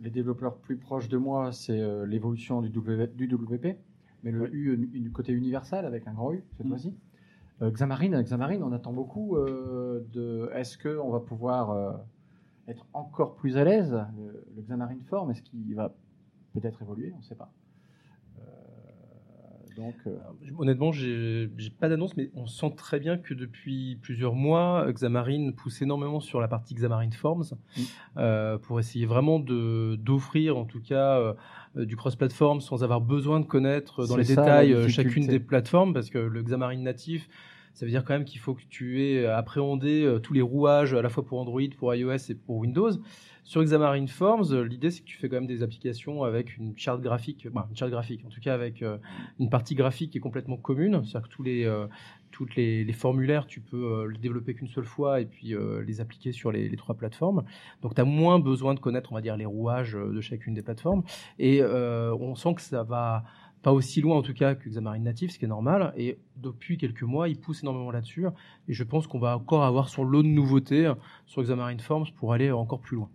les 0.00 0.10
développeurs 0.10 0.56
plus 0.56 0.76
proches 0.76 1.08
de 1.08 1.16
moi, 1.18 1.52
c'est 1.52 1.80
euh, 1.80 2.06
l'évolution 2.06 2.60
du, 2.62 2.68
W- 2.70 3.08
du 3.14 3.26
WP, 3.32 3.76
mais 4.22 4.30
le 4.30 4.52
U 4.54 4.76
du 4.76 5.10
côté 5.10 5.32
universel 5.32 5.84
avec 5.84 6.06
un 6.06 6.12
grand 6.12 6.32
U 6.32 6.44
cette 6.56 6.66
Mm. 6.66 6.68
fois-ci. 6.70 6.94
Euh, 7.62 7.70
Xamarin, 7.70 8.22
Xamarin, 8.22 8.62
on 8.62 8.72
attend 8.72 8.92
beaucoup 8.92 9.36
euh, 9.36 10.04
de. 10.12 10.48
Est-ce 10.54 10.78
que 10.78 10.98
on 10.98 11.10
va 11.10 11.20
pouvoir 11.20 11.70
euh, 11.70 11.92
être 12.68 12.86
encore 12.92 13.34
plus 13.34 13.56
à 13.56 13.64
l'aise 13.64 13.92
le, 14.16 14.44
le 14.54 14.62
Xamarin 14.62 14.98
Form, 15.06 15.30
est-ce 15.32 15.42
qu'il 15.42 15.74
va 15.74 15.92
peut-être 16.54 16.80
évoluer? 16.82 17.12
On 17.14 17.18
ne 17.18 17.22
sait 17.22 17.34
pas. 17.34 17.50
Euh, 19.78 19.82
donc, 19.82 19.94
euh, 20.06 20.16
Honnêtement, 20.58 20.92
j'ai 20.92 21.48
pas 21.78 21.88
d'annonce, 21.88 22.16
mais 22.16 22.30
on 22.34 22.46
sent 22.46 22.72
très 22.76 22.98
bien 22.98 23.16
que 23.16 23.34
depuis 23.34 23.96
plusieurs 24.02 24.34
mois, 24.34 24.86
Xamarin 24.92 25.52
pousse 25.52 25.82
énormément 25.82 26.20
sur 26.20 26.40
la 26.40 26.48
partie 26.48 26.74
Xamarin 26.74 27.10
Forms 27.10 27.54
Mm. 27.76 27.80
euh, 28.16 28.58
pour 28.58 28.80
essayer 28.80 29.06
vraiment 29.06 29.38
d'offrir, 29.38 30.56
en 30.56 30.64
tout 30.64 30.80
cas, 30.80 31.18
euh, 31.18 31.34
euh, 31.76 31.86
du 31.86 31.96
cross-platform 31.96 32.60
sans 32.60 32.82
avoir 32.82 33.00
besoin 33.00 33.40
de 33.40 33.46
connaître 33.46 34.06
dans 34.06 34.16
les 34.16 34.24
ça, 34.24 34.42
détails 34.42 34.72
euh, 34.72 34.88
chacune 34.88 35.26
des 35.26 35.40
plateformes, 35.40 35.92
parce 35.94 36.10
que 36.10 36.18
le 36.18 36.42
Xamarin 36.42 36.78
natif, 36.82 37.28
ça 37.78 37.86
veut 37.86 37.92
dire 37.92 38.02
quand 38.04 38.12
même 38.12 38.24
qu'il 38.24 38.40
faut 38.40 38.54
que 38.54 38.64
tu 38.68 39.04
aies 39.04 39.24
appréhendé 39.24 40.02
euh, 40.02 40.18
tous 40.18 40.34
les 40.34 40.42
rouages 40.42 40.94
à 40.94 41.00
la 41.00 41.08
fois 41.08 41.24
pour 41.24 41.38
Android, 41.38 41.62
pour 41.78 41.94
iOS 41.94 42.16
et 42.28 42.34
pour 42.34 42.56
Windows. 42.56 42.90
Sur 43.44 43.62
Xamarin 43.62 44.08
Forms, 44.08 44.52
euh, 44.52 44.64
l'idée 44.64 44.90
c'est 44.90 45.02
que 45.02 45.06
tu 45.06 45.16
fais 45.16 45.28
quand 45.28 45.36
même 45.36 45.46
des 45.46 45.62
applications 45.62 46.24
avec 46.24 46.56
une 46.56 46.76
charte 46.76 47.00
graphique, 47.00 47.46
bah, 47.52 47.68
une 47.70 47.76
charte 47.76 47.92
graphique, 47.92 48.24
en 48.26 48.30
tout 48.30 48.40
cas 48.40 48.52
avec 48.52 48.82
euh, 48.82 48.98
une 49.38 49.48
partie 49.48 49.76
graphique 49.76 50.10
qui 50.10 50.18
est 50.18 50.20
complètement 50.20 50.56
commune, 50.56 51.04
c'est-à-dire 51.04 51.28
que 51.28 51.34
tous 51.34 51.44
les, 51.44 51.64
euh, 51.66 51.86
formulaires, 52.92 53.46
tu 53.46 53.60
peux 53.60 53.76
euh, 53.76 54.10
les 54.12 54.18
développer 54.18 54.54
qu'une 54.54 54.68
seule 54.68 54.84
fois 54.84 55.20
et 55.20 55.26
puis 55.26 55.54
euh, 55.54 55.82
les 55.82 56.00
appliquer 56.00 56.32
sur 56.32 56.52
les, 56.52 56.74
trois 56.76 56.94
plateformes. 56.94 57.44
Donc 57.82 57.94
tu 57.94 58.00
as 58.00 58.04
moins 58.04 58.38
besoin 58.38 58.74
de 58.74 58.80
connaître, 58.80 59.12
on 59.12 59.14
va 59.14 59.20
dire, 59.20 59.36
les 59.36 59.46
rouages 59.46 59.96
euh, 59.96 60.12
de 60.12 60.20
chacune 60.20 60.54
des 60.54 60.62
plateformes. 60.62 61.02
Et 61.38 61.60
euh, 61.62 62.14
on 62.14 62.34
sent 62.34 62.54
que 62.54 62.62
ça 62.62 62.82
va 62.82 63.24
pas 63.68 63.74
aussi 63.74 64.00
loin 64.00 64.16
en 64.16 64.22
tout 64.22 64.32
cas 64.32 64.54
que 64.54 64.66
Xamarin 64.70 64.98
Native, 65.00 65.30
ce 65.30 65.38
qui 65.38 65.44
est 65.44 65.48
normal. 65.48 65.92
Et 65.96 66.18
depuis 66.36 66.78
quelques 66.78 67.02
mois, 67.02 67.28
ils 67.28 67.38
poussent 67.38 67.62
énormément 67.62 67.90
là-dessus. 67.90 68.26
Et 68.66 68.72
je 68.72 68.82
pense 68.82 69.06
qu'on 69.06 69.18
va 69.18 69.36
encore 69.36 69.62
avoir 69.64 69.90
son 69.90 70.04
lot 70.04 70.22
de 70.22 70.28
nouveautés 70.28 70.86
euh, 70.86 70.94
sur 71.26 71.42
Xamarin 71.42 71.76
Forms 71.78 72.06
pour 72.16 72.32
aller 72.32 72.50
encore 72.50 72.80
plus 72.80 72.96
loin. 72.96 73.10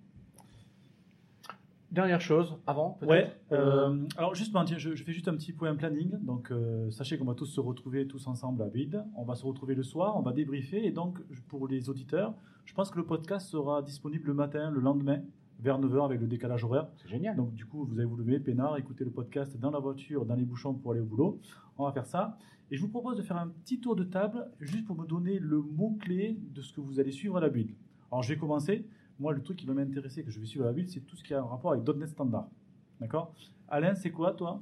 dernière 1.91 2.22
chose, 2.22 2.56
avant 2.68 2.97
peut-être 2.99 3.10
Ouais. 3.10 3.32
euh, 3.51 4.06
alors 4.16 4.36
justement, 4.36 4.64
tiens, 4.64 4.78
je, 4.78 4.93
je 4.95 5.04
fais 5.04 5.12
juste 5.14 5.28
un 5.28 5.36
petit 5.36 5.54
point 5.54 5.74
planning. 5.76 6.12
Donc, 6.24 6.51
euh, 6.51 6.89
sachez 6.91 7.18
qu'on 7.18 7.26
va 7.26 7.34
tous 7.36 7.47
se 7.47 7.60
retrouver 7.60 8.06
tous 8.08 8.28
ensemble 8.28 8.62
à 8.62 8.68
Build. 8.68 9.04
On 9.16 9.24
va 9.26 9.34
se 9.34 9.45
retrouver 9.45 9.74
le 9.74 9.84
soir, 9.84 10.16
on 10.18 10.22
va 10.22 10.34
débriefer. 10.34 10.86
Et 10.86 10.91
donc, 10.91 11.18
pour 11.47 11.68
les 11.68 11.89
auditeurs, 11.89 12.36
je 12.66 12.74
pense 12.76 12.91
que 12.91 12.97
le 12.97 13.06
podcast 13.06 13.47
sera 13.49 13.82
disponible 13.82 14.28
le 14.28 14.34
matin, 14.36 14.70
le 14.70 14.80
lendemain, 14.82 15.20
vers 15.64 15.80
9h 15.80 16.05
avec 16.05 16.20
le 16.20 16.28
décalage 16.28 16.64
horaire. 16.66 16.88
C'est 16.97 17.07
génial. 17.07 17.36
Donc, 17.38 17.53
du 17.53 17.66
coup, 17.66 17.86
vous 17.86 17.95
allez 17.97 18.05
vous 18.05 18.18
lever, 18.18 18.39
peinard, 18.39 18.78
écouter 18.78 19.03
le 19.05 19.11
podcast 19.11 19.57
dans 19.57 19.72
la 19.72 19.80
voiture, 19.80 20.26
dans 20.26 20.36
les 20.36 20.43
bouchons 20.43 20.74
pour 20.74 20.91
aller 20.91 20.99
au 21.01 21.05
boulot. 21.05 21.39
On 21.78 21.86
va 21.86 21.91
faire 21.93 22.05
ça. 22.05 22.38
Et 22.70 22.76
je 22.76 22.82
vous 22.82 22.89
propose 22.89 23.18
de 23.18 23.22
faire 23.24 23.38
un 23.38 23.47
petit 23.47 23.80
tour 23.80 23.95
de 23.95 24.03
table, 24.03 24.45
juste 24.59 24.86
pour 24.86 24.97
me 24.97 25.05
donner 25.07 25.39
le 25.39 25.61
mot-clé 25.61 26.38
de 26.53 26.61
ce 26.61 26.74
que 26.74 26.82
vous 26.82 26.99
allez 26.99 27.11
suivre 27.11 27.38
à 27.38 27.39
la 27.39 27.49
build. 27.49 27.72
Alors, 28.11 28.24
je 28.24 28.34
vais 28.34 28.39
commencer. 28.39 28.86
Moi, 29.20 29.32
le 29.34 29.41
truc 29.41 29.57
qui 29.57 29.66
va 29.66 29.74
m'intéresser, 29.74 30.24
que 30.24 30.32
je 30.32 30.39
vais 30.39 30.45
suivre 30.45 30.66
à 30.66 30.68
la 30.68 30.74
build, 30.74 30.89
c'est 30.89 31.01
tout 31.01 31.16
ce 31.16 31.24
qui 31.24 31.34
a 31.34 31.39
un 31.39 31.45
rapport 31.45 31.72
avec 31.72 31.88
.NET 31.88 32.09
Standard. 32.09 32.49
D'accord? 32.99 33.34
Alain, 33.70 33.95
c'est 33.95 34.11
quoi, 34.11 34.34
toi? 34.34 34.61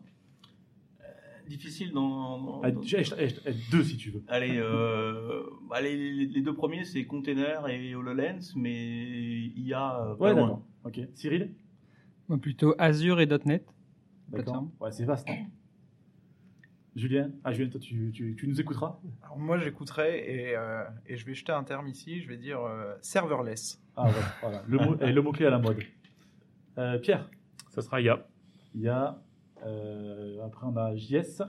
Difficile 1.48 1.92
dans. 1.92 2.38
dans- 2.42 2.62
Ah, 2.64 2.72
dans- 2.72 2.82
j'ai- 2.82 3.04
j'ai- 3.04 3.28
j'ai 3.28 3.54
Deux, 3.72 3.84
si 3.84 3.98
tu 3.98 4.10
veux. 4.12 4.24
Allez, 4.28 4.58
euh, 4.58 5.42
allez, 5.72 5.96
les, 6.14 6.26
les 6.28 6.42
deux 6.42 6.54
premiers, 6.54 6.86
c'est 6.86 7.04
Container 7.06 7.68
et 7.68 7.94
HoloLens, 7.96 8.54
mais 8.56 9.48
il 9.48 9.66
y 9.68 9.74
a. 9.74 10.02
euh, 10.12 10.16
pas 10.16 10.26
Ouais, 10.26 10.32
loin. 10.34 10.42
d'accord. 10.44 10.62
Ok. 10.84 11.00
Cyril? 11.16 11.54
Moi, 12.28 12.38
plutôt 12.38 12.76
Azure 12.78 13.20
et 13.20 13.28
.NET. 13.46 13.66
D'accord. 14.30 14.68
Ouais, 14.80 14.92
c'est 14.92 15.06
vaste. 15.06 15.30
hein. 15.30 15.36
Julien? 16.96 17.32
Ah, 17.44 17.54
Julien, 17.54 17.70
toi, 17.70 17.80
tu, 17.80 18.12
tu- 18.14 18.36
tu 18.38 18.48
nous 18.48 18.60
écouteras? 18.60 19.00
Alors 19.24 19.38
moi, 19.38 19.58
j'écouterai 19.58 20.20
et, 20.50 20.56
euh, 20.58 20.84
et 21.06 21.16
je 21.16 21.26
vais 21.26 21.34
jeter 21.34 21.52
un 21.54 21.64
terme 21.64 21.88
ici. 21.88 22.22
Je 22.22 22.28
vais 22.28 22.38
dire 22.38 22.60
euh, 22.62 22.96
serverless. 23.02 23.82
Ah, 23.96 24.10
ouais, 24.10 24.14
voilà. 24.42 24.64
Le 24.68 24.78
mot- 24.78 24.98
et 25.00 25.12
le 25.12 25.22
mot-clé 25.22 25.46
à 25.46 25.50
la 25.50 25.60
mode. 25.60 25.80
Euh, 26.78 26.98
Pierre? 27.00 27.30
Ça 27.70 27.82
sera 27.82 28.02
IA. 28.02 28.28
Il 28.76 28.82
y 28.82 28.90
a. 28.90 29.22
euh, 29.66 30.44
après, 30.46 30.66
on 30.68 30.76
a 30.76 30.96
JS. 30.96 31.44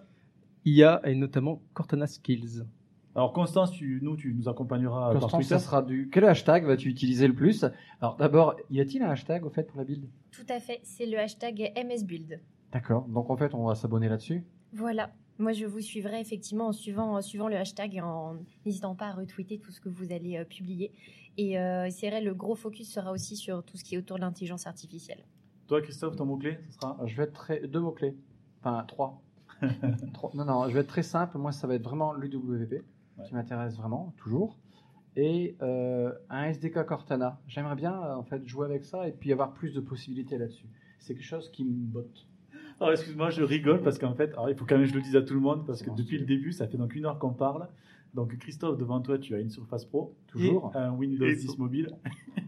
IA 0.65 1.01
et 1.05 1.15
notamment 1.17 1.61
Cortana 1.75 2.07
Skills. 2.07 2.65
Alors 3.15 3.33
Constance, 3.33 3.71
tu, 3.73 4.01
nous, 4.03 4.17
tu 4.17 4.33
nous 4.35 4.49
accompagneras 4.49 5.13
par 5.13 5.21
Constance, 5.21 5.41
Twitter. 5.41 5.55
ça 5.55 5.59
sera 5.59 5.83
du. 5.83 6.09
Quel 6.11 6.25
hashtag 6.25 6.65
vas-tu 6.65 6.89
utiliser 6.89 7.29
le 7.29 7.35
plus? 7.35 7.65
Alors 8.01 8.17
d'abord, 8.17 8.57
y 8.71 8.81
a-t-il 8.81 9.03
un 9.03 9.11
hashtag 9.11 9.45
au 9.45 9.51
fait 9.51 9.65
pour 9.65 9.79
la 9.79 9.85
build? 9.85 10.09
Tout 10.31 10.47
à 10.49 10.61
fait, 10.61 10.81
c'est 10.83 11.05
le 11.07 11.19
hashtag 11.19 11.73
MSBuild. 11.77 12.41
D'accord. 12.73 13.07
Donc 13.09 13.29
en 13.29 13.37
fait, 13.37 13.55
on 13.55 13.67
va 13.67 13.75
s'abonner 13.75 14.09
là-dessus? 14.09 14.45
Voilà. 14.73 15.11
Moi, 15.39 15.53
je 15.53 15.67
vous 15.67 15.81
suivrai 15.81 16.21
effectivement 16.21 16.69
en 16.69 16.73
suivant, 16.73 17.15
en 17.17 17.21
suivant 17.21 17.49
le 17.49 17.57
hashtag 17.57 17.97
et 17.97 18.01
en 18.01 18.37
n'hésitant 18.65 18.95
pas 18.95 19.09
à 19.09 19.13
retweeter 19.13 19.59
tout 19.59 19.73
ce 19.73 19.81
que 19.81 19.89
vous 19.91 20.13
allez 20.13 20.39
euh, 20.39 20.45
publier. 20.45 20.93
Et 21.37 21.59
euh, 21.59 21.89
c'est 21.91 22.09
vrai, 22.09 22.23
le 22.23 22.35
gros 22.35 22.55
focus 22.55 22.91
sera 22.93 23.11
aussi 23.13 23.37
sur 23.37 23.63
tout 23.63 23.77
ce 23.77 23.85
qui 23.85 23.95
est 23.95 23.99
autour 23.99 24.17
de 24.17 24.23
l'intelligence 24.23 24.67
artificielle. 24.67 25.25
Toi, 25.67 25.83
Christophe, 25.83 26.17
ton 26.17 26.27
mot-clé, 26.27 26.59
ce 26.69 26.75
sera? 26.75 26.99
Je 27.05 27.17
vais 27.17 27.25
être 27.25 27.33
très 27.33 27.67
deux 27.67 27.81
mots 27.81 27.93
clés. 27.93 28.17
Enfin 28.61 28.85
trois. 28.87 29.23
Trois. 30.13 30.31
Non 30.35 30.45
non, 30.45 30.69
je 30.69 30.75
vais 30.75 30.81
être 30.81 30.89
très 30.89 31.03
simple. 31.05 31.39
Moi, 31.39 31.53
ça 31.53 31.67
va 31.67 31.75
être 31.77 31.85
vraiment 31.85 32.13
l'UWP 32.15 32.83
Ouais. 33.19 33.25
qui 33.27 33.35
m'intéresse 33.35 33.77
vraiment 33.77 34.15
toujours. 34.17 34.59
Et 35.17 35.57
euh, 35.61 36.13
un 36.31 36.45
SDK 36.45 36.87
Cortana. 36.87 37.39
J'aimerais 37.47 37.77
bien 37.77 37.93
euh, 37.93 38.15
en 38.15 38.23
fait 38.23 38.47
jouer 38.47 38.67
avec 38.67 38.85
ça 38.85 39.07
et 39.07 39.13
puis 39.13 39.33
avoir 39.33 39.53
plus 39.53 39.75
de 39.75 39.81
possibilités 39.81 40.39
là-dessus. 40.39 40.67
C'est 40.99 41.15
quelque 41.15 41.25
chose 41.25 41.51
qui 41.51 41.65
me 41.65 41.71
botte. 41.73 42.27
Alors, 42.81 42.93
excuse-moi, 42.93 43.31
je 43.31 43.43
rigole 43.43 43.83
parce 43.83 43.99
qu'en 43.99 44.15
fait, 44.15 44.33
alors, 44.33 44.51
il 44.51 44.57
faut 44.57 44.65
quand 44.65 44.77
même 44.77 44.85
que 44.87 44.91
je 44.91 44.97
le 44.97 45.03
dise 45.03 45.17
à 45.17 45.23
tout 45.23 45.35
le 45.35 45.41
monde 45.41 45.67
parce 45.67 45.83
que 45.83 45.91
depuis 45.91 46.19
le 46.19 46.25
début, 46.25 46.53
ça 46.53 46.67
fait 46.67 46.79
donc 46.79 46.95
une 46.95 47.05
heure 47.05 47.19
qu'on 47.19 47.33
parle. 47.33 47.69
Donc, 48.15 48.37
Christophe, 48.37 48.77
devant 48.77 49.01
toi, 49.01 49.19
tu 49.19 49.35
as 49.35 49.39
une 49.41 49.49
Surface 49.49 49.87
Pro. 49.87 50.15
Toujours. 50.27 50.71
Et 50.75 50.79
un 50.79 50.93
Windows 50.93 51.25
Et 51.25 51.35
10 51.35 51.57
mobile. 51.59 51.89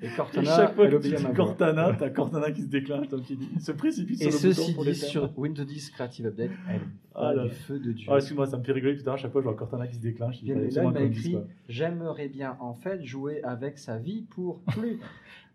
Et 0.02 0.06
Et 0.06 0.08
Cortana, 0.16 0.56
chaque 0.56 0.74
fois 0.74 0.88
que 0.88 0.96
tu 0.96 1.14
dis. 1.14 1.24
Cortana, 1.34 1.92
t'as 1.98 2.10
Cortana 2.10 2.52
qui 2.52 2.62
se 2.62 2.66
déclenche. 2.66 3.06
Il 3.30 3.38
il 3.54 3.60
se 3.60 3.72
précipite 3.72 4.20
Et 4.20 4.30
sur 4.30 4.48
le 4.48 4.54
ceci 4.54 4.60
bouton 4.60 4.74
pour 4.74 4.84
dit, 4.84 4.94
sur 4.94 5.38
Windows 5.38 5.64
10 5.64 5.90
Creative 5.90 6.26
Update, 6.26 6.50
elle 6.68 6.80
Ah 7.14 7.32
là 7.32 7.44
du 7.44 7.50
feu 7.50 7.78
de 7.78 7.92
Dieu. 7.92 8.06
Ah, 8.10 8.16
excuse-moi, 8.16 8.46
ça 8.46 8.58
me 8.58 8.62
fait 8.62 8.72
rigoler 8.72 8.96
tout 8.96 9.02
à 9.02 9.06
l'heure. 9.06 9.18
Chaque 9.18 9.32
fois, 9.32 9.40
je 9.40 9.46
vois 9.46 9.56
Cortana 9.56 9.86
qui 9.86 9.94
se 9.94 10.00
déclenche. 10.00 10.42
Il 10.42 10.52
Bien, 10.52 10.56
et 10.62 10.70
là, 10.70 10.84
il 10.84 10.90
m'a 10.90 11.00
le 11.00 11.06
écrit. 11.06 11.38
J'aimerais 11.68 12.28
bien 12.28 12.58
en 12.60 12.74
fait 12.74 13.02
jouer 13.02 13.42
avec 13.42 13.78
sa 13.78 13.96
vie 13.96 14.22
pour 14.22 14.60
plus, 14.64 14.98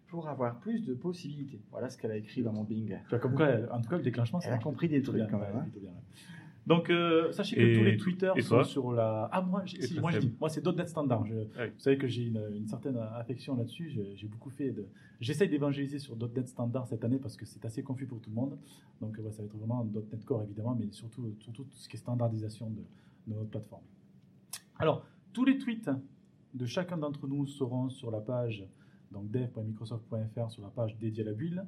pour 0.07 0.27
avoir 0.27 0.59
plus 0.59 0.85
de 0.85 0.95
possibilités. 0.95 1.61
Voilà 1.69 1.89
ce 1.89 1.97
qu'elle 1.99 2.11
a 2.11 2.17
écrit 2.17 2.41
dans 2.41 2.53
mon 2.53 2.63
Bing. 2.63 2.97
Tu 3.09 3.19
comme 3.19 3.35
quoi, 3.35 3.47
en 3.71 3.79
tout 3.79 3.89
cas, 3.89 3.97
le 3.97 4.03
déclenchement, 4.03 4.39
Elle 4.43 4.53
a 4.53 4.57
compris 4.57 4.89
des 4.89 5.03
trucs 5.03 5.17
bien, 5.17 5.27
quand 5.27 5.37
même. 5.37 5.55
hein. 5.55 5.67
Donc, 6.69 6.89
euh, 6.89 7.31
sachez 7.31 7.55
que 7.57 7.61
Et 7.61 7.73
tous 7.77 7.83
les 7.83 7.97
Twitter 7.97 8.31
sont 8.41 8.63
sur 8.63 8.91
la. 8.93 9.27
Ah, 9.31 9.41
moi, 9.41 9.63
si, 9.65 9.99
moi, 9.99 10.11
je 10.11 10.19
Seb 10.19 10.29
dis, 10.29 10.35
moi, 10.39 10.49
c'est 10.49 10.65
.NET 10.65 10.87
Standard. 10.87 11.25
Je- 11.25 11.33
Ah 11.57 11.63
oui. 11.63 11.69
Vous 11.73 11.79
savez 11.79 11.97
que 11.97 12.07
j'ai 12.07 12.23
une, 12.27 12.41
une 12.53 12.67
certaine 12.67 12.95
affection 12.95 13.55
là-dessus. 13.57 13.89
J'ai 14.15 14.27
beaucoup 14.27 14.51
fait 14.51 14.69
de. 14.71 14.85
J'essaye 15.19 15.49
d'évangéliser 15.49 15.97
sur 15.99 16.15
.NET 16.15 16.47
Standard 16.47 16.87
cette 16.87 17.03
année 17.03 17.17
parce 17.17 17.35
que 17.35 17.45
c'est 17.45 17.65
assez 17.65 17.81
confus 17.83 18.05
pour 18.05 18.21
tout 18.21 18.29
le 18.29 18.35
monde. 18.35 18.57
Donc, 19.01 19.17
ouais, 19.17 19.31
ça 19.31 19.41
va 19.41 19.45
être 19.47 19.57
vraiment 19.57 19.83
.NET 19.83 20.23
Core 20.25 20.43
évidemment, 20.43 20.75
mais 20.79 20.87
surtout, 20.91 21.35
surtout 21.39 21.63
tout 21.63 21.75
ce 21.77 21.89
qui 21.89 21.97
est 21.97 21.99
standardisation 21.99 22.69
de, 22.69 22.81
de 23.27 23.35
notre 23.35 23.49
plateforme. 23.49 23.83
Alors, 24.77 25.05
tous 25.33 25.45
les 25.45 25.57
tweets 25.57 25.89
de 26.53 26.65
chacun 26.65 26.97
d'entre 26.97 27.27
nous 27.27 27.45
seront 27.47 27.89
sur 27.89 28.11
la 28.11 28.21
page 28.21 28.63
donc 29.11 29.29
dev.microsoft.fr 29.31 30.51
sur 30.51 30.61
la 30.61 30.69
page 30.69 30.95
dédiée 30.97 31.23
à 31.23 31.25
la 31.27 31.33
bulle, 31.33 31.63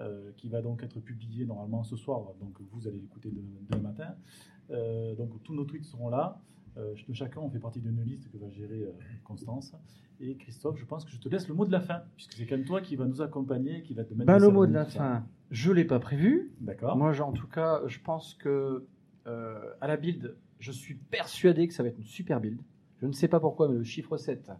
euh, 0.00 0.32
qui 0.36 0.48
va 0.48 0.62
donc 0.62 0.82
être 0.82 0.98
publiée 1.00 1.44
normalement 1.46 1.82
ce 1.84 1.94
soir. 1.96 2.32
Donc 2.40 2.58
vous 2.72 2.88
allez 2.88 2.98
l'écouter 2.98 3.30
de- 3.30 3.42
demain 3.70 3.82
matin. 3.82 4.14
Euh, 4.70 5.14
donc 5.14 5.42
tous 5.42 5.54
nos 5.54 5.64
tweets 5.64 5.84
seront 5.84 6.08
là. 6.08 6.40
Euh, 6.76 6.94
de 7.08 7.12
chacun, 7.14 7.40
on 7.40 7.50
fait 7.50 7.58
partie 7.58 7.80
d'une 7.80 8.00
liste 8.02 8.30
que 8.30 8.38
va 8.38 8.48
gérer 8.48 8.86
Constance. 9.24 9.74
Et 10.20 10.36
Christophe, 10.36 10.78
je 10.78 10.84
pense 10.84 11.04
que 11.04 11.10
je 11.10 11.18
te 11.18 11.28
laisse 11.28 11.48
le 11.48 11.54
mot 11.54 11.64
de 11.64 11.72
la 11.72 11.80
fin, 11.80 12.02
puisque 12.14 12.32
c'est 12.34 12.46
quand 12.46 12.56
même 12.56 12.66
toi 12.66 12.80
qui 12.80 12.94
va 12.96 13.06
nous 13.06 13.22
accompagner, 13.22 13.82
qui 13.82 13.94
va 13.94 14.04
te 14.04 14.14
mettre 14.14 14.26
des 14.32 14.38
le 14.46 14.50
mot 14.50 14.66
de 14.66 14.72
la 14.72 14.84
fin, 14.84 15.26
je 15.50 15.72
l'ai 15.72 15.84
pas 15.84 15.98
prévu. 15.98 16.52
D'accord. 16.60 16.96
Moi, 16.96 17.18
en 17.20 17.32
tout 17.32 17.46
cas, 17.48 17.82
je 17.86 17.98
pense 18.00 18.34
que 18.34 18.86
à 19.26 19.86
la 19.86 19.96
build, 19.96 20.36
je 20.58 20.72
suis 20.72 20.94
persuadé 20.94 21.66
que 21.68 21.74
ça 21.74 21.82
va 21.82 21.88
être 21.88 21.98
une 21.98 22.04
super 22.04 22.40
build. 22.40 22.60
Je 23.00 23.06
ne 23.06 23.12
sais 23.12 23.28
pas 23.28 23.40
pourquoi, 23.40 23.68
mais 23.68 23.76
le 23.76 23.84
chiffre 23.84 24.16
7 24.16 24.50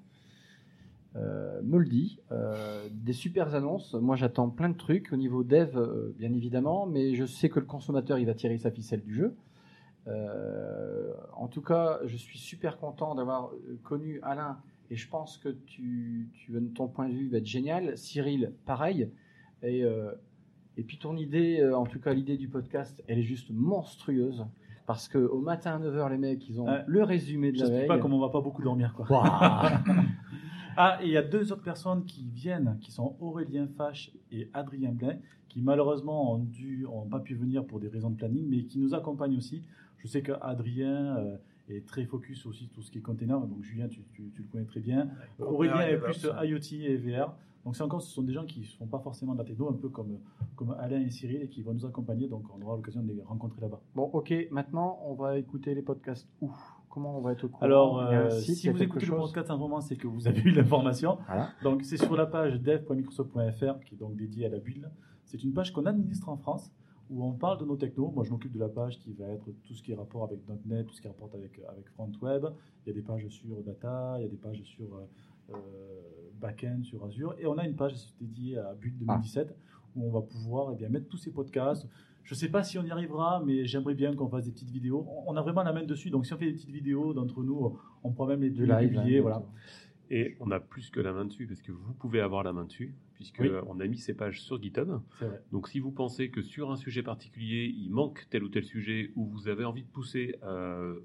euh, 1.16 1.61
me 1.62 1.78
le 1.78 1.86
dit. 1.86 2.18
Euh, 2.30 2.88
des 2.92 3.12
super 3.12 3.54
annonces. 3.54 3.94
Moi, 3.94 4.16
j'attends 4.16 4.48
plein 4.48 4.68
de 4.68 4.76
trucs 4.76 5.12
au 5.12 5.16
niveau 5.16 5.42
dev, 5.42 5.76
euh, 5.76 6.14
bien 6.18 6.32
évidemment, 6.32 6.86
mais 6.86 7.14
je 7.14 7.24
sais 7.24 7.48
que 7.48 7.58
le 7.61 7.66
consommateur, 7.66 8.18
il 8.18 8.26
va 8.26 8.34
tirer 8.34 8.58
sa 8.58 8.70
ficelle 8.70 9.02
du 9.02 9.14
jeu. 9.14 9.34
Euh, 10.06 11.12
en 11.36 11.48
tout 11.48 11.62
cas, 11.62 11.98
je 12.04 12.16
suis 12.16 12.38
super 12.38 12.78
content 12.78 13.14
d'avoir 13.14 13.50
euh, 13.52 13.78
connu 13.82 14.20
Alain 14.22 14.58
et 14.90 14.96
je 14.96 15.08
pense 15.08 15.36
que 15.36 15.48
tu, 15.48 16.30
tu, 16.32 16.52
ton 16.74 16.88
point 16.88 17.08
de 17.08 17.14
vue 17.14 17.28
va 17.28 17.38
être 17.38 17.46
génial. 17.46 17.96
Cyril, 17.98 18.52
pareil. 18.66 19.11
Et, 19.62 19.84
et 20.78 20.82
puis 20.82 20.98
ton 20.98 21.16
idée, 21.16 21.62
en 21.72 21.84
tout 21.84 22.00
cas 22.00 22.12
l'idée 22.14 22.36
du 22.38 22.48
podcast, 22.48 23.04
elle 23.06 23.18
est 23.18 23.22
juste 23.22 23.50
monstrueuse. 23.52 24.46
Parce 24.86 25.06
que 25.06 25.18
au 25.18 25.38
matin 25.40 25.76
à 25.76 25.78
9h, 25.78 26.11
les 26.11 26.18
mecs, 26.18 26.48
ils 26.48 26.61
ont 26.61 26.66
le 26.86 27.02
résumé 27.04 27.52
de 27.52 27.58
Je 27.58 27.64
la 27.64 27.70
veille. 27.70 27.86
pas 27.86 27.98
comment 27.98 28.16
on 28.16 28.20
va 28.20 28.30
pas 28.30 28.40
beaucoup 28.40 28.62
dormir. 28.62 28.94
Quoi. 28.96 29.06
Ah, 30.76 30.98
et 31.02 31.06
il 31.06 31.12
y 31.12 31.16
a 31.16 31.22
deux 31.22 31.52
autres 31.52 31.62
personnes 31.62 32.04
qui 32.04 32.24
viennent, 32.32 32.78
qui 32.80 32.90
sont 32.92 33.16
Aurélien 33.20 33.66
Fache 33.76 34.12
et 34.32 34.48
Adrien 34.52 34.92
Blain, 34.92 35.16
qui 35.48 35.60
malheureusement 35.62 36.34
ont, 36.34 36.38
dû, 36.38 36.86
ont 36.86 37.06
pas 37.06 37.20
pu 37.20 37.34
venir 37.34 37.64
pour 37.64 37.80
des 37.80 37.88
raisons 37.88 38.10
de 38.10 38.16
planning, 38.16 38.46
mais 38.48 38.64
qui 38.64 38.78
nous 38.78 38.94
accompagnent 38.94 39.36
aussi. 39.36 39.62
Je 39.98 40.06
sais 40.08 40.22
qu'Adrien 40.22 41.16
euh, 41.18 41.36
est 41.68 41.86
très 41.86 42.04
focus 42.04 42.46
aussi 42.46 42.64
sur 42.66 42.74
tout 42.74 42.82
ce 42.82 42.90
qui 42.90 42.98
est 42.98 43.02
container, 43.02 43.38
donc 43.40 43.62
Julien, 43.62 43.88
tu, 43.88 44.00
tu- 44.14 44.30
tu 44.34 44.42
le 44.42 44.48
connais 44.50 44.64
très 44.64 44.80
bien. 44.80 45.08
Aurélien 45.38 45.80
est 45.82 45.96
plus 45.98 46.24
IoT 46.44 46.84
et 46.84 46.96
VR. 46.96 47.34
Donc 47.64 47.76
c'est 47.76 47.82
encore, 47.82 48.00
ce 48.00 48.10
sont 48.10 48.22
des 48.22 48.32
gens 48.32 48.46
qui 48.46 48.60
ne 48.60 48.64
sont 48.64 48.86
pas 48.86 49.00
forcément 49.00 49.34
de 49.34 49.38
la 49.38 49.44
techno, 49.44 49.68
un 49.68 49.74
peu 49.74 49.90
comme, 49.90 50.18
comme 50.56 50.74
Alain 50.78 51.00
et 51.00 51.10
Cyril, 51.10 51.42
et 51.42 51.48
qui 51.48 51.60
vont 51.60 51.74
nous 51.74 51.84
accompagner, 51.84 52.26
donc 52.26 52.44
on 52.56 52.62
aura 52.64 52.74
l'occasion 52.76 53.02
de 53.02 53.12
les 53.12 53.22
rencontrer 53.22 53.60
là-bas. 53.60 53.80
Bon, 53.94 54.04
ok, 54.04 54.32
maintenant 54.50 54.98
on 55.04 55.12
va 55.14 55.36
écouter 55.38 55.74
les 55.74 55.82
podcasts 55.82 56.26
où? 56.40 56.50
Comment 56.91 57.16
on 57.16 57.20
va 57.20 57.32
être 57.32 57.45
au 57.45 57.49
courant 57.49 57.64
Alors, 57.64 58.01
un 58.01 58.12
euh, 58.12 58.30
si 58.30 58.68
vous 58.68 58.82
écoutez 58.82 59.07
le 59.07 59.12
chose 59.12 59.32
podcast 59.32 59.49
en 59.51 59.55
ce 59.55 59.61
moment, 59.61 59.80
c'est 59.80 59.97
que 59.97 60.09
vous 60.09 60.26
avez 60.26 60.41
eu 60.41 60.51
l'information. 60.51 61.18
Voilà. 61.28 61.51
Donc, 61.62 61.84
c'est 61.84 61.97
sur 61.97 62.16
la 62.16 62.26
page 62.26 62.61
dev.microsoft.fr 62.61 63.84
qui 63.86 63.95
est 63.95 63.99
donc 63.99 64.16
dédiée 64.16 64.47
à 64.47 64.49
la 64.49 64.59
bulle. 64.59 64.91
C'est 65.24 65.45
une 65.45 65.53
page 65.53 65.72
qu'on 65.72 65.86
administre 65.86 66.28
en 66.28 66.36
France 66.36 66.72
où 67.09 67.24
on 67.24 67.32
parle 67.32 67.59
de 67.59 67.64
nos 67.64 67.76
technos. 67.76 68.11
Moi, 68.11 68.24
je 68.24 68.30
m'occupe 68.30 68.53
de 68.53 68.59
la 68.59 68.68
page 68.68 68.99
qui 68.99 69.12
va 69.12 69.28
être 69.28 69.51
tout 69.62 69.74
ce 69.74 69.82
qui 69.84 69.93
est 69.93 69.95
rapport 69.95 70.24
avec 70.24 70.41
.NET, 70.66 70.86
tout 70.86 70.95
ce 70.95 71.01
qui 71.01 71.07
est 71.07 71.11
rapport 71.11 71.30
avec, 71.32 71.61
avec 71.68 71.88
Front 71.91 72.11
Web. 72.22 72.47
Il 72.84 72.88
y 72.88 72.91
a 72.91 72.95
des 72.95 73.03
pages 73.03 73.28
sur 73.28 73.62
Data, 73.62 74.16
il 74.18 74.22
y 74.22 74.26
a 74.26 74.28
des 74.28 74.36
pages 74.36 74.61
sur 74.62 74.97
euh, 74.97 75.55
euh, 75.55 75.55
Backend, 76.41 76.82
sur 76.82 77.05
Azure. 77.05 77.36
Et 77.38 77.47
on 77.47 77.57
a 77.57 77.64
une 77.64 77.76
page 77.76 77.95
dédiée 78.20 78.59
à 78.59 78.74
Build 78.74 78.99
2017 78.99 79.57
où 79.97 80.07
on 80.07 80.11
va 80.11 80.22
pouvoir 80.22 80.72
eh 80.72 80.76
bien, 80.76 80.88
mettre 80.88 81.09
tous 81.09 81.18
ces 81.18 81.30
podcasts. 81.30 81.86
Je 82.24 82.34
ne 82.34 82.38
sais 82.38 82.48
pas 82.48 82.62
si 82.62 82.78
on 82.78 82.84
y 82.84 82.90
arrivera, 82.90 83.42
mais 83.44 83.64
j'aimerais 83.64 83.94
bien 83.94 84.14
qu'on 84.14 84.28
fasse 84.28 84.44
des 84.44 84.52
petites 84.52 84.70
vidéos. 84.70 85.06
On- 85.26 85.36
a 85.36 85.42
vraiment 85.42 85.62
la 85.62 85.72
main 85.72 85.84
dessus, 85.84 86.10
donc 86.10 86.26
si 86.26 86.32
on 86.32 86.38
fait 86.38 86.46
des 86.46 86.52
petites 86.52 86.70
vidéos 86.70 87.12
d'entre 87.12 87.42
nous, 87.42 87.76
on 88.04 88.12
pourra 88.12 88.28
même 88.28 88.42
les, 88.42 88.50
les 88.50 88.66
live, 88.66 88.90
publier. 88.92 89.18
hein, 89.18 89.22
voilà. 89.22 89.42
Et 90.12 90.36
on 90.40 90.50
a 90.50 90.58
plus 90.60 90.90
que 90.90 91.00
la 91.00 91.12
main 91.12 91.24
dessus, 91.24 91.46
parce 91.46 91.62
que 91.62 91.70
vous 91.72 91.92
pouvez 91.94 92.20
avoir 92.20 92.42
la 92.42 92.52
main 92.52 92.64
dessus, 92.64 92.94
puisque 93.14 93.38
Oui. 93.40 93.48
on 93.68 93.78
a 93.80 93.86
mis 93.86 93.96
ces 93.98 94.14
pages 94.14 94.40
sur 94.42 94.60
GitHub. 94.60 94.90
C'est 95.18 95.24
vrai. 95.26 95.40
Donc 95.52 95.68
si 95.68 95.78
vous 95.80 95.92
pensez 95.92 96.30
que 96.30 96.42
sur 96.42 96.70
un 96.70 96.76
sujet 96.76 97.02
particulier, 97.02 97.72
il 97.76 97.90
manque 97.90 98.26
tel 98.30 98.42
ou 98.44 98.48
tel 98.48 98.64
sujet, 98.64 99.12
ou 99.16 99.26
vous 99.26 99.48
avez 99.48 99.64
envie 99.64 99.82
de 99.82 99.88
pousser 99.88 100.36
euh, 100.42 100.98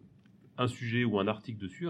un 0.57 0.68
sujet 0.68 1.03
ou 1.03 1.20
un 1.20 1.28
article 1.28 1.59
dessus, 1.61 1.86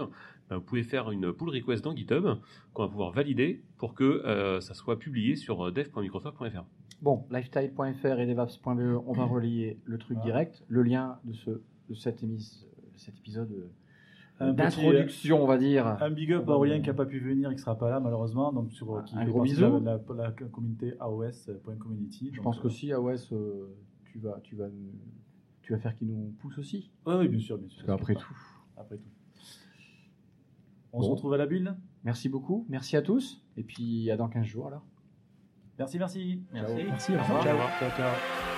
ben, 0.50 0.56
vous 0.56 0.62
pouvez 0.62 0.82
faire 0.82 1.10
une 1.10 1.32
pull 1.32 1.48
request 1.50 1.84
dans 1.84 1.94
GitHub 1.96 2.26
qu'on 2.74 2.82
va 2.82 2.88
pouvoir 2.88 3.12
valider 3.12 3.62
pour 3.78 3.94
que 3.94 4.04
euh, 4.04 4.60
ça 4.60 4.74
soit 4.74 4.98
publié 4.98 5.36
sur 5.36 5.72
dev.microsoft.fr. 5.72 6.64
Bon, 7.02 7.24
lifestyle.fr 7.30 8.18
et 8.20 8.26
devaps.be, 8.26 9.02
on 9.06 9.12
va 9.12 9.24
relier 9.24 9.78
le 9.84 9.98
truc 9.98 10.18
direct, 10.20 10.64
le 10.68 10.82
lien 10.82 11.18
de, 11.24 11.32
ce, 11.34 11.50
de 11.88 11.94
cet, 11.94 12.22
émis- 12.22 12.64
de 12.94 12.98
cet 12.98 13.18
épisode 13.18 13.52
euh, 14.40 14.52
petit- 14.52 14.56
d'introduction, 14.56 15.42
on 15.42 15.46
va 15.46 15.58
dire. 15.58 15.86
Un 15.86 16.10
big 16.10 16.32
up 16.32 16.48
à 16.48 16.52
Aurélien 16.52 16.80
qui 16.80 16.88
n'a 16.88 16.94
pas 16.94 17.04
pu 17.06 17.18
venir 17.20 17.50
qui 17.50 17.56
ne 17.56 17.60
sera 17.60 17.76
pas 17.78 17.90
là 17.90 18.00
malheureusement. 18.00 18.50
Donc 18.52 18.72
sur, 18.72 18.96
Un 18.96 19.02
qui 19.02 19.14
gros 19.26 19.42
bisou. 19.42 19.60
La, 19.80 19.98
la- 19.98 20.00
la 20.16 20.30
communauté 20.32 20.94
AOS.community. 21.00 22.30
Je 22.32 22.40
pense 22.40 22.58
euh, 22.58 22.62
qu'aussi, 22.62 22.92
AOS, 22.92 23.32
euh, 23.32 23.74
tu, 24.06 24.18
vas, 24.18 24.40
tu, 24.42 24.56
vas, 24.56 24.68
tu 25.62 25.72
vas 25.74 25.78
faire 25.78 25.94
qu'il 25.96 26.08
nous 26.08 26.34
pousse 26.38 26.56
aussi. 26.58 26.90
Oui, 27.06 27.14
oui, 27.18 27.28
bien 27.28 27.40
sûr, 27.40 27.58
bien 27.58 27.68
sûr. 27.68 27.84
Parce 27.86 27.98
qu'après 27.98 28.14
tout. 28.14 28.36
Après 28.78 28.96
tout. 28.96 29.10
On 30.94 31.02
se 31.02 31.10
retrouve 31.10 31.34
à 31.34 31.36
la 31.36 31.46
bulle. 31.46 31.74
Merci 32.04 32.28
beaucoup, 32.30 32.64
merci 32.70 32.96
à 32.96 33.02
tous, 33.02 33.44
et 33.56 33.62
puis 33.64 34.10
à 34.10 34.16
dans 34.16 34.28
15 34.28 34.44
jours 34.46 34.68
alors. 34.68 34.86
Merci, 35.78 35.98
merci. 35.98 36.40
Merci. 36.52 37.14
Au 37.14 37.22
revoir. 37.22 37.42
Ciao, 37.78 37.90
ciao. 37.90 38.55